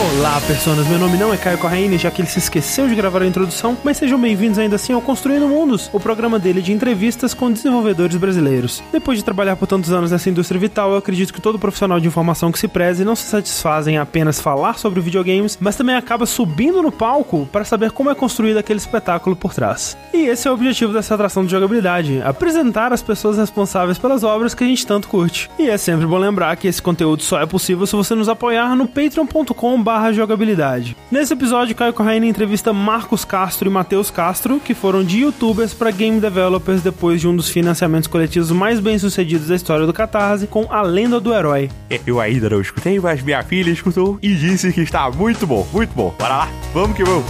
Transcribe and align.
Olá, 0.00 0.40
personas. 0.46 0.86
Meu 0.86 0.96
nome 0.96 1.16
não 1.16 1.34
é 1.34 1.36
Caio 1.36 1.58
Corraine, 1.58 1.98
já 1.98 2.08
que 2.08 2.22
ele 2.22 2.28
se 2.28 2.38
esqueceu 2.38 2.86
de 2.86 2.94
gravar 2.94 3.20
a 3.20 3.26
introdução, 3.26 3.76
mas 3.82 3.96
sejam 3.96 4.16
bem-vindos 4.16 4.56
ainda 4.56 4.76
assim 4.76 4.92
ao 4.92 5.02
Construindo 5.02 5.48
Mundos, 5.48 5.90
o 5.92 5.98
programa 5.98 6.38
dele 6.38 6.62
de 6.62 6.72
entrevistas 6.72 7.34
com 7.34 7.50
desenvolvedores 7.50 8.14
brasileiros. 8.16 8.80
Depois 8.92 9.18
de 9.18 9.24
trabalhar 9.24 9.56
por 9.56 9.66
tantos 9.66 9.92
anos 9.92 10.12
nessa 10.12 10.30
indústria 10.30 10.60
vital, 10.60 10.92
eu 10.92 10.98
acredito 10.98 11.34
que 11.34 11.40
todo 11.40 11.58
profissional 11.58 11.98
de 11.98 12.06
informação 12.06 12.52
que 12.52 12.60
se 12.60 12.68
preze 12.68 13.04
não 13.04 13.16
se 13.16 13.24
satisfaz 13.24 13.88
em 13.88 13.98
apenas 13.98 14.40
falar 14.40 14.78
sobre 14.78 15.00
videogames, 15.00 15.58
mas 15.60 15.74
também 15.74 15.96
acaba 15.96 16.26
subindo 16.26 16.80
no 16.80 16.92
palco 16.92 17.48
para 17.50 17.64
saber 17.64 17.90
como 17.90 18.08
é 18.08 18.14
construído 18.14 18.58
aquele 18.58 18.78
espetáculo 18.78 19.34
por 19.34 19.52
trás. 19.52 19.96
E 20.14 20.26
esse 20.26 20.46
é 20.46 20.50
o 20.50 20.54
objetivo 20.54 20.92
dessa 20.92 21.14
atração 21.14 21.44
de 21.44 21.50
jogabilidade: 21.50 22.22
apresentar 22.22 22.92
as 22.92 23.02
pessoas 23.02 23.36
responsáveis 23.36 23.98
pelas 23.98 24.22
obras 24.22 24.54
que 24.54 24.62
a 24.62 24.66
gente 24.66 24.86
tanto 24.86 25.08
curte. 25.08 25.50
E 25.58 25.68
é 25.68 25.76
sempre 25.76 26.06
bom 26.06 26.18
lembrar 26.18 26.56
que 26.56 26.68
esse 26.68 26.80
conteúdo 26.80 27.24
só 27.24 27.40
é 27.40 27.46
possível 27.46 27.84
se 27.84 27.96
você 27.96 28.14
nos 28.14 28.28
apoiar 28.28 28.76
no 28.76 28.86
patreon.com 28.86 29.87
jogabilidade. 30.12 30.96
Nesse 31.10 31.32
episódio, 31.32 31.74
Caio 31.74 31.92
Corraine 31.92 32.28
entrevista 32.28 32.72
Marcos 32.72 33.24
Castro 33.24 33.68
e 33.68 33.72
Matheus 33.72 34.10
Castro, 34.10 34.60
que 34.60 34.74
foram 34.74 35.02
de 35.02 35.20
youtubers 35.20 35.72
para 35.72 35.90
game 35.90 36.20
developers 36.20 36.82
depois 36.82 37.20
de 37.20 37.28
um 37.28 37.34
dos 37.34 37.48
financiamentos 37.48 38.06
coletivos 38.06 38.50
mais 38.50 38.80
bem 38.80 38.98
sucedidos 38.98 39.48
da 39.48 39.56
história 39.56 39.86
do 39.86 39.92
Catarse, 39.92 40.46
com 40.46 40.66
A 40.70 40.82
Lenda 40.82 41.18
do 41.18 41.32
Herói. 41.32 41.70
Eu 42.06 42.20
ainda 42.20 42.50
não 42.50 42.60
escutei, 42.60 43.00
mas 43.00 43.22
minha 43.22 43.42
filha 43.42 43.70
escutou 43.70 44.18
e 44.22 44.34
disse 44.34 44.72
que 44.72 44.82
está 44.82 45.10
muito 45.10 45.46
bom, 45.46 45.66
muito 45.72 45.94
bom. 45.94 46.14
Bora 46.18 46.36
lá, 46.36 46.48
vamos 46.72 46.96
que 46.96 47.04
vamos. 47.04 47.24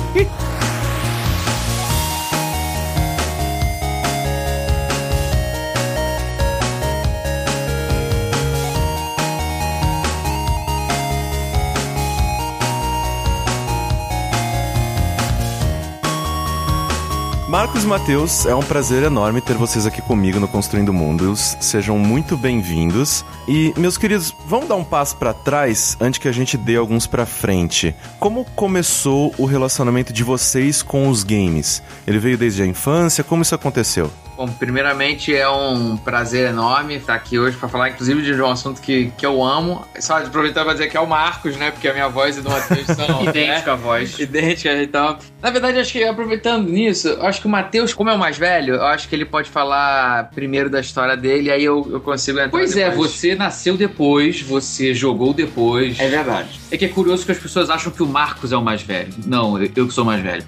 Marcos 17.49 17.83
e 17.83 17.87
Matheus, 17.87 18.45
é 18.45 18.55
um 18.55 18.63
prazer 18.63 19.03
enorme 19.03 19.41
ter 19.41 19.57
vocês 19.57 19.87
aqui 19.87 20.03
comigo 20.03 20.39
no 20.39 20.47
Construindo 20.47 20.93
Mundos. 20.93 21.57
Sejam 21.59 21.99
muito 21.99 22.37
bem-vindos. 22.37 23.25
E, 23.49 23.73
meus 23.75 23.97
queridos, 23.97 24.35
vamos 24.45 24.69
dar 24.69 24.77
um 24.77 24.85
passo 24.85 25.17
para 25.17 25.33
trás 25.33 25.97
antes 25.99 26.19
que 26.19 26.29
a 26.29 26.33
gente 26.33 26.59
dê 26.59 26.77
alguns 26.77 27.07
para 27.07 27.25
frente. 27.25 27.95
Como 28.21 28.45
começou 28.55 29.35
o 29.39 29.47
relacionamento 29.47 30.13
de 30.13 30.23
vocês 30.23 30.83
com 30.83 31.09
os 31.09 31.25
games? 31.25 31.83
Ele 32.07 32.19
veio 32.19 32.37
desde 32.37 32.63
a 32.63 32.67
infância? 32.67 33.25
Como 33.25 33.41
isso 33.41 33.55
aconteceu? 33.55 34.11
Bom, 34.39 34.47
primeiramente 34.47 35.35
é 35.35 35.49
um 35.49 35.97
prazer 35.97 36.51
enorme 36.51 36.95
estar 36.95 37.15
aqui 37.15 37.37
hoje 37.41 37.57
para 37.57 37.69
falar, 37.69 37.89
inclusive, 37.89 38.23
de 38.23 38.41
um 38.41 38.49
assunto 38.49 38.81
que, 38.81 39.11
que 39.19 39.27
eu 39.27 39.43
amo. 39.43 39.85
Só 39.99 40.19
aproveitar 40.19 40.63
para 40.63 40.75
dizer 40.75 40.89
que 40.89 40.97
é 40.97 41.01
o 41.01 41.09
Marcos, 41.09 41.57
né? 41.57 41.73
Porque 41.73 41.89
a 41.89 41.93
minha 41.93 42.07
voz 42.07 42.39
e 42.39 42.41
do 42.41 42.49
Matheus 42.49 42.87
são. 42.87 43.23
Idêntica 43.27 43.67
né? 43.67 43.73
a 43.73 43.75
voz. 43.75 44.17
Idêntica, 44.17 44.81
então. 44.81 45.19
Na 45.43 45.51
verdade, 45.51 45.81
acho 45.81 45.93
que 45.93 46.05
aproveitando 46.05 46.69
nisso, 46.69 47.09
eu 47.09 47.27
acho 47.27 47.41
que 47.41 47.49
o 47.49 47.51
Matheus, 47.51 47.93
como 47.93 48.11
é 48.11 48.15
o 48.15 48.19
mais 48.19 48.39
velho, 48.39 48.77
eu 48.77 48.85
acho 48.85 49.09
que 49.09 49.17
ele 49.17 49.25
pode 49.25 49.51
falar 49.51 50.31
primeiro 50.31 50.71
da 50.71 50.79
história 50.79 51.17
dele, 51.17 51.51
aí 51.51 51.65
eu, 51.65 51.89
eu 51.91 52.01
consigo 52.01 52.39
entrar. 52.39 52.51
Pois 52.51 52.77
é, 52.77 52.91
depois. 52.91 53.11
você 53.11 53.35
nasceu 53.35 53.77
depois, 53.77 54.41
você 54.41 54.95
jogou 54.95 55.35
depois. 55.35 55.99
É 55.99 56.09
verdade. 56.09 56.61
É 56.71 56.77
que 56.77 56.85
é 56.85 56.89
curioso 56.89 57.27
que 57.27 57.33
as 57.33 57.39
pessoas 57.39 57.71
acham 57.71 57.91
que 57.91 58.05
o 58.05 58.07
Marcos 58.07 58.53
é 58.53 58.57
o 58.57 58.63
mais 58.63 58.83
velho. 58.83 59.13
Não, 59.27 59.61
eu 59.61 59.89
que 59.89 59.93
sou 59.93 60.05
mais 60.05 60.23
velho. 60.23 60.45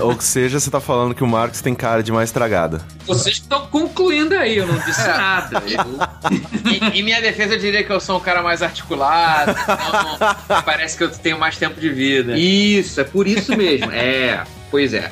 Ou 0.00 0.20
seja, 0.20 0.60
você 0.60 0.70
tá 0.70 0.80
falando 0.80 1.16
que 1.16 1.24
o 1.24 1.26
Marcos 1.26 1.60
tem 1.60 1.74
cara 1.74 2.00
de 2.00 2.12
mais 2.12 2.28
estragada. 2.28 2.80
Vocês 3.24 3.36
estão 3.36 3.66
concluindo 3.66 4.34
aí, 4.36 4.56
eu 4.56 4.66
não 4.66 4.78
disse 4.78 5.00
É. 5.00 5.06
nada. 5.08 5.62
Eu- 5.66 6.70
Em, 6.70 6.98
em 7.00 7.02
minha 7.02 7.20
defesa, 7.20 7.54
eu 7.54 7.58
diria 7.58 7.82
que 7.84 7.90
eu 7.92 8.00
sou 8.00 8.16
um 8.16 8.20
cara 8.20 8.42
mais 8.42 8.62
articulado, 8.62 9.50
então 10.44 10.62
parece 10.62 10.96
que 10.96 11.04
eu 11.04 11.10
tenho 11.10 11.38
mais 11.38 11.56
tempo 11.56 11.80
de 11.80 11.88
vida. 11.90 12.36
Isso, 12.38 13.00
é 13.00 13.04
por 13.04 13.26
isso 13.26 13.56
mesmo. 13.56 13.90
É, 13.92 14.42
pois 14.70 14.94
é. 14.94 15.10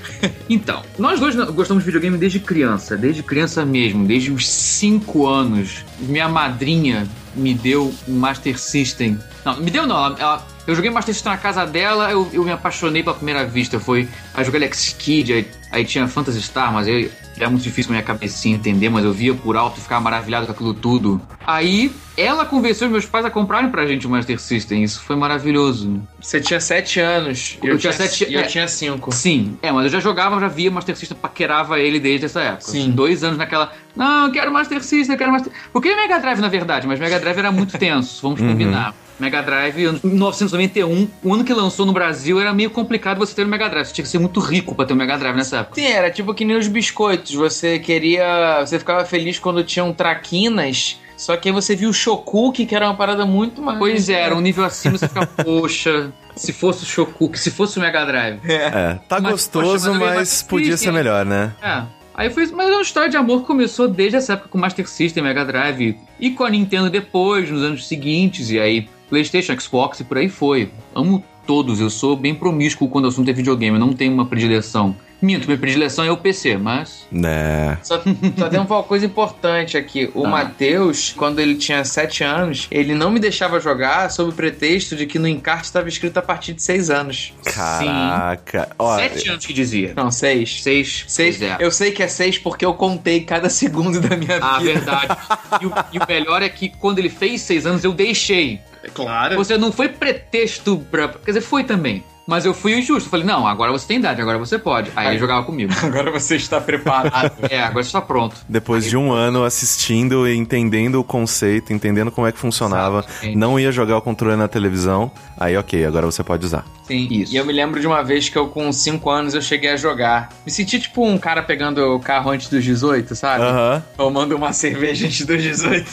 Então, 0.48 0.82
nós 0.98 1.18
dois 1.20 1.34
gostamos 1.34 1.82
de 1.82 1.86
videogame 1.86 2.16
desde 2.18 2.38
criança, 2.40 2.96
desde 2.96 3.22
criança 3.22 3.64
mesmo, 3.64 4.06
desde 4.06 4.30
os 4.30 4.48
5 4.48 5.26
anos. 5.26 5.84
Minha 6.00 6.28
madrinha 6.28 7.06
me 7.34 7.54
deu 7.54 7.92
um 8.08 8.14
Master 8.18 8.58
System. 8.58 9.18
Não, 9.44 9.56
me 9.58 9.70
deu 9.70 9.86
não, 9.86 9.96
ela, 9.96 10.16
ela- 10.18 10.46
eu 10.66 10.74
joguei 10.74 10.90
Master 10.90 11.14
System 11.14 11.32
na 11.32 11.38
casa 11.38 11.66
dela, 11.66 12.10
eu, 12.10 12.28
eu 12.32 12.44
me 12.44 12.52
apaixonei 12.52 13.02
pela 13.02 13.14
primeira 13.16 13.44
vista. 13.44 13.80
Foi. 13.80 14.08
Aí 14.34 14.44
joguei 14.44 14.60
Alex 14.60 14.94
Kidd, 14.98 15.32
aí, 15.32 15.48
aí 15.70 15.84
tinha 15.84 16.06
Phantasy 16.06 16.40
Star, 16.42 16.72
mas 16.72 16.86
eu, 16.86 17.10
era 17.36 17.48
muito 17.50 17.62
difícil 17.62 17.88
pra 17.88 17.94
minha 17.94 18.02
cabecinha 18.06 18.54
entender, 18.54 18.88
mas 18.88 19.04
eu 19.04 19.12
via 19.12 19.34
por 19.34 19.56
alto 19.56 19.78
e 19.78 19.82
ficava 19.82 20.00
maravilhado 20.02 20.46
com 20.46 20.52
aquilo 20.52 20.74
tudo. 20.74 21.20
Aí 21.46 21.90
ela 22.16 22.44
convenceu 22.44 22.86
os 22.86 22.92
meus 22.92 23.06
pais 23.06 23.24
a 23.24 23.30
comprarem 23.30 23.70
pra 23.70 23.86
gente 23.86 24.06
o 24.06 24.10
Master 24.10 24.38
System. 24.38 24.84
Isso 24.84 25.00
foi 25.02 25.16
maravilhoso. 25.16 26.00
Você 26.20 26.40
tinha 26.40 26.60
sete 26.60 27.00
anos 27.00 27.58
e 27.62 27.66
eu, 27.66 27.72
Eu 27.74 27.78
tinha 27.78 27.92
sete- 27.92 28.26
e 28.30 28.34
eu 28.34 28.40
é. 28.40 28.44
tinha 28.44 28.68
cinco. 28.68 29.10
Sim, 29.12 29.56
é, 29.62 29.72
mas 29.72 29.84
eu 29.84 29.90
já 29.90 29.98
jogava, 30.00 30.38
já 30.38 30.46
via 30.48 30.70
Master 30.70 30.96
System, 30.96 31.16
paquerava 31.20 31.80
ele 31.80 31.98
desde 31.98 32.26
essa 32.26 32.40
época. 32.40 32.70
Sim. 32.70 32.90
Dois 32.90 33.24
anos 33.24 33.38
naquela. 33.38 33.72
Não, 33.96 34.26
eu 34.26 34.32
quero 34.32 34.52
Master 34.52 34.82
System, 34.84 35.14
eu 35.14 35.18
quero 35.18 35.32
Master. 35.32 35.52
Porque 35.72 35.88
é 35.88 35.96
Mega 35.96 36.18
Drive, 36.20 36.38
na 36.40 36.48
verdade, 36.48 36.86
mas 36.86 37.00
Mega 37.00 37.18
Drive 37.18 37.38
era 37.38 37.50
muito 37.50 37.76
tenso, 37.78 38.20
vamos 38.22 38.40
combinar. 38.40 38.94
Mega 39.18 39.42
Drive, 39.42 39.84
ano- 39.84 40.00
1991, 40.02 41.08
o 41.22 41.34
ano 41.34 41.44
que 41.44 41.52
lançou 41.52 41.86
no 41.86 41.92
Brasil, 41.92 42.40
era 42.40 42.52
meio 42.52 42.70
complicado 42.70 43.18
você 43.18 43.34
ter 43.34 43.44
um 43.46 43.48
Mega 43.48 43.68
Drive. 43.68 43.86
Você 43.86 43.94
tinha 43.94 44.04
que 44.04 44.10
ser 44.10 44.18
muito 44.18 44.40
rico 44.40 44.74
pra 44.74 44.84
ter 44.84 44.92
um 44.92 44.96
Mega 44.96 45.16
Drive 45.18 45.36
nessa 45.36 45.58
época. 45.58 45.74
Sim, 45.80 45.86
era 45.86 46.10
tipo 46.10 46.34
que 46.34 46.44
nem 46.44 46.56
os 46.56 46.68
biscoitos. 46.68 47.34
Você 47.34 47.78
queria. 47.78 48.60
Você 48.64 48.78
ficava 48.78 49.04
feliz 49.04 49.38
quando 49.38 49.62
tinham 49.64 49.92
traquinas. 49.92 50.98
Só 51.16 51.36
que 51.36 51.48
aí 51.48 51.54
você 51.54 51.76
viu 51.76 51.90
o 51.90 51.92
Shokuki, 51.94 52.66
que 52.66 52.74
era 52.74 52.86
uma 52.86 52.96
parada 52.96 53.24
muito 53.24 53.62
mais. 53.62 53.78
Pois 53.78 54.08
é, 54.08 54.22
era 54.22 54.34
um 54.34 54.40
nível 54.40 54.64
acima, 54.64 54.98
você 54.98 55.06
fica, 55.06 55.24
poxa, 55.44 56.12
se 56.34 56.52
fosse 56.52 56.82
o 56.82 56.86
Shokuki, 56.86 57.38
se 57.38 57.50
fosse 57.52 57.78
o 57.78 57.80
Mega 57.80 58.04
Drive. 58.04 58.40
É, 58.44 58.98
tá 59.08 59.20
Mas, 59.20 59.32
gostoso, 59.32 59.86
poxa, 59.86 59.98
mas 60.00 60.10
eu 60.10 60.16
mas, 60.16 60.42
podia 60.42 60.76
ser 60.76 60.90
melhor, 60.90 61.24
né? 61.24 61.52
É. 61.62 61.82
Aí 62.14 62.28
foi, 62.28 62.46
mas 62.46 62.68
é 62.68 62.72
uma 62.72 62.82
história 62.82 63.08
de 63.08 63.16
amor 63.16 63.40
que 63.42 63.46
começou 63.46 63.86
desde 63.88 64.16
essa 64.16 64.32
época 64.34 64.48
com 64.48 64.58
Master 64.58 64.86
System, 64.88 65.22
Mega 65.22 65.44
Drive 65.44 65.96
e 66.20 66.30
com 66.30 66.44
a 66.44 66.50
Nintendo 66.50 66.90
depois, 66.90 67.48
nos 67.48 67.62
anos 67.62 67.86
seguintes, 67.86 68.50
e 68.50 68.58
aí 68.58 68.88
PlayStation, 69.12 69.60
Xbox 69.60 70.00
e 70.00 70.04
por 70.04 70.16
aí 70.16 70.26
foi. 70.26 70.70
Amo 70.94 71.22
todos, 71.46 71.80
eu 71.80 71.90
sou 71.90 72.16
bem 72.16 72.34
promíscuo 72.34 72.88
quando 72.88 73.04
o 73.04 73.08
assunto 73.08 73.28
é 73.28 73.32
videogame, 73.34 73.76
eu 73.76 73.80
não 73.80 73.92
tenho 73.92 74.10
uma 74.10 74.24
predileção. 74.24 74.96
Minto, 75.22 75.46
minha 75.46 75.56
predileção 75.58 76.04
é 76.04 76.10
o 76.10 76.16
PC, 76.16 76.56
mas. 76.56 77.06
Né. 77.10 77.78
Só, 77.82 78.02
só 78.36 78.48
tem 78.48 78.58
uma 78.60 78.82
coisa 78.82 79.06
importante 79.06 79.76
aqui. 79.78 80.10
O 80.14 80.26
Ah. 80.26 80.28
Matheus, 80.28 81.14
quando 81.16 81.38
ele 81.38 81.54
tinha 81.54 81.84
7 81.84 82.24
anos, 82.24 82.66
ele 82.70 82.92
não 82.94 83.08
me 83.10 83.20
deixava 83.20 83.60
jogar 83.60 84.10
sob 84.10 84.30
o 84.30 84.32
pretexto 84.32 84.96
de 84.96 85.06
que 85.06 85.18
no 85.20 85.28
encarte 85.28 85.66
estava 85.66 85.88
escrito 85.88 86.18
a 86.18 86.22
partir 86.22 86.52
de 86.54 86.62
6 86.62 86.90
anos. 86.90 87.32
Caraca. 87.44 88.68
Ó, 88.78 88.96
Sete 88.96 89.28
anos 89.28 89.46
que 89.46 89.52
dizia. 89.52 89.92
Não, 89.96 90.10
6. 90.10 90.62
Seis. 90.62 91.04
6. 91.06 91.38
Pois 91.38 91.50
é. 91.50 91.56
Eu 91.60 91.70
sei 91.70 91.92
que 91.92 92.02
é 92.02 92.08
6 92.08 92.38
porque 92.38 92.64
eu 92.64 92.74
contei 92.74 93.20
cada 93.20 93.48
segundo 93.50 94.00
da 94.00 94.16
minha 94.16 94.38
Ah, 94.40 94.58
vida. 94.58 94.72
verdade. 94.72 95.16
E 95.60 95.66
o, 95.66 95.72
e 95.92 95.98
o 95.98 96.02
melhor 96.08 96.42
é 96.42 96.48
que 96.48 96.68
quando 96.68 96.98
ele 96.98 97.08
fez 97.10 97.42
seis 97.42 97.66
anos, 97.66 97.84
eu 97.84 97.92
deixei. 97.92 98.60
Claro. 98.94 99.36
Você 99.36 99.56
não 99.56 99.70
foi 99.70 99.88
pretexto 99.88 100.84
pra. 100.90 101.08
Quer 101.08 101.26
dizer, 101.32 101.40
foi 101.42 101.62
também. 101.64 102.02
Mas 102.26 102.44
eu 102.44 102.54
fui 102.54 102.78
injusto. 102.78 103.08
Falei, 103.08 103.26
não, 103.26 103.46
agora 103.46 103.72
você 103.72 103.86
tem 103.86 103.98
idade, 103.98 104.20
agora 104.20 104.38
você 104.38 104.58
pode. 104.58 104.90
Aí 104.94 105.08
ele 105.08 105.18
jogava 105.18 105.44
comigo. 105.44 105.72
Agora 105.82 106.10
você 106.10 106.36
está 106.36 106.60
preparado. 106.60 107.32
É, 107.50 107.60
agora 107.60 107.82
você 107.84 107.92
tá 107.92 108.00
pronto. 108.00 108.36
depois 108.48 108.84
de 108.88 108.96
um 108.96 109.12
ano 109.12 109.44
assistindo 109.44 110.26
e 110.28 110.36
entendendo 110.36 110.96
o 111.00 111.04
conceito, 111.04 111.72
entendendo 111.72 112.10
como 112.10 112.26
é 112.26 112.32
que 112.32 112.38
funcionava, 112.38 113.04
Exato. 113.22 113.38
não 113.38 113.58
ia 113.58 113.70
jogar 113.72 113.96
o 113.98 114.02
controle 114.02 114.36
na 114.36 114.48
televisão, 114.48 115.10
aí 115.38 115.56
ok, 115.56 115.84
agora 115.84 116.06
você 116.06 116.22
pode 116.22 116.46
usar. 116.46 116.64
Sim, 116.84 117.06
Isso. 117.10 117.32
E 117.32 117.36
eu 117.36 117.44
me 117.44 117.52
lembro 117.52 117.80
de 117.80 117.86
uma 117.86 118.02
vez 118.02 118.28
que 118.28 118.36
eu, 118.36 118.48
com 118.48 118.72
5 118.72 119.08
anos, 119.10 119.34
eu 119.34 119.40
cheguei 119.42 119.70
a 119.70 119.76
jogar. 119.76 120.30
Me 120.44 120.50
senti 120.50 120.78
tipo 120.80 121.06
um 121.06 121.16
cara 121.16 121.42
pegando 121.42 121.78
o 121.94 122.00
carro 122.00 122.30
antes 122.30 122.48
dos 122.48 122.62
18, 122.64 123.14
sabe? 123.14 123.44
Aham. 123.44 123.82
Tomando 123.96 124.36
uma 124.36 124.52
cerveja 124.54 125.06
antes 125.06 125.24
dos 125.24 125.42
18. 125.42 125.84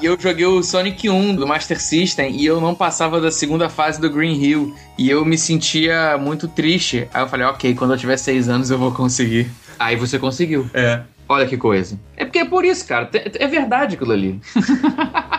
e 0.00 0.06
eu 0.06 0.18
joguei 0.18 0.46
o 0.46 0.62
Sonic 0.62 1.08
1 1.08 1.34
do 1.34 1.46
Master 1.46 1.80
System 1.80 2.34
e 2.36 2.44
eu 2.46 2.60
não 2.60 2.74
passava 2.74 3.20
da 3.20 3.30
segunda 3.30 3.68
fase 3.68 4.00
do 4.00 4.10
Green 4.10 4.34
Hill. 4.42 4.74
E 4.98 5.08
eu 5.08 5.24
me 5.24 5.38
sentia 5.38 6.16
muito 6.18 6.46
triste. 6.48 7.08
Aí 7.12 7.22
eu 7.22 7.28
falei, 7.28 7.46
ok, 7.46 7.74
quando 7.74 7.92
eu 7.92 7.98
tiver 7.98 8.16
6 8.16 8.48
anos 8.48 8.70
eu 8.70 8.78
vou 8.78 8.92
conseguir. 8.92 9.50
Aí 9.78 9.96
você 9.96 10.18
conseguiu. 10.18 10.68
É. 10.74 11.02
Olha 11.28 11.46
que 11.46 11.56
coisa. 11.56 11.98
É 12.16 12.24
porque 12.24 12.40
é 12.40 12.44
por 12.44 12.64
isso, 12.64 12.86
cara. 12.86 13.08
É 13.12 13.46
verdade 13.46 13.94
aquilo 13.94 14.12
ali. 14.12 14.40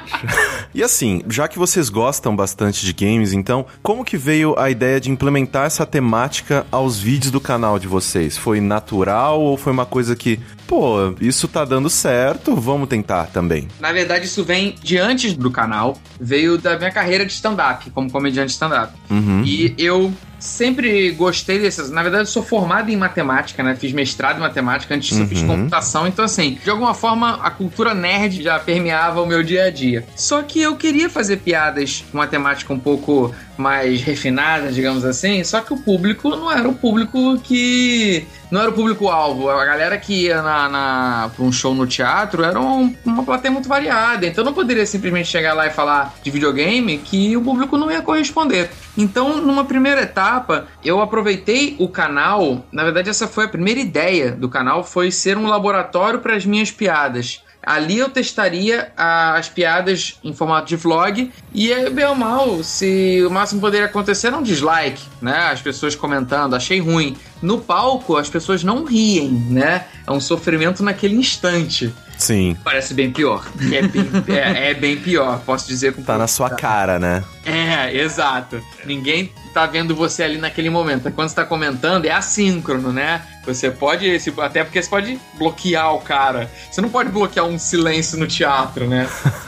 E 0.74 0.82
assim, 0.82 1.22
já 1.30 1.48
que 1.48 1.60
vocês 1.60 1.90
gostam 1.90 2.36
bastante 2.36 2.86
de 2.86 2.94
games, 2.94 3.34
então, 3.34 3.66
como 3.82 4.04
que 4.04 4.18
veio 4.18 4.58
a 4.58 4.70
ideia 4.70 5.00
de 5.00 5.12
implementar 5.12 5.66
essa 5.66 5.86
temática 5.86 6.66
aos 6.72 7.00
vídeos 7.00 7.32
do 7.32 7.40
canal 7.40 7.78
de 7.78 7.88
vocês? 7.88 8.38
Foi 8.38 8.60
natural 8.60 9.40
ou 9.42 9.58
foi 9.58 9.72
uma 9.72 9.86
coisa 9.86 10.16
que, 10.16 10.40
pô, 10.68 11.14
isso 11.22 11.48
tá 11.48 11.64
dando 11.64 11.90
certo, 11.90 12.56
vamos 12.56 12.90
tentar 12.90 13.28
também? 13.28 13.68
Na 13.80 13.92
verdade, 13.92 14.26
isso 14.26 14.44
vem 14.44 14.76
de 14.82 14.98
antes 14.98 15.34
do 15.34 15.52
canal. 15.52 15.98
Veio 16.20 16.58
da 16.58 16.78
minha 16.78 16.92
carreira 16.92 17.26
de 17.26 17.34
stand-up, 17.34 17.90
como 17.92 18.12
comediante 18.12 18.52
stand-up. 18.52 18.94
Uhum. 19.10 19.44
E 19.46 19.76
eu 19.78 20.14
sempre 20.44 21.12
gostei 21.12 21.58
dessas. 21.60 21.90
Na 21.90 22.02
verdade, 22.04 22.24
eu 22.24 22.28
sou 22.28 22.44
formado 22.44 22.90
em 22.92 22.98
matemática, 22.98 23.64
né? 23.64 23.76
Fiz 23.76 23.92
mestrado 23.94 24.38
em 24.38 24.42
matemática, 24.42 24.94
antes 24.94 25.10
disso 25.10 25.22
eu 25.22 25.28
fiz 25.28 25.42
Uhum. 25.42 25.48
computação. 25.48 26.06
Então, 26.08 26.26
assim, 26.26 26.60
de 26.64 26.70
alguma 26.70 26.94
forma, 26.94 27.40
a 27.42 27.50
cultura 27.50 27.94
nerd 27.94 28.44
já 28.44 28.60
permeava 28.60 29.22
o 29.22 29.26
meu 29.26 29.42
dia 29.44 29.66
a 29.66 29.70
dia. 29.72 30.06
Só 30.16 30.42
que 30.44 30.62
eu 30.62 30.76
queria 30.76 31.10
fazer 31.10 31.38
piadas 31.38 32.04
com 32.12 32.18
matemática 32.18 32.74
um 32.74 32.80
pouco 32.80 33.34
mais 33.58 34.02
refinadas, 34.02 34.76
digamos 34.76 35.06
assim, 35.06 35.44
só 35.44 35.62
que 35.62 35.74
o 35.74 35.78
público 35.78 36.30
não 36.30 36.52
era 36.52 36.68
o 36.68 36.74
público 36.74 37.38
que. 37.40 38.26
Não 38.50 38.62
era 38.62 38.70
o 38.70 38.74
público-alvo. 38.74 39.50
A 39.50 39.66
galera 39.66 39.98
que 39.98 40.26
ia 40.26 40.42
na, 40.42 40.70
na, 40.70 41.32
pra 41.36 41.44
um 41.44 41.52
show 41.52 41.74
no 41.74 41.88
teatro 41.88 42.44
era 42.44 42.60
um, 42.60 42.96
uma 43.04 43.24
plateia 43.24 43.52
muito 43.52 43.68
variada. 43.68 44.28
Então 44.28 44.44
não 44.44 44.54
poderia 44.54 44.86
simplesmente 44.86 45.28
chegar 45.28 45.54
lá 45.54 45.66
e 45.66 45.72
falar 45.72 46.14
de 46.22 46.30
videogame 46.30 47.00
que 47.00 47.36
o 47.36 47.42
público 47.42 47.78
não 47.78 47.90
ia 47.90 48.02
corresponder. 48.02 48.70
Então, 48.96 49.42
numa 49.42 49.66
primeira 49.66 50.04
etapa, 50.04 50.68
eu 50.86 51.02
aproveitei 51.02 51.76
o 51.80 51.88
canal. 51.88 52.64
Na 52.72 52.84
verdade, 52.84 53.10
essa 53.10 53.28
foi 53.28 53.46
a 53.46 53.50
primeira 53.50 53.80
ideia 53.80 54.32
do 54.32 54.48
canal, 54.48 54.84
foi 54.84 55.10
ser 55.10 55.36
um 55.36 55.48
laboratório 55.48 56.20
para 56.20 56.36
as 56.36 56.46
minhas 56.46 56.70
piadas. 56.70 57.42
Ali 57.66 57.98
eu 57.98 58.10
testaria 58.10 58.92
as 58.98 59.48
piadas 59.48 60.20
em 60.24 60.34
formato 60.34 60.68
de 60.68 60.76
vlog 60.76 61.32
e, 61.54 61.90
bem 61.90 62.06
ou 62.06 62.16
mal, 62.16 62.62
se 62.62 63.24
o 63.26 63.30
máximo 63.30 63.62
poderia 63.62 63.86
acontecer 63.86 64.28
era 64.28 64.38
um 64.38 64.44
dislike, 64.44 65.02
né? 65.22 65.50
As 65.52 65.62
pessoas 65.62 65.96
comentando, 65.96 66.56
achei 66.56 66.80
ruim. 66.80 67.16
No 67.42 67.60
palco, 67.60 68.18
as 68.18 68.30
pessoas 68.30 68.64
não 68.64 68.84
riem, 68.84 69.30
né? 69.50 69.86
É 70.06 70.12
um 70.12 70.20
sofrimento 70.20 70.84
naquele 70.84 71.16
instante. 71.16 71.94
Sim. 72.24 72.56
Parece 72.64 72.94
bem 72.94 73.12
pior. 73.12 73.46
É 73.70 73.82
bem, 73.82 74.10
é, 74.30 74.70
é 74.70 74.74
bem 74.74 74.96
pior, 74.96 75.42
posso 75.46 75.68
dizer. 75.68 75.94
Com 75.94 76.04
tá 76.04 76.18
na 76.18 76.26
sua 76.26 76.50
cara, 76.50 76.98
né? 76.98 77.22
É, 77.46 77.94
exato. 77.98 78.64
Ninguém 78.86 79.30
tá 79.54 79.66
vendo 79.66 79.94
você 79.94 80.24
ali 80.24 80.38
naquele 80.38 80.70
momento. 80.70 81.12
Quando 81.12 81.28
você 81.28 81.36
tá 81.36 81.44
comentando, 81.44 82.06
é 82.06 82.12
assíncrono, 82.12 82.94
né? 82.94 83.22
Você 83.46 83.70
pode, 83.70 84.10
até 84.38 84.64
porque 84.64 84.82
você 84.82 84.90
pode 84.90 85.20
bloquear 85.38 85.94
o 85.94 86.00
cara. 86.00 86.50
Você 86.72 86.80
não 86.80 86.88
pode 86.88 87.10
bloquear 87.10 87.46
um 87.46 87.60
silêncio 87.60 88.18
no 88.18 88.26
teatro, 88.26 88.88
né? 88.88 89.06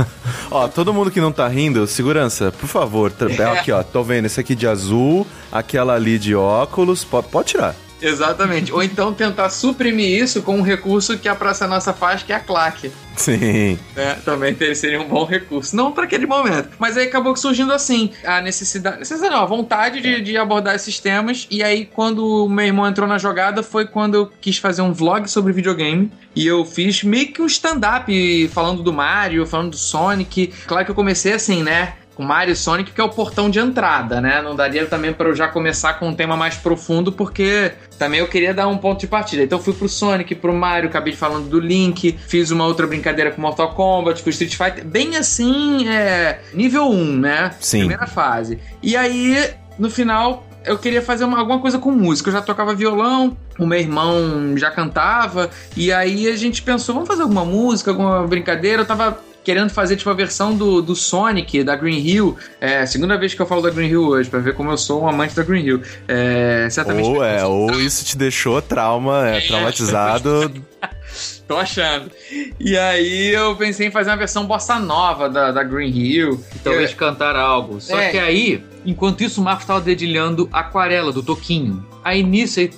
ó, 0.52 0.68
todo 0.68 0.94
mundo 0.94 1.10
que 1.10 1.22
não 1.22 1.32
tá 1.32 1.48
rindo, 1.48 1.88
segurança, 1.88 2.52
por 2.52 2.68
favor. 2.68 3.12
É. 3.26 3.60
Aqui, 3.60 3.72
ó, 3.72 3.82
tô 3.84 4.04
vendo 4.04 4.26
esse 4.26 4.40
aqui 4.40 4.54
de 4.54 4.68
azul, 4.68 5.26
aquela 5.52 5.96
ali 5.96 6.20
de 6.20 6.36
óculos, 6.36 7.04
pode, 7.04 7.28
pode 7.30 7.50
tirar. 7.50 7.76
Exatamente. 8.02 8.72
Ou 8.72 8.84
então 8.84 9.14
tentar 9.14 9.50
suprimir 9.50 10.22
isso 10.22 10.42
com 10.42 10.58
um 10.58 10.62
recurso 10.62 11.18
que 11.18 11.28
a 11.28 11.36
Praça 11.36 11.68
Nossa 11.68 11.94
faz, 11.94 12.24
que 12.24 12.34
é 12.34 12.36
a 12.36 12.40
claque. 12.40 12.92
Sim. 13.16 13.80
É, 13.96 14.14
também 14.26 14.56
seria 14.76 15.02
um 15.02 15.08
bom 15.08 15.24
recurso. 15.24 15.76
Não 15.76 15.92
para 15.92 16.04
aquele 16.04 16.26
momento. 16.26 16.70
Mas 16.78 16.98
aí 16.98 17.08
acabou 17.08 17.36
surgindo 17.36 17.72
assim 17.72 18.12
a 18.26 18.42
necessidade. 18.42 19.00
Necessidade 19.00 19.34
não, 19.34 19.42
a 19.42 19.46
vontade 19.46 20.02
de, 20.02 20.22
de, 20.22 20.38
abordar 20.38 20.76
esses 20.76 21.00
temas. 21.00 21.48
E 21.50 21.64
aí, 21.64 21.86
quando 21.86 22.46
o 22.46 22.50
meu 22.50 22.66
irmão 22.66 22.88
entrou 22.88 23.08
na 23.08 23.18
jogada, 23.18 23.64
foi 23.64 23.86
quando 23.86 24.16
eu 24.16 24.32
quis 24.42 24.58
fazer 24.58 24.82
um 24.82 24.92
vlog 24.92 25.30
sobre 25.30 25.54
videogame. 25.54 26.12
E 26.36 26.46
eu 26.46 26.66
fiz 26.66 27.04
meio 27.04 27.32
que 27.32 27.42
um 27.42 27.46
stand-up 27.46 28.50
falando 28.50 28.84
do 28.84 28.92
Mario, 28.92 29.46
falando 29.46 29.72
do 29.72 29.78
Sonic. 29.78 30.54
Claro 30.68 30.84
que 30.84 30.92
eu 30.92 30.96
comecei 30.96 31.34
assim, 31.34 31.64
né? 31.64 31.94
Com 32.16 32.24
Mario 32.24 32.54
e 32.54 32.56
Sonic, 32.56 32.92
que 32.92 33.02
é 33.02 33.04
o 33.04 33.10
portão 33.10 33.50
de 33.50 33.60
entrada, 33.60 34.22
né? 34.22 34.42
Não 34.42 34.56
daria 34.56 34.86
também 34.86 35.14
para 35.14 35.30
eu 35.30 35.36
já 35.36 35.48
começar 35.48 35.96
com 35.96 36.08
um 36.08 36.16
tema 36.16 36.38
mais 36.38 36.56
profundo, 36.56 37.12
porque 37.12 37.74
também 38.00 38.22
eu 38.22 38.28
queria 38.28 38.54
dar 38.54 38.68
um 38.68 38.78
ponto 38.78 39.02
de 39.02 39.08
partida. 39.08 39.44
Então 39.44 39.60
fui 39.60 39.74
pro 39.74 39.90
Sonic, 39.90 40.34
pro 40.36 40.54
Mario, 40.54 40.90
acabei 40.90 41.14
falando 41.14 41.50
do 41.50 41.60
Link, 41.60 42.18
fiz 42.28 42.52
uma 42.52 42.66
outra 42.66 42.88
brincadeira 42.88 43.32
com 43.32 43.42
Mortal 43.42 43.74
Kombat, 43.74 44.24
com 44.24 44.30
Street 44.30 44.56
Fighter, 44.56 44.86
bem 44.86 45.18
assim, 45.18 45.88
é, 45.90 46.40
nível 46.54 46.90
1, 46.90 47.18
né? 47.18 47.56
Sim. 47.60 47.80
Primeira 47.80 48.08
fase. 48.08 48.60
E 48.82 48.96
aí, 48.96 49.52
no 49.78 49.90
final, 49.90 50.48
eu 50.66 50.78
queria 50.78 51.02
fazer 51.02 51.26
uma, 51.26 51.40
alguma 51.40 51.60
coisa 51.60 51.78
com 51.78 51.92
música. 51.92 52.30
Eu 52.30 52.34
já 52.34 52.42
tocava 52.42 52.74
violão, 52.74 53.36
o 53.60 53.66
meu 53.66 53.80
irmão 53.80 54.58
já 54.58 54.72
cantava, 54.72 55.50
e 55.76 55.92
aí 55.92 56.28
a 56.28 56.36
gente 56.36 56.62
pensou, 56.62 56.96
vamos 56.96 57.08
fazer 57.08 57.24
alguma 57.24 57.46
música, 57.46 57.92
alguma 57.92 58.26
brincadeira. 58.26 58.82
Eu 58.82 58.86
tava 58.86 59.20
querendo 59.46 59.70
fazer 59.70 59.96
tipo 59.96 60.10
a 60.10 60.14
versão 60.14 60.58
do, 60.58 60.82
do 60.82 60.96
Sonic, 60.96 61.64
da 61.64 61.76
Green 61.76 62.00
Hill. 62.00 62.36
É 62.60 62.86
segunda 62.86 63.16
vez 63.18 63.34
que 63.36 63.42
eu 63.42 63.46
falo 63.46 63.62
da 63.62 63.70
Green 63.70 63.88
Hill 63.88 64.08
hoje, 64.08 64.30
pra 64.30 64.40
ver 64.40 64.56
como 64.56 64.72
eu 64.72 64.78
sou 64.78 65.04
um 65.04 65.08
amante 65.08 65.36
da 65.36 65.44
Green 65.44 65.64
Hill. 65.64 65.82
É, 66.08 66.68
certamente. 66.70 67.08
Ou 67.08 67.24
é, 67.24 67.46
ou 67.46 67.72
isso 67.80 68.04
te 68.04 68.18
deixou 68.18 68.60
trauma, 68.62 69.30
é, 69.30 69.40
traumatizado. 69.42 70.52
Tô 71.48 71.56
achando. 71.58 72.12
E 72.60 72.76
aí 72.76 73.32
eu 73.32 73.56
pensei 73.56 73.88
em 73.88 73.92
fazer 73.92 74.10
uma 74.10 74.18
versão 74.18 74.48
bossa 74.48 74.80
nova 74.80 75.30
da, 75.30 75.52
da 75.52 75.64
Green 75.64 75.96
Hill. 75.96 76.44
Talvez 76.64 76.92
eu... 76.92 76.98
cantar 76.98 77.36
algo. 77.36 77.80
Só 77.80 78.00
é. 78.00 78.10
que 78.10 78.18
aí, 78.18 78.64
enquanto 78.84 79.24
isso, 79.24 79.40
o 79.40 79.44
Marcos 79.44 79.66
tava 79.66 79.80
dedilhando 79.80 80.50
Aquarela, 80.52 81.14
do 81.14 81.22
Toquinho. 81.22 81.86
Aí 82.06 82.22
nisso 82.22 82.60
aí. 82.60 82.70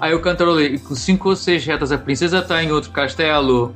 Aí 0.00 0.10
eu 0.10 0.20
cantarolei, 0.20 0.76
com 0.76 0.96
cinco 0.96 1.28
ou 1.28 1.36
seis 1.36 1.64
retas, 1.64 1.92
a 1.92 1.98
princesa 1.98 2.42
tá 2.42 2.60
em 2.64 2.72
outro 2.72 2.90
castelo. 2.90 3.72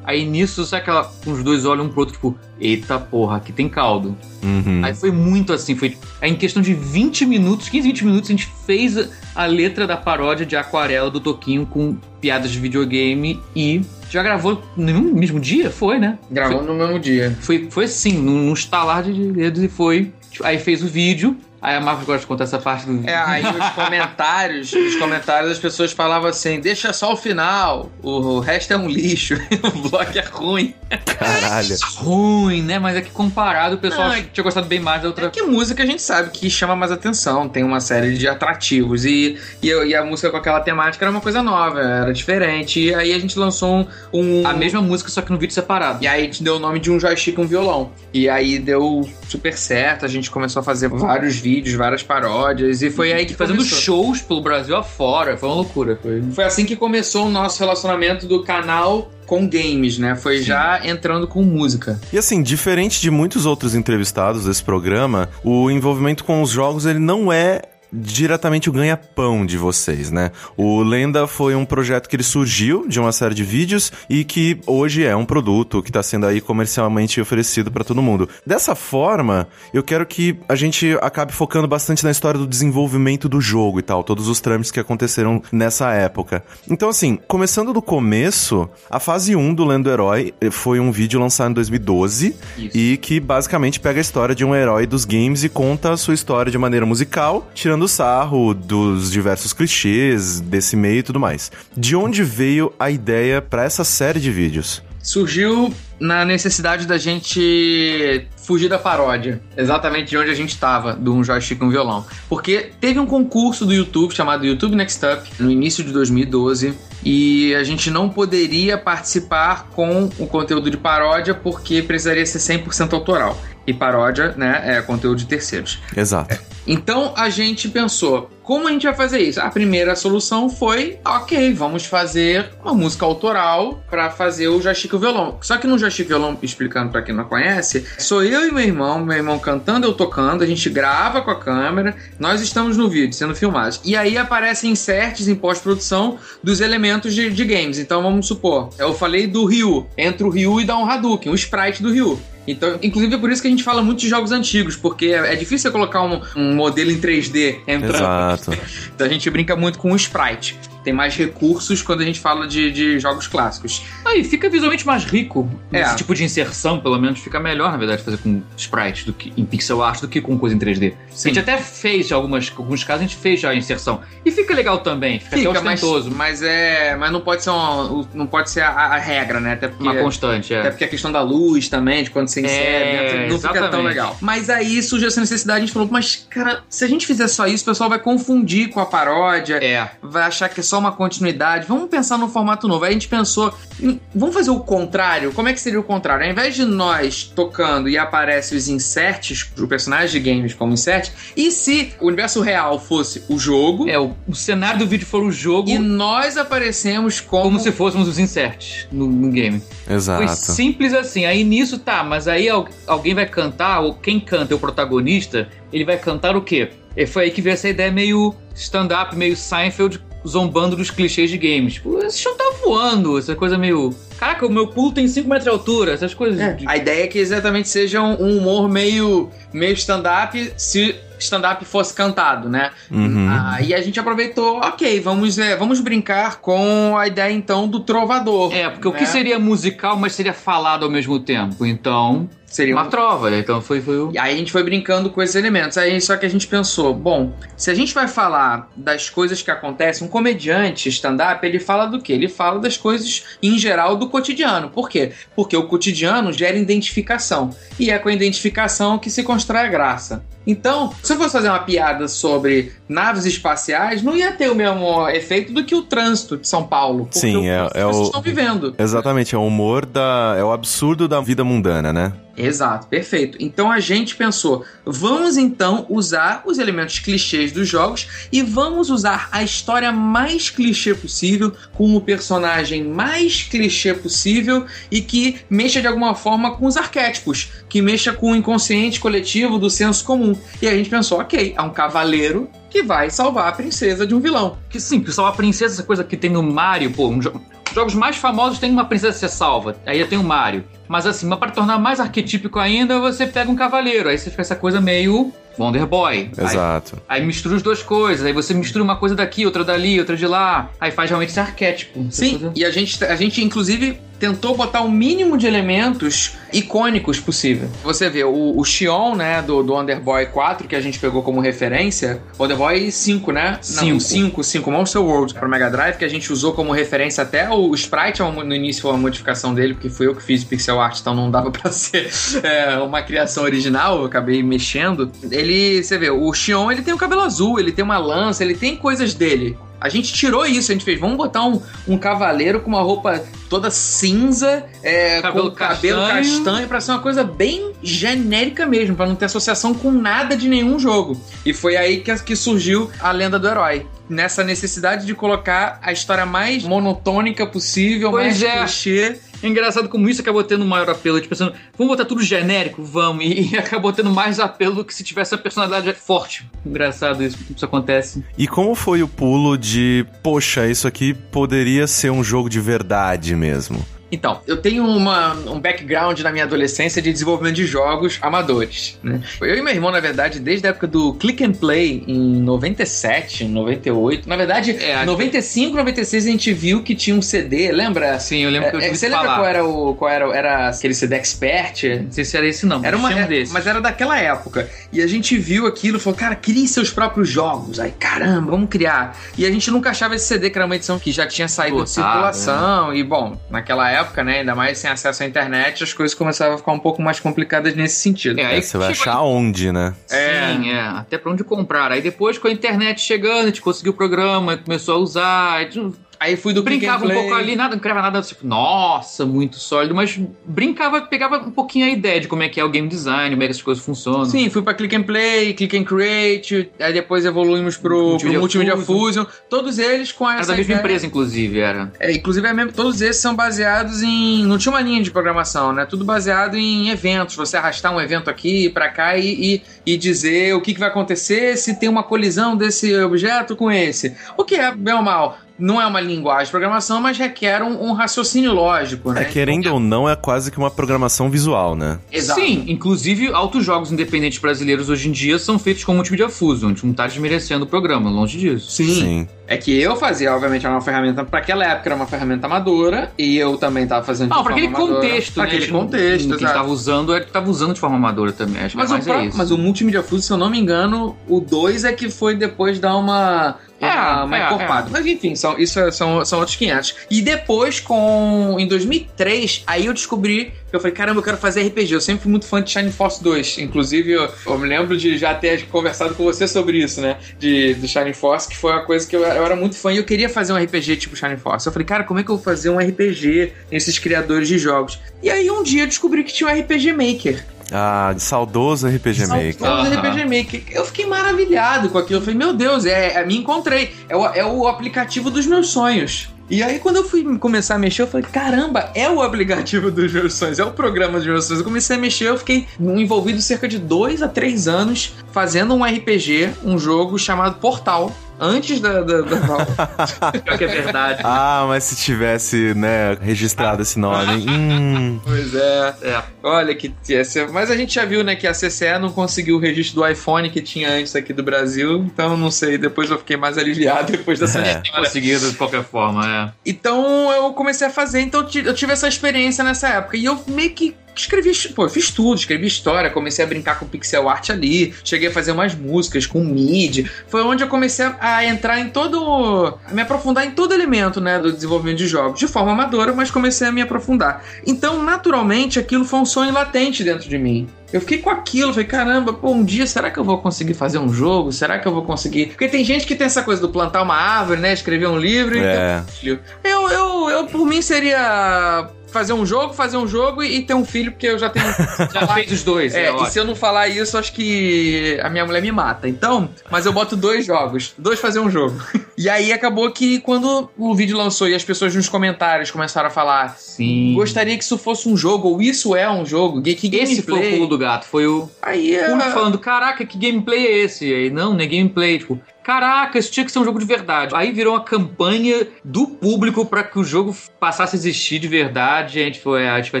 Aí 0.04 0.22
nisso, 0.28 0.62
sabe 0.66 0.82
aquela. 0.82 1.04
Com 1.24 1.32
os 1.32 1.42
dois 1.42 1.64
olham 1.64 1.86
um 1.86 1.88
pro 1.88 2.00
outro, 2.00 2.14
tipo, 2.14 2.36
eita 2.60 2.98
porra, 2.98 3.38
aqui 3.38 3.54
tem 3.54 3.70
caldo. 3.70 4.14
Uhum. 4.42 4.82
Aí 4.84 4.94
foi 4.94 5.10
muito 5.10 5.50
assim, 5.50 5.74
foi. 5.74 5.96
Aí 6.20 6.30
em 6.30 6.36
questão 6.36 6.60
de 6.60 6.74
20 6.74 7.24
minutos, 7.24 7.70
15, 7.70 7.88
20 7.88 8.04
minutos, 8.04 8.28
a 8.28 8.32
gente 8.34 8.52
fez 8.66 8.98
a, 8.98 9.06
a 9.34 9.46
letra 9.46 9.86
da 9.86 9.96
paródia 9.96 10.44
de 10.44 10.56
Aquarela 10.56 11.10
do 11.10 11.20
Toquinho 11.20 11.64
com 11.64 11.96
piadas 12.20 12.50
de 12.50 12.60
videogame 12.60 13.40
e 13.54 13.80
já 14.10 14.22
gravou 14.22 14.62
no 14.76 15.14
mesmo 15.14 15.40
dia? 15.40 15.70
Foi, 15.70 15.98
né? 15.98 16.18
Gravou 16.30 16.58
foi, 16.58 16.66
no 16.66 16.74
mesmo 16.74 16.98
dia. 16.98 17.34
Foi, 17.40 17.68
foi 17.70 17.84
assim, 17.86 18.12
num, 18.12 18.42
num 18.42 18.52
estalar 18.52 19.04
de 19.04 19.32
dedos 19.32 19.62
e 19.62 19.68
foi. 19.68 20.12
Aí 20.42 20.58
fez 20.58 20.82
o 20.82 20.86
vídeo, 20.86 21.34
Aí 21.60 21.76
a 21.76 21.80
Marvel 21.80 22.06
gosta 22.06 22.20
de 22.20 22.26
contar 22.26 22.44
essa 22.44 22.58
parte 22.58 22.86
do 22.86 23.08
É, 23.08 23.14
aí 23.14 23.42
os 23.44 23.68
comentários, 23.70 24.72
os 24.72 24.96
comentários 24.96 25.52
as 25.52 25.58
pessoas 25.58 25.92
falavam 25.92 26.28
assim: 26.28 26.60
deixa 26.60 26.92
só 26.92 27.12
o 27.12 27.16
final, 27.16 27.90
o 28.02 28.40
resto 28.40 28.72
é 28.72 28.76
um 28.76 28.88
lixo, 28.88 29.34
o 29.62 29.88
blog 29.88 30.18
é 30.18 30.24
ruim. 30.24 30.74
Caralho. 31.18 31.76
ruim, 31.96 32.62
né? 32.62 32.78
Mas 32.78 32.96
é 32.96 33.00
que 33.00 33.10
comparado, 33.10 33.76
o 33.76 33.78
pessoal 33.78 34.08
Não, 34.08 34.14
é... 34.14 34.22
tinha 34.22 34.44
gostado 34.44 34.66
bem 34.66 34.78
mais 34.78 35.02
da 35.02 35.08
outra. 35.08 35.26
É 35.26 35.30
que 35.30 35.42
música 35.42 35.82
a 35.82 35.86
gente 35.86 36.02
sabe 36.02 36.30
que 36.30 36.48
chama 36.48 36.76
mais 36.76 36.92
atenção, 36.92 37.48
tem 37.48 37.64
uma 37.64 37.80
série 37.80 38.16
de 38.16 38.28
atrativos. 38.28 39.04
E, 39.04 39.38
e, 39.62 39.68
e 39.68 39.94
a 39.94 40.04
música 40.04 40.30
com 40.30 40.36
aquela 40.36 40.60
temática 40.60 41.04
era 41.04 41.10
uma 41.10 41.20
coisa 41.20 41.42
nova, 41.42 41.80
era 41.80 42.12
diferente. 42.12 42.80
E 42.80 42.94
aí 42.94 43.12
a 43.12 43.18
gente 43.18 43.38
lançou 43.38 43.80
um, 43.80 43.86
um. 44.12 44.46
A 44.46 44.52
mesma 44.52 44.80
música, 44.80 45.10
só 45.10 45.22
que 45.22 45.32
no 45.32 45.38
vídeo 45.38 45.54
separado. 45.54 46.04
E 46.04 46.06
aí 46.06 46.22
a 46.22 46.24
gente 46.24 46.42
deu 46.42 46.56
o 46.56 46.58
nome 46.58 46.78
de 46.78 46.90
um 46.90 47.00
joystick 47.00 47.36
e 47.36 47.40
um 47.40 47.46
violão. 47.46 47.90
E 48.12 48.28
aí 48.28 48.58
deu 48.58 49.08
super 49.28 49.56
certo, 49.56 50.04
a 50.04 50.08
gente 50.08 50.30
começou 50.30 50.60
a 50.60 50.62
fazer 50.62 50.88
vários 50.88 51.36
vídeos 51.46 51.76
várias 51.76 52.02
paródias, 52.02 52.82
e 52.82 52.90
foi 52.90 53.12
aí 53.12 53.24
que 53.24 53.34
Fazendo 53.34 53.58
começou. 53.58 53.78
shows 53.78 54.20
pelo 54.20 54.40
Brasil 54.40 54.74
afora, 54.74 55.36
foi 55.36 55.48
uma 55.48 55.54
loucura. 55.54 55.96
Foi... 56.02 56.20
foi 56.32 56.44
assim 56.44 56.64
que 56.64 56.74
começou 56.74 57.26
o 57.26 57.30
nosso 57.30 57.60
relacionamento 57.60 58.26
do 58.26 58.42
canal 58.42 59.12
com 59.26 59.48
games, 59.48 59.96
né? 59.96 60.16
Foi 60.16 60.38
Sim. 60.38 60.44
já 60.44 60.80
entrando 60.84 61.28
com 61.28 61.42
música. 61.42 62.00
E 62.12 62.18
assim, 62.18 62.42
diferente 62.42 63.00
de 63.00 63.10
muitos 63.12 63.46
outros 63.46 63.76
entrevistados 63.76 64.44
desse 64.44 64.62
programa, 64.62 65.28
o 65.44 65.70
envolvimento 65.70 66.24
com 66.24 66.42
os 66.42 66.50
jogos 66.50 66.84
ele 66.84 66.98
não 66.98 67.32
é 67.32 67.62
diretamente 67.92 68.68
o 68.68 68.72
ganha-pão 68.72 69.44
de 69.44 69.56
vocês, 69.56 70.10
né? 70.10 70.30
O 70.56 70.82
Lenda 70.82 71.26
foi 71.26 71.54
um 71.54 71.64
projeto 71.64 72.08
que 72.08 72.16
ele 72.16 72.22
surgiu 72.22 72.86
de 72.88 73.00
uma 73.00 73.12
série 73.12 73.34
de 73.34 73.44
vídeos 73.44 73.92
e 74.08 74.24
que 74.24 74.60
hoje 74.66 75.04
é 75.04 75.14
um 75.14 75.24
produto 75.24 75.82
que 75.82 75.90
está 75.90 76.02
sendo 76.02 76.26
aí 76.26 76.40
comercialmente 76.40 77.20
oferecido 77.20 77.70
para 77.70 77.84
todo 77.84 78.02
mundo. 78.02 78.28
Dessa 78.46 78.74
forma, 78.74 79.48
eu 79.72 79.82
quero 79.82 80.06
que 80.06 80.38
a 80.48 80.54
gente 80.54 80.96
acabe 81.00 81.32
focando 81.32 81.68
bastante 81.68 82.04
na 82.04 82.10
história 82.10 82.38
do 82.38 82.46
desenvolvimento 82.46 83.28
do 83.28 83.40
jogo 83.40 83.78
e 83.78 83.82
tal, 83.82 84.02
todos 84.02 84.28
os 84.28 84.40
trâmites 84.40 84.70
que 84.70 84.80
aconteceram 84.80 85.42
nessa 85.52 85.92
época. 85.92 86.42
Então, 86.70 86.88
assim, 86.88 87.18
começando 87.28 87.72
do 87.72 87.82
começo, 87.82 88.68
a 88.90 89.00
fase 89.00 89.36
1 89.36 89.54
do 89.54 89.64
Lendo 89.64 89.90
Herói 89.90 90.34
foi 90.50 90.80
um 90.80 90.90
vídeo 90.90 91.20
lançado 91.20 91.50
em 91.50 91.54
2012 91.54 92.36
Isso. 92.58 92.76
e 92.76 92.96
que 92.96 93.20
basicamente 93.20 93.80
pega 93.80 94.00
a 94.00 94.02
história 94.02 94.34
de 94.34 94.44
um 94.44 94.54
herói 94.54 94.86
dos 94.86 95.04
games 95.04 95.44
e 95.44 95.48
conta 95.48 95.92
a 95.92 95.96
sua 95.96 96.14
história 96.14 96.50
de 96.50 96.58
maneira 96.58 96.86
musical, 96.86 97.48
tirando 97.54 97.75
tirando 97.76 97.88
sarro 97.88 98.54
dos 98.54 99.10
diversos 99.10 99.52
clichês 99.52 100.40
desse 100.40 100.74
meio 100.74 101.00
e 101.00 101.02
tudo 101.02 101.20
mais. 101.20 101.52
De 101.76 101.94
onde 101.94 102.22
veio 102.22 102.72
a 102.78 102.90
ideia 102.90 103.42
para 103.42 103.64
essa 103.64 103.84
série 103.84 104.18
de 104.18 104.30
vídeos? 104.30 104.82
Surgiu 105.02 105.72
na 105.98 106.24
necessidade 106.24 106.86
da 106.86 106.98
gente 106.98 108.26
fugir 108.36 108.68
da 108.68 108.78
paródia, 108.78 109.40
exatamente 109.56 110.10
de 110.10 110.18
onde 110.18 110.30
a 110.30 110.34
gente 110.34 110.50
estava, 110.50 110.94
de 110.94 111.10
um 111.10 111.24
joystick 111.24 111.60
e 111.60 111.64
um 111.64 111.70
violão. 111.70 112.04
Porque 112.28 112.70
teve 112.80 112.98
um 112.98 113.06
concurso 113.06 113.66
do 113.66 113.72
YouTube 113.72 114.14
chamado 114.14 114.44
YouTube 114.46 114.76
Next 114.76 115.04
Up 115.04 115.28
no 115.40 115.50
início 115.50 115.82
de 115.82 115.92
2012 115.92 116.74
e 117.04 117.54
a 117.54 117.62
gente 117.62 117.90
não 117.90 118.08
poderia 118.08 118.76
participar 118.76 119.68
com 119.74 120.10
o 120.18 120.26
conteúdo 120.26 120.70
de 120.70 120.76
paródia 120.76 121.34
porque 121.34 121.82
precisaria 121.82 122.26
ser 122.26 122.38
100% 122.38 122.92
autoral. 122.92 123.38
E 123.66 123.74
paródia, 123.74 124.32
né, 124.36 124.62
é 124.64 124.82
conteúdo 124.82 125.18
de 125.18 125.26
terceiros. 125.26 125.80
Exato. 125.96 126.38
Então 126.66 127.12
a 127.16 127.28
gente 127.28 127.68
pensou, 127.68 128.30
como 128.42 128.68
a 128.68 128.70
gente 128.70 128.84
vai 128.84 128.94
fazer 128.94 129.18
isso? 129.20 129.40
A 129.40 129.50
primeira 129.50 129.94
solução 129.96 130.48
foi, 130.48 130.98
ok, 131.04 131.52
vamos 131.52 131.84
fazer 131.84 132.50
uma 132.64 132.74
música 132.74 133.04
autoral 133.04 133.82
para 133.88 134.10
fazer 134.10 134.48
o 134.48 134.60
joystick 134.60 134.92
e 134.92 134.96
o 134.96 134.98
violão. 134.98 135.38
Só 135.40 135.56
que 135.58 135.66
no 135.66 135.78
joystick 135.86 136.06
e 136.06 136.08
violão, 136.08 136.38
explicando 136.42 136.90
para 136.90 137.02
quem 137.02 137.14
não 137.14 137.24
conhece, 137.24 137.86
sou 137.98 138.22
eu 138.22 138.46
e 138.48 138.52
meu 138.52 138.64
irmão, 138.64 139.04
meu 139.04 139.16
irmão 139.16 139.38
cantando, 139.38 139.86
eu 139.86 139.92
tocando, 139.92 140.42
a 140.42 140.46
gente 140.46 140.68
grava 140.68 141.22
com 141.22 141.30
a 141.30 141.38
câmera, 141.38 141.96
nós 142.18 142.40
estamos 142.40 142.76
no 142.76 142.88
vídeo 142.88 143.14
sendo 143.14 143.34
filmados. 143.34 143.80
E 143.84 143.96
aí 143.96 144.18
aparecem 144.18 144.70
inserts 144.70 145.28
em 145.28 145.34
pós-produção 145.34 146.18
dos 146.42 146.60
elementos 146.60 147.14
de, 147.14 147.30
de 147.30 147.44
games. 147.44 147.78
Então 147.78 148.02
vamos 148.02 148.26
supor, 148.26 148.70
eu 148.78 148.94
falei 148.94 149.26
do 149.26 149.44
Ryu, 149.44 149.86
entra 149.96 150.26
o 150.26 150.30
Ryu 150.30 150.60
e 150.60 150.64
dá 150.64 150.76
um 150.76 150.88
Hadouken, 150.88 151.32
o 151.32 151.34
sprite 151.34 151.82
do 151.82 151.92
Ryu. 151.92 152.20
Então, 152.46 152.78
inclusive 152.82 153.14
é 153.14 153.18
por 153.18 153.30
isso 153.30 153.42
que 153.42 153.48
a 153.48 153.50
gente 153.50 153.62
fala 153.62 153.82
muito 153.82 154.00
de 154.00 154.08
jogos 154.08 154.32
antigos, 154.32 154.76
porque 154.76 155.06
é, 155.06 155.32
é 155.32 155.36
difícil 155.36 155.58
você 155.58 155.70
colocar 155.70 156.02
um, 156.02 156.20
um 156.36 156.54
modelo 156.54 156.90
em 156.90 157.00
3D 157.00 157.60
entrando. 157.66 157.94
Exato. 157.94 158.50
Então 158.96 159.06
a 159.06 159.10
gente 159.10 159.28
brinca 159.28 159.54
muito 159.54 159.78
com 159.78 159.92
o 159.92 159.96
sprite. 159.96 160.58
Tem 160.86 160.92
mais 160.92 161.16
recursos 161.16 161.82
quando 161.82 162.02
a 162.02 162.04
gente 162.04 162.20
fala 162.20 162.46
de, 162.46 162.70
de 162.70 162.98
jogos 163.00 163.26
clássicos. 163.26 163.82
Aí 164.04 164.22
fica 164.22 164.48
visualmente 164.48 164.86
mais 164.86 165.04
rico. 165.04 165.50
É. 165.72 165.80
Esse 165.82 165.96
tipo 165.96 166.14
de 166.14 166.22
inserção, 166.22 166.78
pelo 166.78 166.96
menos, 166.96 167.18
fica 167.18 167.40
melhor, 167.40 167.72
na 167.72 167.76
verdade, 167.76 168.02
fazer 168.02 168.18
com 168.18 168.40
sprite 168.56 169.04
do 169.04 169.12
que 169.12 169.32
em 169.36 169.44
pixel 169.44 169.82
art 169.82 170.00
do 170.00 170.06
que 170.06 170.20
com 170.20 170.38
coisa 170.38 170.54
em 170.54 170.58
3D. 170.60 170.94
Sim. 171.10 171.30
A 171.30 171.34
gente 171.34 171.40
até 171.40 171.58
fez, 171.58 172.08
em 172.10 172.14
algumas, 172.14 172.52
alguns 172.56 172.84
casos, 172.84 173.04
a 173.04 173.06
gente 173.08 173.16
fez 173.16 173.40
já 173.40 173.50
a 173.50 173.54
inserção. 173.56 174.00
E 174.24 174.30
fica 174.30 174.54
legal 174.54 174.78
também, 174.78 175.18
fica, 175.18 175.36
Fica, 175.36 175.50
até 175.50 175.60
mas, 175.60 175.82
mas 176.06 176.42
é, 176.42 176.94
mas 176.94 177.10
não 177.10 177.20
pode 177.20 177.42
ser 177.42 177.50
uma, 177.50 178.06
não 178.14 178.26
pode 178.26 178.48
ser 178.50 178.60
a, 178.60 178.70
a 178.70 178.96
regra, 178.96 179.40
né? 179.40 179.54
Até 179.54 179.66
porque 179.66 179.82
Uma 179.82 179.96
constante, 179.96 180.54
é. 180.54 180.60
Até 180.60 180.70
porque 180.70 180.84
a 180.84 180.88
questão 180.88 181.10
da 181.10 181.20
luz 181.20 181.68
também, 181.68 182.04
de 182.04 182.10
quando 182.10 182.28
você 182.36 182.40
insere, 182.46 182.84
É, 182.84 183.12
né, 183.22 183.28
não 183.28 183.38
fica 183.40 183.68
tão 183.68 183.82
legal. 183.82 184.16
Mas 184.20 184.48
aí 184.50 184.82
surgiu 184.82 185.08
essa 185.08 185.20
necessidade, 185.20 185.58
a 185.58 185.60
gente 185.60 185.72
falou, 185.72 185.88
mas, 185.90 186.26
cara, 186.30 186.62
se 186.68 186.84
a 186.84 186.88
gente 186.88 187.06
fizer 187.06 187.28
só 187.28 187.46
isso, 187.46 187.62
o 187.64 187.66
pessoal 187.66 187.88
vai 187.90 187.98
confundir 187.98 188.68
com 188.70 188.80
a 188.80 188.86
paródia, 188.86 189.56
É. 189.62 189.90
vai 190.02 190.22
achar 190.24 190.48
que 190.48 190.60
é 190.60 190.62
só 190.62 190.78
uma 190.78 190.92
continuidade. 190.92 191.66
Vamos 191.66 191.88
pensar 191.88 192.18
num 192.18 192.28
formato 192.28 192.68
novo. 192.68 192.84
Aí 192.84 192.90
a 192.90 192.92
gente 192.92 193.08
pensou, 193.08 193.52
em- 193.80 194.00
vamos 194.14 194.34
fazer 194.34 194.50
o 194.50 194.60
contrário? 194.60 195.32
Como 195.32 195.48
é 195.48 195.52
que 195.52 195.60
seria 195.60 195.80
o 195.80 195.82
contrário? 195.82 196.24
Ao 196.24 196.30
invés 196.30 196.54
de 196.54 196.64
nós 196.64 197.24
tocando 197.34 197.88
e 197.88 197.96
aparecem 197.98 198.56
os 198.56 198.68
inserts, 198.68 199.50
o 199.58 199.66
personagem 199.66 200.20
de 200.20 200.30
games 200.30 200.54
como 200.54 200.72
insert, 200.72 201.10
e 201.36 201.50
se 201.50 201.92
o 202.00 202.06
universo 202.06 202.40
real 202.40 202.78
fosse 202.80 203.22
o 203.28 203.38
jogo, 203.38 203.88
É, 203.88 203.98
o, 203.98 204.12
o 204.26 204.34
cenário 204.34 204.78
do 204.80 204.86
vídeo 204.86 205.06
for 205.06 205.22
o 205.22 205.30
jogo, 205.32 205.68
e 205.70 205.78
nós 205.78 206.36
aparecemos 206.36 207.20
como... 207.20 207.44
como 207.44 207.60
se 207.60 207.72
fôssemos 207.72 208.08
os 208.08 208.18
inserts 208.18 208.86
no, 208.92 209.06
no 209.06 209.30
game. 209.30 209.62
Foi 209.86 209.94
Exato. 209.94 210.34
simples 210.36 210.92
assim. 210.92 211.24
Aí 211.24 211.44
nisso 211.44 211.78
tá, 211.78 212.02
mas 212.02 212.25
aí 212.28 212.48
al- 212.48 212.68
alguém 212.86 213.14
vai 213.14 213.26
cantar, 213.26 213.80
ou 213.80 213.94
quem 213.94 214.18
canta 214.20 214.54
é 214.54 214.56
o 214.56 214.58
protagonista, 214.58 215.48
ele 215.72 215.84
vai 215.84 215.96
cantar 215.98 216.36
o 216.36 216.42
quê? 216.42 216.70
E 216.96 217.06
foi 217.06 217.24
aí 217.24 217.30
que 217.30 217.42
veio 217.42 217.54
essa 217.54 217.68
ideia 217.68 217.90
meio 217.90 218.34
stand-up, 218.54 219.14
meio 219.14 219.36
Seinfeld, 219.36 220.00
zombando 220.26 220.74
dos 220.76 220.90
clichês 220.90 221.30
de 221.30 221.38
games. 221.38 221.74
Tipo, 221.74 221.98
esse 222.04 222.18
chão 222.18 222.34
tá 222.36 222.52
voando, 222.64 223.18
essa 223.18 223.34
coisa 223.36 223.56
meio. 223.58 223.94
Caraca, 224.18 224.46
o 224.46 224.50
meu 224.50 224.66
pulo 224.68 224.92
tem 224.92 225.06
5 225.06 225.28
metros 225.28 225.44
de 225.44 225.50
altura, 225.50 225.92
essas 225.92 226.14
coisas. 226.14 226.40
É, 226.40 226.52
de- 226.54 226.66
A 226.66 226.76
ideia 226.76 227.04
é 227.04 227.06
que 227.06 227.18
exatamente 227.18 227.68
seja 227.68 228.00
um, 228.02 228.20
um 228.20 228.38
humor 228.38 228.68
meio, 228.68 229.30
meio 229.52 229.74
stand-up 229.74 230.52
se 230.56 230.96
stand-up 231.18 231.64
fosse 231.64 231.94
cantado, 231.94 232.48
né? 232.48 232.70
Uhum. 232.90 233.28
Aí 233.30 233.74
a 233.74 233.80
gente 233.80 233.98
aproveitou, 233.98 234.58
ok, 234.58 235.00
vamos, 235.00 235.38
é, 235.38 235.56
vamos 235.56 235.80
brincar 235.80 236.36
com 236.36 236.96
a 236.96 237.06
ideia 237.06 237.32
então 237.32 237.68
do 237.68 237.80
trovador. 237.80 238.52
É, 238.52 238.68
porque 238.68 238.88
o 238.88 238.92
né? 238.92 238.98
que 238.98 239.06
seria 239.06 239.38
musical, 239.38 239.96
mas 239.96 240.14
seria 240.14 240.32
falado 240.32 240.84
ao 240.84 240.90
mesmo 240.90 241.18
tempo. 241.18 241.64
Então, 241.64 242.28
Seria 242.46 242.74
uma 242.74 242.84
um... 242.84 242.88
trova, 242.88 243.28
né? 243.28 243.38
Então 243.40 243.60
foi, 243.60 243.80
foi 243.80 243.98
o. 243.98 244.12
E 244.12 244.18
aí 244.18 244.34
a 244.34 244.36
gente 244.36 244.52
foi 244.52 244.62
brincando 244.62 245.10
com 245.10 245.20
esses 245.20 245.34
elementos. 245.36 245.76
Aí 245.76 246.00
só 246.00 246.16
que 246.16 246.24
a 246.24 246.28
gente 246.30 246.46
pensou, 246.46 246.94
bom, 246.94 247.32
se 247.56 247.70
a 247.70 247.74
gente 247.74 247.92
vai 247.92 248.06
falar 248.08 248.70
das 248.76 249.10
coisas 249.10 249.42
que 249.42 249.50
acontecem, 249.50 250.06
um 250.06 250.10
comediante 250.10 250.88
stand-up, 250.88 251.44
ele 251.44 251.58
fala 251.58 251.86
do 251.86 252.00
quê? 252.00 252.12
Ele 252.12 252.28
fala 252.28 252.58
das 252.60 252.76
coisas 252.76 253.24
em 253.42 253.58
geral 253.58 253.96
do 253.96 254.08
cotidiano. 254.08 254.70
Por 254.70 254.88
quê? 254.88 255.12
Porque 255.34 255.56
o 255.56 255.66
cotidiano 255.66 256.32
gera 256.32 256.56
identificação. 256.56 257.50
E 257.78 257.90
é 257.90 257.98
com 257.98 258.08
a 258.08 258.12
identificação 258.12 258.98
que 258.98 259.10
se 259.10 259.22
constrói 259.22 259.62
a 259.62 259.68
graça. 259.68 260.24
Então, 260.46 260.92
se 261.02 261.12
eu 261.12 261.16
fosse 261.16 261.32
fazer 261.32 261.48
uma 261.48 261.58
piada 261.58 262.06
sobre 262.06 262.72
naves 262.88 263.24
espaciais, 263.24 264.00
não 264.02 264.16
ia 264.16 264.30
ter 264.30 264.48
o 264.48 264.54
mesmo 264.54 265.08
efeito 265.08 265.52
do 265.52 265.64
que 265.64 265.74
o 265.74 265.82
trânsito 265.82 266.36
de 266.36 266.46
São 266.48 266.62
Paulo. 266.64 267.06
Porque 267.06 267.18
Sim, 267.18 267.36
o- 267.38 267.44
é- 267.44 267.58
as 267.58 267.70
é 267.72 267.74
pessoas 267.74 267.96
o- 267.96 268.02
estão 268.04 268.22
vivendo. 268.22 268.74
Exatamente, 268.78 269.34
é 269.34 269.38
o 269.38 269.44
humor 269.44 269.84
da. 269.84 270.36
É 270.38 270.44
o 270.44 270.52
absurdo 270.52 271.08
da 271.08 271.20
vida 271.20 271.42
mundana, 271.42 271.92
né? 271.92 272.12
Exato, 272.36 272.86
perfeito. 272.86 273.38
Então 273.40 273.70
a 273.70 273.80
gente 273.80 274.14
pensou, 274.14 274.64
vamos 274.84 275.38
então 275.38 275.86
usar 275.88 276.42
os 276.44 276.58
elementos 276.58 276.98
clichês 276.98 277.50
dos 277.50 277.66
jogos 277.66 278.28
e 278.30 278.42
vamos 278.42 278.90
usar 278.90 279.28
a 279.32 279.42
história 279.42 279.90
mais 279.90 280.50
clichê 280.50 280.94
possível, 280.94 281.52
com 281.72 281.96
o 281.96 282.00
personagem 282.00 282.84
mais 282.84 283.42
clichê 283.42 283.94
possível 283.94 284.66
e 284.90 285.00
que 285.00 285.38
mexa 285.48 285.80
de 285.80 285.86
alguma 285.86 286.14
forma 286.14 286.56
com 286.56 286.66
os 286.66 286.76
arquétipos, 286.76 287.48
que 287.68 287.80
mexa 287.80 288.12
com 288.12 288.32
o 288.32 288.36
inconsciente 288.36 289.00
coletivo 289.00 289.58
do 289.58 289.70
senso 289.70 290.04
comum. 290.04 290.36
E 290.60 290.68
a 290.68 290.74
gente 290.74 290.90
pensou, 290.90 291.20
ok, 291.20 291.54
é 291.56 291.62
um 291.62 291.70
cavaleiro 291.70 292.50
que 292.70 292.82
vai 292.82 293.10
salvar 293.10 293.48
a 293.48 293.52
princesa 293.52 294.06
de 294.06 294.14
um 294.14 294.20
vilão. 294.20 294.58
Que 294.68 294.80
sim, 294.80 294.98
porque 295.00 295.12
salvar 295.12 295.32
a 295.32 295.36
princesa, 295.36 295.74
essa 295.74 295.82
coisa 295.82 296.02
que 296.04 296.16
tem 296.16 296.30
no 296.30 296.42
Mario, 296.42 296.90
pô, 296.90 297.08
um 297.08 297.18
jo- 297.18 297.32
os 297.68 297.74
jogos 297.74 297.94
mais 297.94 298.16
famosos 298.16 298.58
tem 298.58 298.70
uma 298.70 298.84
princesa 298.84 299.16
ser 299.16 299.28
salva, 299.28 299.76
aí 299.86 300.04
tem 300.06 300.18
o 300.18 300.24
Mario. 300.24 300.64
Mas 300.88 301.06
assim, 301.06 301.26
mas 301.26 301.38
para 301.38 301.50
tornar 301.50 301.78
mais 301.78 302.00
arquetípico 302.00 302.58
ainda, 302.58 302.98
você 303.00 303.26
pega 303.26 303.50
um 303.50 303.56
cavaleiro, 303.56 304.08
aí 304.08 304.16
você 304.18 304.30
fica 304.30 304.42
essa 304.42 304.54
coisa 304.56 304.80
meio 304.80 305.32
Wonder 305.58 305.86
Boy. 305.86 306.30
Aí, 306.38 306.44
Exato. 306.44 306.98
aí 307.08 307.24
mistura 307.24 307.56
as 307.56 307.62
duas 307.62 307.82
coisas, 307.82 308.24
aí 308.24 308.32
você 308.32 308.54
mistura 308.54 308.84
uma 308.84 308.96
coisa 308.96 309.14
daqui, 309.14 309.44
outra 309.44 309.64
dali, 309.64 309.98
outra 309.98 310.16
de 310.16 310.26
lá, 310.26 310.70
aí 310.80 310.90
faz 310.90 311.10
realmente 311.10 311.30
esse 311.30 311.40
arquétipo. 311.40 312.06
Sim, 312.10 312.38
coisa- 312.38 312.52
e 312.54 312.64
a 312.64 312.70
gente, 312.70 313.02
a 313.04 313.16
gente 313.16 313.42
inclusive 313.42 313.98
tentou 314.18 314.56
botar 314.56 314.82
o 314.82 314.90
mínimo 314.90 315.36
de 315.36 315.46
elementos 315.46 316.36
icônicos 316.52 317.20
possível. 317.20 317.68
Você 317.82 318.08
vê, 318.08 318.24
o, 318.24 318.58
o 318.58 318.64
Xion, 318.64 319.14
né, 319.14 319.42
do, 319.42 319.62
do 319.62 319.78
Underboy 319.78 320.26
4, 320.26 320.66
que 320.66 320.74
a 320.74 320.80
gente 320.80 320.98
pegou 320.98 321.22
como 321.22 321.40
referência, 321.40 322.22
Underboy 322.38 322.90
5, 322.90 323.32
né? 323.32 323.58
Cinco. 323.60 323.92
Não, 323.92 324.00
5, 324.00 324.44
5, 324.44 324.70
Monster 324.70 325.02
World 325.02 325.34
para 325.34 325.48
Mega 325.48 325.70
Drive, 325.70 325.96
que 325.96 326.04
a 326.04 326.08
gente 326.08 326.32
usou 326.32 326.52
como 326.52 326.72
referência 326.72 327.22
até 327.22 327.48
o, 327.48 327.70
o 327.70 327.74
Sprite, 327.74 328.22
no 328.22 328.54
início 328.54 328.82
foi 328.82 328.92
uma 328.92 328.98
modificação 328.98 329.54
dele, 329.54 329.74
porque 329.74 329.90
fui 329.90 330.06
eu 330.06 330.14
que 330.14 330.22
fiz 330.22 330.44
pixel 330.44 330.80
art, 330.80 330.98
então 331.00 331.14
não 331.14 331.30
dava 331.30 331.50
pra 331.52 331.70
ser 331.70 332.10
é, 332.42 332.78
uma 332.78 333.02
criação 333.02 333.44
original, 333.44 333.98
eu 333.98 334.04
acabei 334.06 334.42
mexendo. 334.42 335.10
Ele, 335.30 335.82
você 335.82 335.98
vê, 335.98 336.10
o 336.10 336.32
Xion, 336.32 336.70
ele 336.70 336.82
tem 336.82 336.94
o 336.94 336.98
cabelo 336.98 337.22
azul, 337.22 337.58
ele 337.58 337.72
tem 337.72 337.84
uma 337.84 337.98
lança, 337.98 338.42
ele 338.42 338.54
tem 338.54 338.76
coisas 338.76 339.14
dele. 339.14 339.56
A 339.80 339.88
gente 339.88 340.12
tirou 340.12 340.46
isso, 340.46 340.70
a 340.70 340.74
gente 340.74 340.84
fez, 340.84 340.98
vamos 340.98 341.16
botar 341.16 341.44
um, 341.44 341.60
um 341.86 341.98
cavaleiro 341.98 342.60
com 342.60 342.68
uma 342.68 342.80
roupa 342.80 343.22
toda 343.48 343.70
cinza, 343.70 344.64
é, 344.82 345.20
Cabelo 345.20 345.50
com 345.50 345.56
cabelo 345.56 346.00
castanho. 346.00 346.36
castanho, 346.36 346.68
pra 346.68 346.80
ser 346.80 346.90
uma 346.92 347.00
coisa 347.00 347.22
bem 347.22 347.72
genérica 347.82 348.66
mesmo, 348.66 348.96
pra 348.96 349.06
não 349.06 349.14
ter 349.14 349.26
associação 349.26 349.74
com 349.74 349.90
nada 349.90 350.36
de 350.36 350.48
nenhum 350.48 350.78
jogo. 350.78 351.20
E 351.44 351.52
foi 351.52 351.76
aí 351.76 352.00
que, 352.00 352.14
que 352.22 352.36
surgiu 352.36 352.90
a 353.00 353.12
lenda 353.12 353.38
do 353.38 353.46
herói. 353.46 353.86
Nessa 354.08 354.44
necessidade 354.44 355.04
de 355.04 355.14
colocar 355.14 355.78
a 355.82 355.92
história 355.92 356.24
mais 356.24 356.62
monotônica 356.62 357.46
possível, 357.46 358.10
Pois 358.10 358.40
mais 358.40 358.42
é. 358.42 358.58
clichê. 358.58 359.16
É 359.42 359.48
engraçado 359.48 359.88
como 359.88 360.08
isso 360.08 360.20
acabou 360.22 360.42
tendo 360.42 360.64
maior 360.64 360.88
apelo. 360.88 361.18
Tipo, 361.20 361.30
pensando, 361.30 361.52
vamos 361.76 361.92
botar 361.92 362.04
tudo 362.06 362.22
genérico? 362.22 362.82
Vamos. 362.82 363.24
E, 363.24 363.50
e 363.52 363.58
acabou 363.58 363.92
tendo 363.92 364.10
mais 364.10 364.40
apelo 364.40 364.76
do 364.76 364.84
que 364.84 364.94
se 364.94 365.04
tivesse 365.04 365.34
uma 365.34 365.40
personalidade 365.40 365.92
forte. 365.92 366.48
Engraçado 366.64 367.22
isso, 367.22 367.38
isso 367.54 367.64
acontece. 367.64 368.24
E 368.38 368.46
como 368.46 368.74
foi 368.74 369.02
o 369.02 369.08
pulo 369.08 369.58
de, 369.58 370.06
poxa, 370.22 370.66
isso 370.66 370.86
aqui 370.86 371.12
poderia 371.12 371.86
ser 371.86 372.10
um 372.10 372.24
jogo 372.24 372.48
de 372.48 372.60
verdade 372.60 373.34
mesmo? 373.34 373.84
Então, 374.10 374.40
eu 374.46 374.56
tenho 374.56 374.86
uma, 374.86 375.34
um 375.34 375.58
background 375.58 376.20
na 376.20 376.30
minha 376.30 376.44
adolescência 376.44 377.02
de 377.02 377.12
desenvolvimento 377.12 377.56
de 377.56 377.66
jogos 377.66 378.18
amadores. 378.22 378.98
Né? 379.02 379.20
Eu 379.40 379.56
e 379.56 379.62
meu 379.62 379.74
irmão, 379.74 379.90
na 379.90 380.00
verdade, 380.00 380.38
desde 380.38 380.66
a 380.66 380.70
época 380.70 380.86
do 380.86 381.14
Click 381.14 381.42
and 381.44 381.52
Play, 381.54 382.04
em 382.06 382.40
97, 382.40 383.44
98. 383.44 384.28
Na 384.28 384.36
verdade, 384.36 384.70
É, 384.78 384.94
acho 384.94 385.02
em 385.04 385.06
95, 385.06 385.76
96 385.76 386.26
a 386.26 386.30
gente 386.30 386.52
viu 386.52 386.82
que 386.82 386.94
tinha 386.94 387.16
um 387.16 387.22
CD, 387.22 387.72
lembra? 387.72 388.18
Sim, 388.20 388.44
eu 388.44 388.50
lembro 388.50 388.70
que 388.70 388.76
eu 388.76 388.80
É, 388.80 388.86
é, 388.88 388.94
você 388.94 389.08
lembra 389.08 389.24
falar. 389.24 389.36
qual 389.38 389.48
era 389.48 389.64
o. 389.64 389.94
Qual 389.94 390.10
era, 390.10 390.36
era 390.36 390.68
aquele 390.68 390.94
CD 390.94 391.16
Expert? 391.16 391.82
Não 392.04 392.12
sei 392.12 392.24
se 392.24 392.36
era 392.36 392.46
esse 392.46 392.64
não, 392.66 392.84
Era 392.84 392.96
uma, 392.96 393.08
chama 393.08 393.22
é, 393.22 393.26
desse. 393.26 393.52
mas 393.52 393.66
era 393.66 393.80
daquela 393.80 394.18
época. 394.18 394.68
E 394.92 395.02
a 395.02 395.06
gente 395.06 395.36
viu 395.36 395.66
aquilo 395.66 395.96
e 395.98 396.00
falou, 396.00 396.18
cara, 396.18 396.36
crie 396.36 396.68
seus 396.68 396.90
próprios 396.90 397.28
jogos. 397.28 397.80
Aí, 397.80 397.90
caramba, 397.90 398.50
vamos 398.52 398.68
criar. 398.68 399.16
E 399.36 399.44
a 399.44 399.50
gente 399.50 399.70
nunca 399.70 399.90
achava 399.90 400.14
esse 400.14 400.26
CD 400.26 400.50
que 400.50 400.58
era 400.58 400.66
uma 400.66 400.76
edição 400.76 400.98
que 400.98 401.10
já 401.10 401.26
tinha 401.26 401.48
saído 401.48 401.82
de 401.82 401.90
Esgotado, 401.90 402.12
circulação. 402.34 402.94
E, 402.94 403.02
bom, 403.02 403.36
naquela 403.50 403.90
época, 403.90 403.95
né, 404.24 404.40
ainda 404.40 404.54
mais 404.54 404.78
sem 404.78 404.90
acesso 404.90 405.22
à 405.22 405.26
internet, 405.26 405.82
as 405.84 405.92
coisas 405.92 406.14
começavam 406.14 406.54
a 406.54 406.58
ficar 406.58 406.72
um 406.72 406.78
pouco 406.78 407.00
mais 407.02 407.20
complicadas 407.20 407.74
nesse 407.74 407.96
sentido. 408.00 408.38
É, 408.40 408.46
aí 408.46 408.58
É, 408.58 408.60
você 408.60 408.78
vai 408.78 408.90
achar 408.90 409.22
onde, 409.22 409.72
né? 409.72 409.94
Sim, 410.06 410.70
é. 410.70 410.80
Até 410.80 411.18
pra 411.18 411.32
onde 411.32 411.44
comprar. 411.44 411.92
Aí 411.92 412.00
depois, 412.00 412.38
com 412.38 412.48
a 412.48 412.50
internet 412.50 413.00
chegando, 413.00 413.42
a 413.42 413.46
gente 413.46 413.60
conseguiu 413.60 413.92
o 413.92 413.96
programa, 413.96 414.56
começou 414.56 414.96
a 414.96 414.98
usar. 414.98 415.52
A 415.54 415.62
gente 415.62 415.92
Aí 416.18 416.36
fui 416.36 416.52
do 416.52 416.62
brincava 416.62 417.04
um 417.06 417.10
pouco 417.10 417.34
ali, 417.34 417.54
nada, 417.56 417.74
não 417.74 417.80
criava 417.80 418.02
nada 418.02 418.22
tipo, 418.22 418.46
nossa, 418.46 419.24
muito 419.26 419.56
sólido, 419.56 419.94
mas 419.94 420.18
brincava, 420.44 421.02
pegava 421.02 421.38
um 421.38 421.50
pouquinho 421.50 421.86
a 421.86 421.90
ideia 421.90 422.20
de 422.20 422.28
como 422.28 422.42
é 422.42 422.48
que 422.48 422.58
é 422.60 422.64
o 422.64 422.68
game 422.68 422.88
design, 422.88 423.30
como 423.30 423.42
é 423.42 423.46
que 423.46 423.50
essas 423.50 423.62
coisas 423.62 423.84
funcionam. 423.84 424.24
Sim, 424.24 424.48
fui 424.50 424.62
pra 424.62 424.74
Click 424.74 424.94
and 424.96 425.02
Play, 425.02 425.52
Click 425.54 425.76
and 425.76 425.84
Create, 425.84 426.70
aí 426.80 426.92
depois 426.92 427.24
evoluímos 427.24 427.76
pro 427.76 427.96
Multimedia 428.10 428.30
pro 428.32 428.40
Multimedia 428.40 428.76
Fusion. 428.76 429.24
Fusion. 429.24 429.26
Todos 429.48 429.78
eles 429.78 430.12
com 430.12 430.28
Era 430.28 430.40
essa 430.40 430.50
da 430.52 430.56
mesma 430.56 430.72
ideia- 430.72 430.80
empresa, 430.84 431.06
inclusive, 431.06 431.58
era. 431.58 431.92
É, 432.00 432.12
inclusive, 432.12 432.46
é 432.46 432.52
mesmo, 432.52 432.72
todos 432.72 433.00
esses 433.00 433.20
são 433.20 433.34
baseados 433.34 434.02
em. 434.02 434.44
Não 434.44 434.58
tinha 434.58 434.72
uma 434.72 434.80
linha 434.80 435.02
de 435.02 435.10
programação, 435.10 435.72
né? 435.72 435.84
Tudo 435.84 436.04
baseado 436.04 436.56
em 436.56 436.88
eventos. 436.88 437.36
Você 437.36 437.56
arrastar 437.56 437.94
um 437.94 438.00
evento 438.00 438.30
aqui 438.30 438.68
pra 438.70 438.88
cá 438.88 439.16
e, 439.16 439.62
e, 439.86 439.92
e 439.94 439.96
dizer 439.96 440.54
o 440.54 440.60
que, 440.60 440.72
que 440.74 440.80
vai 440.80 440.88
acontecer 440.88 441.56
se 441.56 441.78
tem 441.78 441.88
uma 441.88 442.02
colisão 442.02 442.56
desse 442.56 442.94
objeto 443.00 443.54
com 443.56 443.70
esse. 443.70 444.14
O 444.36 444.44
que 444.44 444.54
é, 444.54 444.74
bem 444.74 444.94
ou 444.94 445.02
mal? 445.02 445.38
Não 445.58 445.80
é 445.80 445.86
uma 445.86 446.00
linguagem 446.00 446.44
de 446.46 446.50
programação, 446.50 447.00
mas 447.00 447.16
requer 447.18 447.62
um, 447.62 447.88
um 447.88 447.92
raciocínio 447.92 448.52
lógico, 448.52 449.12
né? 449.12 449.22
É, 449.22 449.24
querendo 449.24 449.66
ou 449.72 449.80
não, 449.80 450.08
é 450.08 450.14
quase 450.16 450.50
que 450.50 450.58
uma 450.58 450.70
programação 450.70 451.30
visual, 451.30 451.74
né? 451.74 451.98
Exato. 452.12 452.40
Sim, 452.40 452.64
inclusive 452.68 453.28
altos 453.32 453.64
jogos 453.64 453.90
independentes 453.92 454.38
brasileiros 454.38 454.88
hoje 454.88 455.08
em 455.08 455.12
dia 455.12 455.38
são 455.38 455.58
feitos 455.58 455.84
com 455.84 455.94
Multimedia 455.94 456.28
Fusion. 456.28 456.66
A 456.68 456.72
gente 456.72 456.86
não 456.86 456.92
tá 456.94 457.06
desmerecendo 457.06 457.64
o 457.64 457.68
programa, 457.68 458.10
longe 458.10 458.38
disso. 458.38 458.70
Sim. 458.70 459.28
É 459.48 459.56
que 459.56 459.80
eu 459.80 459.94
fazia, 459.94 460.34
obviamente, 460.34 460.66
era 460.66 460.74
uma 460.74 460.80
ferramenta. 460.80 461.24
Pra 461.24 461.38
aquela 461.38 461.64
época 461.64 461.88
era 461.88 461.94
uma 461.94 462.06
ferramenta 462.06 462.46
amadora. 462.46 463.12
E 463.16 463.36
eu 463.36 463.56
também 463.56 463.86
tava 463.86 464.04
fazendo. 464.04 464.28
Pra 464.28 464.38
forma 464.38 464.50
aquele 464.50 464.66
amadora. 464.66 464.94
contexto, 464.94 465.34
Pra 465.34 465.42
né? 465.44 465.48
aquele 465.48 465.62
A 465.62 465.66
gente 465.66 465.72
não- 465.72 465.80
contexto, 465.82 466.26
Quem 466.28 466.36
exato. 466.38 466.52
tava 466.54 466.68
usando, 466.68 467.14
é 467.14 467.20
que 467.20 467.30
tava 467.30 467.48
usando 467.48 467.72
de 467.74 467.78
forma 467.80 467.94
amadora 467.96 468.32
também. 468.32 468.60
Acho 468.62 468.70
que 468.70 468.76
Mas, 468.76 468.90
é 468.90 468.92
o 468.92 468.94
mais 468.94 469.04
pró- 469.04 469.14
é 469.20 469.26
isso. 469.26 469.38
mas 469.38 469.50
o 469.52 469.56
Multimedia 469.58 470.02
Fusion, 470.02 470.22
se 470.22 470.32
eu 470.32 470.36
não 470.36 470.50
me 470.50 470.58
engano, 470.58 471.16
o 471.28 471.38
2 471.40 471.84
é 471.84 471.92
que 471.92 472.10
foi 472.10 472.34
depois 472.34 472.80
dar 472.80 472.96
uma. 472.96 473.54
É, 473.80 474.24
uma 474.24 474.38
é, 474.38 474.46
encorpada. 474.46 474.88
é. 474.88 474.92
Mas 474.92 475.06
enfim, 475.06 475.34
são, 475.34 475.58
isso 475.58 475.78
é- 475.78 475.90
são, 475.90 476.24
são 476.24 476.38
outros 476.38 476.56
500. 476.56 476.94
E 477.10 477.20
depois, 477.20 477.78
com 477.80 478.56
em 478.58 478.66
2003, 478.66 479.62
aí 479.66 479.86
eu 479.86 479.92
descobri 479.92 480.52
que 480.70 480.76
eu 480.76 480.80
falei: 480.80 480.94
caramba, 480.94 481.20
eu 481.20 481.24
quero 481.24 481.36
fazer 481.36 481.62
RPG. 481.62 481.94
Eu 481.94 482.00
sempre 482.00 482.22
fui 482.22 482.30
muito 482.30 482.46
fã 482.46 482.62
de 482.62 482.70
Shining 482.70 482.90
Force 482.90 483.22
2. 483.22 483.58
Inclusive, 483.58 484.12
eu, 484.12 484.28
eu 484.46 484.58
me 484.58 484.66
lembro 484.66 484.96
de 484.96 485.16
já 485.18 485.34
ter 485.34 485.66
conversado 485.66 486.14
com 486.14 486.24
você 486.24 486.48
sobre 486.48 486.78
isso, 486.78 487.00
né? 487.00 487.18
De, 487.38 487.74
do 487.74 487.86
Shining 487.86 488.12
Force, 488.14 488.48
que 488.48 488.56
foi 488.56 488.72
uma 488.72 488.84
coisa 488.84 489.06
que 489.06 489.14
eu, 489.14 489.20
eu 489.20 489.44
era 489.44 489.56
muito 489.56 489.76
fã 489.76 489.92
e 489.92 489.98
eu 489.98 490.04
queria 490.04 490.28
fazer 490.28 490.52
um 490.52 490.56
RPG 490.56 490.96
tipo 490.96 491.16
Shining 491.16 491.36
Force. 491.38 491.66
Eu 491.66 491.72
falei: 491.72 491.86
cara, 491.86 492.04
como 492.04 492.20
é 492.20 492.22
que 492.22 492.30
eu 492.30 492.36
vou 492.36 492.44
fazer 492.44 492.70
um 492.70 492.78
RPG 492.78 493.52
nesses 493.70 493.98
criadores 493.98 494.48
de 494.48 494.58
jogos? 494.58 494.98
E 495.22 495.30
aí 495.30 495.50
um 495.50 495.62
dia 495.62 495.82
eu 495.82 495.86
descobri 495.86 496.24
que 496.24 496.32
tinha 496.32 496.48
um 496.48 496.60
RPG 496.60 496.92
Maker. 496.92 497.44
Ah, 497.72 498.14
saudoso 498.18 498.86
RPG 498.88 499.26
Maker. 499.26 499.54
Saudoso 499.58 499.90
Aham. 499.92 500.00
RPG 500.00 500.24
Maker. 500.24 500.62
Eu 500.70 500.84
fiquei 500.84 501.06
maravilhado 501.06 501.88
com 501.88 501.98
aquilo. 501.98 502.20
Eu 502.20 502.24
falei, 502.24 502.38
meu 502.38 502.52
Deus, 502.52 502.84
é, 502.86 503.14
é- 503.20 503.26
me 503.26 503.36
encontrei. 503.36 503.92
É 504.08 504.16
o, 504.16 504.24
é 504.26 504.44
o 504.44 504.66
aplicativo 504.68 505.30
dos 505.30 505.46
meus 505.46 505.68
sonhos. 505.68 506.28
E 506.48 506.62
aí, 506.62 506.78
quando 506.78 506.96
eu 506.96 507.04
fui 507.04 507.24
começar 507.38 507.74
a 507.74 507.78
mexer, 507.78 508.02
eu 508.02 508.06
falei, 508.06 508.24
caramba, 508.30 508.90
é 508.94 509.10
o 509.10 509.20
aplicativo 509.20 509.90
dos 509.90 510.12
meus 510.12 510.34
sonhos, 510.34 510.60
é 510.60 510.64
o 510.64 510.70
programa 510.70 511.18
dos 511.18 511.26
meus 511.26 511.44
sonhos. 511.44 511.58
Eu 511.58 511.64
comecei 511.64 511.96
a 511.96 511.98
mexer, 511.98 512.28
eu 512.28 512.38
fiquei 512.38 512.68
envolvido 512.78 513.42
cerca 513.42 513.66
de 513.66 513.78
dois 513.80 514.22
a 514.22 514.28
três 514.28 514.68
anos 514.68 515.14
fazendo 515.32 515.74
um 515.74 515.82
RPG, 515.84 516.50
um 516.64 516.78
jogo 516.78 517.18
chamado 517.18 517.56
Portal, 517.56 518.12
antes 518.40 518.80
da, 518.80 519.02
da, 519.02 519.20
da 519.22 520.32
que 520.58 520.64
é 520.64 520.66
verdade. 520.66 521.20
Ah, 521.24 521.64
mas 521.68 521.84
se 521.84 521.96
tivesse, 521.96 522.74
né, 522.74 523.16
registrado 523.20 523.82
esse 523.82 523.98
nome. 523.98 524.46
hum. 524.48 525.20
pois 525.24 525.54
é. 525.54 525.94
É. 526.02 526.22
Olha 526.42 526.74
que 526.74 526.94
ser- 527.24 527.48
Mas 527.50 527.70
a 527.70 527.76
gente 527.76 527.94
já 527.94 528.04
viu, 528.04 528.22
né, 528.22 528.36
que 528.36 528.46
a 528.46 528.52
CCE 528.52 528.98
não 529.00 529.10
conseguiu 529.10 529.56
o 529.56 529.60
registro 529.60 530.00
do 530.02 530.06
iPhone 530.08 530.50
que 530.50 530.60
tinha 530.60 530.90
antes 530.90 531.14
aqui 531.16 531.32
do 531.32 531.42
Brasil. 531.42 531.98
Então, 532.04 532.36
não 532.36 532.50
sei, 532.50 532.78
depois 532.78 533.10
eu 533.10 533.18
fiquei 533.18 533.36
mais 533.36 533.58
aliviado 533.58 534.12
depois 534.12 534.38
dessa 534.38 534.58
É. 534.60 534.62
história. 534.82 534.92
Conseguido 535.06 535.50
de 535.50 535.56
qualquer 535.56 535.82
forma, 535.84 536.26
é. 536.26 536.52
Então 536.64 537.30
eu 537.32 537.52
comecei 537.52 537.86
a 537.86 537.90
fazer, 537.90 538.20
então 538.20 538.46
eu 538.64 538.74
tive 538.74 538.92
essa 538.92 539.08
experiência 539.08 539.62
nessa 539.64 539.88
época. 539.88 540.16
E 540.16 540.24
eu 540.24 540.42
meio 540.48 540.70
que 540.70 540.94
escrevi, 541.16 541.52
pô, 541.74 541.84
eu 541.84 541.88
fiz 541.88 542.10
tudo, 542.10 542.38
escrevi 542.38 542.66
história, 542.66 543.10
comecei 543.10 543.44
a 543.44 543.48
brincar 543.48 543.78
com 543.78 543.86
pixel 543.86 544.28
art 544.28 544.50
ali, 544.50 544.94
cheguei 545.04 545.28
a 545.28 545.32
fazer 545.32 545.52
umas 545.52 545.74
músicas 545.74 546.26
com 546.26 546.40
MIDI. 546.44 547.10
Foi 547.28 547.42
onde 547.42 547.62
eu 547.62 547.68
comecei 547.68 548.06
a, 548.20 548.44
entrar 548.44 548.78
em 548.78 548.88
todo. 548.88 549.78
a 549.86 549.92
me 549.92 550.02
aprofundar 550.02 550.46
em 550.46 550.50
todo 550.50 550.72
elemento, 550.74 551.20
né, 551.20 551.38
do 551.38 551.52
desenvolvimento 551.52 551.98
de 551.98 552.06
jogos. 552.06 552.38
De 552.38 552.46
forma 552.46 552.72
amadora, 552.72 553.12
mas 553.12 553.30
comecei 553.30 553.66
a 553.66 553.72
me 553.72 553.82
aprofundar. 553.82 554.44
Então, 554.66 555.02
naturalmente, 555.02 555.78
aquilo 555.78 556.04
foi 556.04 556.20
um 556.20 556.26
sonho 556.26 556.52
latente 556.52 557.02
dentro 557.02 557.28
de 557.28 557.38
mim. 557.38 557.68
Eu 557.92 558.00
fiquei 558.00 558.18
com 558.18 558.30
aquilo, 558.30 558.72
falei, 558.72 558.86
caramba, 558.86 559.32
pô, 559.32 559.52
um 559.52 559.64
dia 559.64 559.86
será 559.86 560.10
que 560.10 560.18
eu 560.18 560.24
vou 560.24 560.38
conseguir 560.38 560.74
fazer 560.74 560.98
um 560.98 561.12
jogo? 561.12 561.52
Será 561.52 561.78
que 561.78 561.86
eu 561.86 561.92
vou 561.92 562.02
conseguir? 562.02 562.46
Porque 562.46 562.68
tem 562.68 562.84
gente 562.84 563.06
que 563.06 563.14
tem 563.14 563.26
essa 563.26 563.42
coisa 563.42 563.60
do 563.60 563.68
plantar 563.68 564.02
uma 564.02 564.16
árvore, 564.16 564.60
né? 564.60 564.72
Escrever 564.72 565.06
um 565.06 565.16
livro 565.16 565.56
É. 565.56 566.02
filho. 566.20 566.40
Eu, 566.64 566.90
eu, 566.90 567.30
eu, 567.30 567.46
por 567.46 567.64
mim, 567.64 567.80
seria 567.80 568.88
fazer 569.16 569.32
um 569.32 569.46
jogo, 569.46 569.72
fazer 569.72 569.96
um 569.96 570.06
jogo 570.06 570.42
e, 570.42 570.56
e 570.58 570.62
ter 570.62 570.74
um 570.74 570.84
filho, 570.84 571.10
porque 571.12 571.26
eu 571.26 571.38
já 571.38 571.48
tenho. 571.48 571.66
Já 572.12 572.26
fez 572.28 572.52
os 572.52 572.62
dois, 572.62 572.94
É, 572.94 573.04
é, 573.04 573.06
e 573.06 573.10
ótimo. 573.10 573.26
se 573.30 573.38
eu 573.38 573.44
não 573.44 573.54
falar 573.54 573.88
isso, 573.88 574.16
acho 574.18 574.32
que 574.32 575.18
a 575.22 575.30
minha 575.30 575.44
mulher 575.44 575.62
me 575.62 575.72
mata. 575.72 576.08
Então, 576.08 576.48
mas 576.70 576.84
eu 576.86 576.92
boto 576.92 577.16
dois 577.16 577.46
jogos, 577.46 577.94
dois 577.96 578.18
fazer 578.20 578.38
um 578.40 578.50
jogo. 578.50 578.76
E 579.18 579.30
aí 579.30 579.50
acabou 579.50 579.90
que 579.92 580.20
quando 580.20 580.68
o 580.76 580.94
vídeo 580.94 581.16
lançou 581.16 581.48
e 581.48 581.54
as 581.54 581.64
pessoas 581.64 581.94
nos 581.94 582.06
comentários 582.06 582.70
começaram 582.70 583.08
a 583.08 583.10
falar, 583.10 583.56
Sim. 583.56 584.12
gostaria 584.14 584.54
que 584.58 584.62
isso 584.62 584.76
fosse 584.76 585.08
um 585.08 585.16
jogo, 585.16 585.48
ou 585.48 585.62
isso 585.62 585.96
é 585.96 586.06
um 586.10 586.26
jogo, 586.26 586.60
que 586.60 586.74
que 586.74 586.94
Esse 586.94 587.22
foi 587.22 587.32
o 587.32 587.36
gameplay. 587.36 587.56
pulo 587.56 587.66
do 587.66 587.78
gato. 587.78 588.04
Foi 588.04 588.26
o 588.26 588.46
Aí 588.60 588.94
é. 588.94 589.08
público 589.08 589.30
falando, 589.30 589.58
caraca, 589.58 590.04
que 590.04 590.18
gameplay 590.18 590.66
é 590.66 590.78
esse? 590.84 591.06
E 591.06 591.14
aí, 591.14 591.30
não, 591.30 591.54
não 591.54 591.60
é 591.62 591.66
gameplay. 591.66 592.18
Tipo, 592.18 592.38
caraca, 592.66 593.16
isso 593.16 593.30
tinha 593.30 593.46
que 593.46 593.52
ser 593.52 593.60
um 593.60 593.64
jogo 593.64 593.78
de 593.78 593.84
verdade. 593.84 594.34
Aí 594.34 594.50
virou 594.50 594.74
uma 594.74 594.82
campanha 594.82 595.68
do 595.84 596.08
público 596.08 596.66
pra 596.66 596.82
que 596.82 596.98
o 596.98 597.04
jogo 597.04 597.32
passasse 597.60 597.94
a 597.94 597.96
existir 597.96 598.40
de 598.40 598.48
verdade. 598.48 599.20
A 599.20 599.24
gente 599.24 599.38
foi, 599.38 599.62
"É, 599.62 599.70
a 599.70 599.80
gente 599.80 599.92
vai 599.92 600.00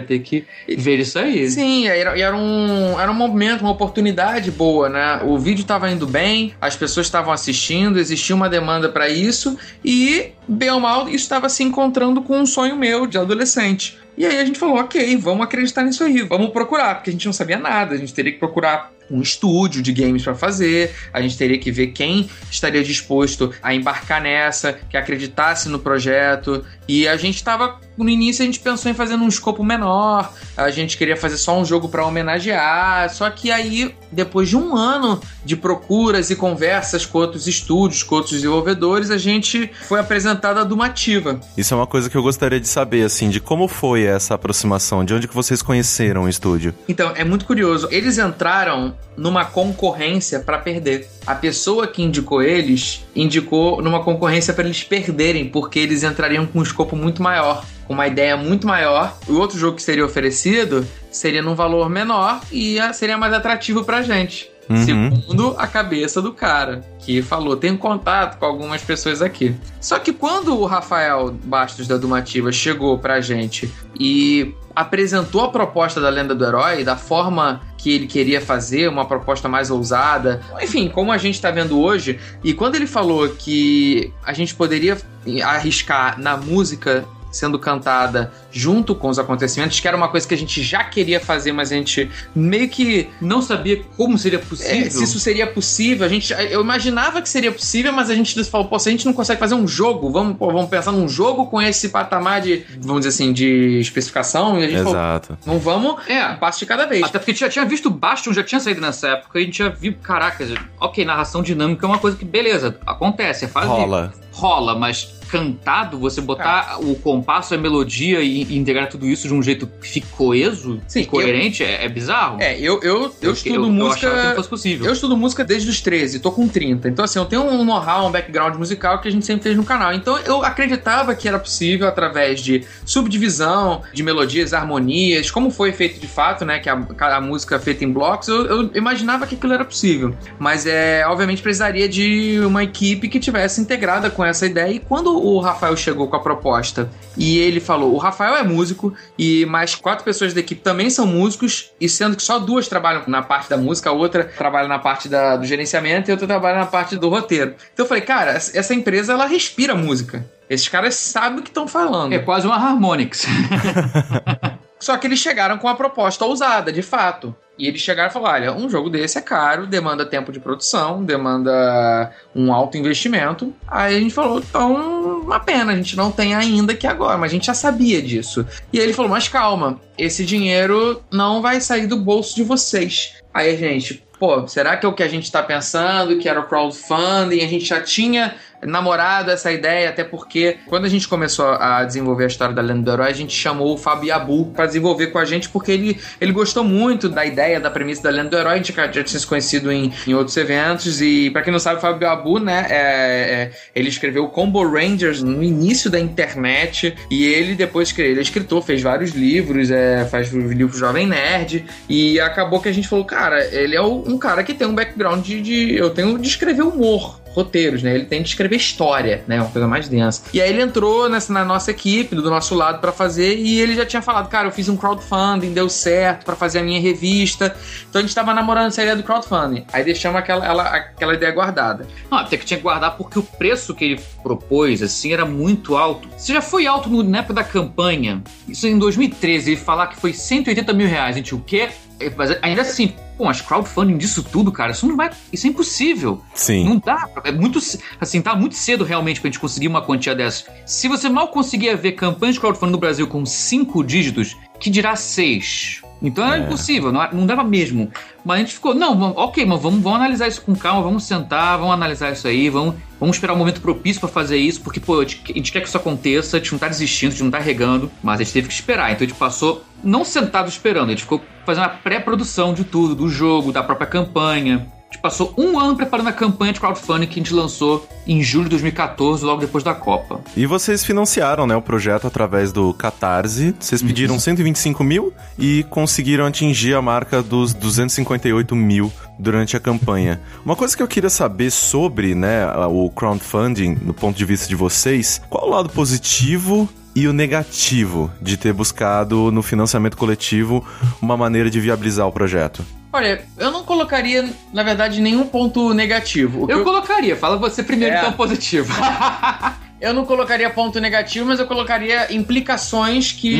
ter 0.00 0.18
que 0.18 0.44
ver 0.76 0.98
isso 0.98 1.16
aí. 1.16 1.48
Sim, 1.48 1.86
era, 1.86 2.18
era, 2.18 2.36
um, 2.36 2.98
era 2.98 3.08
um 3.08 3.14
momento, 3.14 3.60
uma 3.60 3.70
oportunidade 3.70 4.50
boa, 4.50 4.88
né? 4.88 5.20
O 5.22 5.38
vídeo 5.38 5.62
estava 5.62 5.88
indo 5.88 6.08
bem, 6.08 6.54
as 6.60 6.74
pessoas 6.74 7.06
estavam 7.06 7.32
assistindo, 7.32 8.00
existia 8.00 8.34
uma 8.34 8.48
demanda 8.48 8.88
para 8.88 9.08
isso 9.08 9.56
e, 9.84 10.32
bem 10.48 10.70
ou 10.70 10.80
mal, 10.80 11.08
isso 11.08 11.18
estava 11.18 11.48
se 11.48 11.62
encontrando 11.62 12.20
com 12.20 12.36
um 12.36 12.46
sonho 12.46 12.74
meu 12.74 13.06
de 13.06 13.16
adolescente. 13.16 13.96
E 14.18 14.26
aí 14.26 14.40
a 14.40 14.44
gente 14.44 14.58
falou, 14.58 14.78
ok, 14.78 15.16
vamos 15.18 15.44
acreditar 15.44 15.84
nisso 15.84 16.02
aí, 16.02 16.22
vamos 16.22 16.50
procurar, 16.50 16.96
porque 16.96 17.10
a 17.10 17.12
gente 17.12 17.26
não 17.26 17.32
sabia 17.32 17.58
nada, 17.58 17.94
a 17.94 17.98
gente 17.98 18.12
teria 18.12 18.32
que 18.32 18.38
procurar 18.38 18.95
um 19.10 19.20
estúdio 19.20 19.82
de 19.82 19.92
games 19.92 20.22
para 20.22 20.34
fazer, 20.34 20.94
a 21.12 21.20
gente 21.20 21.36
teria 21.36 21.58
que 21.58 21.70
ver 21.70 21.88
quem 21.88 22.28
estaria 22.50 22.82
disposto 22.82 23.52
a 23.62 23.74
embarcar 23.74 24.20
nessa, 24.20 24.72
que 24.72 24.96
acreditasse 24.96 25.68
no 25.68 25.78
projeto. 25.78 26.64
E 26.88 27.06
a 27.06 27.16
gente 27.16 27.36
estava 27.36 27.80
no 27.96 28.08
início 28.08 28.42
a 28.42 28.46
gente 28.46 28.60
pensou 28.60 28.90
em 28.90 28.94
fazer 28.94 29.16
num 29.16 29.28
escopo 29.28 29.64
menor, 29.64 30.32
a 30.56 30.70
gente 30.70 30.96
queria 30.96 31.16
fazer 31.16 31.38
só 31.38 31.58
um 31.58 31.64
jogo 31.64 31.88
para 31.88 32.04
homenagear, 32.04 33.08
só 33.12 33.28
que 33.30 33.50
aí 33.50 33.94
depois 34.12 34.48
de 34.48 34.56
um 34.56 34.76
ano 34.76 35.20
de 35.44 35.56
procuras 35.56 36.30
e 36.30 36.36
conversas 36.36 37.06
com 37.06 37.18
outros 37.18 37.46
estúdios, 37.46 38.02
com 38.02 38.16
outros 38.16 38.34
desenvolvedores, 38.34 39.10
a 39.10 39.18
gente 39.18 39.70
foi 39.88 40.00
apresentado 40.00 40.58
a 40.58 40.64
Dumativa. 40.64 41.40
Isso 41.56 41.72
é 41.72 41.76
uma 41.76 41.86
coisa 41.86 42.10
que 42.10 42.16
eu 42.16 42.22
gostaria 42.22 42.60
de 42.60 42.68
saber, 42.68 43.04
assim, 43.04 43.30
de 43.30 43.40
como 43.40 43.68
foi 43.68 44.04
essa 44.04 44.34
aproximação, 44.34 45.04
de 45.04 45.14
onde 45.14 45.28
que 45.28 45.34
vocês 45.34 45.62
conheceram 45.62 46.24
o 46.24 46.28
estúdio. 46.28 46.74
Então, 46.88 47.12
é 47.14 47.24
muito 47.24 47.44
curioso. 47.44 47.88
Eles 47.90 48.18
entraram 48.18 48.95
numa 49.16 49.44
concorrência 49.46 50.40
para 50.40 50.58
perder. 50.58 51.08
A 51.26 51.34
pessoa 51.34 51.86
que 51.86 52.02
indicou 52.02 52.42
eles 52.42 53.04
indicou 53.14 53.80
numa 53.82 54.02
concorrência 54.02 54.52
para 54.52 54.64
eles 54.64 54.82
perderem, 54.84 55.46
porque 55.48 55.78
eles 55.78 56.02
entrariam 56.02 56.46
com 56.46 56.58
um 56.58 56.62
escopo 56.62 56.94
muito 56.94 57.22
maior, 57.22 57.64
com 57.86 57.94
uma 57.94 58.06
ideia 58.06 58.36
muito 58.36 58.66
maior. 58.66 59.16
O 59.26 59.34
outro 59.38 59.58
jogo 59.58 59.76
que 59.76 59.82
seria 59.82 60.04
oferecido 60.04 60.86
seria 61.10 61.40
num 61.40 61.54
valor 61.54 61.88
menor 61.88 62.40
e 62.52 62.74
ia- 62.74 62.92
seria 62.92 63.16
mais 63.16 63.32
atrativo 63.32 63.84
pra 63.84 64.02
gente. 64.02 64.50
Uhum. 64.68 64.84
Segundo 64.84 65.54
a 65.58 65.66
cabeça 65.68 66.20
do 66.20 66.32
cara, 66.32 66.80
que 66.98 67.22
falou: 67.22 67.56
tenho 67.56 67.78
contato 67.78 68.36
com 68.36 68.44
algumas 68.44 68.82
pessoas 68.82 69.22
aqui. 69.22 69.54
Só 69.80 69.96
que 69.98 70.12
quando 70.12 70.58
o 70.58 70.66
Rafael 70.66 71.30
Bastos 71.44 71.86
da 71.86 71.96
Dumativa 71.96 72.50
chegou 72.50 72.98
pra 72.98 73.20
gente 73.20 73.72
e 73.98 74.52
apresentou 74.74 75.42
a 75.44 75.48
proposta 75.50 76.00
da 76.00 76.08
Lenda 76.08 76.34
do 76.34 76.44
Herói, 76.44 76.82
da 76.82 76.96
forma 76.96 77.62
que 77.86 77.92
ele 77.92 78.08
queria 78.08 78.40
fazer, 78.40 78.88
uma 78.88 79.04
proposta 79.04 79.48
mais 79.48 79.70
ousada, 79.70 80.40
enfim, 80.60 80.88
como 80.88 81.12
a 81.12 81.18
gente 81.18 81.40
tá 81.40 81.52
vendo 81.52 81.80
hoje, 81.80 82.18
e 82.42 82.52
quando 82.52 82.74
ele 82.74 82.84
falou 82.84 83.28
que 83.28 84.12
a 84.24 84.32
gente 84.32 84.56
poderia 84.56 84.98
arriscar 85.44 86.20
na 86.20 86.36
música 86.36 87.06
sendo 87.36 87.58
cantada 87.58 88.32
junto 88.50 88.94
com 88.94 89.08
os 89.08 89.18
acontecimentos, 89.18 89.78
que 89.80 89.86
era 89.86 89.96
uma 89.96 90.08
coisa 90.08 90.26
que 90.26 90.34
a 90.34 90.38
gente 90.38 90.62
já 90.62 90.82
queria 90.84 91.20
fazer, 91.20 91.52
mas 91.52 91.70
a 91.70 91.76
gente 91.76 92.10
meio 92.34 92.68
que 92.68 93.08
Não 93.20 93.40
sabia 93.42 93.82
como 93.96 94.16
seria 94.18 94.38
possível. 94.38 94.86
é, 94.86 94.90
se 94.90 95.04
isso 95.04 95.18
seria 95.20 95.46
possível, 95.46 96.06
a 96.06 96.08
gente, 96.08 96.32
eu 96.50 96.60
imaginava 96.60 97.20
que 97.22 97.28
seria 97.28 97.52
possível, 97.52 97.92
mas 97.92 98.10
a 98.10 98.14
gente 98.14 98.42
falou, 98.44 98.66
pô, 98.68 98.78
se 98.78 98.88
a 98.88 98.92
gente 98.92 99.06
não 99.06 99.12
consegue 99.12 99.38
fazer 99.38 99.54
um 99.54 99.66
jogo, 99.66 100.10
vamos, 100.10 100.36
pô, 100.36 100.50
vamos 100.50 100.68
pensar 100.70 100.92
num 100.92 101.08
jogo 101.08 101.46
com 101.46 101.60
esse 101.60 101.88
patamar 101.90 102.40
de, 102.40 102.64
vamos 102.80 103.00
dizer 103.04 103.10
assim, 103.10 103.32
de 103.32 103.78
especificação, 103.80 104.58
e 104.58 104.64
a 104.64 104.68
gente 104.68 104.78
falou, 104.78 104.92
Exato. 104.92 105.38
não 105.46 105.58
vamos, 105.58 105.96
É. 106.08 106.26
um 106.28 106.36
passo 106.36 106.58
de 106.60 106.66
cada 106.66 106.86
vez. 106.86 107.02
Até 107.04 107.18
porque 107.18 107.34
já 107.34 107.48
tinha 107.48 107.64
visto 107.64 107.90
Bastion, 107.90 108.32
já 108.32 108.42
tinha 108.42 108.60
saído 108.60 108.80
nessa 108.80 109.08
época, 109.08 109.38
e 109.38 109.42
a 109.42 109.44
gente 109.44 109.58
já 109.58 109.68
viu, 109.68 109.94
caraca, 110.02 110.46
ok, 110.80 111.04
narração 111.04 111.42
dinâmica 111.42 111.86
é 111.86 111.88
uma 111.88 111.98
coisa 111.98 112.16
que, 112.16 112.24
beleza, 112.24 112.78
acontece, 112.86 113.44
é 113.44 113.48
fácil. 113.48 113.70
Rola. 113.70 114.12
Rola, 114.32 114.78
mas 114.78 115.15
cantado, 115.28 115.98
você 115.98 116.20
botar 116.20 116.78
o 116.80 116.94
compasso, 116.96 117.54
a 117.54 117.58
melodia 117.58 118.20
e, 118.20 118.42
e 118.44 118.56
integrar 118.56 118.88
tudo 118.88 119.06
isso 119.06 119.28
de 119.28 119.34
um 119.34 119.42
jeito 119.42 119.66
que 119.66 119.88
fique 119.88 120.06
coeso 120.08 120.80
Sim, 120.86 121.00
e 121.00 121.06
coerente, 121.06 121.62
é, 121.62 121.84
é 121.84 121.88
bizarro. 121.88 122.40
É, 122.40 122.58
eu, 122.58 122.80
eu, 122.82 123.14
eu, 123.20 123.32
estudo 123.32 123.54
eu, 123.54 123.70
música. 123.70 124.06
Eu 124.06 124.30
que 124.30 124.36
fosse 124.36 124.48
possível. 124.48 124.86
Eu 124.86 124.92
estudo 124.92 125.16
música 125.16 125.44
desde 125.44 125.68
os 125.68 125.80
13, 125.80 126.20
tô 126.20 126.30
com 126.30 126.48
30. 126.48 126.88
Então, 126.88 127.04
assim, 127.04 127.18
eu 127.18 127.24
tenho 127.24 127.42
um 127.42 127.64
know-how, 127.64 128.06
um 128.06 128.10
background 128.10 128.56
musical 128.56 129.00
que 129.00 129.08
a 129.08 129.10
gente 129.10 129.24
sempre 129.26 129.42
fez 129.42 129.56
no 129.56 129.64
canal. 129.64 129.92
Então, 129.92 130.18
eu 130.18 130.44
acreditava 130.44 131.14
que 131.14 131.28
era 131.28 131.38
possível 131.38 131.88
através 131.88 132.40
de 132.40 132.64
subdivisão, 132.84 133.82
de 133.92 134.02
melodias, 134.02 134.52
harmonias, 134.52 135.30
como 135.30 135.50
foi 135.50 135.72
feito 135.72 136.00
de 136.00 136.06
fato, 136.06 136.44
né? 136.44 136.58
Que 136.58 136.68
a, 136.68 136.86
a 136.98 137.20
música 137.20 137.56
é 137.56 137.58
feita 137.58 137.84
em 137.84 137.92
blocos, 137.92 138.28
eu, 138.28 138.46
eu 138.46 138.70
imaginava 138.74 139.26
que 139.26 139.34
aquilo 139.34 139.52
era 139.52 139.64
possível. 139.64 140.14
Mas, 140.38 140.66
é, 140.66 141.04
obviamente, 141.06 141.42
precisaria 141.42 141.88
de 141.88 142.40
uma 142.40 142.62
equipe 142.62 143.08
que 143.08 143.18
tivesse 143.18 143.60
integrada 143.60 144.10
com 144.10 144.24
essa 144.24 144.46
ideia. 144.46 144.72
E 144.72 144.78
quando 144.78 145.15
o 145.16 145.40
Rafael 145.40 145.76
chegou 145.76 146.08
com 146.08 146.16
a 146.16 146.20
proposta 146.20 146.90
e 147.16 147.38
ele 147.38 147.60
falou: 147.60 147.94
o 147.94 147.98
Rafael 147.98 148.36
é 148.36 148.42
músico 148.42 148.94
e 149.18 149.44
mais 149.46 149.74
quatro 149.74 150.04
pessoas 150.04 150.34
da 150.34 150.40
equipe 150.40 150.60
também 150.60 150.90
são 150.90 151.06
músicos, 151.06 151.70
e 151.80 151.88
sendo 151.88 152.16
que 152.16 152.22
só 152.22 152.38
duas 152.38 152.68
trabalham 152.68 153.02
na 153.06 153.22
parte 153.22 153.48
da 153.48 153.56
música, 153.56 153.90
a 153.90 153.92
outra 153.92 154.24
trabalha 154.24 154.68
na 154.68 154.78
parte 154.78 155.08
da, 155.08 155.36
do 155.36 155.44
gerenciamento 155.44 156.08
e 156.08 156.12
a 156.12 156.14
outra 156.14 156.26
trabalha 156.26 156.58
na 156.58 156.66
parte 156.66 156.96
do 156.96 157.08
roteiro. 157.08 157.54
Então 157.72 157.84
eu 157.84 157.88
falei, 157.88 158.02
cara, 158.02 158.32
essa 158.32 158.74
empresa 158.74 159.12
ela 159.12 159.26
respira 159.26 159.74
música. 159.74 160.24
Esses 160.48 160.68
caras 160.68 160.94
sabem 160.94 161.40
o 161.40 161.42
que 161.42 161.48
estão 161.48 161.66
falando. 161.66 162.12
É 162.12 162.18
quase 162.18 162.46
uma 162.46 162.56
Harmonix. 162.56 163.26
Só 164.78 164.96
que 164.96 165.06
eles 165.06 165.18
chegaram 165.18 165.58
com 165.58 165.66
uma 165.66 165.76
proposta 165.76 166.24
ousada, 166.24 166.72
de 166.72 166.82
fato. 166.82 167.34
E 167.58 167.66
eles 167.66 167.80
chegaram 167.80 168.10
e 168.10 168.12
falaram: 168.12 168.52
olha, 168.52 168.52
um 168.54 168.68
jogo 168.68 168.90
desse 168.90 169.18
é 169.18 169.20
caro, 169.20 169.66
demanda 169.66 170.04
tempo 170.04 170.30
de 170.30 170.38
produção, 170.38 171.02
demanda 171.02 172.12
um 172.34 172.52
alto 172.52 172.76
investimento. 172.76 173.54
Aí 173.66 173.96
a 173.96 174.00
gente 174.00 174.14
falou: 174.14 174.38
então, 174.38 175.20
uma 175.20 175.40
pena, 175.40 175.72
a 175.72 175.76
gente 175.76 175.96
não 175.96 176.10
tem 176.10 176.34
ainda 176.34 176.74
aqui 176.74 176.86
agora, 176.86 177.16
mas 177.16 177.30
a 177.30 177.34
gente 177.34 177.46
já 177.46 177.54
sabia 177.54 178.02
disso. 178.02 178.46
E 178.72 178.78
aí 178.78 178.84
ele 178.84 178.92
falou: 178.92 179.10
mas 179.10 179.28
calma, 179.28 179.80
esse 179.96 180.24
dinheiro 180.24 181.02
não 181.10 181.40
vai 181.40 181.60
sair 181.60 181.86
do 181.86 181.96
bolso 181.96 182.36
de 182.36 182.42
vocês. 182.42 183.14
Aí 183.32 183.54
a 183.54 183.56
gente, 183.56 184.04
pô, 184.18 184.46
será 184.46 184.76
que 184.76 184.84
é 184.84 184.88
o 184.88 184.94
que 184.94 185.02
a 185.02 185.08
gente 185.08 185.32
tá 185.32 185.42
pensando, 185.42 186.18
que 186.18 186.28
era 186.28 186.40
o 186.40 186.46
crowdfunding? 186.46 187.42
A 187.42 187.48
gente 187.48 187.64
já 187.64 187.80
tinha 187.80 188.34
namorado 188.62 189.30
essa 189.30 189.52
ideia, 189.52 189.88
até 189.88 190.04
porque 190.04 190.58
quando 190.66 190.84
a 190.84 190.88
gente 190.88 191.08
começou 191.08 191.46
a 191.46 191.84
desenvolver 191.84 192.24
a 192.24 192.26
história 192.26 192.54
da 192.54 192.62
Lenda 192.62 192.82
do 192.82 192.92
Herói, 192.92 193.10
a 193.10 193.14
gente 193.14 193.34
chamou 193.34 193.74
o 193.74 193.78
Fábio 193.78 194.06
para 194.54 194.66
desenvolver 194.66 195.08
com 195.08 195.18
a 195.18 195.24
gente, 195.24 195.48
porque 195.48 195.72
ele, 195.72 196.00
ele 196.20 196.32
gostou 196.32 196.62
muito 196.62 197.08
da 197.08 197.24
ideia, 197.24 197.60
da 197.60 197.70
premissa 197.70 198.02
da 198.02 198.10
Lenda 198.10 198.30
do 198.30 198.36
Herói, 198.36 198.54
a 198.54 198.56
gente 198.56 198.72
já, 198.72 198.88
tinha 198.88 199.06
se 199.06 199.26
conhecido 199.26 199.72
em, 199.72 199.92
em 200.06 200.14
outros 200.14 200.36
eventos, 200.36 201.00
e 201.00 201.30
para 201.30 201.42
quem 201.42 201.52
não 201.52 201.58
sabe, 201.58 201.78
o 201.78 201.80
Fábio 201.80 202.38
né, 202.38 202.66
é, 202.68 202.76
é, 202.76 203.50
ele 203.74 203.88
escreveu 203.88 204.28
Combo 204.28 204.66
Rangers 204.66 205.22
no 205.22 205.42
início 205.42 205.90
da 205.90 205.98
internet, 205.98 206.94
e 207.10 207.24
ele 207.24 207.54
depois, 207.54 207.96
ele 207.98 208.18
é 208.18 208.22
escritor, 208.22 208.62
fez 208.62 208.82
vários 208.82 209.10
livros, 209.10 209.70
é, 209.70 210.04
faz 210.04 210.32
livros 210.32 210.78
Jovem 210.78 211.06
Nerd, 211.06 211.64
e 211.88 212.20
acabou 212.20 212.60
que 212.60 212.68
a 212.68 212.72
gente 212.72 212.88
falou, 212.88 213.04
cara, 213.04 213.44
ele 213.54 213.74
é 213.76 213.82
um 213.82 214.18
cara 214.18 214.42
que 214.42 214.54
tem 214.54 214.66
um 214.66 214.74
background 214.74 215.24
de, 215.24 215.42
de 215.42 215.76
eu 215.76 215.90
tenho 215.90 216.18
de 216.18 216.28
escrever 216.28 216.62
humor, 216.62 217.20
roteiros, 217.36 217.82
né? 217.82 217.94
Ele 217.94 218.06
tem 218.06 218.22
de 218.22 218.30
escrever 218.30 218.56
história, 218.56 219.22
né? 219.28 219.38
Uma 219.38 219.50
coisa 219.50 219.68
mais 219.68 219.88
densa. 219.88 220.22
E 220.32 220.40
aí 220.40 220.48
ele 220.48 220.62
entrou 220.62 221.06
nessa, 221.06 221.30
na 221.30 221.44
nossa 221.44 221.70
equipe, 221.70 222.16
do 222.16 222.30
nosso 222.30 222.54
lado, 222.54 222.80
para 222.80 222.90
fazer, 222.90 223.36
e 223.36 223.60
ele 223.60 223.74
já 223.74 223.84
tinha 223.84 224.00
falado, 224.00 224.28
cara, 224.30 224.48
eu 224.48 224.52
fiz 224.52 224.70
um 224.70 224.76
crowdfunding, 224.76 225.52
deu 225.52 225.68
certo 225.68 226.24
para 226.24 226.34
fazer 226.34 226.60
a 226.60 226.62
minha 226.62 226.80
revista. 226.80 227.54
Então 227.88 227.98
a 228.00 228.02
gente 228.02 228.14
tava 228.14 228.32
namorando 228.32 228.68
essa 228.68 228.80
ideia 228.80 228.96
do 228.96 229.02
crowdfunding. 229.02 229.66
Aí 229.70 229.84
deixamos 229.84 230.18
aquela, 230.18 230.46
ela, 230.46 230.62
aquela 230.62 231.12
ideia 231.12 231.30
guardada. 231.30 231.86
Não, 232.10 232.18
até 232.18 232.38
que 232.38 232.46
tinha 232.46 232.56
que 232.56 232.62
guardar 232.62 232.96
porque 232.96 233.18
o 233.18 233.22
preço 233.22 233.74
que 233.74 233.84
ele 233.84 234.00
propôs, 234.22 234.82
assim, 234.82 235.12
era 235.12 235.26
muito 235.26 235.76
alto. 235.76 236.08
Você 236.16 236.32
já 236.32 236.40
foi 236.40 236.66
alto 236.66 236.88
no, 236.88 237.02
na 237.02 237.18
época 237.18 237.34
da 237.34 237.44
campanha, 237.44 238.22
isso 238.48 238.66
em 238.66 238.78
2013, 238.78 239.50
ele 239.50 239.60
falar 239.60 239.88
que 239.88 239.96
foi 239.96 240.14
180 240.14 240.72
mil 240.72 240.88
reais. 240.88 241.16
A 241.16 241.18
gente, 241.18 241.34
o 241.34 241.38
quê? 241.38 241.68
Mas 242.16 242.36
ainda 242.42 242.62
assim, 242.62 242.94
Pô, 243.16 243.24
mas 243.24 243.40
crowdfunding 243.40 243.96
disso 243.96 244.22
tudo, 244.22 244.52
cara, 244.52 244.72
isso 244.72 244.86
não 244.86 244.96
vai. 244.96 245.10
Isso 245.32 245.46
é 245.46 245.50
impossível. 245.50 246.22
Sim. 246.34 246.68
Não 246.68 246.78
dá. 246.78 247.08
É 247.24 247.32
muito. 247.32 247.58
Assim, 247.98 248.20
tá 248.20 248.36
muito 248.36 248.54
cedo 248.54 248.84
realmente 248.84 249.20
pra 249.20 249.28
gente 249.28 249.40
conseguir 249.40 249.68
uma 249.68 249.80
quantia 249.80 250.14
dessa. 250.14 250.44
Se 250.66 250.86
você 250.86 251.08
mal 251.08 251.28
conseguia 251.28 251.74
ver 251.76 251.92
campanhas 251.92 252.34
de 252.34 252.40
crowdfunding 252.40 252.72
no 252.72 252.78
Brasil 252.78 253.06
com 253.06 253.24
cinco 253.24 253.82
dígitos, 253.82 254.36
que 254.60 254.68
dirá 254.68 254.94
seis? 254.96 255.80
Então 256.00 256.26
era 256.26 256.36
é. 256.36 256.46
impossível, 256.46 256.92
não, 256.92 257.08
não 257.12 257.26
dava 257.26 257.42
mesmo. 257.42 257.90
Mas 258.24 258.36
a 258.36 258.40
gente 258.40 258.54
ficou, 258.54 258.74
não, 258.74 258.98
vamos, 258.98 259.16
ok, 259.16 259.44
mas 259.46 259.60
vamos, 259.60 259.80
vamos 259.80 259.98
analisar 259.98 260.28
isso 260.28 260.42
com 260.42 260.54
calma, 260.54 260.82
vamos 260.82 261.04
sentar, 261.04 261.58
vamos 261.58 261.72
analisar 261.72 262.12
isso 262.12 262.28
aí, 262.28 262.50
vamos, 262.50 262.74
vamos 263.00 263.16
esperar 263.16 263.32
o 263.32 263.36
um 263.36 263.38
momento 263.38 263.60
propício 263.60 264.00
para 264.00 264.08
fazer 264.08 264.36
isso, 264.36 264.60
porque, 264.60 264.80
pô, 264.80 265.00
a 265.00 265.04
gente, 265.04 265.22
a 265.30 265.34
gente, 265.34 265.52
quer 265.52 265.60
que 265.60 265.68
isso 265.68 265.76
aconteça, 265.76 266.36
a 266.36 266.40
gente 266.40 266.52
não 266.52 266.58
tá 266.58 266.68
desistindo, 266.68 267.08
a 267.08 267.12
gente 267.12 267.24
não 267.24 267.30
tá 267.30 267.38
regando, 267.38 267.90
mas 268.02 268.20
a 268.20 268.24
gente 268.24 268.32
teve 268.32 268.48
que 268.48 268.54
esperar. 268.54 268.92
Então 268.92 269.04
a 269.04 269.08
gente 269.08 269.18
passou, 269.18 269.64
não 269.82 270.04
sentado 270.04 270.48
esperando, 270.48 270.88
a 270.88 270.90
gente 270.90 271.02
ficou 271.02 271.20
fazendo 271.44 271.64
a 271.64 271.68
pré-produção 271.70 272.52
de 272.52 272.64
tudo, 272.64 272.94
do 272.94 273.08
jogo, 273.08 273.52
da 273.52 273.62
própria 273.62 273.86
campanha, 273.86 274.66
gente 274.96 275.00
passou 275.00 275.32
um 275.36 275.58
ano 275.58 275.76
preparando 275.76 276.08
a 276.08 276.12
campanha 276.12 276.52
de 276.52 276.60
crowdfunding 276.60 277.06
que 277.06 277.20
a 277.20 277.22
gente 277.22 277.34
lançou 277.34 277.86
em 278.06 278.22
julho 278.22 278.44
de 278.44 278.50
2014, 278.50 279.24
logo 279.24 279.40
depois 279.40 279.62
da 279.62 279.74
Copa. 279.74 280.20
E 280.36 280.46
vocês 280.46 280.84
financiaram 280.84 281.46
né, 281.46 281.54
o 281.54 281.62
projeto 281.62 282.06
através 282.06 282.52
do 282.52 282.72
Catarse. 282.74 283.54
Vocês 283.58 283.82
pediram 283.82 284.16
Isso. 284.16 284.24
125 284.24 284.82
mil 284.82 285.12
e 285.38 285.64
conseguiram 285.64 286.26
atingir 286.26 286.74
a 286.74 286.82
marca 286.82 287.22
dos 287.22 287.52
258 287.52 288.56
mil 288.56 288.92
durante 289.18 289.56
a 289.56 289.60
campanha. 289.60 290.20
Uma 290.44 290.56
coisa 290.56 290.76
que 290.76 290.82
eu 290.82 290.88
queria 290.88 291.10
saber 291.10 291.50
sobre 291.50 292.14
né, 292.14 292.46
o 292.68 292.90
crowdfunding, 292.90 293.74
do 293.74 293.94
ponto 293.94 294.16
de 294.16 294.24
vista 294.24 294.48
de 294.48 294.54
vocês, 294.54 295.20
qual 295.28 295.46
o 295.46 295.50
lado 295.50 295.68
positivo 295.68 296.68
e 296.94 297.06
o 297.06 297.12
negativo 297.12 298.10
de 298.22 298.36
ter 298.38 298.54
buscado 298.54 299.30
no 299.30 299.42
financiamento 299.42 299.96
coletivo 299.96 300.64
uma 301.00 301.16
maneira 301.16 301.50
de 301.50 301.60
viabilizar 301.60 302.06
o 302.06 302.12
projeto? 302.12 302.64
Olha, 302.96 303.22
eu 303.36 303.50
não 303.50 303.62
colocaria, 303.62 304.26
na 304.54 304.62
verdade, 304.62 305.02
nenhum 305.02 305.26
ponto 305.26 305.74
negativo. 305.74 306.46
Eu, 306.50 306.60
eu, 306.60 306.64
colocaria, 306.64 307.14
fala 307.14 307.36
você 307.36 307.62
primeiro 307.62 307.94
é. 307.94 307.98
então 307.98 308.12
positivo. 308.14 308.72
eu 309.78 309.92
não 309.92 310.06
colocaria 310.06 310.48
ponto 310.48 310.80
negativo, 310.80 311.26
mas 311.26 311.38
eu 311.38 311.44
colocaria 311.44 312.10
implicações 312.10 313.12
que, 313.12 313.34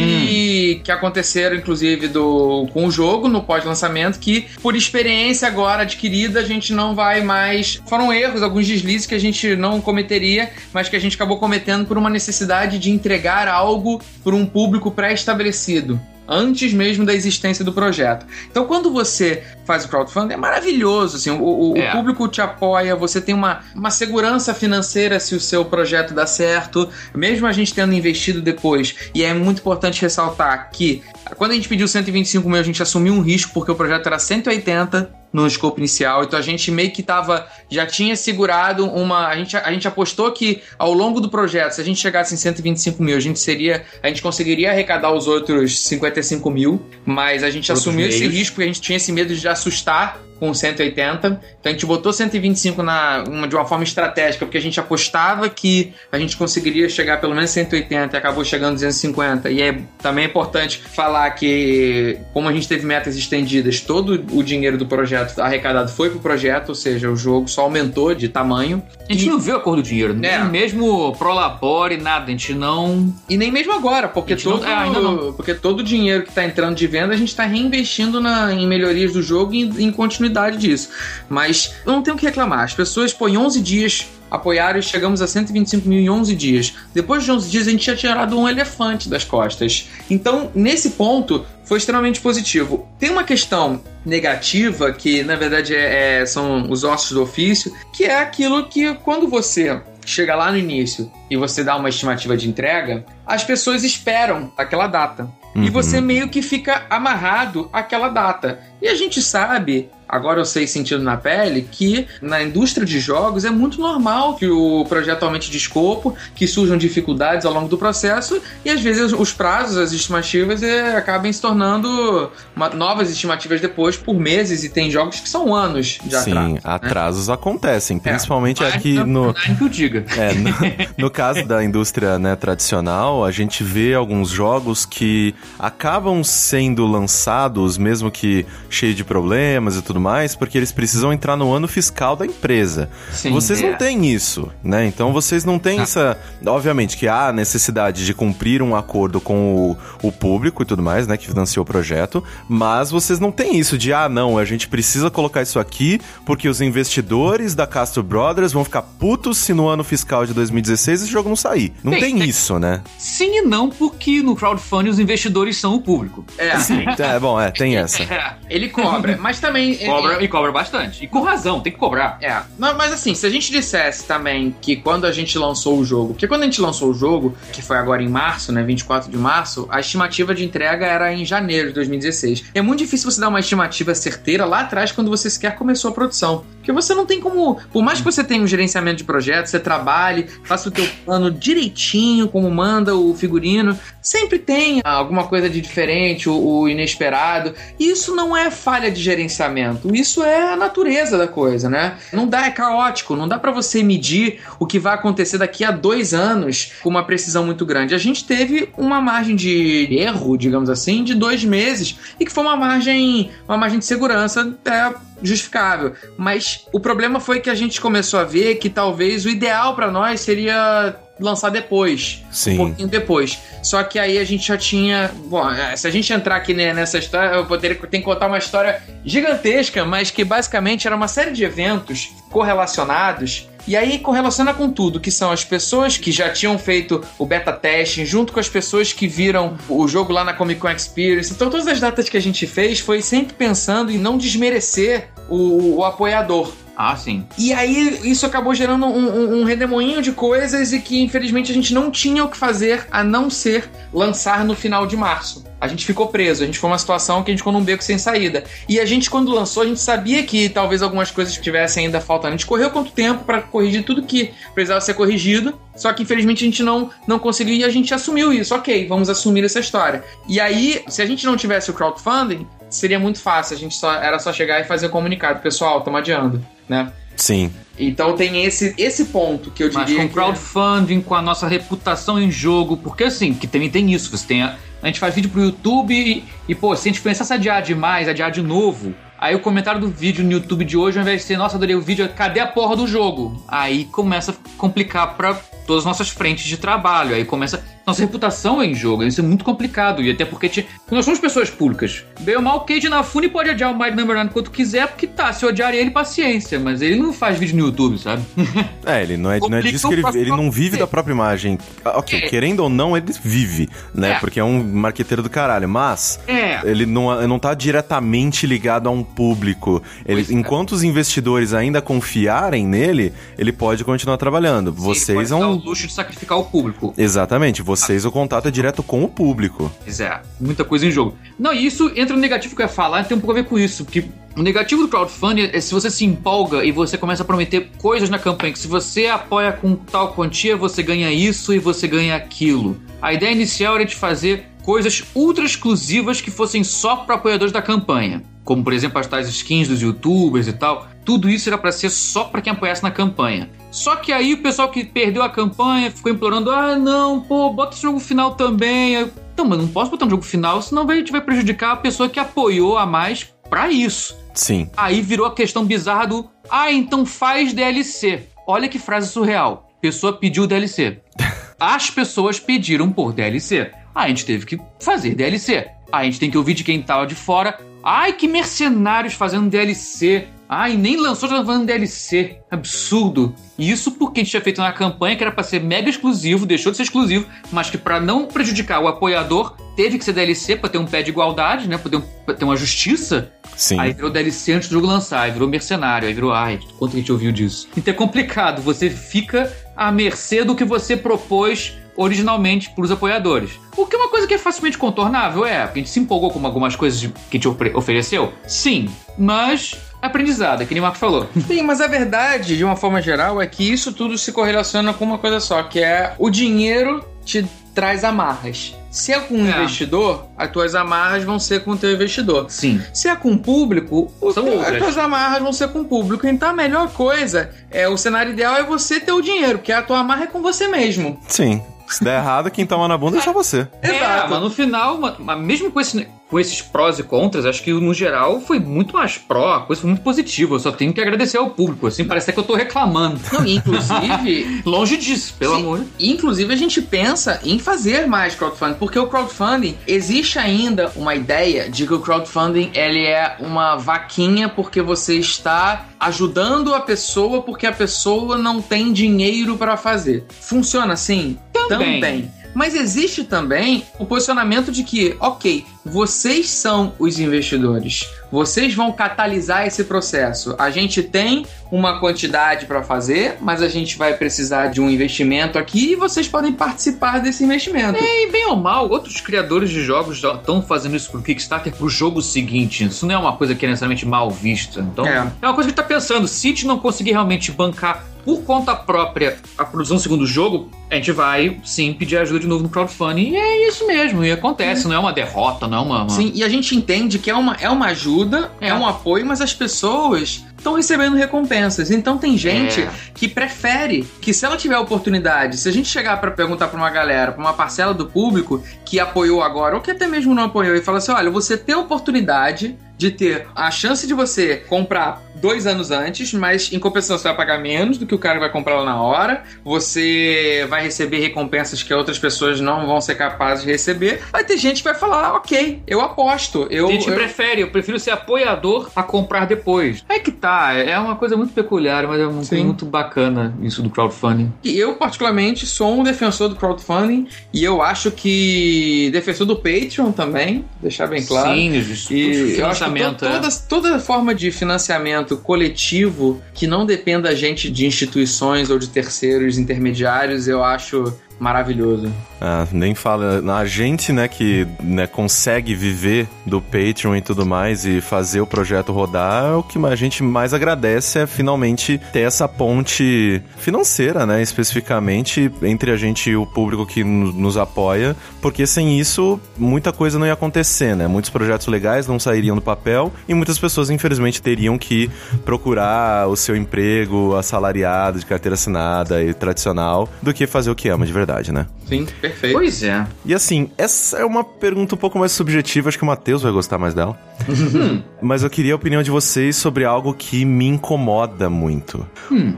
hum. 0.78 0.82
que 0.84 0.92
aconteceram, 0.92 1.56
inclusive, 1.56 2.06
do, 2.06 2.68
com 2.70 2.84
o 2.84 2.90
jogo 2.90 3.28
no 3.28 3.42
pós-lançamento, 3.42 4.18
que, 4.18 4.42
por 4.60 4.76
experiência 4.76 5.48
agora 5.48 5.84
adquirida, 5.84 6.40
a 6.40 6.44
gente 6.44 6.74
não 6.74 6.94
vai 6.94 7.22
mais. 7.22 7.80
Foram 7.86 8.12
erros, 8.12 8.42
alguns 8.42 8.66
deslizes 8.66 9.06
que 9.06 9.14
a 9.14 9.20
gente 9.20 9.56
não 9.56 9.80
cometeria, 9.80 10.50
mas 10.70 10.90
que 10.90 10.96
a 10.96 11.00
gente 11.00 11.16
acabou 11.16 11.38
cometendo 11.38 11.86
por 11.86 11.96
uma 11.96 12.10
necessidade 12.10 12.78
de 12.78 12.90
entregar 12.90 13.48
algo 13.48 14.02
para 14.22 14.34
um 14.34 14.44
público 14.44 14.90
pré-estabelecido 14.90 15.98
antes 16.28 16.72
mesmo 16.72 17.04
da 17.04 17.14
existência 17.14 17.64
do 17.64 17.72
projeto. 17.72 18.26
Então, 18.50 18.66
quando 18.66 18.90
você 18.90 19.42
faz 19.66 19.84
o 19.84 19.88
crowdfunding, 19.88 20.34
é 20.34 20.36
maravilhoso. 20.36 21.16
Assim, 21.16 21.30
o, 21.30 21.72
o, 21.72 21.76
é. 21.76 21.90
o, 21.90 21.92
público 21.92 22.28
te 22.28 22.40
apoia, 22.40 22.94
você 22.94 23.20
tem 23.20 23.34
uma, 23.34 23.60
uma 23.74 23.90
segurança 23.90 24.54
financeira 24.54 25.18
se 25.18 25.34
o 25.34 25.40
seu 25.40 25.64
projeto 25.64 26.14
dá 26.14 26.26
certo, 26.26 26.88
mesmo 27.14 27.46
a 27.46 27.52
gente 27.52 27.74
tendo 27.74 27.92
investido 27.92 28.40
depois. 28.40 28.94
E 29.14 29.22
é 29.22 29.34
muito 29.34 29.58
importante 29.58 30.00
ressaltar 30.00 30.70
que 30.70 31.02
quando 31.36 31.50
a 31.50 31.54
gente 31.54 31.68
pediu 31.68 31.88
125 31.88 32.48
mil, 32.48 32.58
a 32.58 32.62
gente 32.62 32.82
assumiu 32.82 33.12
um 33.12 33.20
risco 33.20 33.52
porque 33.52 33.70
o 33.70 33.74
projeto 33.74 34.06
era 34.06 34.18
180 34.18 35.26
no 35.32 35.48
scope 35.50 35.78
inicial. 35.78 36.24
Então 36.24 36.38
a 36.38 36.42
gente 36.42 36.70
meio 36.70 36.90
que 36.90 37.02
tava. 37.02 37.46
Já 37.68 37.86
tinha 37.86 38.16
segurado 38.16 38.86
uma. 38.86 39.26
A 39.26 39.36
gente, 39.36 39.56
a 39.56 39.70
gente 39.70 39.86
apostou 39.86 40.32
que 40.32 40.62
ao 40.78 40.92
longo 40.92 41.20
do 41.20 41.28
projeto, 41.28 41.72
se 41.72 41.80
a 41.80 41.84
gente 41.84 42.00
chegasse 42.00 42.32
em 42.34 42.38
125 42.38 43.02
mil, 43.02 43.16
a 43.16 43.20
gente 43.20 43.38
seria. 43.38 43.84
A 44.02 44.08
gente 44.08 44.22
conseguiria 44.22 44.70
arrecadar 44.70 45.12
os 45.12 45.26
outros 45.26 45.80
55 45.80 46.50
mil. 46.50 46.86
Mas 47.04 47.42
a 47.42 47.50
gente 47.50 47.70
assumiu 47.70 48.08
esse 48.08 48.26
risco 48.26 48.54
porque 48.54 48.64
a 48.64 48.72
gente 48.72 48.80
tinha 48.80 48.96
esse 48.96 49.12
medo 49.12 49.34
de 49.34 49.40
assustar 49.56 50.16
com 50.38 50.52
180. 50.52 51.26
Então 51.26 51.40
a 51.64 51.68
gente 51.70 51.86
botou 51.86 52.12
125 52.12 52.82
na, 52.82 53.24
uma, 53.26 53.48
de 53.48 53.54
uma 53.54 53.64
forma 53.64 53.84
estratégica, 53.84 54.44
porque 54.44 54.58
a 54.58 54.60
gente 54.60 54.78
apostava 54.78 55.48
que 55.48 55.92
a 56.12 56.18
gente 56.18 56.36
conseguiria 56.36 56.88
chegar 56.88 57.20
pelo 57.20 57.34
menos 57.34 57.50
180 57.50 58.16
e 58.16 58.18
acabou 58.18 58.44
chegando 58.44 58.74
250. 58.74 59.50
E 59.50 59.62
é 59.62 59.78
também 60.00 60.24
é 60.24 60.28
importante 60.28 60.82
falar 60.94 61.30
que, 61.32 62.18
como 62.32 62.48
a 62.48 62.52
gente 62.52 62.68
teve 62.68 62.86
metas 62.86 63.16
estendidas, 63.16 63.80
todo 63.80 64.24
o 64.32 64.42
dinheiro 64.42 64.78
do 64.78 64.86
projeto 64.86 65.40
arrecadado 65.40 65.90
foi 65.90 66.10
pro 66.10 66.20
projeto, 66.20 66.70
ou 66.70 66.74
seja, 66.74 67.10
o 67.10 67.16
jogo 67.16 67.48
só 67.48 67.62
aumentou 67.62 68.14
de 68.14 68.28
tamanho. 68.28 68.82
A 69.08 69.12
gente 69.12 69.26
e... 69.26 69.28
não 69.28 69.38
viu 69.38 69.56
a 69.56 69.60
cor 69.60 69.76
do 69.76 69.82
dinheiro, 69.82 70.14
nem 70.14 70.30
é. 70.30 70.44
mesmo 70.44 71.14
Prolabore, 71.16 71.96
nada, 71.96 72.26
a 72.26 72.30
gente 72.30 72.54
não. 72.54 73.12
E 73.28 73.36
nem 73.36 73.50
mesmo 73.50 73.72
agora, 73.72 74.08
porque 74.08 74.36
todo, 74.36 74.62
não... 74.62 74.68
É, 74.68 74.74
ainda 74.74 75.00
não. 75.00 75.32
porque 75.32 75.54
todo 75.54 75.80
o 75.80 75.82
dinheiro 75.82 76.22
que 76.22 76.28
está 76.28 76.44
entrando 76.44 76.76
de 76.76 76.86
venda 76.86 77.14
a 77.14 77.16
gente 77.16 77.28
está 77.28 77.44
reinvestindo 77.44 78.20
na, 78.20 78.52
em 78.52 78.66
melhorias 78.66 79.12
do 79.12 79.22
jogo 79.22 79.54
e 79.54 79.62
em 79.62 79.90
continuidade 79.90 80.25
continuidade 80.26 80.58
disso. 80.58 80.90
Mas 81.28 81.74
eu 81.84 81.92
não 81.92 82.02
tenho 82.02 82.16
o 82.16 82.18
que 82.18 82.26
reclamar. 82.26 82.64
As 82.64 82.74
pessoas, 82.74 83.12
pô, 83.12 83.28
em 83.28 83.36
11 83.36 83.60
dias 83.60 84.06
apoiaram 84.30 84.78
e 84.78 84.82
chegamos 84.82 85.22
a 85.22 85.26
125 85.26 85.88
mil 85.88 86.00
em 86.00 86.10
11 86.10 86.34
dias. 86.34 86.74
Depois 86.92 87.24
de 87.24 87.30
11 87.30 87.48
dias, 87.48 87.68
a 87.68 87.70
gente 87.70 87.84
tinha 87.84 87.96
tirado 87.96 88.38
um 88.38 88.48
elefante 88.48 89.08
das 89.08 89.24
costas. 89.24 89.88
Então, 90.10 90.50
nesse 90.54 90.90
ponto, 90.90 91.46
foi 91.64 91.78
extremamente 91.78 92.20
positivo. 92.20 92.88
Tem 92.98 93.10
uma 93.10 93.24
questão 93.24 93.80
negativa, 94.04 94.92
que 94.92 95.22
na 95.22 95.36
verdade 95.36 95.74
é, 95.74 96.20
é, 96.20 96.26
são 96.26 96.70
os 96.70 96.84
ossos 96.84 97.12
do 97.12 97.22
ofício, 97.22 97.72
que 97.92 98.04
é 98.04 98.18
aquilo 98.18 98.68
que 98.68 98.94
quando 98.96 99.28
você 99.28 99.80
chega 100.04 100.36
lá 100.36 100.52
no 100.52 100.56
início 100.56 101.10
e 101.28 101.36
você 101.36 101.64
dá 101.64 101.76
uma 101.76 101.88
estimativa 101.88 102.36
de 102.36 102.48
entrega, 102.48 103.04
as 103.26 103.42
pessoas 103.42 103.82
esperam 103.82 104.52
aquela 104.56 104.86
data. 104.86 105.28
Uhum. 105.56 105.64
E 105.64 105.70
você 105.70 106.00
meio 106.00 106.28
que 106.28 106.42
fica 106.42 106.86
amarrado 106.88 107.68
àquela 107.72 108.08
data. 108.08 108.60
E 108.80 108.88
a 108.88 108.94
gente 108.94 109.20
sabe 109.20 109.90
agora 110.08 110.40
eu 110.40 110.44
sei 110.44 110.66
sentido 110.66 111.02
na 111.02 111.16
pele, 111.16 111.66
que 111.70 112.06
na 112.20 112.42
indústria 112.42 112.86
de 112.86 112.98
jogos 113.00 113.44
é 113.44 113.50
muito 113.50 113.80
normal 113.80 114.36
que 114.36 114.46
o 114.46 114.84
projeto 114.88 115.24
aumente 115.24 115.50
de 115.50 115.56
escopo, 115.56 116.16
que 116.34 116.46
surjam 116.46 116.76
dificuldades 116.76 117.44
ao 117.44 117.52
longo 117.52 117.68
do 117.68 117.78
processo 117.78 118.40
e 118.64 118.70
às 118.70 118.80
vezes 118.80 119.12
os 119.12 119.32
prazos, 119.32 119.76
as 119.76 119.92
estimativas 119.92 120.62
é, 120.62 120.96
acabem 120.96 121.32
se 121.32 121.40
tornando 121.40 122.30
uma, 122.54 122.68
novas 122.70 123.10
estimativas 123.10 123.60
depois 123.60 123.96
por 123.96 124.14
meses 124.14 124.64
e 124.64 124.68
tem 124.68 124.90
jogos 124.90 125.20
que 125.20 125.28
são 125.28 125.54
anos 125.54 125.98
de 126.02 126.16
Sim, 126.16 126.30
atraso. 126.30 126.48
Sim, 126.48 126.58
atrasos 126.64 127.28
né? 127.28 127.34
acontecem, 127.34 127.98
principalmente 127.98 128.62
é, 128.62 128.68
aqui 128.68 128.94
no, 129.04 129.34
que 129.34 129.62
eu 129.62 129.68
diga. 129.68 130.04
É, 130.16 130.32
no, 130.32 130.50
no 130.96 131.10
caso 131.10 131.44
da 131.44 131.62
indústria 131.62 132.18
né, 132.18 132.34
tradicional, 132.34 133.22
a 133.22 133.30
gente 133.30 133.62
vê 133.62 133.92
alguns 133.92 134.30
jogos 134.30 134.86
que 134.86 135.34
acabam 135.58 136.24
sendo 136.24 136.86
lançados, 136.86 137.76
mesmo 137.76 138.10
que 138.10 138.46
cheio 138.70 138.94
de 138.94 139.04
problemas 139.04 139.76
e 139.76 139.82
tudo 139.82 139.95
mais, 140.00 140.34
porque 140.34 140.56
eles 140.58 140.72
precisam 140.72 141.12
entrar 141.12 141.36
no 141.36 141.52
ano 141.52 141.66
fiscal 141.68 142.16
da 142.16 142.26
empresa. 142.26 142.88
Sim, 143.12 143.32
vocês 143.32 143.60
é. 143.62 143.70
não 143.70 143.78
têm 143.78 144.06
isso, 144.06 144.50
né? 144.62 144.86
Então 144.86 145.12
vocês 145.12 145.44
não 145.44 145.58
têm 145.58 145.80
Ah. 145.80 145.82
essa. 145.82 146.18
Obviamente 146.46 146.96
que 146.96 147.08
há 147.08 147.32
necessidade 147.32 148.04
de 148.04 148.14
cumprir 148.14 148.62
um 148.62 148.74
acordo 148.76 149.20
com 149.20 149.76
o, 150.02 150.08
o 150.08 150.12
público 150.12 150.62
e 150.62 150.66
tudo 150.66 150.82
mais, 150.82 151.06
né? 151.06 151.16
Que 151.16 151.26
financiou 151.26 151.62
o 151.62 151.66
projeto, 151.66 152.22
mas 152.48 152.90
vocês 152.90 153.18
não 153.20 153.30
têm 153.32 153.58
isso 153.58 153.76
de, 153.78 153.92
ah, 153.92 154.08
não, 154.08 154.38
a 154.38 154.44
gente 154.44 154.68
precisa 154.68 155.10
colocar 155.10 155.42
isso 155.42 155.58
aqui 155.58 156.00
porque 156.24 156.48
os 156.48 156.60
investidores 156.60 157.54
da 157.54 157.66
Castro 157.66 158.02
Brothers 158.02 158.52
vão 158.52 158.64
ficar 158.64 158.82
putos 158.82 159.38
se 159.38 159.52
no 159.52 159.68
ano 159.68 159.84
fiscal 159.84 160.24
de 160.26 160.32
2016 160.34 161.02
esse 161.02 161.10
jogo 161.10 161.28
não 161.28 161.36
sair. 161.36 161.72
Não 161.82 161.92
Tem, 161.92 162.00
tem 162.00 162.18
tem. 162.18 162.28
isso, 162.28 162.58
né? 162.58 162.82
Sim 162.98 163.38
e 163.38 163.42
não, 163.42 163.68
porque 163.68 164.22
no 164.22 164.34
crowdfunding 164.36 164.90
os 164.90 164.98
investidores 164.98 165.56
são 165.56 165.74
o 165.74 165.80
público. 165.80 166.24
É, 166.38 166.52
É, 166.98 167.18
bom, 167.18 167.40
é, 167.40 167.50
tem 167.50 167.76
essa. 167.78 168.02
É, 168.02 168.34
ele 168.48 168.68
cobra, 168.68 169.16
mas 169.20 169.40
também. 169.40 169.78
Cobra, 169.86 170.24
e 170.24 170.28
cobra 170.28 170.52
bastante. 170.52 171.04
E 171.04 171.06
com 171.06 171.22
razão, 171.22 171.60
tem 171.60 171.72
que 171.72 171.78
cobrar. 171.78 172.18
É, 172.20 172.42
não, 172.58 172.76
mas 172.76 172.92
assim, 172.92 173.14
se 173.14 173.26
a 173.26 173.30
gente 173.30 173.50
dissesse 173.50 174.04
também 174.04 174.54
que 174.60 174.76
quando 174.76 175.06
a 175.06 175.12
gente 175.12 175.38
lançou 175.38 175.78
o 175.78 175.84
jogo, 175.84 176.14
porque 176.14 176.26
quando 176.26 176.42
a 176.42 176.44
gente 176.44 176.60
lançou 176.60 176.90
o 176.90 176.94
jogo, 176.94 177.36
que 177.52 177.62
foi 177.62 177.76
agora 177.76 178.02
em 178.02 178.08
março, 178.08 178.52
né, 178.52 178.62
24 178.62 179.10
de 179.10 179.16
março, 179.16 179.66
a 179.70 179.80
estimativa 179.80 180.34
de 180.34 180.44
entrega 180.44 180.86
era 180.86 181.12
em 181.12 181.24
janeiro 181.24 181.68
de 181.68 181.74
2016. 181.74 182.44
É 182.54 182.62
muito 182.62 182.80
difícil 182.80 183.10
você 183.10 183.20
dar 183.20 183.28
uma 183.28 183.40
estimativa 183.40 183.94
certeira 183.94 184.44
lá 184.44 184.60
atrás 184.60 184.92
quando 184.92 185.10
você 185.10 185.30
sequer 185.30 185.56
começou 185.56 185.90
a 185.90 185.94
produção. 185.94 186.44
Porque 186.56 186.72
você 186.72 186.94
não 186.94 187.06
tem 187.06 187.20
como, 187.20 187.60
por 187.72 187.82
mais 187.82 187.98
que 187.98 188.04
você 188.04 188.24
tenha 188.24 188.42
um 188.42 188.46
gerenciamento 188.46 188.96
de 188.96 189.04
projeto, 189.04 189.46
você 189.46 189.60
trabalhe, 189.60 190.26
faça 190.42 190.68
o 190.68 190.72
teu 190.72 190.86
plano 191.04 191.30
direitinho, 191.30 192.28
como 192.28 192.50
manda 192.50 192.96
o 192.96 193.14
figurino, 193.14 193.78
sempre 194.02 194.38
tem 194.38 194.80
alguma 194.84 195.28
coisa 195.28 195.48
de 195.48 195.60
diferente, 195.60 196.28
o, 196.28 196.36
o 196.36 196.68
inesperado. 196.68 197.54
E 197.78 197.90
isso 197.90 198.14
não 198.14 198.36
é 198.36 198.50
falha 198.50 198.90
de 198.90 199.00
gerenciamento, 199.00 199.75
isso 199.92 200.22
é 200.22 200.52
a 200.52 200.56
natureza 200.56 201.16
da 201.18 201.28
coisa, 201.28 201.68
né? 201.68 201.96
Não 202.12 202.26
dá, 202.26 202.46
é 202.46 202.50
caótico, 202.50 203.16
não 203.16 203.28
dá 203.28 203.38
pra 203.38 203.50
você 203.50 203.82
medir 203.82 204.40
o 204.58 204.66
que 204.66 204.78
vai 204.78 204.94
acontecer 204.94 205.38
daqui 205.38 205.64
a 205.64 205.70
dois 205.70 206.14
anos 206.14 206.72
com 206.82 206.88
uma 206.88 207.04
precisão 207.04 207.44
muito 207.44 207.64
grande. 207.64 207.94
A 207.94 207.98
gente 207.98 208.24
teve 208.24 208.68
uma 208.76 209.00
margem 209.00 209.36
de 209.36 209.88
erro, 209.90 210.36
digamos 210.36 210.70
assim, 210.70 211.04
de 211.04 211.14
dois 211.14 211.44
meses 211.44 211.96
e 212.18 212.24
que 212.24 212.32
foi 212.32 212.44
uma 212.44 212.56
margem, 212.56 213.30
uma 213.48 213.56
margem 213.56 213.78
de 213.78 213.84
segurança 213.84 214.54
é, 214.64 214.94
justificável. 215.22 215.94
Mas 216.16 216.66
o 216.72 216.80
problema 216.80 217.20
foi 217.20 217.40
que 217.40 217.50
a 217.50 217.54
gente 217.54 217.80
começou 217.80 218.20
a 218.20 218.24
ver 218.24 218.56
que 218.56 218.68
talvez 218.68 219.24
o 219.24 219.28
ideal 219.28 219.74
pra 219.74 219.90
nós 219.90 220.20
seria 220.20 220.96
lançar 221.18 221.50
depois. 221.50 222.22
Sim. 222.30 222.54
Um 222.54 222.56
pouquinho 222.56 222.88
depois. 222.88 223.38
Só 223.62 223.82
que 223.82 223.98
aí 223.98 224.18
a 224.18 224.24
gente 224.24 224.46
já 224.46 224.56
tinha. 224.56 225.10
Bom, 225.26 225.50
é, 225.50 225.76
se 225.76 225.86
a 225.86 225.90
gente 225.90 226.12
entrar 226.12 226.36
aqui 226.36 226.52
nessa 226.52 226.98
história, 226.98 227.34
eu 227.34 227.46
poderia 227.46 227.76
ter 227.76 227.98
que 227.98 228.04
contar 228.04 228.26
uma 228.26 228.38
história 228.38 228.82
gigantesca, 229.04 229.84
mas 229.84 230.10
que 230.10 230.24
basicamente 230.24 230.86
era 230.86 230.94
uma 230.94 231.08
série 231.08 231.32
de 231.32 231.44
eventos 231.44 232.10
correlacionados. 232.30 233.48
E 233.66 233.76
aí 233.76 233.98
correlaciona 233.98 234.54
com 234.54 234.70
tudo, 234.70 235.00
que 235.00 235.10
são 235.10 235.30
as 235.30 235.44
pessoas 235.44 235.96
que 235.98 236.12
já 236.12 236.30
tinham 236.30 236.58
feito 236.58 237.02
o 237.18 237.26
beta 237.26 237.52
testing, 237.52 238.04
junto 238.04 238.32
com 238.32 238.40
as 238.40 238.48
pessoas 238.48 238.92
que 238.92 239.08
viram 239.08 239.56
o 239.68 239.88
jogo 239.88 240.12
lá 240.12 240.22
na 240.22 240.32
Comic 240.32 240.60
Con 240.60 240.70
Experience. 240.70 241.32
Então 241.32 241.50
todas 241.50 241.66
as 241.66 241.80
datas 241.80 242.08
que 242.08 242.16
a 242.16 242.20
gente 242.20 242.46
fez 242.46 242.78
foi 242.78 243.02
sempre 243.02 243.34
pensando 243.34 243.90
em 243.90 243.98
não 243.98 244.16
desmerecer 244.16 245.08
o, 245.28 245.76
o 245.76 245.84
apoiador. 245.84 246.52
Ah, 246.76 246.94
sim. 246.94 247.26
E 247.38 247.54
aí 247.54 248.00
isso 248.04 248.26
acabou 248.26 248.54
gerando 248.54 248.84
um, 248.84 249.08
um, 249.08 249.40
um 249.40 249.44
redemoinho 249.44 250.02
de 250.02 250.12
coisas 250.12 250.74
e 250.74 250.78
que 250.78 251.02
infelizmente 251.02 251.50
a 251.50 251.54
gente 251.54 251.72
não 251.72 251.90
tinha 251.90 252.22
o 252.22 252.28
que 252.28 252.36
fazer 252.36 252.86
a 252.90 253.02
não 253.02 253.30
ser 253.30 253.70
lançar 253.92 254.44
no 254.44 254.54
final 254.54 254.86
de 254.86 254.94
março. 254.94 255.42
A 255.60 255.68
gente 255.68 255.86
ficou 255.86 256.08
preso, 256.08 256.42
a 256.42 256.46
gente 256.46 256.58
foi 256.58 256.68
uma 256.68 256.78
situação 256.78 257.22
que 257.22 257.30
a 257.30 257.32
gente 257.32 257.40
ficou 257.40 257.52
num 257.52 257.62
beco 257.62 257.82
sem 257.82 257.98
saída. 257.98 258.44
E 258.68 258.78
a 258.78 258.84
gente, 258.84 259.08
quando 259.08 259.32
lançou, 259.32 259.62
a 259.62 259.66
gente 259.66 259.80
sabia 259.80 260.22
que 260.22 260.48
talvez 260.48 260.82
algumas 260.82 261.10
coisas 261.10 261.34
tivessem 261.36 261.86
ainda 261.86 262.00
faltando. 262.00 262.34
A 262.34 262.36
gente 262.36 262.46
correu 262.46 262.70
quanto 262.70 262.92
tempo 262.92 263.24
para 263.24 263.40
corrigir 263.40 263.82
tudo 263.84 264.02
que 264.02 264.32
precisava 264.54 264.80
ser 264.80 264.94
corrigido, 264.94 265.58
só 265.74 265.92
que 265.92 266.02
infelizmente 266.02 266.44
a 266.44 266.46
gente 266.46 266.62
não, 266.62 266.90
não 267.06 267.18
conseguiu 267.18 267.54
e 267.54 267.64
a 267.64 267.70
gente 267.70 267.92
assumiu 267.94 268.32
isso. 268.32 268.54
Ok, 268.54 268.86
vamos 268.86 269.08
assumir 269.08 269.44
essa 269.44 269.60
história. 269.60 270.04
E 270.28 270.38
aí, 270.38 270.84
se 270.88 271.00
a 271.00 271.06
gente 271.06 271.24
não 271.24 271.36
tivesse 271.36 271.70
o 271.70 271.74
crowdfunding, 271.74 272.46
seria 272.68 272.98
muito 272.98 273.20
fácil. 273.20 273.56
A 273.56 273.58
gente 273.58 273.74
só 273.74 273.94
era 273.94 274.18
só 274.18 274.32
chegar 274.32 274.60
e 274.60 274.64
fazer 274.64 274.86
o 274.86 274.90
comunicado. 274.90 275.40
Pessoal, 275.40 275.78
estamos 275.78 275.98
adiando, 275.98 276.44
né? 276.68 276.92
Sim. 277.16 277.50
Então 277.78 278.14
tem 278.16 278.44
esse, 278.44 278.74
esse 278.78 279.06
ponto 279.06 279.50
que 279.50 279.62
eu 279.62 279.70
Mas 279.72 279.86
diria 279.86 280.02
com 280.02 280.08
que- 280.08 280.14
crowdfunding, 280.14 281.00
com 281.02 281.14
a 281.14 281.20
nossa 281.22 281.46
reputação 281.46 282.20
em 282.20 282.30
jogo, 282.30 282.76
porque 282.76 283.04
assim, 283.04 283.34
que 283.34 283.46
também 283.46 283.68
tem 283.70 283.92
isso, 283.92 284.10
você 284.16 284.26
tem 284.26 284.42
a, 284.42 284.56
a 284.82 284.86
gente 284.86 284.98
faz 285.00 285.14
vídeo 285.14 285.30
pro 285.30 285.42
YouTube 285.42 285.94
e, 285.94 286.24
e, 286.48 286.54
pô, 286.54 286.74
se 286.76 286.88
a 286.88 286.92
gente 286.92 287.02
a 287.32 287.34
adiar 287.34 287.62
demais, 287.62 288.08
adiar 288.08 288.30
de 288.30 288.40
novo, 288.42 288.94
aí 289.18 289.34
o 289.34 289.40
comentário 289.40 289.80
do 289.80 289.88
vídeo 289.88 290.24
no 290.24 290.32
YouTube 290.32 290.64
de 290.64 290.76
hoje, 290.76 290.98
ao 290.98 291.02
invés 291.02 291.20
de 291.22 291.26
ser, 291.26 291.36
nossa, 291.36 291.56
adorei 291.56 291.74
o 291.74 291.80
vídeo, 291.80 292.08
cadê 292.16 292.40
a 292.40 292.46
porra 292.46 292.76
do 292.76 292.86
jogo? 292.86 293.42
Aí 293.48 293.84
começa 293.86 294.32
a 294.32 294.34
complicar 294.56 295.14
pra 295.16 295.38
todas 295.66 295.82
as 295.82 295.86
nossas 295.86 296.08
frentes 296.08 296.44
de 296.44 296.56
trabalho, 296.56 297.14
aí 297.14 297.24
começa 297.24 297.62
nossa 297.86 298.00
reputação 298.02 298.60
é 298.60 298.66
em 298.66 298.74
jogo, 298.74 299.04
isso 299.04 299.20
é 299.20 299.22
muito 299.22 299.44
complicado, 299.44 300.02
e 300.02 300.10
até 300.10 300.24
porque 300.24 300.64
nós 300.90 301.04
somos 301.04 301.20
pessoas 301.20 301.48
públicas. 301.48 302.04
Bem 302.18 302.34
ou 302.34 302.42
mal, 302.42 302.56
o 302.56 302.60
Cage 302.62 302.88
Nafune 302.88 303.28
pode 303.28 303.48
adiar 303.48 303.70
o 303.70 303.78
My 303.78 303.92
Number 303.92 304.16
9 304.16 304.30
quanto 304.30 304.50
quiser, 304.50 304.88
porque 304.88 305.06
tá, 305.06 305.32
se 305.32 305.44
eu 305.44 305.50
odiar 305.50 305.72
ele, 305.72 305.92
paciência, 305.92 306.58
mas 306.58 306.82
ele 306.82 306.96
não 306.96 307.12
faz 307.12 307.38
vídeo 307.38 307.56
no 307.56 307.66
YouTube, 307.66 307.96
sabe? 307.98 308.22
É, 308.84 309.02
ele 309.02 309.16
não 309.16 309.32
é, 309.32 309.40
não 309.40 309.58
é 309.58 309.62
disso 309.62 309.88
que 309.88 309.94
ele, 309.94 310.02
ele 310.14 310.30
não 310.30 310.48
vive 310.48 310.76
da 310.76 310.86
própria 310.86 311.12
imagem. 311.12 311.58
Ah, 311.84 311.98
Ok, 311.98 312.20
É. 312.20 312.28
querendo 312.28 312.60
ou 312.60 312.68
não, 312.68 312.96
ele 312.96 313.12
vive, 313.22 313.68
né? 313.92 314.12
É. 314.12 314.18
Porque 314.20 314.38
é 314.38 314.44
um 314.44 314.62
marqueteiro 314.62 315.24
do 315.24 315.30
caralho. 315.30 315.68
Mas 315.68 316.20
É. 316.28 316.60
ele 316.64 316.86
não, 316.86 317.26
não 317.26 317.36
tá 317.36 317.52
diretamente 317.54 318.46
ligado 318.46 318.88
a 318.88 318.92
um 318.92 319.02
público. 319.02 319.82
Ele, 320.04 320.22
Pois 320.22 320.30
é. 320.30 320.34
enquanto 320.34 320.70
os 320.72 320.84
investidores 320.84 321.52
ainda 321.52 321.82
confiarem 321.82 322.64
nele, 322.64 323.12
ele 323.36 323.50
pode 323.52 323.82
continuar 323.84 324.16
trabalhando. 324.18 324.70
Ele 324.70 324.76
Vocês 324.80 325.30
vão. 325.30 325.54
o 325.54 325.55
luxo 325.56 325.86
de 325.86 325.92
sacrificar 325.92 326.38
o 326.38 326.44
público. 326.44 326.94
Exatamente, 326.96 327.62
vocês 327.62 328.04
o 328.04 328.10
contato 328.10 328.48
é 328.48 328.50
direto 328.50 328.82
com 328.82 329.04
o 329.04 329.08
público. 329.08 329.70
Pois 329.82 330.00
é, 330.00 330.20
muita 330.40 330.64
coisa 330.64 330.86
em 330.86 330.90
jogo. 330.90 331.16
Não, 331.38 331.52
e 331.52 331.66
isso 331.66 331.90
entra 331.96 332.14
no 332.14 332.20
negativo 332.20 332.54
que 332.54 332.62
eu 332.62 332.66
ia 332.66 332.72
falar, 332.72 333.04
tem 333.04 333.16
um 333.16 333.20
pouco 333.20 333.32
a 333.32 333.42
ver 333.42 333.44
com 333.44 333.58
isso, 333.58 333.84
porque 333.84 334.04
o 334.36 334.42
negativo 334.42 334.82
do 334.82 334.88
crowdfunding 334.88 335.50
é 335.52 335.60
se 335.60 335.72
você 335.72 335.90
se 335.90 336.04
empolga 336.04 336.64
e 336.64 336.70
você 336.70 336.98
começa 336.98 337.22
a 337.22 337.26
prometer 337.26 337.70
coisas 337.78 338.10
na 338.10 338.18
campanha, 338.18 338.52
que 338.52 338.58
se 338.58 338.68
você 338.68 339.06
apoia 339.06 339.52
com 339.52 339.74
tal 339.76 340.12
quantia, 340.12 340.56
você 340.56 340.82
ganha 340.82 341.10
isso 341.10 341.54
e 341.54 341.58
você 341.58 341.88
ganha 341.88 342.14
aquilo. 342.14 342.76
A 343.00 343.12
ideia 343.12 343.32
inicial 343.32 343.76
era 343.76 343.84
de 343.84 343.94
fazer 343.94 344.46
coisas 344.62 345.02
ultra 345.14 345.44
exclusivas 345.44 346.20
que 346.20 346.30
fossem 346.30 346.64
só 346.64 346.96
para 346.96 347.14
apoiadores 347.14 347.52
da 347.52 347.62
campanha. 347.62 348.22
Como, 348.44 348.62
por 348.62 348.72
exemplo, 348.72 348.98
as 348.98 349.06
tais 349.06 349.28
skins 349.28 349.68
dos 349.68 349.80
youtubers 349.80 350.48
e 350.48 350.52
tal. 350.52 350.88
Tudo 351.06 351.30
isso 351.30 351.48
era 351.48 351.56
para 351.56 351.70
ser 351.70 351.88
só 351.88 352.24
para 352.24 352.42
quem 352.42 352.52
apoiasse 352.52 352.82
na 352.82 352.90
campanha. 352.90 353.48
Só 353.70 353.94
que 353.94 354.12
aí 354.12 354.34
o 354.34 354.42
pessoal 354.42 354.68
que 354.68 354.84
perdeu 354.84 355.22
a 355.22 355.30
campanha 355.30 355.88
ficou 355.88 356.10
implorando: 356.10 356.50
ah, 356.50 356.76
não, 356.76 357.20
pô, 357.20 357.48
bota 357.50 357.74
esse 357.74 357.82
jogo 357.82 358.00
final 358.00 358.34
também. 358.34 358.94
Eu, 358.94 359.12
então, 359.32 359.44
mas 359.44 359.58
não 359.58 359.68
posso 359.68 359.92
botar 359.92 360.06
um 360.06 360.10
jogo 360.10 360.24
final, 360.24 360.60
senão 360.60 360.84
vai, 360.84 360.96
a 360.96 360.98
gente 360.98 361.12
vai 361.12 361.20
prejudicar 361.20 361.72
a 361.72 361.76
pessoa 361.76 362.08
que 362.08 362.18
apoiou 362.18 362.76
a 362.76 362.84
mais 362.84 363.32
pra 363.48 363.70
isso. 363.70 364.18
Sim. 364.34 364.68
Aí 364.76 365.00
virou 365.00 365.26
a 365.26 365.32
questão 365.32 365.64
bizarra 365.64 366.08
do: 366.08 366.28
ah, 366.50 366.72
então 366.72 367.06
faz 367.06 367.52
DLC. 367.52 368.24
Olha 368.44 368.68
que 368.68 368.78
frase 368.78 369.08
surreal. 369.08 369.68
Pessoa 369.80 370.12
pediu 370.12 370.44
DLC. 370.44 371.00
As 371.60 371.88
pessoas 371.88 372.40
pediram 372.40 372.90
por 372.90 373.12
DLC. 373.12 373.70
A 373.94 374.08
gente 374.08 374.26
teve 374.26 374.44
que 374.44 374.60
fazer 374.80 375.14
DLC. 375.14 375.68
A 375.92 376.02
gente 376.02 376.18
tem 376.18 376.30
que 376.30 376.36
ouvir 376.36 376.54
de 376.54 376.64
quem 376.64 376.82
tava 376.82 377.06
de 377.06 377.14
fora. 377.14 377.58
Ai, 377.84 378.12
que 378.12 378.26
mercenários 378.26 379.14
fazendo 379.14 379.48
DLC. 379.48 380.26
Ai, 380.48 380.76
nem 380.76 380.96
lançou, 380.96 381.28
já 381.28 381.38
tá 381.38 381.44
fazendo 381.44 381.66
DLC. 381.66 382.38
Absurdo. 382.50 383.34
E 383.58 383.70
isso 383.70 383.92
porque 383.92 384.20
a 384.20 384.22
gente 384.22 384.30
tinha 384.30 384.42
feito 384.42 384.60
uma 384.60 384.72
campanha 384.72 385.16
que 385.16 385.22
era 385.22 385.32
pra 385.32 385.42
ser 385.42 385.60
mega 385.60 385.88
exclusivo, 385.90 386.46
deixou 386.46 386.70
de 386.70 386.76
ser 386.76 386.84
exclusivo, 386.84 387.26
mas 387.50 387.70
que 387.70 387.78
pra 387.78 388.00
não 388.00 388.26
prejudicar 388.26 388.80
o 388.80 388.86
apoiador, 388.88 389.56
teve 389.74 389.98
que 389.98 390.04
ser 390.04 390.12
DLC 390.12 390.56
pra 390.56 390.68
ter 390.68 390.78
um 390.78 390.86
pé 390.86 391.02
de 391.02 391.10
igualdade, 391.10 391.68
né? 391.68 391.78
Pra 391.78 391.90
ter, 391.90 391.96
um- 391.96 392.02
pra 392.24 392.34
ter 392.34 392.44
uma 392.44 392.56
justiça. 392.56 393.32
Sim. 393.56 393.80
Aí 393.80 393.92
virou 393.92 394.10
DLC 394.10 394.52
antes 394.52 394.68
do 394.68 394.72
jogo 394.74 394.86
lançar, 394.86 395.22
aí 395.22 395.30
virou 395.30 395.48
mercenário, 395.48 396.06
aí 396.06 396.14
virou. 396.14 396.32
Ai, 396.32 396.60
quanto 396.78 396.94
a 396.94 396.98
gente 396.98 397.10
ouviu 397.10 397.32
disso? 397.32 397.68
Então 397.76 397.92
é 397.92 397.96
complicado, 397.96 398.60
você 398.62 398.90
fica 398.90 399.50
à 399.76 399.90
mercê 399.90 400.44
do 400.44 400.54
que 400.54 400.64
você 400.64 400.96
propôs 400.96 401.72
originalmente 401.96 402.68
pros 402.74 402.90
apoiadores. 402.90 403.52
O 403.74 403.86
que 403.86 403.96
é 403.96 403.98
uma 403.98 404.10
coisa 404.10 404.26
que 404.26 404.34
é 404.34 404.38
facilmente 404.38 404.76
contornável, 404.76 405.46
é, 405.46 405.64
porque 405.64 405.80
a 405.80 405.82
gente 405.82 405.90
se 405.90 405.98
empolgou 405.98 406.30
com 406.30 406.44
algumas 406.44 406.76
coisas 406.76 407.00
que 407.30 407.38
a 407.38 407.40
gente 407.40 407.48
ofereceu. 407.74 408.34
Sim, 408.46 408.90
mas 409.18 409.74
aprendizado, 410.06 410.62
é 410.62 410.66
que 410.66 410.74
nem 410.74 410.80
o 410.80 410.84
Marco 410.84 410.98
falou. 410.98 411.28
Sim, 411.46 411.62
mas 411.62 411.80
a 411.80 411.86
verdade, 411.86 412.56
de 412.56 412.64
uma 412.64 412.76
forma 412.76 413.00
geral, 413.02 413.40
é 413.40 413.46
que 413.46 413.70
isso 413.70 413.92
tudo 413.92 414.16
se 414.16 414.32
correlaciona 414.32 414.92
com 414.94 415.04
uma 415.04 415.18
coisa 415.18 415.40
só, 415.40 415.62
que 415.62 415.80
é 415.80 416.14
o 416.18 416.30
dinheiro 416.30 417.04
te 417.24 417.46
traz 417.74 418.04
amarras. 418.04 418.74
Se 418.90 419.12
é 419.12 419.20
com 419.20 419.34
um 419.34 419.46
É. 419.46 419.50
investidor, 419.50 420.26
as 420.38 420.50
tuas 420.50 420.74
amarras 420.74 421.22
vão 421.24 421.38
ser 421.38 421.62
com 421.62 421.72
o 421.72 421.76
teu 421.76 421.92
investidor. 421.92 422.46
Sim. 422.48 422.80
Se 422.94 423.08
é 423.08 423.14
com 423.14 423.32
o 423.32 423.38
público, 423.38 424.10
o 424.20 424.32
São 424.32 424.44
teu- 424.44 424.60
as 424.62 424.78
tuas 424.78 424.96
amarras 424.96 425.42
vão 425.42 425.52
ser 425.52 425.68
com 425.68 425.80
o 425.80 425.84
público. 425.84 426.26
Então 426.26 426.48
a 426.48 426.52
melhor 426.54 426.88
coisa, 426.90 427.50
é 427.70 427.86
o 427.86 427.98
cenário 427.98 428.32
ideal 428.32 428.56
é 428.56 428.62
você 428.62 428.98
ter 428.98 429.12
o 429.12 429.20
dinheiro, 429.20 429.58
porque 429.58 429.72
a 429.72 429.82
tua 429.82 429.98
amarra 429.98 430.24
é 430.24 430.26
com 430.26 430.40
você 430.40 430.66
mesmo. 430.68 431.20
Sim. 431.28 431.60
Se 431.88 432.02
der 432.02 432.18
errado, 432.18 432.50
quem 432.50 432.66
toma 432.66 432.88
na 432.88 432.96
bunda 432.98 433.18
é 433.18 433.20
só 433.20 433.32
você. 433.32 433.68
É, 433.82 434.26
mas 434.26 434.40
no 434.40 434.50
final, 434.50 434.98
mesmo 435.38 435.70
com, 435.70 435.80
esse- 435.80 436.08
com 436.28 436.40
esses 436.40 436.60
prós 436.60 436.98
e 436.98 437.02
contras, 437.02 437.46
acho 437.46 437.62
que 437.62 437.72
no 437.72 437.94
geral 437.94 438.40
foi 438.40 438.58
muito 438.58 438.94
mais 438.94 439.16
pró, 439.16 439.54
a 439.54 439.60
coisa 439.60 439.82
foi 439.82 439.90
muito 439.90 440.02
positiva. 440.02 440.54
Eu 440.54 440.60
só 440.60 440.72
tenho 440.72 440.92
que 440.92 441.00
agradecer 441.00 441.38
ao 441.38 441.50
público, 441.50 441.86
assim, 441.86 442.04
parece 442.04 442.24
até 442.24 442.32
que 442.32 442.40
eu 442.40 442.44
tô 442.44 442.54
reclamando. 442.54 443.20
Não, 443.32 443.46
inclusive, 443.46 444.62
Longe 444.66 444.96
disso, 444.96 445.34
pelo 445.38 445.54
Sim. 445.54 445.62
amor. 445.62 445.84
Inclusive, 445.98 446.52
a 446.52 446.56
gente 446.56 446.82
pensa 446.82 447.40
em 447.44 447.58
fazer 447.58 448.06
mais 448.06 448.34
crowdfunding, 448.34 448.74
porque 448.74 448.98
o 448.98 449.06
crowdfunding 449.06 449.76
existe 449.86 450.38
ainda 450.38 450.90
uma 450.96 451.14
ideia 451.14 451.70
de 451.70 451.86
que 451.86 451.94
o 451.94 452.00
crowdfunding 452.00 452.70
ele 452.74 453.04
é 453.04 453.36
uma 453.40 453.76
vaquinha 453.76 454.48
porque 454.48 454.82
você 454.82 455.16
está 455.16 455.86
ajudando 456.00 456.74
a 456.74 456.80
pessoa 456.80 457.42
porque 457.42 457.66
a 457.66 457.72
pessoa 457.72 458.36
não 458.36 458.60
tem 458.60 458.92
dinheiro 458.92 459.56
para 459.56 459.76
fazer. 459.76 460.24
Funciona 460.40 460.94
assim? 460.94 461.38
Também. 461.68 462.30
Mas 462.54 462.74
existe 462.74 463.22
também 463.22 463.84
o 463.98 464.06
posicionamento 464.06 464.72
de 464.72 464.82
que, 464.82 465.14
ok, 465.20 465.66
vocês 465.86 466.50
são 466.50 466.92
os 466.98 467.18
investidores, 467.18 468.08
vocês 468.30 468.74
vão 468.74 468.90
catalisar 468.92 469.66
esse 469.66 469.84
processo. 469.84 470.54
A 470.58 470.68
gente 470.68 471.00
tem 471.02 471.46
uma 471.70 472.00
quantidade 472.00 472.66
para 472.66 472.82
fazer, 472.82 473.38
mas 473.40 473.62
a 473.62 473.68
gente 473.68 473.96
vai 473.96 474.14
precisar 474.14 474.66
de 474.68 474.80
um 474.80 474.90
investimento 474.90 475.58
aqui 475.58 475.92
e 475.92 475.96
vocês 475.96 476.26
podem 476.26 476.52
participar 476.52 477.20
desse 477.20 477.44
investimento. 477.44 477.98
E 478.02 478.30
bem 478.30 478.46
ou 478.46 478.56
mal, 478.56 478.88
outros 478.90 479.20
criadores 479.20 479.70
de 479.70 479.82
jogos 479.82 480.18
já 480.18 480.34
estão 480.34 480.60
fazendo 480.60 480.96
isso 480.96 481.10
pro 481.10 481.22
Kickstarter 481.22 481.72
pro 481.72 481.88
jogo 481.88 482.20
seguinte. 482.20 482.84
Isso 482.84 483.06
não 483.06 483.14
é 483.14 483.18
uma 483.18 483.36
coisa 483.36 483.54
que 483.54 483.64
é 483.64 483.68
necessariamente 483.68 484.04
mal 484.06 484.30
vista. 484.30 484.80
Então, 484.80 485.06
É. 485.06 485.32
é, 485.40 485.46
uma 485.46 485.54
coisa 485.54 485.70
que 485.70 485.76
tá 485.76 485.82
pensando. 485.82 486.26
Se 486.26 486.48
a 486.48 486.50
gente 486.50 486.66
não 486.66 486.78
conseguir 486.78 487.12
realmente 487.12 487.52
bancar 487.52 488.04
por 488.24 488.42
conta 488.42 488.74
própria 488.74 489.36
a 489.56 489.64
produção 489.64 489.96
do 489.96 490.02
segundo 490.02 490.26
jogo, 490.26 490.68
a 490.90 490.96
gente 490.96 491.12
vai 491.12 491.60
sim 491.64 491.92
pedir 491.92 492.16
ajuda 492.18 492.40
de 492.40 492.46
novo 492.48 492.64
no 492.64 492.68
crowdfunding. 492.68 493.30
E 493.30 493.36
é 493.36 493.68
isso 493.68 493.86
mesmo, 493.86 494.24
e 494.24 494.32
acontece. 494.32 494.88
Não 494.88 494.96
é 494.96 494.98
uma 494.98 495.12
derrota, 495.12 495.68
não 495.68 495.75
é 495.76 495.80
uma. 495.80 496.02
uma- 496.02 496.08
Sim, 496.10 496.32
e 496.34 496.42
a 496.42 496.48
gente 496.48 496.74
entende 496.74 497.18
que 497.18 497.30
é 497.30 497.34
uma, 497.34 497.54
é 497.60 497.68
uma 497.70 497.86
ajuda, 497.86 498.50
é. 498.60 498.68
É. 498.68 498.74
um 498.74 498.86
apoio, 498.86 499.24
mas 499.26 499.40
as 499.40 499.52
pessoas 499.54 500.44
estão 500.56 500.74
recebendo 500.74 501.14
recompensas. 501.16 501.90
Então 501.90 502.18
tem 502.18 502.36
gente 502.36 502.80
É. 502.82 502.90
que 503.14 503.28
prefere 503.28 504.06
que 504.20 504.34
se 504.34 504.44
ela 504.44 504.56
tiver 504.56 504.74
a 504.74 504.80
oportunidade, 504.80 505.56
se 505.58 505.68
a 505.68 505.72
gente 505.72 505.88
chegar 505.88 506.20
pra 506.20 506.30
perguntar 506.30 506.68
pra 506.68 506.76
uma 506.78 506.90
galera, 506.90 507.30
pra 507.32 507.40
uma 507.40 507.52
parcela 507.52 507.94
do 507.94 508.06
público 508.06 508.62
que 508.84 508.98
apoiou 508.98 509.42
agora 509.42 509.76
ou 509.76 509.80
que 509.80 509.90
até 509.92 510.06
mesmo 510.08 510.34
não 510.34 510.44
apoiou 510.44 510.74
e 510.74 510.80
fala 510.82 510.98
assim, 510.98 511.12
olha, 511.12 511.30
você 511.30 511.56
tem 511.56 511.74
a 511.74 511.78
oportunidade 511.78 512.76
de 512.96 513.10
ter 513.10 513.46
a 513.54 513.70
chance 513.70 514.06
de 514.06 514.14
você 514.14 514.56
comprar 514.56 515.22
dois 515.36 515.66
anos 515.66 515.90
antes, 515.90 516.32
mas 516.32 516.72
em 516.72 516.78
compensação 516.78 517.18
você 517.18 517.24
vai 517.28 517.36
pagar 517.36 517.58
menos 517.60 517.98
do 517.98 518.06
que 518.06 518.14
o 518.14 518.18
cara 518.18 518.40
vai 518.40 518.50
comprar 518.50 518.76
lá 518.76 518.84
na 518.86 519.00
hora. 519.02 519.42
Você 519.62 520.66
vai 520.70 520.82
receber 520.82 521.18
recompensas 521.20 521.82
que 521.82 521.92
outras 521.92 522.18
pessoas 522.18 522.58
não 522.60 522.86
vão 522.86 523.00
ser 523.00 523.16
capazes 523.16 523.64
de 523.64 523.70
receber. 523.70 524.22
Vai 524.32 524.44
ter 524.44 524.56
gente 524.56 524.78
que 524.78 524.84
vai 524.84 524.94
falar, 524.94 525.34
ok, 525.34 525.82
eu 525.86 526.00
aposto. 526.00 526.66
Eu, 526.70 526.88
a 526.88 526.92
gente 526.92 527.08
eu- 527.08 527.14
prefere, 527.14 527.60
eu 527.60 527.70
prefiro 527.70 527.98
ser 528.00 528.12
apoiador 528.12 528.90
a 528.96 529.02
comprar 529.02 529.46
depois. 529.46 530.02
É 530.08 530.18
que 530.18 530.32
tá, 530.32 530.72
é 530.72 530.98
uma 530.98 531.16
coisa 531.16 531.36
muito 531.36 531.52
peculiar, 531.52 532.06
mas 532.06 532.18
é 532.18 532.24
Sim. 532.26 532.32
coisa 532.32 532.64
muito 532.64 532.86
bacana 532.86 533.54
isso 533.62 533.82
do 533.82 533.90
crowdfunding. 533.90 534.52
E 534.64 534.78
eu, 534.78 534.94
particularmente, 534.94 535.66
sou 535.66 536.00
um 536.00 536.02
defensor 536.02 536.48
do 536.48 536.56
crowdfunding 536.56 537.28
e 537.52 537.62
eu 537.62 537.82
acho 537.82 538.10
que 538.10 539.10
defensor 539.12 539.46
do 539.46 539.56
Patreon 539.56 540.12
também, 540.12 540.64
deixar 540.80 541.06
bem 541.06 541.22
claro. 541.24 541.54
Sim, 541.54 541.72
E 542.10 542.56
eu 542.58 542.66
acho 542.66 542.85
financiamento. 542.88 543.18
to- 543.20 543.26
é. 543.26 543.32
toda, 543.40 543.48
toda 543.68 543.98
forma 543.98 544.34
de 544.34 544.50
financiamento 544.50 545.36
coletivo 545.36 546.40
que 546.54 546.66
não 546.66 546.84
dependa 546.86 547.28
a 547.30 547.34
gente 547.34 547.70
de 547.70 547.86
instituições 547.86 548.70
ou 548.70 548.78
de 548.78 548.88
terceiros 548.88 549.58
intermediários, 549.58 550.48
eu 550.48 550.62
acho 550.64 551.12
maravilhoso. 551.38 552.10
Ah, 552.40 552.66
nem 552.72 552.94
fala. 552.94 553.42
A 553.58 553.64
gente, 553.64 554.12
né, 554.12 554.28
que 554.28 554.66
né, 554.82 555.06
consegue 555.06 555.74
viver 555.74 556.28
do 556.44 556.60
Patreon 556.60 557.16
e 557.16 557.22
tudo 557.22 557.46
mais 557.46 557.84
e 557.86 558.00
fazer 558.00 558.40
o 558.40 558.46
projeto 558.46 558.92
rodar, 558.92 559.58
o 559.58 559.62
que 559.62 559.78
a 559.84 559.94
gente 559.96 560.22
mais 560.22 560.52
agradece 560.52 561.18
é 561.20 561.26
finalmente 561.26 561.98
ter 562.12 562.20
essa 562.20 562.46
ponte 562.46 563.42
financeira, 563.56 564.26
né, 564.26 564.42
especificamente 564.42 565.50
entre 565.62 565.90
a 565.90 565.96
gente 565.96 566.30
e 566.30 566.36
o 566.36 566.44
público 566.46 566.84
que 566.86 567.02
no- 567.02 567.32
nos 567.32 567.56
apoia, 567.56 568.14
porque 568.42 568.66
sem 568.66 568.98
isso 568.98 569.40
muita 569.56 569.92
coisa 569.92 570.18
não 570.18 570.26
ia 570.26 570.34
acontecer, 570.34 570.94
né? 570.94 571.06
Muitos 571.06 571.30
projetos 571.30 571.66
legais 571.66 572.06
não 572.06 572.18
sairiam 572.18 572.54
do 572.54 572.62
papel 572.62 573.12
e 573.28 573.34
muitas 573.34 573.58
pessoas, 573.58 573.88
infelizmente, 573.90 574.42
teriam 574.42 574.76
que 574.78 575.10
procurar 575.44 576.28
o 576.28 576.36
seu 576.36 576.54
emprego 576.54 577.34
assalariado, 577.36 578.18
de 578.18 578.26
carteira 578.26 578.54
assinada 578.54 579.22
e 579.22 579.32
tradicional, 579.32 580.08
do 580.22 580.34
que 580.34 580.46
fazer 580.46 580.70
o 580.70 580.74
que 580.74 580.88
ama 580.88 581.06
de 581.06 581.12
verdade, 581.12 581.25
né? 581.52 581.66
Sim, 581.88 582.06
perfeito. 582.20 582.54
Pois 582.54 582.82
é. 582.82 583.06
E 583.24 583.34
assim, 583.34 583.70
essa 583.76 584.18
é 584.18 584.24
uma 584.24 584.42
pergunta 584.42 584.94
um 584.94 584.98
pouco 584.98 585.18
mais 585.18 585.32
subjetiva, 585.32 585.88
acho 585.88 585.98
que 585.98 586.04
o 586.04 586.06
Matheus 586.06 586.42
vai 586.42 586.52
gostar 586.52 586.78
mais 586.78 586.94
dela. 586.94 587.18
Mas 588.20 588.42
eu 588.42 588.50
queria 588.50 588.72
a 588.72 588.76
opinião 588.76 589.02
de 589.02 589.10
vocês 589.10 589.56
sobre 589.56 589.84
algo 589.84 590.14
que 590.14 590.44
me 590.44 590.66
incomoda 590.66 591.50
muito. 591.50 592.06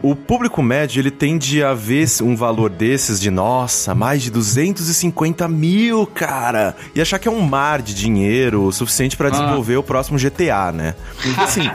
O 0.03 0.15
público 0.15 0.63
médio, 0.63 1.01
ele 1.01 1.11
tende 1.11 1.63
a 1.63 1.75
ver 1.75 2.07
um 2.23 2.37
valor 2.37 2.71
desses 2.71 3.21
de, 3.21 3.31
nossa, 3.31 3.95
mais 3.95 4.23
de 4.23 4.31
250 4.31 5.49
mil, 5.49 6.07
cara! 6.07 6.77
E 6.95 7.01
achar 7.01 7.19
que 7.19 7.29
é 7.29 7.31
um 7.31 7.41
mar 7.41 7.83
de 7.83 7.95
dinheiro 7.95 8.63
o 8.63 8.73
suficiente 8.73 9.17
pra 9.17 9.31
desenvolver 9.31 9.77
o 9.77 9.83
próximo 9.83 10.19
GTA, 10.19 10.73
né? 10.73 10.95
Assim, 11.37 11.69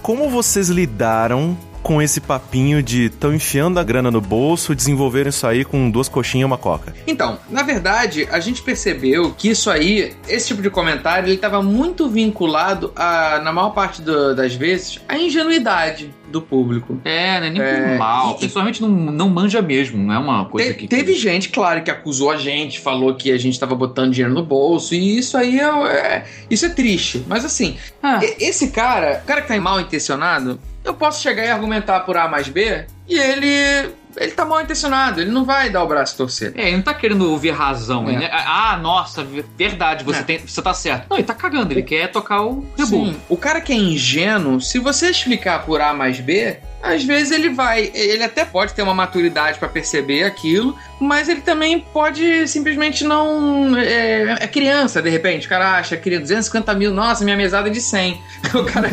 como 0.00 0.28
vocês 0.30 0.68
lidaram 0.68 1.56
com 1.84 2.00
esse 2.00 2.18
papinho 2.18 2.82
de 2.82 3.10
tão 3.10 3.34
enfiando 3.34 3.78
a 3.78 3.84
grana 3.84 4.10
no 4.10 4.20
bolso, 4.20 4.74
desenvolveram 4.74 5.28
isso 5.28 5.46
aí 5.46 5.64
com 5.66 5.90
duas 5.90 6.08
coxinhas 6.08 6.42
e 6.42 6.44
uma 6.46 6.56
coca? 6.56 6.94
Então, 7.06 7.38
na 7.50 7.62
verdade, 7.62 8.26
a 8.32 8.40
gente 8.40 8.62
percebeu 8.62 9.32
que 9.36 9.50
isso 9.50 9.70
aí, 9.70 10.14
esse 10.26 10.48
tipo 10.48 10.62
de 10.62 10.70
comentário, 10.70 11.26
ele 11.28 11.34
estava 11.34 11.62
muito 11.62 12.08
vinculado 12.08 12.90
a, 12.96 13.38
na 13.44 13.52
maior 13.52 13.70
parte 13.70 14.00
do- 14.00 14.34
das 14.34 14.54
vezes, 14.54 14.98
à 15.06 15.18
ingenuidade 15.18 16.10
do 16.32 16.40
público. 16.40 16.98
É, 17.04 17.38
não 17.38 17.46
é 17.46 17.50
nem 17.50 17.62
É, 17.62 17.88
por 17.90 17.98
mal. 17.98 18.30
e- 18.36 18.40
Pessoalmente 18.40 18.80
não, 18.80 18.88
não 18.88 19.28
manja 19.28 19.60
mesmo, 19.60 20.02
não 20.02 20.12
é 20.14 20.18
uma 20.18 20.46
coisa 20.46 20.72
Te- 20.72 20.78
que. 20.80 20.88
Teve 20.88 21.12
gente, 21.14 21.50
claro, 21.50 21.82
que 21.82 21.90
acusou 21.90 22.30
a 22.30 22.36
gente, 22.38 22.80
falou 22.80 23.14
que 23.14 23.30
a 23.30 23.36
gente 23.36 23.52
estava 23.52 23.74
botando 23.74 24.10
dinheiro 24.10 24.32
no 24.34 24.42
bolso, 24.42 24.94
e 24.94 25.18
isso 25.18 25.36
aí 25.36 25.60
é, 25.60 25.64
é- 25.64 26.24
isso 26.50 26.64
é 26.64 26.70
triste. 26.70 27.22
Mas 27.28 27.44
assim, 27.44 27.76
Ah, 28.02 28.20
esse 28.40 28.68
cara, 28.68 29.20
o 29.22 29.26
cara 29.26 29.42
que 29.42 29.48
tá 29.48 29.60
mal 29.60 29.78
intencionado, 29.80 30.58
eu 30.84 30.94
posso 30.94 31.22
chegar 31.22 31.44
e 31.44 31.50
argumentar 31.50 32.00
por 32.00 32.16
A 32.16 32.28
mais 32.28 32.48
B, 32.48 32.84
e 33.08 33.18
ele. 33.18 33.90
Ele 34.16 34.30
tá 34.30 34.44
mal 34.44 34.60
intencionado, 34.60 35.20
ele 35.20 35.30
não 35.32 35.44
vai 35.44 35.68
dar 35.70 35.82
o 35.82 35.88
braço 35.88 36.16
torcer. 36.16 36.52
É, 36.56 36.68
ele 36.68 36.76
não 36.76 36.84
tá 36.84 36.94
querendo 36.94 37.28
ouvir 37.28 37.50
razão. 37.50 38.08
É. 38.08 38.12
né? 38.12 38.30
Ah, 38.32 38.78
nossa, 38.80 39.26
verdade, 39.58 40.04
você, 40.04 40.20
É. 40.20 40.22
tem, 40.22 40.38
você 40.38 40.62
tá 40.62 40.72
certo. 40.72 41.06
Não, 41.10 41.16
ele 41.16 41.26
tá 41.26 41.34
cagando, 41.34 41.72
ele 41.72 41.82
quer 41.82 42.12
tocar 42.12 42.42
o 42.42 42.64
reboot. 42.78 43.12
Sim, 43.12 43.20
o 43.28 43.36
cara 43.36 43.60
que 43.60 43.72
é 43.72 43.76
ingênuo, 43.76 44.60
se 44.60 44.78
você 44.78 45.10
explicar 45.10 45.64
por 45.64 45.80
A 45.80 45.92
mais 45.92 46.20
B, 46.20 46.58
às 46.84 47.02
vezes 47.02 47.32
ele 47.32 47.48
vai, 47.48 47.90
ele 47.94 48.22
até 48.22 48.44
pode 48.44 48.74
ter 48.74 48.82
uma 48.82 48.92
maturidade 48.92 49.58
pra 49.58 49.68
perceber 49.68 50.24
aquilo, 50.24 50.76
mas 51.00 51.30
ele 51.30 51.40
também 51.40 51.80
pode 51.80 52.46
simplesmente 52.46 53.04
não. 53.04 53.74
É, 53.76 54.36
é 54.40 54.46
criança, 54.46 55.00
de 55.00 55.08
repente. 55.08 55.46
O 55.46 55.48
cara 55.48 55.78
acha 55.78 55.96
que 55.96 56.18
250 56.18 56.74
mil, 56.74 56.92
nossa, 56.92 57.24
minha 57.24 57.36
mesada 57.36 57.68
é 57.68 57.72
de 57.72 57.80
100. 57.80 58.20
O 58.54 58.62
cara. 58.64 58.88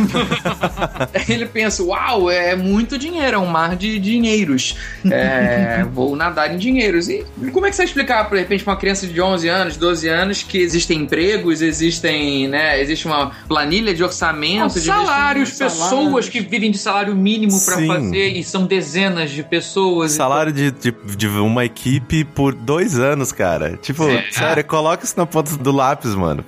ele 1.27 1.45
pensa, 1.45 1.83
uau, 1.83 2.31
é 2.31 2.55
muito 2.55 2.97
dinheiro, 2.97 3.35
é 3.35 3.39
um 3.39 3.45
mar 3.45 3.75
de 3.75 3.99
dinheiros. 3.99 4.75
É, 5.09 5.85
vou 5.93 6.15
nadar 6.15 6.51
em 6.51 6.57
dinheiros. 6.57 7.09
E 7.09 7.23
como 7.51 7.65
é 7.65 7.69
que 7.69 7.75
você 7.75 7.81
vai 7.81 7.85
explicar, 7.85 8.29
de 8.29 8.37
repente, 8.37 8.63
pra 8.63 8.73
uma 8.73 8.79
criança 8.79 9.05
de 9.05 9.21
11 9.21 9.47
anos, 9.49 9.77
12 9.77 10.07
anos, 10.07 10.41
que 10.41 10.57
existem 10.57 11.01
empregos, 11.01 11.61
existem, 11.61 12.47
né, 12.47 12.81
existe 12.81 13.05
uma 13.05 13.31
planilha 13.47 13.93
de 13.93 14.03
orçamento, 14.03 14.79
de 14.79 14.87
salários, 14.87 15.51
pessoas 15.51 15.73
salários. 15.73 16.29
que 16.29 16.39
vivem 16.39 16.71
de 16.71 16.77
salário 16.77 17.15
mínimo 17.15 17.63
pra 17.63 17.80
Sim. 17.81 17.87
fazer 17.87 18.27
e 18.29 18.43
são 18.43 18.65
dezenas 18.65 19.29
de 19.31 19.43
pessoas. 19.43 20.11
Salário 20.11 20.51
de, 20.51 20.71
de, 20.71 20.91
de 21.15 21.27
uma 21.27 21.65
equipe 21.65 22.23
por 22.23 22.53
dois 22.53 22.97
anos, 22.99 23.31
cara. 23.31 23.77
Tipo, 23.81 24.03
É. 24.09 24.25
sério, 24.31 24.63
coloca 24.65 25.03
isso 25.03 25.15
na 25.17 25.25
ponta 25.25 25.55
do 25.57 25.71
lápis, 25.71 26.13
mano. 26.15 26.43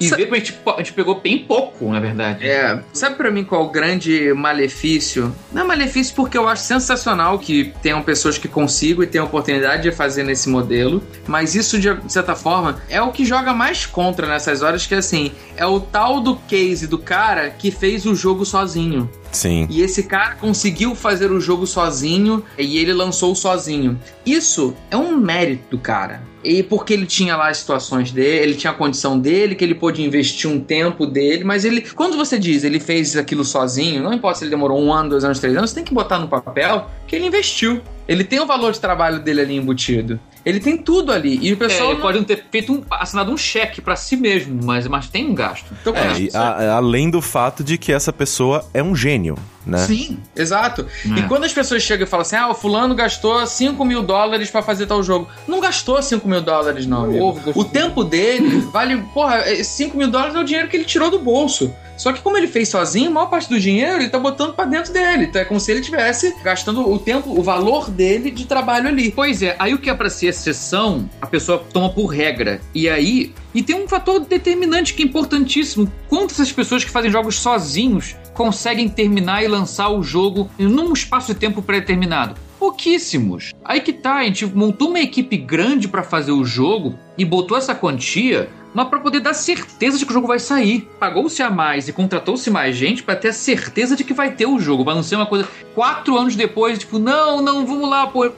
E 0.00 0.08
Sa- 0.08 0.16
ver 0.16 0.26
que 0.26 0.34
a 0.34 0.38
gente, 0.38 0.58
a 0.66 0.76
gente 0.78 0.92
pegou 0.92 1.20
bem 1.20 1.38
pouco, 1.38 1.90
na 1.90 2.00
verdade. 2.00 2.46
É, 2.46 2.80
sabe 2.92 3.16
pra 3.16 3.30
mim 3.30 3.44
qual 3.44 3.62
é 3.62 3.64
o 3.64 3.70
grande 3.70 4.32
malefício? 4.34 5.34
Não 5.52 5.62
é 5.62 5.64
malefício 5.64 6.14
porque 6.14 6.36
eu 6.36 6.48
acho 6.48 6.62
sensacional 6.64 7.38
que 7.38 7.72
tenham 7.82 8.02
pessoas 8.02 8.38
que 8.38 8.48
consigam 8.48 9.02
e 9.02 9.06
tenham 9.06 9.24
a 9.24 9.28
oportunidade 9.28 9.82
de 9.84 9.92
fazer 9.92 10.22
nesse 10.24 10.48
modelo, 10.48 11.02
mas 11.26 11.54
isso 11.54 11.78
de 11.78 11.88
certa 12.08 12.34
forma 12.34 12.76
é 12.88 13.00
o 13.00 13.12
que 13.12 13.24
joga 13.24 13.52
mais 13.52 13.86
contra 13.86 14.26
nessas 14.26 14.62
horas 14.62 14.86
que 14.86 14.94
assim, 14.94 15.32
é 15.56 15.66
o 15.66 15.78
tal 15.80 16.20
do 16.20 16.36
case 16.36 16.86
do 16.86 16.98
cara 16.98 17.50
que 17.50 17.70
fez 17.70 18.06
o 18.06 18.14
jogo 18.14 18.44
sozinho. 18.44 19.08
Sim. 19.32 19.66
E 19.70 19.82
esse 19.82 20.04
cara 20.04 20.34
conseguiu 20.36 20.94
fazer 20.94 21.30
o 21.30 21.40
jogo 21.40 21.66
sozinho 21.66 22.44
e 22.58 22.78
ele 22.78 22.92
lançou 22.92 23.34
sozinho. 23.34 23.98
Isso 24.24 24.74
é 24.90 24.96
um 24.96 25.16
mérito 25.16 25.78
cara. 25.78 26.22
E 26.42 26.62
porque 26.62 26.92
ele 26.92 27.06
tinha 27.06 27.36
lá 27.36 27.48
as 27.48 27.58
situações 27.58 28.12
dele, 28.12 28.44
ele 28.44 28.54
tinha 28.54 28.70
a 28.70 28.74
condição 28.74 29.18
dele, 29.18 29.56
que 29.56 29.64
ele 29.64 29.74
pôde 29.74 30.02
investir 30.02 30.48
um 30.48 30.60
tempo 30.60 31.04
dele, 31.04 31.42
mas 31.42 31.64
ele. 31.64 31.80
Quando 31.80 32.16
você 32.16 32.38
diz 32.38 32.62
ele 32.62 32.78
fez 32.78 33.16
aquilo 33.16 33.44
sozinho, 33.44 34.02
não 34.02 34.12
importa 34.12 34.38
se 34.38 34.44
ele 34.44 34.50
demorou 34.50 34.80
um 34.80 34.92
ano, 34.92 35.10
dois 35.10 35.24
anos, 35.24 35.40
três 35.40 35.56
anos, 35.56 35.70
você 35.70 35.76
tem 35.76 35.84
que 35.84 35.92
botar 35.92 36.20
no 36.20 36.28
papel 36.28 36.88
que 37.06 37.16
ele 37.16 37.26
investiu. 37.26 37.80
Ele 38.06 38.22
tem 38.22 38.38
o 38.38 38.46
valor 38.46 38.72
de 38.72 38.80
trabalho 38.80 39.18
dele 39.18 39.40
ali 39.40 39.56
embutido. 39.56 40.20
Ele 40.46 40.60
tem 40.60 40.76
tudo 40.78 41.10
ali. 41.10 41.40
E 41.42 41.50
o 41.50 41.54
É, 41.54 41.56
pessoal. 41.56 41.88
ele 41.88 41.94
não- 41.94 42.00
pode 42.02 42.18
não 42.18 42.24
ter 42.24 42.44
feito 42.52 42.72
um, 42.72 42.82
assinado 42.88 43.32
um 43.32 43.36
cheque 43.36 43.80
pra 43.80 43.96
si 43.96 44.16
mesmo, 44.16 44.60
mas, 44.62 44.86
mas 44.86 45.08
tem 45.08 45.26
um 45.26 45.34
gasto. 45.34 45.66
Então, 45.82 45.92
É, 45.96 46.28
a- 46.38 46.76
além 46.76 47.10
do 47.10 47.20
fato 47.20 47.64
de 47.64 47.76
que 47.76 47.92
essa 47.92 48.12
pessoa 48.12 48.64
é 48.72 48.80
um 48.80 48.94
gênio, 48.94 49.36
né? 49.66 49.78
Sim, 49.78 50.18
exato. 50.36 50.86
É. 51.04 51.18
E 51.18 51.22
quando 51.24 51.42
as 51.42 51.52
pessoas 51.52 51.82
chegam 51.82 52.06
e 52.06 52.08
falam 52.08 52.22
assim: 52.22 52.36
ah, 52.36 52.48
o 52.48 52.54
fulano 52.54 52.94
gastou 52.94 53.44
5 53.44 53.84
mil 53.84 54.04
dólares 54.04 54.48
pra 54.48 54.62
fazer 54.62 54.86
tal 54.86 55.02
jogo. 55.02 55.26
Não 55.48 55.58
gastou 55.60 56.00
5 56.00 56.28
mil 56.28 56.40
dólares, 56.40 56.86
não, 56.86 57.04
amigo. 57.06 57.40
O 57.52 57.64
tempo 57.64 58.04
dele 58.04 58.60
vale. 58.72 58.96
Porra, 59.12 59.42
5 59.64 59.96
mil 59.98 60.08
dólares 60.08 60.36
é 60.36 60.38
o 60.38 60.44
dinheiro 60.44 60.68
que 60.68 60.76
ele 60.76 60.84
tirou 60.84 61.10
do 61.10 61.18
bolso. 61.18 61.74
Só 61.96 62.12
que 62.12 62.20
como 62.20 62.36
ele 62.36 62.46
fez 62.46 62.68
sozinho, 62.68 63.10
a 63.10 63.12
maior 63.12 63.26
parte 63.26 63.48
do 63.48 63.58
dinheiro 63.58 63.96
ele 63.96 64.08
tá 64.08 64.18
botando 64.18 64.54
pra 64.54 64.64
dentro 64.64 64.92
dele. 64.92 65.24
Então 65.24 65.40
é 65.40 65.44
como 65.44 65.58
se 65.58 65.72
ele 65.72 65.80
tivesse 65.80 66.34
gastando 66.42 66.88
o 66.88 66.98
tempo, 66.98 67.30
o 67.30 67.42
valor 67.42 67.90
dele 67.90 68.30
de 68.30 68.46
trabalho 68.46 68.88
ali. 68.88 69.10
Pois 69.10 69.42
é, 69.42 69.56
aí 69.58 69.74
o 69.74 69.78
que 69.78 69.90
é 69.90 69.94
pra 69.94 70.10
ser 70.10 70.28
exceção, 70.28 71.08
a 71.20 71.26
pessoa 71.26 71.64
toma 71.72 71.90
por 71.90 72.06
regra. 72.06 72.60
E 72.74 72.88
aí. 72.88 73.32
E 73.54 73.62
tem 73.62 73.74
um 73.74 73.88
fator 73.88 74.20
determinante 74.20 74.92
que 74.92 75.02
é 75.02 75.06
importantíssimo. 75.06 75.90
Quantas 76.08 76.38
essas 76.38 76.52
pessoas 76.52 76.84
que 76.84 76.90
fazem 76.90 77.10
jogos 77.10 77.36
sozinhos 77.36 78.14
conseguem 78.34 78.86
terminar 78.86 79.42
e 79.42 79.48
lançar 79.48 79.88
o 79.88 80.02
jogo 80.02 80.50
num 80.58 80.92
espaço 80.92 81.32
de 81.32 81.40
tempo 81.40 81.62
pré-determinado? 81.62 82.34
Pouquíssimos. 82.58 83.52
Aí 83.64 83.80
que 83.80 83.92
tá, 83.92 84.16
a 84.16 84.24
gente 84.24 84.44
montou 84.46 84.88
uma 84.88 85.00
equipe 85.00 85.36
grande 85.36 85.88
pra 85.88 86.02
fazer 86.02 86.32
o 86.32 86.44
jogo 86.44 86.98
e 87.16 87.24
botou 87.24 87.56
essa 87.56 87.74
quantia, 87.74 88.48
mas 88.76 88.88
pra 88.88 89.00
poder 89.00 89.20
dar 89.20 89.32
certeza 89.32 89.96
de 89.98 90.04
que 90.04 90.10
o 90.10 90.14
jogo 90.14 90.28
vai 90.28 90.38
sair. 90.38 90.86
Pagou-se 91.00 91.42
a 91.42 91.48
mais 91.50 91.88
e 91.88 91.92
contratou-se 91.92 92.50
mais 92.50 92.76
gente 92.76 93.02
pra 93.02 93.16
ter 93.16 93.28
a 93.28 93.32
certeza 93.32 93.96
de 93.96 94.04
que 94.04 94.12
vai 94.12 94.32
ter 94.32 94.44
o 94.46 94.58
jogo. 94.60 94.84
Pra 94.84 94.94
não 94.94 95.02
ser 95.02 95.16
uma 95.16 95.24
coisa 95.26 95.48
quatro 95.74 96.16
anos 96.18 96.36
depois, 96.36 96.78
tipo, 96.78 96.98
não, 96.98 97.40
não, 97.40 97.64
vamos 97.66 97.88
lá, 97.88 98.06
pô, 98.06 98.30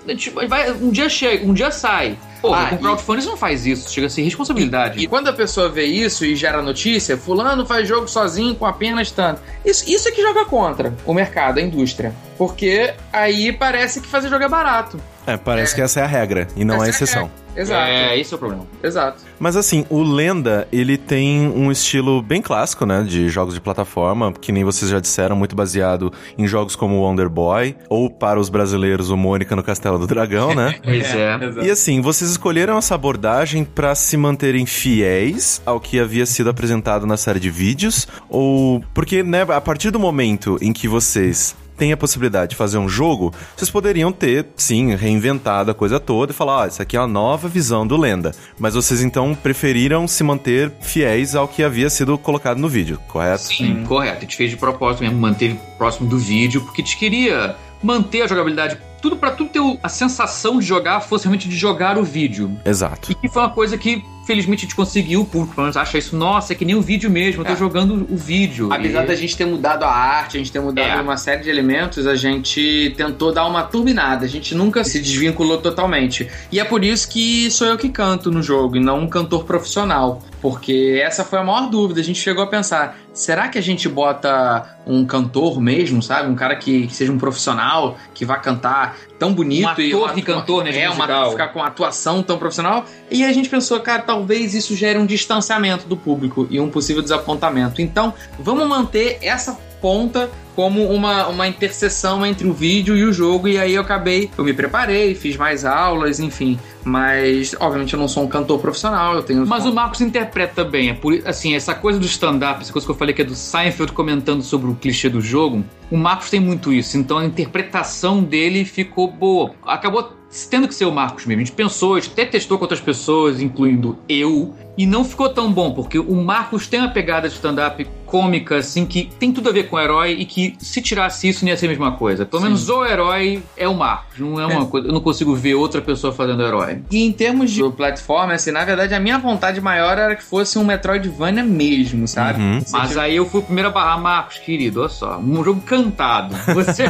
vai, 0.48 0.70
um 0.72 0.90
dia 0.90 1.08
chega, 1.08 1.44
um 1.44 1.52
dia 1.52 1.70
sai. 1.72 2.16
Pô, 2.40 2.54
Ah, 2.54 2.66
com 2.66 2.76
e- 2.76 2.78
crowdfunding 2.78 3.26
não 3.26 3.36
faz 3.36 3.66
isso, 3.66 3.90
chega 3.92 4.06
a 4.06 4.10
ser 4.10 4.22
responsabilidade. 4.22 5.00
E 5.02 5.08
quando 5.08 5.26
a 5.26 5.32
pessoa 5.32 5.68
vê 5.68 5.86
isso 5.86 6.24
e 6.24 6.36
gera 6.36 6.62
notícia, 6.62 7.16
fulano 7.16 7.66
faz 7.66 7.88
jogo 7.88 8.06
sozinho 8.06 8.54
com 8.54 8.64
apenas 8.64 9.10
tanto. 9.10 9.42
Isso, 9.64 9.90
isso 9.90 10.08
é 10.08 10.12
que 10.12 10.22
joga 10.22 10.44
contra 10.44 10.94
o 11.04 11.12
mercado, 11.12 11.58
a 11.58 11.60
indústria. 11.62 12.14
Porque 12.36 12.94
aí 13.12 13.52
parece 13.52 14.00
que 14.00 14.06
fazer 14.06 14.28
jogo 14.28 14.44
é 14.44 14.48
barato. 14.48 15.00
É, 15.28 15.36
parece 15.36 15.74
que 15.74 15.82
essa 15.82 16.00
é 16.00 16.02
a 16.02 16.06
regra 16.06 16.48
e 16.56 16.64
não 16.64 16.76
Essa 16.76 16.82
a 16.82 16.86
é 16.86 16.88
a 16.88 16.90
exceção. 16.90 17.30
Exato. 17.54 17.90
É, 17.90 18.18
esse 18.18 18.32
é 18.32 18.36
o 18.36 18.38
problema. 18.38 18.66
Exato. 18.82 19.22
Mas 19.38 19.56
assim, 19.56 19.84
o 19.90 20.02
Lenda, 20.02 20.66
ele 20.72 20.96
tem 20.96 21.48
um 21.48 21.70
estilo 21.70 22.22
bem 22.22 22.40
clássico, 22.40 22.86
né, 22.86 23.02
de 23.02 23.28
jogos 23.28 23.52
de 23.52 23.60
plataforma, 23.60 24.32
que 24.32 24.52
nem 24.52 24.64
vocês 24.64 24.90
já 24.90 25.00
disseram, 25.00 25.36
muito 25.36 25.56
baseado 25.56 26.12
em 26.38 26.46
jogos 26.46 26.76
como 26.76 27.02
Wonder 27.02 27.28
Boy, 27.28 27.76
ou 27.88 28.08
para 28.08 28.38
os 28.38 28.48
brasileiros, 28.48 29.10
o 29.10 29.16
Mônica 29.16 29.54
no 29.56 29.62
Castelo 29.62 29.98
do 29.98 30.06
Dragão, 30.06 30.54
né? 30.54 30.76
Pois 30.88 31.14
é. 31.14 31.38
E 31.64 31.70
assim, 31.70 32.00
vocês 32.00 32.30
escolheram 32.30 32.78
essa 32.78 32.94
abordagem 32.94 33.64
pra 33.64 33.94
se 33.94 34.16
manterem 34.16 34.64
fiéis 34.64 35.60
ao 35.66 35.78
que 35.78 36.00
havia 36.00 36.24
sido 36.24 36.48
apresentado 36.48 37.06
na 37.06 37.16
série 37.16 37.40
de 37.40 37.50
vídeos? 37.50 38.06
Ou. 38.28 38.82
Porque, 38.94 39.22
né, 39.22 39.42
a 39.42 39.60
partir 39.60 39.90
do 39.90 39.98
momento 39.98 40.56
em 40.62 40.72
que 40.72 40.88
vocês 40.88 41.54
têm 41.78 41.92
a 41.92 41.96
possibilidade 41.96 42.50
de 42.50 42.56
fazer 42.56 42.76
um 42.76 42.88
jogo, 42.88 43.32
vocês 43.56 43.70
poderiam 43.70 44.12
ter, 44.12 44.46
sim, 44.56 44.94
reinventado 44.94 45.70
a 45.70 45.74
coisa 45.74 46.00
toda 46.00 46.32
e 46.32 46.34
falar: 46.34 46.62
ó, 46.62 46.66
isso 46.66 46.82
aqui 46.82 46.96
é 46.96 47.00
uma 47.00 47.06
nova 47.06 47.48
visão 47.48 47.86
do 47.86 47.96
Lenda. 47.96 48.32
Mas 48.58 48.74
vocês 48.74 49.00
então 49.00 49.34
preferiram 49.34 50.08
se 50.08 50.24
manter 50.24 50.72
fiéis 50.80 51.34
ao 51.34 51.46
que 51.46 51.62
havia 51.62 51.88
sido 51.88 52.18
colocado 52.18 52.58
no 52.58 52.68
vídeo, 52.68 53.00
correto? 53.08 53.44
Sim, 53.44 53.84
correto. 53.84 54.18
A 54.18 54.20
gente 54.20 54.36
fez 54.36 54.50
de 54.50 54.56
propósito 54.56 55.02
mesmo, 55.02 55.18
manteve 55.18 55.58
próximo 55.78 56.08
do 56.08 56.18
vídeo, 56.18 56.60
porque 56.60 56.82
a 56.82 56.84
gente 56.84 56.98
queria 56.98 57.56
manter 57.82 58.22
a 58.22 58.26
jogabilidade, 58.26 58.76
tudo 59.00 59.16
pra 59.16 59.30
tudo 59.30 59.50
ter 59.50 59.60
a 59.82 59.88
sensação 59.88 60.58
de 60.58 60.66
jogar 60.66 61.00
fosse 61.00 61.24
realmente 61.24 61.48
de 61.48 61.56
jogar 61.56 61.98
o 61.98 62.04
vídeo. 62.04 62.58
Exato. 62.64 63.10
E 63.12 63.14
que 63.14 63.28
foi 63.28 63.42
uma 63.42 63.50
coisa 63.50 63.76
que, 63.78 64.02
felizmente, 64.26 64.60
a 64.60 64.66
gente 64.66 64.74
conseguiu, 64.74 65.20
o 65.22 65.24
público 65.24 65.54
pelo 65.54 65.64
menos 65.66 65.76
acha 65.76 65.96
isso, 65.98 66.16
nossa, 66.16 66.52
é 66.52 66.56
que 66.56 66.64
nem 66.64 66.74
o 66.74 66.80
vídeo 66.82 67.10
mesmo, 67.10 67.40
eu 67.42 67.46
tô 67.46 67.52
É. 67.52 67.56
jogando 67.56 68.06
o 68.10 68.16
vídeo. 68.16 68.72
Apesar 68.72 69.04
E- 69.04 69.06
da 69.06 69.14
gente 69.14 69.36
ter 69.36 69.44
mudado 69.46 69.84
a 69.84 69.90
arte, 69.90 70.36
a 70.36 70.38
gente 70.40 70.52
ter 70.52 70.60
mudado 70.60 70.86
É. 70.98 71.00
uma 71.00 71.16
série 71.16 71.42
de 71.42 71.50
elementos, 71.50 72.06
a 72.06 72.14
gente 72.16 72.92
tentou 72.96 73.32
dar 73.32 73.46
uma 73.46 73.62
turbinada. 73.62 74.24
A 74.24 74.28
gente 74.28 74.54
nunca 74.54 74.82
se 74.84 74.98
desvinculou 75.00 75.58
totalmente. 75.58 76.28
E 76.52 76.58
é 76.60 76.64
por 76.64 76.84
isso 76.84 77.08
que 77.08 77.50
sou 77.50 77.66
eu 77.66 77.78
que 77.78 77.88
canto 77.88 78.30
no 78.30 78.42
jogo 78.42 78.76
e 78.76 78.80
não 78.80 79.00
um 79.00 79.08
cantor 79.08 79.44
profissional. 79.44 80.22
Porque 80.40 81.00
essa 81.04 81.24
foi 81.24 81.40
a 81.40 81.42
maior 81.44 81.68
dúvida. 81.68 82.00
A 82.00 82.04
gente 82.04 82.20
chegou 82.20 82.44
a 82.44 82.46
pensar: 82.46 82.96
será 83.12 83.48
que 83.48 83.58
a 83.58 83.60
gente 83.60 83.88
bota 83.88 84.78
um 84.86 85.04
cantor 85.04 85.60
mesmo, 85.60 86.00
sabe? 86.00 86.30
Um 86.30 86.36
cara 86.36 86.54
que, 86.54 86.86
que 86.86 86.94
seja 86.94 87.10
um 87.10 87.18
profissional, 87.18 87.98
que 88.14 88.24
vá 88.24 88.36
cantar 88.36 88.87
tão 89.18 89.32
bonito 89.32 89.66
Um 89.66 89.80
e. 89.82 89.88
ator 89.88 90.02
uma- 90.06 90.14
que 90.14 90.22
cantor, 90.22 90.64
né, 90.64 90.76
É, 90.76 90.86
uma, 90.88 90.96
musical. 90.96 91.30
ficar 91.30 91.48
com 91.48 91.58
uma 91.60 91.68
atuação 91.68 92.22
tão 92.22 92.38
profissional. 92.38 92.84
E 93.10 93.24
a 93.24 93.32
gente 93.32 93.48
pensou, 93.48 93.78
cara, 93.80 94.02
talvez 94.02 94.54
isso 94.54 94.74
gere 94.76 94.98
um 94.98 95.06
distanciamento 95.06 95.86
do 95.86 95.96
público 95.96 96.46
e 96.50 96.58
um 96.60 96.68
possível 96.70 97.02
desapontamento. 97.02 97.80
Então, 97.82 98.12
vamos 98.38 98.66
manter 98.68 99.18
essa 99.22 99.58
ponta 99.80 100.30
como 100.58 100.90
uma, 100.90 101.28
uma 101.28 101.46
interseção 101.46 102.26
entre 102.26 102.44
o 102.44 102.52
vídeo 102.52 102.96
e 102.96 103.04
o 103.04 103.12
jogo. 103.12 103.46
E 103.46 103.56
aí 103.56 103.74
eu 103.76 103.82
acabei, 103.82 104.28
eu 104.36 104.42
me 104.42 104.52
preparei, 104.52 105.14
fiz 105.14 105.36
mais 105.36 105.64
aulas, 105.64 106.18
enfim. 106.18 106.58
Mas, 106.84 107.54
obviamente, 107.60 107.94
eu 107.94 108.00
não 108.00 108.08
sou 108.08 108.24
um 108.24 108.26
cantor 108.26 108.58
profissional, 108.58 109.14
eu 109.14 109.22
tenho. 109.22 109.46
Mas 109.46 109.64
o 109.64 109.72
Marcos 109.72 110.00
interpreta 110.00 110.64
bem. 110.64 110.88
É 110.88 110.94
por, 110.94 111.16
assim, 111.24 111.54
essa 111.54 111.74
coisa 111.74 112.00
do 112.00 112.06
stand-up, 112.06 112.60
essa 112.60 112.72
coisa 112.72 112.84
que 112.84 112.90
eu 112.90 112.96
falei 112.96 113.14
que 113.14 113.22
é 113.22 113.24
do 113.24 113.36
Seinfeld 113.36 113.92
comentando 113.92 114.42
sobre 114.42 114.68
o 114.68 114.74
clichê 114.74 115.08
do 115.08 115.20
jogo, 115.20 115.64
o 115.92 115.96
Marcos 115.96 116.28
tem 116.28 116.40
muito 116.40 116.72
isso. 116.72 116.96
Então 116.96 117.18
a 117.18 117.24
interpretação 117.24 118.20
dele 118.20 118.64
ficou 118.64 119.08
boa. 119.08 119.52
Acabou 119.64 120.12
tendo 120.50 120.66
que 120.66 120.74
ser 120.74 120.86
o 120.86 120.92
Marcos 120.92 121.24
mesmo. 121.24 121.42
A 121.42 121.44
gente 121.44 121.54
pensou, 121.54 121.94
a 121.94 122.00
gente 122.00 122.12
até 122.12 122.24
testou 122.24 122.58
com 122.58 122.64
outras 122.64 122.80
pessoas, 122.80 123.40
incluindo 123.40 123.96
eu, 124.08 124.54
e 124.78 124.86
não 124.86 125.04
ficou 125.04 125.28
tão 125.28 125.52
bom, 125.52 125.72
porque 125.72 125.98
o 125.98 126.14
Marcos 126.14 126.68
tem 126.68 126.78
uma 126.78 126.88
pegada 126.88 127.28
de 127.28 127.34
stand-up 127.34 127.84
cômica, 128.06 128.56
assim, 128.56 128.86
que 128.86 129.10
tem 129.18 129.32
tudo 129.32 129.50
a 129.50 129.52
ver 129.52 129.68
com 129.68 129.76
o 129.76 129.80
herói 129.80 130.12
e 130.12 130.24
que 130.24 130.54
se 130.60 130.80
tirasse 130.80 131.28
isso 131.28 131.44
não 131.44 131.50
ia 131.50 131.56
ser 131.56 131.66
a 131.66 131.68
mesma 131.68 131.92
coisa. 131.92 132.24
Pelo 132.24 132.42
menos 132.42 132.68
o 132.70 132.86
herói 132.86 133.42
é 133.56 133.68
o 133.68 133.74
Marcos, 133.74 134.20
não 134.20 134.40
é 134.40 134.46
uma 134.46 134.66
coisa. 134.66 134.86
Eu 134.88 134.92
não 134.92 135.00
consigo 135.00 135.34
ver 135.34 135.56
outra 135.56 135.82
pessoa 135.82 136.12
fazendo 136.12 136.42
herói. 136.42 136.80
E 136.90 137.04
em 137.04 137.12
termos 137.12 137.50
de 137.50 137.62
plataforma, 137.70 138.32
assim, 138.32 138.52
na 138.52 138.64
verdade, 138.64 138.94
a 138.94 139.00
minha 139.00 139.18
vontade 139.18 139.60
maior 139.60 139.98
era 139.98 140.14
que 140.14 140.22
fosse 140.22 140.58
um 140.58 140.64
Metroidvania 140.64 141.42
mesmo, 141.42 142.06
sabe? 142.06 142.40
Uhum. 142.40 142.62
Mas 142.70 142.96
aí 142.96 143.16
eu 143.16 143.26
fui 143.26 143.40
o 143.40 143.44
primeiro 143.44 143.68
a 143.68 143.72
barrar 143.72 144.00
Marcos, 144.00 144.38
querido, 144.38 144.80
olha 144.80 144.88
só, 144.88 145.18
um 145.18 145.42
jogo 145.44 145.60
cantado. 145.60 146.34
Você 146.54 146.84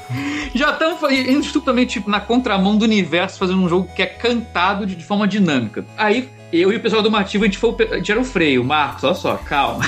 já 0.54 0.70
estamos 0.70 1.02
indo 1.10 1.40
estupidamente 1.40 1.94
tipo, 1.94 2.08
na 2.08 2.20
contramão 2.20 2.78
do 2.78 2.84
universo 2.84 3.38
fazendo 3.38 3.60
um 3.60 3.68
jogo 3.68 3.88
que 3.94 4.02
é 4.02 4.06
cantado 4.06 4.86
de, 4.86 4.94
de 4.94 5.04
forma 5.04 5.26
dinâmica. 5.26 5.84
Aí 5.98 6.28
eu 6.60 6.72
e 6.72 6.76
o 6.76 6.80
pessoal 6.80 7.02
do 7.02 7.10
Mativo, 7.10 7.44
a 7.44 7.46
gente, 7.46 7.58
foi, 7.58 7.74
a 7.90 7.96
gente 7.96 8.10
era 8.10 8.20
o 8.20 8.24
freio. 8.24 8.64
Marcos, 8.64 9.04
olha 9.04 9.14
só, 9.14 9.34
calma. 9.36 9.84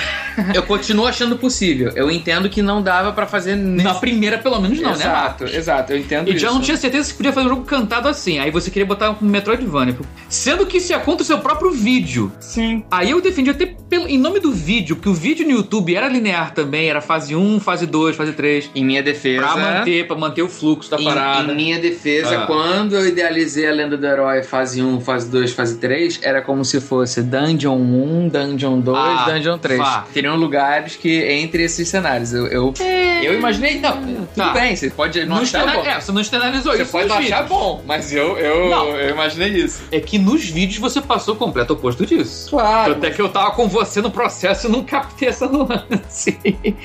Eu 0.54 0.62
continuo 0.64 1.06
achando 1.06 1.36
possível. 1.36 1.92
Eu 1.94 2.10
entendo 2.10 2.48
que 2.50 2.60
não 2.60 2.82
dava 2.82 3.12
pra 3.12 3.26
fazer 3.26 3.56
nesse... 3.56 3.84
Na 3.84 3.94
primeira, 3.94 4.36
pelo 4.38 4.60
menos, 4.60 4.78
não, 4.80 4.90
né, 4.90 4.96
exato, 4.96 5.10
Marcos? 5.44 5.54
exato, 5.54 5.92
eu 5.92 5.98
entendo 5.98 6.28
E 6.28 6.32
isso. 6.32 6.40
já 6.40 6.50
não 6.50 6.60
tinha 6.60 6.76
certeza 6.76 7.10
que 7.10 7.16
podia 7.16 7.32
fazer 7.32 7.46
um 7.46 7.50
jogo 7.50 7.64
cantado 7.64 8.06
assim. 8.08 8.38
Aí 8.38 8.50
você 8.50 8.70
queria 8.70 8.84
botar 8.86 9.10
um 9.10 9.16
Metroidvania. 9.26 9.96
Sendo 10.28 10.66
que 10.66 10.76
isso 10.78 10.92
ia 10.92 10.98
contra 10.98 11.22
o 11.22 11.26
seu 11.26 11.38
próprio 11.38 11.70
vídeo. 11.70 12.30
Sim. 12.40 12.84
Aí 12.90 13.10
eu 13.10 13.20
defendi 13.22 13.48
até 13.50 13.66
pelo, 13.88 14.06
em 14.08 14.18
nome 14.18 14.40
do 14.40 14.52
vídeo, 14.52 14.96
porque 14.96 15.08
o 15.08 15.14
vídeo 15.14 15.46
no 15.46 15.52
YouTube 15.52 15.94
era 15.94 16.08
linear 16.08 16.52
também, 16.52 16.88
era 16.88 17.00
fase 17.00 17.34
1, 17.34 17.60
fase 17.60 17.86
2, 17.86 18.14
fase 18.16 18.32
3. 18.32 18.70
Em 18.74 18.84
minha 18.84 19.02
defesa... 19.02 19.40
Pra 19.46 19.56
manter, 19.56 20.06
pra 20.06 20.16
manter 20.16 20.42
o 20.42 20.48
fluxo 20.48 20.90
da 20.90 20.98
Em, 21.00 21.04
parada. 21.04 21.52
em 21.52 21.56
minha 21.56 21.78
defesa, 21.78 22.42
Ah. 22.42 22.46
quando 22.46 22.94
eu 22.94 23.06
idealizei 23.06 23.66
a 23.66 23.72
Lenda 23.72 23.96
do 23.96 24.06
Herói 24.06 24.42
fase 24.42 24.82
1, 24.82 25.00
fase 25.00 25.30
2, 25.30 25.52
fase 25.52 25.78
3, 25.78 26.20
era 26.22 26.42
como 26.42 26.55
se 26.64 26.80
fosse 26.80 27.22
Dungeon 27.22 27.76
1, 27.76 28.28
Dungeon 28.28 28.80
2, 28.80 28.96
Ah, 28.98 29.24
Dungeon 29.30 29.58
3. 29.58 29.78
vá. 29.78 30.06
Teriam 30.12 30.36
lugares 30.36 30.96
que 30.96 31.22
entre 31.24 31.64
esses 31.64 31.88
cenários. 31.88 32.32
Eu, 32.32 32.46
eu, 32.46 32.74
eu 33.22 33.34
imaginei. 33.34 33.80
Não, 33.80 33.92
tudo 34.02 34.26
Tá. 34.36 34.52
bem, 34.52 34.74
você 34.76 34.90
pode 34.90 35.20
não, 35.24 35.36
Não 35.36 35.42
achar 35.42 35.66
bom. 35.66 35.84
É, 35.84 36.00
você 36.00 36.12
não 36.12 36.20
externalizou 36.20 36.72
Você 36.72 36.82
isso. 36.82 36.92
pode 36.92 37.08
nos 37.08 37.16
não 37.16 37.24
achar 37.24 37.42
bom, 37.44 37.82
mas 37.86 38.12
eu, 38.12 38.36
eu, 38.38 38.68
Não. 38.70 38.88
eu 38.90 39.10
imaginei 39.10 39.48
isso. 39.48 39.82
É 39.90 39.98
que 40.00 40.18
nos 40.18 40.44
vídeos 40.48 40.78
você 40.78 41.00
passou 41.00 41.34
o 41.34 41.36
completo 41.36 41.72
oposto 41.72 42.04
disso. 42.04 42.50
Claro. 42.50 42.92
Até 42.92 43.10
que 43.10 43.20
eu 43.20 43.28
tava 43.28 43.50
com 43.52 43.68
você 43.68 44.00
no 44.00 44.10
processo 44.10 44.66
e 44.66 44.70
não 44.70 44.82
captei 44.84 45.28
essa 45.28 45.46
nuance. 45.48 46.38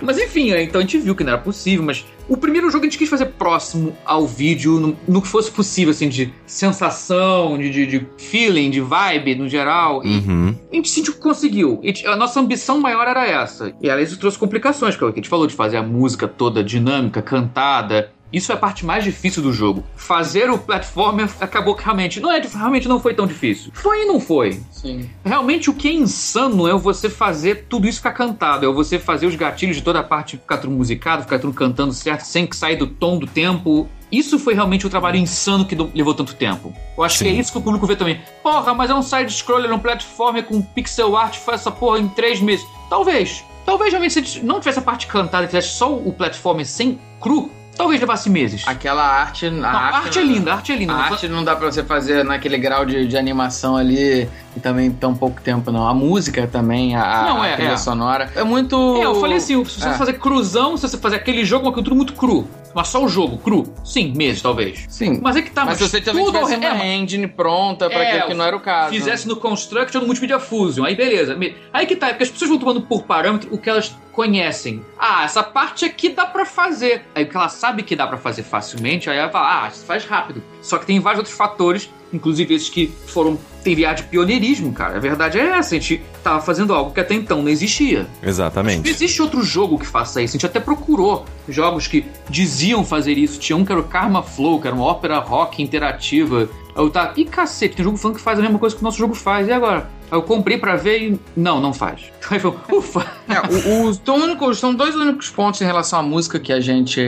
mas 0.00 0.18
enfim, 0.18 0.52
é, 0.52 0.62
então 0.62 0.80
a 0.80 0.82
gente 0.84 0.98
viu 0.98 1.14
que 1.14 1.24
não 1.24 1.32
era 1.32 1.40
possível, 1.40 1.84
mas 1.84 2.04
O 2.32 2.36
primeiro 2.38 2.70
jogo 2.70 2.84
a 2.84 2.86
gente 2.88 2.96
quis 2.96 3.10
fazer 3.10 3.26
próximo 3.26 3.94
ao 4.06 4.26
vídeo, 4.26 4.80
no, 4.80 4.96
no 5.06 5.20
que 5.20 5.28
fosse 5.28 5.50
possível, 5.50 5.90
assim, 5.90 6.08
de 6.08 6.32
sensação, 6.46 7.58
de, 7.58 7.68
de, 7.68 7.86
de 7.86 8.06
feeling, 8.16 8.70
de 8.70 8.80
vibe 8.80 9.34
no 9.34 9.46
geral. 9.46 10.02
E 10.02 10.16
Uhum. 10.16 10.54
a 10.72 10.74
gente 10.74 10.88
sentiu 10.88 11.12
que 11.12 11.20
conseguiu. 11.20 11.78
E 11.82 11.92
a 12.06 12.16
nossa 12.16 12.40
ambição 12.40 12.80
maior 12.80 13.06
era 13.06 13.26
essa. 13.26 13.74
E 13.82 13.90
além 13.90 14.06
disso 14.06 14.18
trouxe 14.18 14.38
complicações, 14.38 14.94
é 14.94 14.96
o 14.96 15.12
que 15.12 15.18
a 15.18 15.22
gente 15.22 15.28
falou 15.28 15.46
de 15.46 15.54
fazer 15.54 15.76
a 15.76 15.82
música 15.82 16.26
toda 16.26 16.64
dinâmica, 16.64 17.20
cantada. 17.20 18.10
Isso 18.32 18.50
é 18.50 18.54
a 18.54 18.58
parte 18.58 18.84
mais 18.84 19.04
difícil 19.04 19.42
do 19.42 19.52
jogo. 19.52 19.84
Fazer 19.94 20.50
o 20.50 20.58
platformer 20.58 21.28
acabou 21.40 21.74
que 21.74 21.84
realmente 21.84 22.18
não 22.18 22.32
é 22.32 22.40
realmente 22.40 22.88
não 22.88 22.98
foi 22.98 23.14
tão 23.14 23.26
difícil. 23.26 23.70
Foi 23.74 24.02
e 24.02 24.04
não 24.06 24.18
foi. 24.18 24.60
Sim. 24.70 25.08
Realmente 25.24 25.68
o 25.68 25.74
que 25.74 25.88
é 25.88 25.92
insano 25.92 26.66
é 26.66 26.74
você 26.76 27.10
fazer 27.10 27.66
tudo 27.68 27.86
isso 27.86 27.98
ficar 27.98 28.12
cantado, 28.12 28.64
é 28.64 28.72
você 28.72 28.98
fazer 28.98 29.26
os 29.26 29.34
gatilhos 29.34 29.76
de 29.76 29.82
toda 29.82 30.00
a 30.00 30.02
parte 30.02 30.36
ficar 30.38 30.58
tudo 30.58 30.72
musicado, 30.72 31.22
ficar 31.22 31.38
tudo 31.38 31.52
cantando 31.52 31.92
certo, 31.92 32.22
sem 32.22 32.46
que 32.46 32.56
sair 32.56 32.76
do 32.76 32.86
tom 32.86 33.18
do 33.18 33.26
tempo. 33.26 33.88
Isso 34.10 34.38
foi 34.38 34.54
realmente 34.54 34.86
o 34.86 34.90
trabalho 34.90 35.16
insano 35.16 35.64
que 35.64 35.74
levou 35.74 36.12
tanto 36.14 36.34
tempo. 36.34 36.74
Eu 36.96 37.04
acho 37.04 37.18
Sim. 37.18 37.24
que 37.24 37.30
é 37.30 37.34
isso 37.34 37.50
que 37.50 37.58
o 37.58 37.62
público 37.62 37.86
vê 37.86 37.96
também. 37.96 38.20
Porra, 38.42 38.74
mas 38.74 38.90
é 38.90 38.94
um 38.94 39.02
side-scroller, 39.02 39.72
um 39.72 39.78
platformer 39.78 40.44
com 40.44 40.60
pixel 40.60 41.16
art, 41.16 41.38
faz 41.38 41.62
essa 41.62 41.70
porra 41.70 41.98
em 41.98 42.08
três 42.08 42.40
meses. 42.40 42.66
Talvez. 42.90 43.42
Talvez 43.64 43.90
realmente 43.90 44.28
se 44.28 44.44
não 44.44 44.58
tivesse 44.58 44.78
a 44.78 44.82
parte 44.82 45.06
cantada, 45.06 45.46
tivesse 45.46 45.68
só 45.68 45.94
o 45.94 46.12
platformer 46.12 46.66
sem 46.66 46.98
cru, 47.20 47.50
talvez 47.82 48.00
levasse 48.00 48.30
meses. 48.30 48.62
Aquela 48.66 49.02
arte. 49.04 49.46
A, 49.46 49.50
Não, 49.50 49.64
a 49.68 49.72
arte 49.98 50.18
é 50.18 50.22
linda, 50.22 50.52
a 50.52 50.54
arte 50.56 50.72
é 50.72 50.76
linda. 50.76 50.92
A 50.92 50.96
não 50.96 51.02
arte 51.04 51.28
não 51.28 51.44
dá 51.44 51.54
pra 51.56 51.70
você 51.70 51.82
fazer 51.82 52.24
naquele 52.24 52.58
grau 52.58 52.84
de, 52.84 53.06
de 53.06 53.16
animação 53.16 53.76
ali 53.76 54.28
e 54.56 54.60
também 54.60 54.90
tão 54.90 55.14
pouco 55.14 55.40
tempo, 55.40 55.70
não. 55.70 55.86
A 55.86 55.94
música 55.94 56.46
também, 56.46 56.94
a, 56.96 57.02
a- 57.02 57.26
Não, 57.26 57.42
a 57.42 57.48
é, 57.48 57.56
trilha 57.56 57.72
é. 57.72 57.76
sonora. 57.76 58.30
É 58.34 58.42
muito. 58.44 58.96
É, 59.00 59.04
eu 59.04 59.14
falei 59.20 59.36
assim, 59.38 59.64
se 59.64 59.80
você 59.80 59.88
É. 59.88 59.92
fazer 59.92 60.14
cruzão, 60.14 60.76
se 60.76 60.88
você 60.88 60.96
fazer 60.98 61.16
aquele 61.16 61.44
jogo, 61.44 61.66
uma 61.66 61.72
cultura 61.72 61.94
muito 61.96 62.12
cru. 62.14 62.48
Mas 62.74 62.88
só 62.88 63.02
o 63.04 63.08
jogo, 63.08 63.38
cru. 63.38 63.72
Sim, 63.84 64.12
meses, 64.16 64.40
talvez. 64.42 64.84
Sim. 64.88 65.20
Mas 65.22 65.36
é 65.36 65.42
que 65.42 65.50
tá, 65.50 65.64
mas 65.64 65.78
se 65.78 65.88
você 65.88 66.00
também 66.00 66.24
tudo 66.24 66.38
ao 66.38 66.44
tivesse 66.44 66.60
re- 66.60 66.68
uma 66.74 66.82
é, 66.84 66.94
engine 66.96 67.26
pronta 67.26 67.88
pra 67.90 68.02
É, 68.02 68.12
aquilo 68.12 68.26
que 68.28 68.34
não 68.34 68.44
era 68.44 68.56
o 68.56 68.60
caso. 68.60 68.90
fizesse 68.94 69.28
no 69.28 69.36
Construct 69.36 69.96
ou 69.96 70.00
no 70.00 70.06
Multimedia 70.06 70.38
Fusion, 70.40 70.84
aí 70.84 70.94
beleza. 70.94 71.36
Aí 71.72 71.86
que 71.86 71.96
tá, 71.96 72.06
é 72.08 72.10
porque 72.10 72.24
as 72.24 72.30
pessoas 72.30 72.48
vão 72.50 72.58
tomando 72.58 72.80
por 72.82 73.02
parâmetro 73.04 73.48
o 73.52 73.58
que 73.58 73.68
elas 73.68 73.94
conhecem. 74.12 74.84
Ah, 74.98 75.24
essa 75.24 75.42
parte 75.42 75.84
aqui 75.84 76.08
dá 76.10 76.26
pra 76.26 76.44
fazer. 76.44 77.04
Aí 77.14 77.24
o 77.24 77.28
que 77.28 77.36
ela 77.36 77.48
sabe 77.48 77.82
que 77.82 77.96
dá 77.96 78.06
pra 78.06 78.18
fazer 78.18 78.42
facilmente, 78.42 79.08
aí 79.10 79.16
ela 79.18 79.30
fala, 79.30 79.64
ah, 79.64 79.68
isso 79.68 79.84
faz 79.84 80.04
rápido. 80.04 80.42
Só 80.60 80.78
que 80.78 80.86
tem 80.86 81.00
vários 81.00 81.18
outros 81.18 81.36
fatores, 81.36 81.88
inclusive 82.12 82.54
esses 82.54 82.68
que 82.68 82.92
foram 83.06 83.38
tem 83.62 83.74
viar 83.74 83.94
de 83.94 84.02
pioneirismo, 84.04 84.72
cara. 84.72 84.96
A 84.96 85.00
verdade 85.00 85.38
é 85.38 85.50
essa, 85.50 85.76
a 85.76 85.78
gente 85.78 86.02
tava 86.22 86.40
fazendo 86.40 86.74
algo 86.74 86.92
que 86.92 87.00
até 87.00 87.14
então 87.14 87.42
não 87.42 87.48
existia. 87.48 88.08
Não 88.20 88.28
Exatamente. 88.28 88.88
existe 88.88 89.22
outro 89.22 89.42
jogo 89.42 89.78
que 89.78 89.86
faça 89.86 90.20
isso. 90.20 90.32
A 90.32 90.36
gente 90.38 90.46
até 90.46 90.58
procurou 90.58 91.24
jogos 91.48 91.86
que 91.86 92.04
diziam 92.28 92.84
fazer 92.84 93.16
isso. 93.16 93.38
Tinha 93.38 93.56
um 93.56 93.64
que 93.64 93.70
era 93.70 93.80
o 93.80 93.84
Karma 93.84 94.22
Flow, 94.22 94.60
que 94.60 94.66
era 94.66 94.74
uma 94.74 94.84
ópera 94.84 95.18
rock 95.20 95.62
interativa. 95.62 96.48
Eu 96.74 96.90
tava, 96.90 97.12
ih 97.16 97.24
cacete, 97.24 97.76
tem 97.76 97.84
jogo 97.84 97.96
falando 97.96 98.16
que 98.16 98.22
faz 98.22 98.38
a 98.38 98.42
mesma 98.42 98.58
coisa 98.58 98.74
que 98.74 98.82
o 98.82 98.84
nosso 98.84 98.98
jogo 98.98 99.14
faz, 99.14 99.46
e 99.46 99.52
agora? 99.52 99.88
Eu 100.12 100.22
comprei 100.22 100.58
pra 100.58 100.76
ver 100.76 100.98
e. 101.00 101.20
Não, 101.34 101.60
não 101.60 101.72
faz. 101.72 102.02
Aí 102.30 102.40
eu 102.42 102.54
ufa! 102.70 103.04
É, 103.28 103.40
o, 103.70 103.88
o- 103.88 103.94
são, 103.94 104.16
únicos- 104.16 104.58
são 104.58 104.74
dois 104.74 104.94
únicos 104.94 105.30
pontos 105.30 105.60
em 105.60 105.64
relação 105.64 105.98
à 105.98 106.02
música 106.02 106.38
que 106.38 106.52
a 106.52 106.60
gente 106.60 107.00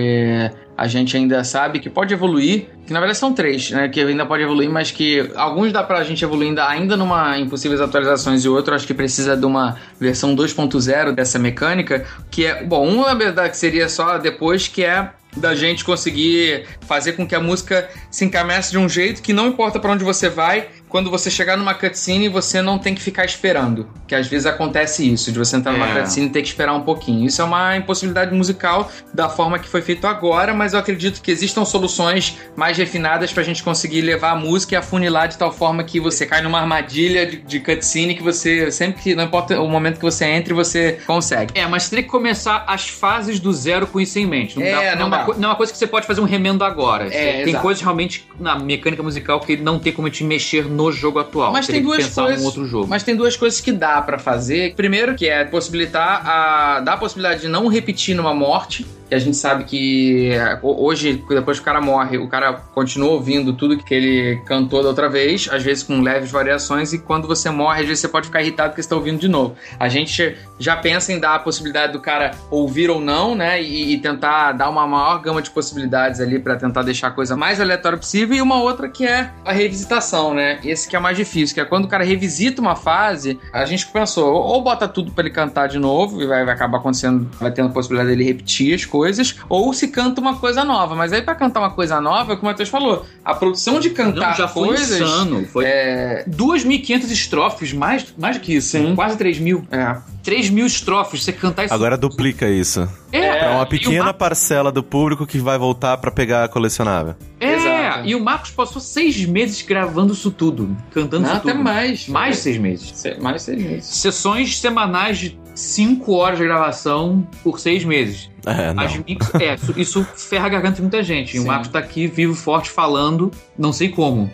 a 0.76 0.88
gente 0.88 1.16
ainda 1.16 1.44
sabe 1.44 1.78
que 1.78 1.88
pode 1.88 2.12
evoluir, 2.12 2.66
que 2.84 2.92
na 2.92 2.98
verdade 2.98 3.16
são 3.16 3.32
três, 3.32 3.70
né, 3.70 3.88
que 3.88 4.00
ainda 4.00 4.26
pode 4.26 4.42
evoluir, 4.42 4.68
mas 4.68 4.90
que 4.90 5.30
alguns 5.36 5.72
dá 5.72 5.84
pra 5.84 6.02
gente 6.02 6.24
evoluir 6.24 6.48
ainda, 6.48 6.66
ainda 6.68 6.96
numa 6.96 7.38
impossíveis 7.38 7.80
atualizações 7.80 8.44
e 8.44 8.48
outro 8.48 8.74
acho 8.74 8.84
que 8.84 8.92
precisa 8.92 9.36
de 9.36 9.46
uma 9.46 9.76
versão 10.00 10.34
2.0 10.34 11.12
dessa 11.12 11.38
mecânica, 11.38 12.04
que 12.28 12.44
é, 12.44 12.64
bom, 12.64 12.88
um 12.88 13.02
na 13.02 13.14
verdade 13.14 13.50
que 13.50 13.56
seria 13.56 13.88
só 13.88 14.18
depois 14.18 14.66
que 14.66 14.82
é 14.82 15.10
da 15.36 15.54
gente 15.54 15.84
conseguir 15.84 16.64
fazer 16.88 17.12
com 17.12 17.24
que 17.26 17.34
a 17.36 17.40
música 17.40 17.88
se 18.10 18.24
encaminhasse 18.24 18.70
de 18.72 18.78
um 18.78 18.88
jeito 18.88 19.22
que 19.22 19.32
não 19.32 19.46
importa 19.48 19.78
pra 19.78 19.92
onde 19.92 20.02
você 20.04 20.28
vai, 20.28 20.68
quando 20.94 21.10
você 21.10 21.28
chegar 21.28 21.56
numa 21.56 21.74
cutscene, 21.74 22.28
você 22.28 22.62
não 22.62 22.78
tem 22.78 22.94
que 22.94 23.02
ficar 23.02 23.24
esperando. 23.24 23.88
Que 24.06 24.14
às 24.14 24.28
vezes 24.28 24.46
acontece 24.46 25.04
isso, 25.12 25.32
de 25.32 25.38
você 25.40 25.56
entrar 25.56 25.72
numa 25.72 25.88
É. 25.88 26.00
cutscene 26.02 26.26
e 26.28 26.30
ter 26.30 26.40
que 26.40 26.46
esperar 26.46 26.72
um 26.72 26.82
pouquinho. 26.82 27.26
Isso 27.26 27.42
é 27.42 27.44
uma 27.44 27.76
impossibilidade 27.76 28.32
musical 28.32 28.88
da 29.12 29.28
forma 29.28 29.58
que 29.58 29.68
foi 29.68 29.82
feito 29.82 30.06
agora, 30.06 30.54
mas 30.54 30.72
eu 30.72 30.78
acredito 30.78 31.20
que 31.20 31.32
existam 31.32 31.64
soluções 31.64 32.38
mais 32.54 32.78
refinadas 32.78 33.32
pra 33.32 33.42
gente 33.42 33.60
conseguir 33.60 34.02
levar 34.02 34.30
a 34.30 34.36
música 34.36 34.74
e 34.74 34.76
afunilar 34.76 35.26
de 35.26 35.36
tal 35.36 35.50
forma 35.52 35.82
que 35.82 35.98
você 35.98 36.26
cai 36.26 36.40
numa 36.42 36.60
armadilha 36.60 37.26
de, 37.26 37.38
de 37.38 37.58
cutscene 37.58 38.14
que 38.14 38.22
você, 38.22 38.70
sempre 38.70 39.02
que, 39.02 39.14
não 39.16 39.24
importa 39.24 39.60
o 39.60 39.68
momento 39.68 39.96
que 39.96 40.04
você 40.04 40.24
entre, 40.26 40.54
você 40.54 41.00
consegue. 41.04 41.58
É, 41.58 41.66
mas 41.66 41.88
teria 41.90 42.04
que 42.04 42.08
começar 42.08 42.62
as 42.68 42.88
fases 42.88 43.40
do 43.40 43.52
zero 43.52 43.88
com 43.88 44.00
isso 44.00 44.16
em 44.20 44.26
mente. 44.26 44.56
Não, 44.56 44.64
É, 44.64 44.70
dá- 44.94 44.96
não, 44.96 44.96
não 44.96 45.02
é 45.02 45.04
uma 45.08 45.16
dá. 45.18 45.24
co- 45.24 45.34
não 45.34 45.44
é 45.44 45.46
uma 45.48 45.56
coisa 45.56 45.72
que 45.72 45.78
você 45.80 45.88
pode 45.88 46.06
fazer 46.06 46.20
um 46.20 46.24
remendo 46.24 46.62
agora. 46.62 47.08
É, 47.12 47.32
tem 47.42 47.48
exato. 47.48 47.62
coisas 47.62 47.82
realmente 47.82 48.28
na 48.38 48.56
mecânica 48.56 49.02
musical 49.02 49.40
que 49.40 49.56
não 49.56 49.80
tem 49.80 49.92
como 49.92 50.06
gente 50.06 50.22
mexer 50.22 50.64
no 50.66 50.83
jogo 50.92 51.18
atual. 51.18 51.52
Mas 51.52 51.66
Teria 51.66 51.80
tem 51.80 51.90
duas 51.90 52.14
coisas. 52.14 52.40
num 52.40 52.46
outro 52.46 52.66
jogo. 52.66 52.86
Mas 52.88 53.02
tem 53.02 53.16
duas 53.16 53.36
coisas 53.36 53.60
que 53.60 53.72
dá 53.72 54.00
pra 54.02 54.18
fazer. 54.18 54.74
Primeiro, 54.74 55.14
que 55.14 55.28
é 55.28 55.44
possibilitar 55.44 56.22
a. 56.26 56.80
dar 56.80 56.94
a 56.94 56.96
possibilidade 56.96 57.42
de 57.42 57.48
não 57.48 57.66
repetir 57.68 58.14
numa 58.14 58.34
morte. 58.34 58.86
Que 59.14 59.18
a 59.18 59.20
gente 59.20 59.36
sabe 59.36 59.62
que 59.62 60.30
ho- 60.60 60.84
hoje, 60.86 61.24
depois 61.28 61.58
que 61.58 61.62
o 61.62 61.64
cara 61.64 61.80
morre, 61.80 62.18
o 62.18 62.26
cara 62.26 62.52
continua 62.52 63.10
ouvindo 63.10 63.52
tudo 63.52 63.76
que 63.78 63.94
ele 63.94 64.40
cantou 64.44 64.82
da 64.82 64.88
outra 64.88 65.08
vez, 65.08 65.48
às 65.52 65.62
vezes 65.62 65.84
com 65.84 66.00
leves 66.00 66.32
variações, 66.32 66.92
e 66.92 66.98
quando 66.98 67.28
você 67.28 67.48
morre, 67.48 67.82
às 67.82 67.86
vezes 67.86 68.00
você 68.00 68.08
pode 68.08 68.26
ficar 68.26 68.42
irritado 68.42 68.70
porque 68.70 68.82
você 68.82 68.86
está 68.86 68.96
ouvindo 68.96 69.20
de 69.20 69.28
novo. 69.28 69.54
A 69.78 69.88
gente 69.88 70.36
já 70.58 70.76
pensa 70.76 71.12
em 71.12 71.20
dar 71.20 71.36
a 71.36 71.38
possibilidade 71.38 71.92
do 71.92 72.00
cara 72.00 72.32
ouvir 72.50 72.90
ou 72.90 73.00
não, 73.00 73.36
né? 73.36 73.62
E, 73.62 73.94
e 73.94 73.98
tentar 73.98 74.50
dar 74.52 74.68
uma 74.68 74.84
maior 74.84 75.18
gama 75.20 75.40
de 75.40 75.50
possibilidades 75.50 76.20
ali 76.20 76.40
pra 76.40 76.56
tentar 76.56 76.82
deixar 76.82 77.08
a 77.08 77.10
coisa 77.12 77.36
mais 77.36 77.60
aleatória 77.60 77.96
possível. 77.98 78.36
E 78.36 78.42
uma 78.42 78.60
outra 78.60 78.88
que 78.88 79.06
é 79.06 79.30
a 79.44 79.52
revisitação, 79.52 80.34
né? 80.34 80.58
Esse 80.64 80.88
que 80.88 80.96
é 80.96 80.98
mais 80.98 81.16
difícil, 81.16 81.54
que 81.54 81.60
é 81.60 81.64
quando 81.64 81.84
o 81.84 81.88
cara 81.88 82.02
revisita 82.04 82.60
uma 82.60 82.74
fase, 82.74 83.38
a 83.52 83.64
gente 83.64 83.86
pensou, 83.86 84.34
ou 84.34 84.60
bota 84.62 84.88
tudo 84.88 85.12
pra 85.12 85.22
ele 85.24 85.32
cantar 85.32 85.68
de 85.68 85.78
novo, 85.78 86.20
e 86.20 86.26
vai, 86.26 86.44
vai 86.44 86.54
acabar 86.54 86.78
acontecendo, 86.78 87.28
vai 87.38 87.52
tendo 87.52 87.68
a 87.68 87.72
possibilidade 87.72 88.10
dele 88.10 88.24
repetir 88.24 88.74
as 88.74 88.84
coisas, 88.84 89.03
ou 89.48 89.72
se 89.72 89.88
canta 89.88 90.20
uma 90.20 90.36
coisa 90.36 90.64
nova. 90.64 90.94
Mas 90.94 91.12
aí 91.12 91.22
pra 91.22 91.34
cantar 91.34 91.60
uma 91.60 91.70
coisa 91.70 92.00
nova, 92.00 92.32
é 92.32 92.34
o 92.34 92.38
que 92.38 92.42
o 92.42 92.46
Matheus 92.46 92.68
falou, 92.68 93.04
a 93.24 93.34
produção 93.34 93.78
de 93.80 93.90
cantar 93.90 94.30
Não, 94.30 94.36
já 94.36 94.48
foi 94.48 94.68
coisas. 94.68 95.00
insano. 95.00 95.46
Foi 95.46 95.64
É, 95.66 96.24
2.500 96.28 97.10
estrofes, 97.10 97.72
mais, 97.72 98.06
mais 98.18 98.36
do 98.36 98.40
que 98.42 98.54
isso. 98.54 98.68
Sim. 98.70 98.94
Quase 98.94 99.16
3.000. 99.16 99.62
é. 99.70 99.96
3.000 100.24 100.64
estrofes, 100.64 101.22
você 101.22 101.32
cantar 101.32 101.64
isso. 101.66 101.74
Agora 101.74 101.98
duplica 101.98 102.48
isso. 102.48 102.88
é, 103.12 103.38
Pra 103.40 103.50
uma 103.56 103.66
pequena 103.66 104.04
Mar- 104.04 104.14
parcela 104.14 104.72
do 104.72 104.82
público 104.82 105.26
que 105.26 105.38
vai 105.38 105.58
voltar 105.58 105.98
pra 105.98 106.10
pegar 106.10 106.44
a 106.44 106.48
colecionável. 106.48 107.14
É, 107.38 107.52
Exato. 107.54 108.06
e 108.08 108.14
o 108.14 108.24
Marcos 108.24 108.50
passou 108.50 108.80
seis 108.80 109.22
meses 109.26 109.60
gravando 109.60 110.14
isso 110.14 110.30
tudo. 110.30 110.74
Cantando 110.92 111.24
Não, 111.24 111.28
isso 111.28 111.36
até 111.40 111.52
tudo. 111.52 111.62
mais. 111.62 112.08
Mais 112.08 112.36
de 112.36 112.42
seis 112.42 112.56
meses. 112.56 112.90
Se- 112.94 113.20
Mais 113.20 113.36
de 113.36 113.42
seis 113.42 113.62
meses. 113.62 113.84
Sessões 113.84 114.58
semanais 114.58 115.18
de 115.18 115.38
5 115.54 116.12
horas 116.12 116.38
de 116.38 116.44
gravação 116.44 117.26
por 117.42 117.58
seis 117.60 117.84
meses. 117.84 118.30
É, 118.46 118.74
não. 118.74 118.82
As 118.82 118.96
mix- 118.98 119.34
é, 119.36 119.54
isso, 119.54 119.74
isso 119.76 120.04
ferra 120.04 120.46
a 120.46 120.48
garganta 120.50 120.76
de 120.76 120.82
muita 120.82 121.02
gente. 121.02 121.34
E 121.36 121.38
o 121.38 121.42
Sim. 121.42 121.48
Marcos 121.48 121.68
tá 121.68 121.78
aqui, 121.78 122.06
vivo, 122.06 122.34
forte, 122.34 122.68
falando, 122.70 123.30
não 123.58 123.72
sei 123.72 123.88
como. 123.88 124.30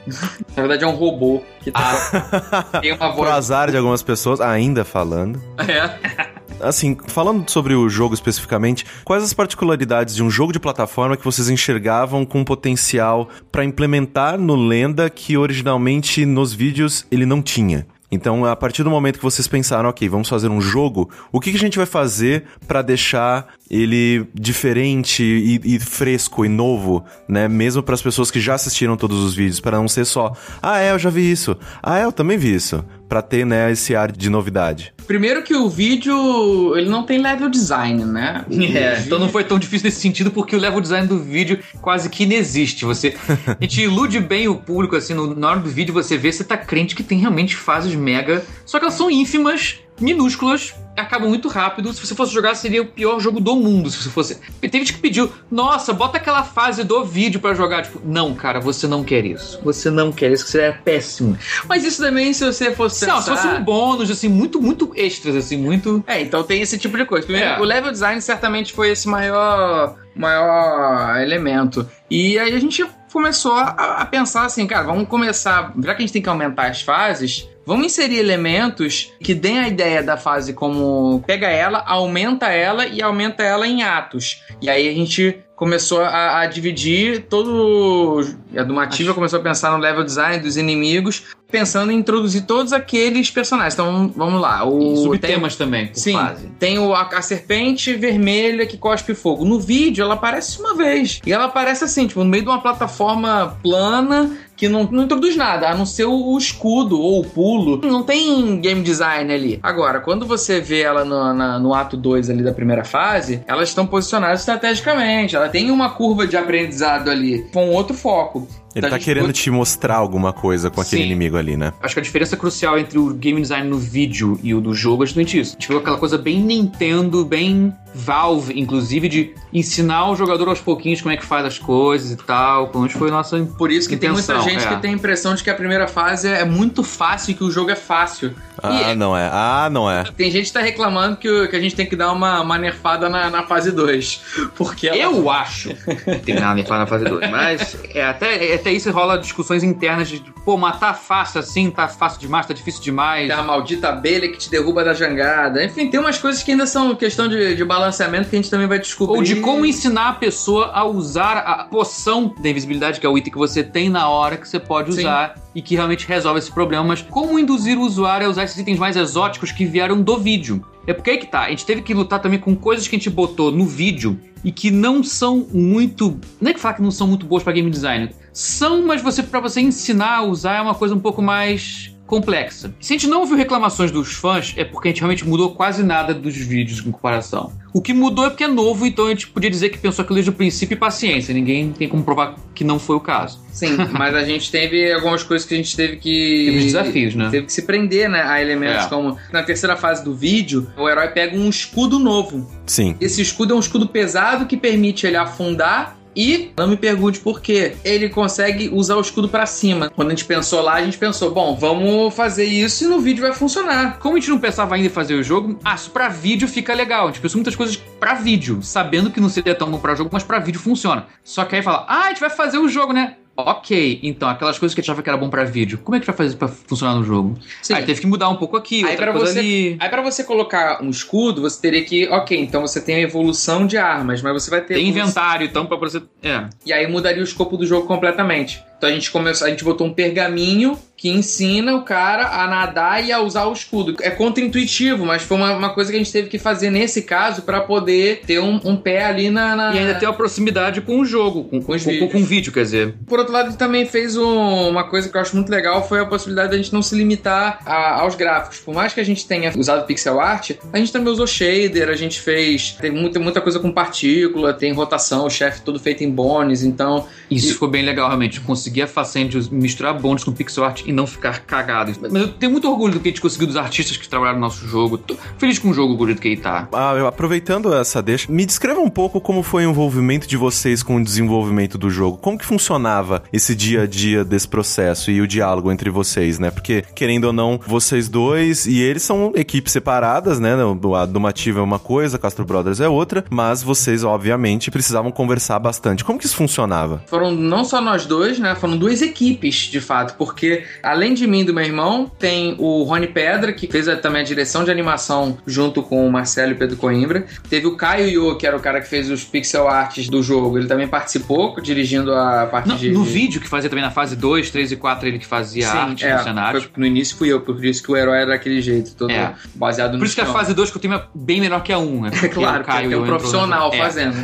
Na 0.56 0.62
verdade 0.62 0.82
é 0.82 0.86
um 0.86 0.94
robô 0.96 1.40
que 1.60 1.70
tá, 1.70 2.72
tem 2.80 2.90
uma 2.92 3.08
Pro 3.12 3.16
voz. 3.18 3.30
azar 3.30 3.70
de 3.70 3.76
algumas 3.76 4.02
pessoas, 4.02 4.40
ainda 4.40 4.84
falando. 4.84 5.40
É. 5.58 6.28
Assim, 6.60 6.96
falando 7.06 7.48
sobre 7.48 7.74
o 7.74 7.88
jogo 7.88 8.12
especificamente, 8.12 8.84
quais 9.04 9.22
as 9.22 9.32
particularidades 9.32 10.14
de 10.14 10.22
um 10.22 10.28
jogo 10.30 10.52
de 10.52 10.58
plataforma 10.60 11.16
que 11.16 11.24
vocês 11.24 11.48
enxergavam 11.48 12.26
com 12.26 12.44
potencial 12.44 13.28
pra 13.50 13.64
implementar 13.64 14.36
no 14.38 14.56
Lenda 14.56 15.08
que 15.08 15.36
originalmente 15.38 16.26
nos 16.26 16.52
vídeos 16.52 17.06
ele 17.10 17.24
não 17.24 17.40
tinha? 17.40 17.86
Então, 18.10 18.44
a 18.44 18.56
partir 18.56 18.82
do 18.82 18.90
momento 18.90 19.18
que 19.18 19.22
vocês 19.24 19.46
pensaram, 19.46 19.88
ok, 19.88 20.08
vamos 20.08 20.28
fazer 20.28 20.48
um 20.48 20.60
jogo, 20.60 21.08
o 21.30 21.38
que, 21.38 21.50
que 21.50 21.56
a 21.56 21.60
gente 21.60 21.76
vai 21.76 21.86
fazer 21.86 22.44
pra 22.66 22.82
deixar 22.82 23.54
ele 23.70 24.26
diferente 24.34 25.22
e, 25.22 25.60
e 25.76 25.78
fresco 25.78 26.44
e 26.44 26.48
novo, 26.48 27.04
né? 27.28 27.46
Mesmo 27.48 27.82
para 27.82 27.94
as 27.94 28.02
pessoas 28.02 28.30
que 28.30 28.40
já 28.40 28.54
assistiram 28.54 28.96
todos 28.96 29.18
os 29.22 29.34
vídeos, 29.34 29.60
para 29.60 29.76
não 29.78 29.86
ser 29.88 30.04
só, 30.04 30.32
ah, 30.62 30.80
é, 30.80 30.90
eu 30.92 30.98
já 30.98 31.08
vi 31.10 31.30
isso, 31.30 31.56
ah, 31.82 31.98
é, 31.98 32.04
eu 32.04 32.12
também 32.12 32.36
vi 32.36 32.54
isso, 32.54 32.84
Pra 33.08 33.20
ter, 33.22 33.44
né, 33.44 33.72
esse 33.72 33.96
ar 33.96 34.12
de 34.12 34.30
novidade. 34.30 34.94
Primeiro 35.04 35.42
que 35.42 35.52
o 35.52 35.68
vídeo, 35.68 36.76
ele 36.76 36.88
não 36.88 37.02
tem 37.02 37.20
level 37.20 37.48
design, 37.50 38.04
né? 38.04 38.44
É, 38.72 39.00
então 39.04 39.18
não 39.18 39.28
foi 39.28 39.42
tão 39.42 39.58
difícil 39.58 39.86
nesse 39.86 40.00
sentido, 40.00 40.30
porque 40.30 40.54
o 40.54 40.58
level 40.60 40.80
design 40.80 41.08
do 41.08 41.18
vídeo 41.18 41.58
quase 41.80 42.08
que 42.08 42.22
inexiste. 42.22 42.84
Você, 42.84 43.16
a 43.48 43.56
gente 43.60 43.82
ilude 43.82 44.20
bem 44.20 44.46
o 44.46 44.54
público, 44.54 44.94
assim, 44.94 45.12
no- 45.14 45.34
na 45.34 45.50
hora 45.50 45.58
do 45.58 45.68
vídeo 45.68 45.92
você 45.92 46.16
vê, 46.16 46.30
você 46.30 46.44
tá 46.44 46.56
crente 46.56 46.94
que 46.94 47.02
tem 47.02 47.18
realmente 47.18 47.56
fases 47.56 47.96
mega, 47.96 48.44
só 48.64 48.78
que 48.78 48.84
elas 48.84 48.94
são 48.94 49.10
ínfimas 49.10 49.80
minúsculas, 50.00 50.74
acabam 50.96 51.28
muito 51.28 51.48
rápido. 51.48 51.92
Se 51.92 52.06
você 52.06 52.14
fosse 52.14 52.32
jogar, 52.32 52.54
seria 52.54 52.82
o 52.82 52.86
pior 52.86 53.20
jogo 53.20 53.40
do 53.40 53.56
mundo. 53.56 53.90
Se 53.90 54.02
você 54.02 54.10
fosse. 54.10 54.40
Teve 54.60 54.78
gente 54.78 54.94
que 54.94 55.00
pediu, 55.00 55.32
nossa, 55.50 55.92
bota 55.92 56.18
aquela 56.18 56.42
fase 56.42 56.84
do 56.84 57.04
vídeo 57.04 57.40
para 57.40 57.54
jogar. 57.54 57.82
Tipo, 57.82 58.00
não, 58.04 58.34
cara, 58.34 58.60
você 58.60 58.86
não 58.86 59.02
quer 59.04 59.24
isso. 59.24 59.60
Você 59.64 59.90
não 59.90 60.12
quer 60.12 60.32
isso, 60.32 60.44
que 60.44 60.50
seria 60.50 60.78
péssimo. 60.84 61.36
Mas 61.68 61.84
isso 61.84 62.02
também, 62.02 62.32
se 62.32 62.44
você 62.44 62.72
fosse. 62.72 63.06
Não, 63.06 63.20
se 63.20 63.30
fosse 63.30 63.46
um 63.46 63.62
bônus, 63.62 64.10
assim, 64.10 64.28
muito, 64.28 64.60
muito 64.60 64.92
extras, 64.94 65.36
assim, 65.36 65.56
muito. 65.56 66.02
É, 66.06 66.20
então 66.20 66.42
tem 66.42 66.60
esse 66.60 66.78
tipo 66.78 66.96
de 66.96 67.04
coisa. 67.04 67.26
Primeiro, 67.26 67.50
é. 67.50 67.60
o 67.60 67.64
level 67.64 67.90
design 67.90 68.20
certamente 68.20 68.72
foi 68.72 68.90
esse 68.90 69.08
maior, 69.08 69.96
maior 70.14 71.20
elemento. 71.20 71.88
E 72.10 72.38
aí 72.38 72.54
a 72.54 72.60
gente 72.60 72.84
começou 73.12 73.52
a, 73.52 73.98
a 74.00 74.06
pensar 74.06 74.44
assim, 74.44 74.66
cara, 74.66 74.84
vamos 74.84 75.08
começar. 75.08 75.72
Já 75.82 75.94
que 75.94 76.02
a 76.02 76.06
gente 76.06 76.12
tem 76.12 76.22
que 76.22 76.28
aumentar 76.28 76.68
as 76.68 76.82
fases, 76.82 77.48
Vamos 77.70 77.86
inserir 77.86 78.18
elementos 78.18 79.12
que 79.20 79.32
deem 79.32 79.60
a 79.60 79.68
ideia 79.68 80.02
da 80.02 80.16
fase 80.16 80.52
como 80.52 81.22
pega 81.24 81.46
ela, 81.46 81.84
aumenta 81.86 82.48
ela 82.48 82.84
e 82.84 83.00
aumenta 83.00 83.44
ela 83.44 83.64
em 83.64 83.84
atos. 83.84 84.42
E 84.60 84.68
aí 84.68 84.88
a 84.88 84.92
gente 84.92 85.40
começou 85.60 86.00
a, 86.00 86.40
a 86.40 86.46
dividir 86.46 87.26
todo. 87.28 88.26
A 88.56 88.62
Dumativa 88.62 89.10
Acho... 89.10 89.14
começou 89.14 89.40
a 89.40 89.42
pensar 89.42 89.70
no 89.72 89.76
level 89.76 90.02
design 90.02 90.38
dos 90.38 90.56
inimigos, 90.56 91.24
pensando 91.50 91.92
em 91.92 91.98
introduzir 91.98 92.46
todos 92.46 92.72
aqueles 92.72 93.30
personagens. 93.30 93.74
Então 93.74 94.10
vamos 94.16 94.40
lá. 94.40 94.64
O, 94.64 94.94
e 94.94 94.96
subtemas 94.96 95.56
tem, 95.56 95.66
também. 95.66 95.90
sim. 95.92 96.14
Fase. 96.14 96.46
Tem 96.58 96.78
o, 96.78 96.94
a, 96.94 97.02
a, 97.02 97.20
serpente 97.20 97.92
vermelha 97.92 98.64
que 98.64 98.78
cospe 98.78 99.14
fogo. 99.14 99.44
No 99.44 99.60
vídeo 99.60 100.02
ela 100.02 100.14
aparece 100.14 100.58
uma 100.58 100.74
vez. 100.74 101.20
E 101.26 101.30
ela 101.30 101.44
aparece 101.44 101.84
assim, 101.84 102.06
tipo, 102.06 102.24
no 102.24 102.30
meio 102.30 102.42
de 102.42 102.48
uma 102.48 102.62
plataforma 102.62 103.58
plana 103.62 104.30
que 104.60 104.68
não, 104.68 104.84
não 104.84 105.04
introduz 105.04 105.36
nada, 105.36 105.70
a 105.70 105.74
não 105.74 105.86
ser 105.86 106.04
o, 106.04 106.12
o, 106.12 106.36
escudo 106.36 107.00
ou 107.00 107.20
o 107.20 107.24
pulo. 107.24 107.80
Não 107.82 108.02
tem 108.02 108.60
game 108.60 108.82
design 108.82 109.32
ali. 109.32 109.58
Agora, 109.62 110.00
quando 110.00 110.26
você 110.26 110.60
vê 110.60 110.82
ela 110.82 111.02
no, 111.02 111.32
na, 111.32 111.58
no 111.58 111.72
ato 111.72 111.96
2 111.96 112.28
ali 112.28 112.42
da 112.42 112.52
primeira 112.52 112.84
fase, 112.84 113.42
elas 113.46 113.70
estão 113.70 113.86
posicionadas 113.86 114.40
estrategicamente. 114.40 115.34
Ela 115.34 115.48
tem 115.50 115.70
uma 115.70 115.90
curva 115.90 116.26
de 116.26 116.36
aprendizado 116.36 117.10
ali 117.10 117.46
com 117.52 117.70
outro 117.70 117.94
foco. 117.94 118.46
Ele 118.74 118.86
então, 118.86 118.90
tá 118.90 118.98
querendo 118.98 119.26
pode... 119.26 119.40
te 119.40 119.50
mostrar 119.50 119.96
alguma 119.96 120.32
coisa 120.32 120.70
com 120.70 120.80
aquele 120.80 121.02
Sim. 121.02 121.06
inimigo 121.08 121.36
ali, 121.36 121.56
né? 121.56 121.72
Acho 121.82 121.94
que 121.94 122.00
a 122.00 122.02
diferença 122.02 122.36
crucial 122.36 122.78
entre 122.78 122.98
o 122.98 123.12
game 123.12 123.40
design 123.40 123.68
no 123.68 123.78
vídeo 123.78 124.38
e 124.42 124.54
o 124.54 124.60
do 124.60 124.72
jogo 124.72 125.02
é 125.02 125.06
justamente 125.06 125.38
isso. 125.38 125.50
A 125.50 125.60
gente 125.60 125.68
viu 125.68 125.78
aquela 125.78 125.98
coisa 125.98 126.16
bem 126.16 126.40
Nintendo, 126.40 127.24
bem 127.24 127.74
Valve, 127.92 128.58
inclusive, 128.58 129.08
de 129.08 129.34
ensinar 129.52 130.10
o 130.10 130.16
jogador 130.16 130.48
aos 130.48 130.60
pouquinhos 130.60 131.00
como 131.00 131.12
é 131.12 131.16
que 131.16 131.24
faz 131.24 131.44
as 131.44 131.58
coisas 131.58 132.12
e 132.12 132.16
tal. 132.16 132.68
Pelo 132.68 132.84
menos 132.84 132.96
foi 132.96 133.08
a 133.08 133.12
nossa 133.12 133.38
Por 133.58 133.70
isso 133.70 133.88
que 133.88 133.96
intenção, 133.96 134.36
tem 134.36 134.36
muita 134.36 134.50
gente 134.50 134.64
é. 134.64 134.76
que 134.76 134.82
tem 134.82 134.92
a 134.92 134.94
impressão 134.94 135.34
de 135.34 135.42
que 135.42 135.50
a 135.50 135.54
primeira 135.54 135.88
fase 135.88 136.28
é 136.28 136.44
muito 136.44 136.84
fácil 136.84 137.32
e 137.32 137.34
que 137.34 137.42
o 137.42 137.50
jogo 137.50 137.70
é 137.70 137.76
fácil. 137.76 138.32
Ah, 138.62 138.92
e 138.92 138.94
não 138.94 139.16
é. 139.16 139.28
Ah, 139.32 139.68
não 139.70 139.90
é. 139.90 140.04
Tem 140.16 140.30
gente 140.30 140.46
que 140.46 140.52
tá 140.52 140.60
reclamando 140.60 141.16
que, 141.16 141.48
que 141.48 141.56
a 141.56 141.60
gente 141.60 141.74
tem 141.74 141.86
que 141.86 141.96
dar 141.96 142.12
uma, 142.12 142.40
uma 142.42 142.58
nerfada 142.58 143.08
na, 143.08 143.28
na 143.28 143.42
fase 143.42 143.72
2. 143.72 144.20
Porque 144.54 144.86
ela... 144.86 144.98
Eu 144.98 145.28
acho 145.28 145.74
que 145.74 145.96
tem 146.04 146.20
que 146.20 146.34
dar 146.34 146.48
uma 146.48 146.54
nerfada 146.54 146.80
na 146.80 146.86
fase 146.86 147.04
2. 147.04 147.30
Mas 147.30 147.76
é, 147.92 148.04
até, 148.04 148.54
até 148.60 148.72
isso 148.72 148.90
rola 148.90 149.18
discussões 149.18 149.62
internas 149.62 150.08
de, 150.08 150.22
pô, 150.44 150.56
matar 150.56 150.94
fácil 150.94 151.40
assim, 151.40 151.70
tá 151.70 151.88
fácil 151.88 152.20
demais, 152.20 152.46
tá 152.46 152.54
difícil 152.54 152.82
demais. 152.82 153.26
Tem 153.28 153.36
a 153.36 153.42
maldita 153.42 153.88
abelha 153.88 154.28
que 154.28 154.38
te 154.38 154.50
derruba 154.50 154.84
da 154.84 154.94
jangada. 154.94 155.64
Enfim, 155.64 155.90
tem 155.90 155.98
umas 155.98 156.18
coisas 156.18 156.42
que 156.42 156.52
ainda 156.52 156.66
são 156.66 156.94
questão 156.94 157.28
de, 157.28 157.56
de 157.56 157.64
balanceamento 157.64 158.28
que 158.28 158.36
a 158.36 158.38
gente 158.38 158.50
também 158.50 158.66
vai 158.66 158.78
descobrir. 158.78 159.16
Ou 159.16 159.22
de 159.22 159.36
como 159.36 159.66
ensinar 159.66 160.08
a 160.08 160.12
pessoa 160.12 160.70
a 160.72 160.84
usar 160.84 161.38
a 161.38 161.64
poção 161.64 162.34
da 162.40 162.48
invisibilidade, 162.48 163.00
que 163.00 163.06
é 163.06 163.08
o 163.08 163.16
item 163.16 163.32
que 163.32 163.38
você 163.38 163.64
tem 163.64 163.88
na 163.88 164.08
hora 164.08 164.36
que 164.36 164.48
você 164.48 164.60
pode 164.60 164.90
usar 164.90 165.34
Sim. 165.34 165.42
e 165.54 165.62
que 165.62 165.74
realmente 165.74 166.06
resolve 166.06 166.38
esse 166.38 166.52
problema. 166.52 166.84
Mas 166.84 167.02
como 167.02 167.38
induzir 167.38 167.78
o 167.78 167.82
usuário 167.82 168.26
a 168.26 168.30
usar 168.30 168.44
esses 168.44 168.58
itens 168.58 168.78
mais 168.78 168.96
exóticos 168.96 169.50
que 169.50 169.64
vieram 169.64 170.00
do 170.00 170.18
vídeo? 170.18 170.64
É 170.86 170.92
porque 170.92 171.10
aí 171.10 171.18
que 171.18 171.26
tá, 171.26 171.42
a 171.42 171.50
gente 171.50 171.64
teve 171.64 171.82
que 171.82 171.94
lutar 171.94 172.20
também 172.20 172.38
com 172.38 172.56
coisas 172.56 172.88
que 172.88 172.96
a 172.96 172.98
gente 172.98 173.10
botou 173.10 173.52
no 173.52 173.64
vídeo 173.64 174.18
e 174.42 174.50
que 174.50 174.70
não 174.70 175.02
são 175.04 175.46
muito. 175.52 176.18
Não 176.40 176.50
é 176.50 176.54
que 176.54 176.60
falar 176.60 176.74
que 176.74 176.82
não 176.82 176.90
são 176.90 177.06
muito 177.06 177.26
boas 177.26 177.42
para 177.42 177.52
game 177.52 177.70
design. 177.70 178.10
São, 178.32 178.86
mas 178.86 179.02
você 179.02 179.22
para 179.22 179.40
você 179.40 179.60
ensinar 179.60 180.16
a 180.18 180.22
usar 180.22 180.56
é 180.56 180.60
uma 180.60 180.74
coisa 180.74 180.94
um 180.94 181.00
pouco 181.00 181.20
mais 181.20 181.94
complexa. 182.10 182.74
Se 182.80 182.92
a 182.92 182.96
gente 182.96 183.06
não 183.06 183.20
ouviu 183.20 183.36
reclamações 183.36 183.92
dos 183.92 184.12
fãs, 184.12 184.52
é 184.56 184.64
porque 184.64 184.88
a 184.88 184.90
gente 184.90 184.98
realmente 184.98 185.26
mudou 185.26 185.54
quase 185.54 185.84
nada 185.84 186.12
dos 186.12 186.36
vídeos 186.36 186.84
em 186.84 186.90
comparação. 186.90 187.52
O 187.72 187.80
que 187.80 187.94
mudou 187.94 188.26
é 188.26 188.30
porque 188.30 188.42
é 188.42 188.48
novo, 188.48 188.84
então 188.84 189.06
a 189.06 189.10
gente 189.10 189.28
podia 189.28 189.48
dizer 189.48 189.68
que 189.68 189.78
pensou 189.78 190.02
aquilo 190.02 190.16
desde 190.16 190.30
o 190.30 190.32
princípio 190.32 190.74
e 190.74 190.76
paciência. 190.76 191.32
Ninguém 191.32 191.70
tem 191.72 191.88
como 191.88 192.02
provar 192.02 192.34
que 192.52 192.64
não 192.64 192.80
foi 192.80 192.96
o 192.96 193.00
caso. 193.00 193.38
Sim, 193.52 193.76
mas 193.96 194.12
a 194.16 194.24
gente 194.24 194.50
teve 194.50 194.92
algumas 194.92 195.22
coisas 195.22 195.46
que 195.46 195.54
a 195.54 195.56
gente 195.56 195.76
teve 195.76 195.98
que. 195.98 196.46
Teve 196.46 196.64
desafios, 196.64 197.14
né? 197.14 197.28
Teve 197.30 197.46
que 197.46 197.52
se 197.52 197.62
prender 197.62 198.10
né, 198.10 198.22
a 198.22 198.42
elementos 198.42 198.86
é. 198.86 198.88
como. 198.88 199.16
Na 199.32 199.44
terceira 199.44 199.76
fase 199.76 200.04
do 200.04 200.12
vídeo, 200.12 200.66
o 200.76 200.88
herói 200.88 201.08
pega 201.08 201.36
um 201.36 201.48
escudo 201.48 202.00
novo. 202.00 202.50
Sim. 202.66 202.96
Esse 203.00 203.22
escudo 203.22 203.54
é 203.54 203.56
um 203.56 203.60
escudo 203.60 203.86
pesado 203.86 204.46
que 204.46 204.56
permite 204.56 205.06
ele 205.06 205.16
afundar 205.16 205.99
e 206.14 206.52
não 206.56 206.68
me 206.68 206.76
pergunte 206.76 207.20
por 207.20 207.40
quê. 207.40 207.76
Ele 207.84 208.08
consegue 208.08 208.68
usar 208.72 208.96
o 208.96 209.00
escudo 209.00 209.28
para 209.28 209.46
cima. 209.46 209.90
Quando 209.90 210.08
a 210.08 210.10
gente 210.10 210.24
pensou 210.24 210.60
lá, 210.60 210.74
a 210.74 210.82
gente 210.82 210.98
pensou, 210.98 211.30
bom, 211.30 211.56
vamos 211.56 212.14
fazer 212.14 212.44
isso 212.44 212.84
e 212.84 212.86
no 212.88 213.00
vídeo 213.00 213.22
vai 213.22 213.32
funcionar. 213.32 213.98
Como 213.98 214.16
a 214.16 214.20
gente 214.20 214.30
não 214.30 214.38
pensava 214.38 214.74
ainda 214.74 214.86
em 214.86 214.90
fazer 214.90 215.14
o 215.14 215.22
jogo, 215.22 215.58
ah, 215.64 215.74
isso 215.74 215.90
pra 215.90 216.08
vídeo 216.08 216.48
fica 216.48 216.74
legal. 216.74 217.04
A 217.04 217.06
gente 217.08 217.20
pensou 217.20 217.38
muitas 217.38 217.56
coisas 217.56 217.76
para 217.76 218.14
vídeo, 218.14 218.62
sabendo 218.62 219.10
que 219.10 219.20
não 219.20 219.28
seria 219.28 219.54
tão 219.54 219.70
bom 219.70 219.78
pra 219.78 219.94
jogo, 219.94 220.10
mas 220.12 220.22
para 220.22 220.38
vídeo 220.38 220.60
funciona. 220.60 221.06
Só 221.22 221.44
que 221.44 221.56
aí 221.56 221.62
fala, 221.62 221.86
ah, 221.88 222.06
a 222.06 222.08
gente 222.08 222.20
vai 222.20 222.30
fazer 222.30 222.58
o 222.58 222.68
jogo, 222.68 222.92
né? 222.92 223.16
Ok, 223.46 224.00
então 224.02 224.28
aquelas 224.28 224.58
coisas 224.58 224.74
que 224.74 224.80
a 224.80 224.82
gente 224.82 224.90
achava 224.90 225.02
que 225.02 225.08
era 225.08 225.18
bom 225.18 225.28
para 225.28 225.44
vídeo, 225.44 225.78
como 225.82 225.96
é 225.96 226.00
que 226.00 226.06
vai 226.06 226.14
fazer 226.14 226.36
para 226.36 226.48
funcionar 226.48 226.94
no 226.94 227.04
jogo? 227.04 227.38
Sim. 227.62 227.74
Aí 227.74 227.84
teve 227.84 228.00
que 228.00 228.06
mudar 228.06 228.28
um 228.28 228.36
pouco 228.36 228.56
aqui, 228.56 228.84
aí 228.84 228.96
para 228.96 229.12
você, 229.12 229.38
ali. 229.38 229.76
Aí 229.78 229.88
para 229.88 230.02
você 230.02 230.24
colocar 230.24 230.82
um 230.82 230.90
escudo, 230.90 231.42
você 231.42 231.60
teria 231.60 231.84
que, 231.84 232.08
ok, 232.08 232.38
então 232.38 232.62
você 232.62 232.80
tem 232.80 232.96
a 232.96 233.00
evolução 233.00 233.66
de 233.66 233.76
armas, 233.76 234.22
mas 234.22 234.32
você 234.32 234.50
vai 234.50 234.60
ter 234.60 234.74
tem 234.74 234.88
inventário, 234.88 235.46
então 235.46 235.66
para 235.66 235.76
você, 235.76 236.02
é. 236.22 236.48
E 236.64 236.72
aí 236.72 236.86
mudaria 236.86 237.20
o 237.20 237.24
escopo 237.24 237.56
do 237.56 237.66
jogo 237.66 237.86
completamente. 237.86 238.62
Então 238.80 238.88
a 238.88 238.92
gente 238.94 239.10
começou, 239.10 239.46
a 239.46 239.50
gente 239.50 239.62
botou 239.62 239.86
um 239.86 239.92
pergaminho 239.92 240.78
que 241.00 241.08
ensina 241.08 241.74
o 241.74 241.82
cara 241.82 242.42
a 242.42 242.46
nadar 242.46 243.02
e 243.02 243.10
a 243.10 243.22
usar 243.22 243.46
o 243.46 243.54
escudo. 243.54 243.96
É 244.02 244.10
contra-intuitivo, 244.10 245.06
mas 245.06 245.22
foi 245.22 245.38
uma, 245.38 245.56
uma, 245.56 245.70
coisa 245.70 245.90
que 245.90 245.96
a 245.96 245.98
gente 245.98 246.12
teve 246.12 246.28
que 246.28 246.38
fazer 246.38 246.68
nesse 246.68 247.00
caso 247.00 247.40
para 247.40 247.62
poder 247.62 248.20
ter 248.26 248.38
um, 248.38 248.60
um, 248.62 248.76
pé 248.76 249.06
ali 249.06 249.30
na, 249.30 249.56
na, 249.56 249.74
E 249.74 249.78
ainda 249.78 249.94
ter 249.94 250.04
uma 250.04 250.12
proximidade 250.12 250.82
com 250.82 251.00
o 251.00 251.04
jogo, 251.06 251.44
com, 251.44 251.62
com, 251.62 251.72
com, 251.78 252.08
com 252.08 252.18
o 252.18 252.24
vídeo, 252.24 252.52
quer 252.52 252.64
dizer. 252.64 252.94
Por 253.06 253.18
outro 253.18 253.32
lado, 253.32 253.48
ele 253.48 253.56
também 253.56 253.86
fez 253.86 254.14
um, 254.14 254.68
uma 254.68 254.84
coisa 254.84 255.08
que 255.08 255.16
eu 255.16 255.20
acho 255.22 255.34
muito 255.34 255.50
legal, 255.50 255.88
foi 255.88 256.00
a 256.00 256.04
possibilidade 256.04 256.50
de 256.50 256.56
a 256.56 256.58
gente 256.58 256.72
não 256.72 256.82
se 256.82 256.94
limitar 256.94 257.60
a, 257.64 258.02
aos 258.02 258.14
gráficos. 258.14 258.58
Por 258.58 258.74
mais 258.74 258.92
que 258.92 259.00
a 259.00 259.04
gente 259.04 259.26
tenha 259.26 259.50
usado 259.56 259.86
pixel 259.86 260.20
art, 260.20 260.50
a 260.70 260.78
gente 260.78 260.92
também 260.92 261.10
usou 261.10 261.26
shader, 261.26 261.88
a 261.88 261.96
gente 261.96 262.20
fez... 262.20 262.76
Tem 262.78 262.90
muita, 262.90 263.18
muita 263.18 263.40
coisa 263.40 263.58
com 263.58 263.72
partícula, 263.72 264.52
tem 264.52 264.70
rotação, 264.72 265.24
o 265.24 265.30
chefe 265.30 265.62
todo 265.62 265.80
feito 265.80 266.04
em 266.04 266.10
bones, 266.10 266.62
então... 266.62 267.06
Isso 267.30 267.48
e... 267.48 267.52
ficou 267.54 267.68
bem 267.68 267.82
legal, 267.82 268.06
realmente. 268.06 268.38
Conseguir 268.40 268.69
a 268.82 268.86
façanha 268.86 269.28
de 269.28 269.52
misturar 269.52 269.98
bones 269.98 270.24
com 270.24 270.32
pixel 270.32 270.64
art 270.64 270.82
e 270.86 270.92
não 270.92 271.06
ficar 271.06 271.40
cagado. 271.40 271.92
Mas 272.00 272.12
eu 272.12 272.28
tenho 272.28 272.52
muito 272.52 272.68
orgulho 272.68 272.94
do 272.94 273.00
que 273.00 273.08
a 273.08 273.10
gente 273.10 273.20
conseguiu 273.20 273.46
dos 273.46 273.56
artistas 273.56 273.96
que 273.96 274.08
trabalharam 274.08 274.38
no 274.38 274.46
nosso 274.46 274.66
jogo. 274.66 274.98
Tô 274.98 275.16
feliz 275.38 275.58
com 275.58 275.70
o 275.70 275.74
jogo, 275.74 276.00
o 276.00 276.06
jeito 276.06 276.20
que 276.20 276.28
ele 276.28 276.40
tá. 276.40 276.68
Ah, 276.72 277.08
aproveitando 277.08 277.74
essa 277.74 278.02
deixa, 278.02 278.30
me 278.30 278.44
descreva 278.46 278.80
um 278.80 278.90
pouco 278.90 279.20
como 279.20 279.42
foi 279.42 279.66
o 279.66 279.70
envolvimento 279.70 280.26
de 280.26 280.36
vocês 280.36 280.82
com 280.82 280.96
o 280.96 281.04
desenvolvimento 281.04 281.76
do 281.76 281.90
jogo. 281.90 282.18
Como 282.18 282.38
que 282.38 282.44
funcionava 282.44 283.22
esse 283.32 283.54
dia 283.54 283.82
a 283.82 283.86
dia 283.86 284.24
desse 284.24 284.46
processo 284.46 285.10
e 285.10 285.20
o 285.20 285.26
diálogo 285.26 285.70
entre 285.72 285.90
vocês, 285.90 286.38
né? 286.38 286.50
Porque, 286.50 286.84
querendo 286.94 287.24
ou 287.24 287.32
não, 287.32 287.58
vocês 287.66 288.08
dois 288.08 288.66
e 288.66 288.80
eles 288.80 289.02
são 289.02 289.32
equipes 289.34 289.72
separadas, 289.72 290.38
né? 290.38 290.54
A 290.54 291.06
Domativa 291.06 291.60
é 291.60 291.62
uma 291.62 291.78
coisa, 291.78 292.16
a 292.16 292.20
Castro 292.20 292.44
Brothers 292.44 292.80
é 292.80 292.88
outra, 292.88 293.24
mas 293.30 293.62
vocês, 293.62 294.04
obviamente, 294.04 294.70
precisavam 294.70 295.10
conversar 295.10 295.58
bastante. 295.58 296.04
Como 296.04 296.18
que 296.18 296.26
isso 296.26 296.36
funcionava? 296.36 297.02
Foram 297.06 297.30
não 297.32 297.64
só 297.64 297.80
nós 297.80 298.06
dois, 298.06 298.38
né? 298.38 298.54
Foram 298.60 298.76
duas 298.76 299.02
equipes, 299.02 299.54
de 299.54 299.80
fato, 299.80 300.16
porque 300.16 300.64
além 300.82 301.14
de 301.14 301.26
mim 301.26 301.40
e 301.40 301.44
do 301.44 301.54
meu 301.54 301.64
irmão, 301.64 302.10
tem 302.18 302.54
o 302.58 302.82
Rony 302.82 303.08
Pedra, 303.08 303.52
que 303.52 303.66
fez 303.66 303.86
também 304.00 304.20
a 304.20 304.24
direção 304.24 304.64
de 304.64 304.70
animação 304.70 305.38
junto 305.46 305.82
com 305.82 306.06
o 306.06 306.12
Marcelo 306.12 306.52
e 306.52 306.54
Pedro 306.54 306.76
Coimbra. 306.76 307.26
Teve 307.48 307.66
o 307.66 307.76
Caio 307.76 308.08
Yo, 308.08 308.36
que 308.36 308.46
era 308.46 308.56
o 308.56 308.60
cara 308.60 308.80
que 308.80 308.88
fez 308.88 309.10
os 309.10 309.24
pixel 309.24 309.68
arts 309.68 310.08
do 310.08 310.22
jogo. 310.22 310.58
Ele 310.58 310.66
também 310.66 310.86
participou, 310.86 311.60
dirigindo 311.60 312.14
a 312.14 312.46
parte 312.46 312.68
no, 312.68 312.76
de. 312.76 312.90
No 312.90 313.04
vídeo 313.04 313.40
que 313.40 313.48
fazia 313.48 313.70
também 313.70 313.84
na 313.84 313.90
fase 313.90 314.16
2, 314.16 314.50
3 314.50 314.72
e 314.72 314.76
4, 314.76 315.08
ele 315.08 315.18
que 315.18 315.26
fazia 315.26 315.66
Sim, 315.66 315.78
arte 315.78 316.04
é, 316.04 316.16
no 316.16 316.22
cenário. 316.22 316.70
no 316.76 316.86
início 316.86 317.16
fui 317.16 317.32
eu, 317.32 317.40
por 317.40 317.64
isso 317.64 317.82
que 317.82 317.90
o 317.90 317.96
herói 317.96 318.18
era 318.18 318.30
daquele 318.30 318.60
jeito, 318.60 318.94
todo 318.94 319.10
é. 319.10 319.34
baseado 319.54 319.92
no. 319.92 319.98
Por 319.98 320.06
isso 320.06 320.14
que 320.14 320.20
a 320.20 320.26
fase 320.26 320.54
2 320.54 320.70
que 320.70 320.76
eu 320.76 320.82
tenho 320.82 320.94
é 320.94 321.04
bem 321.14 321.40
menor 321.40 321.62
que 321.62 321.72
a 321.72 321.78
1, 321.78 321.82
um, 321.82 322.02
né? 322.02 322.10
É 322.22 322.28
claro, 322.28 322.62
o 322.62 322.66
Caio 322.66 322.92
é 322.92 322.96
um 322.96 323.04
profissional 323.04 323.72
fazendo. 323.72 324.16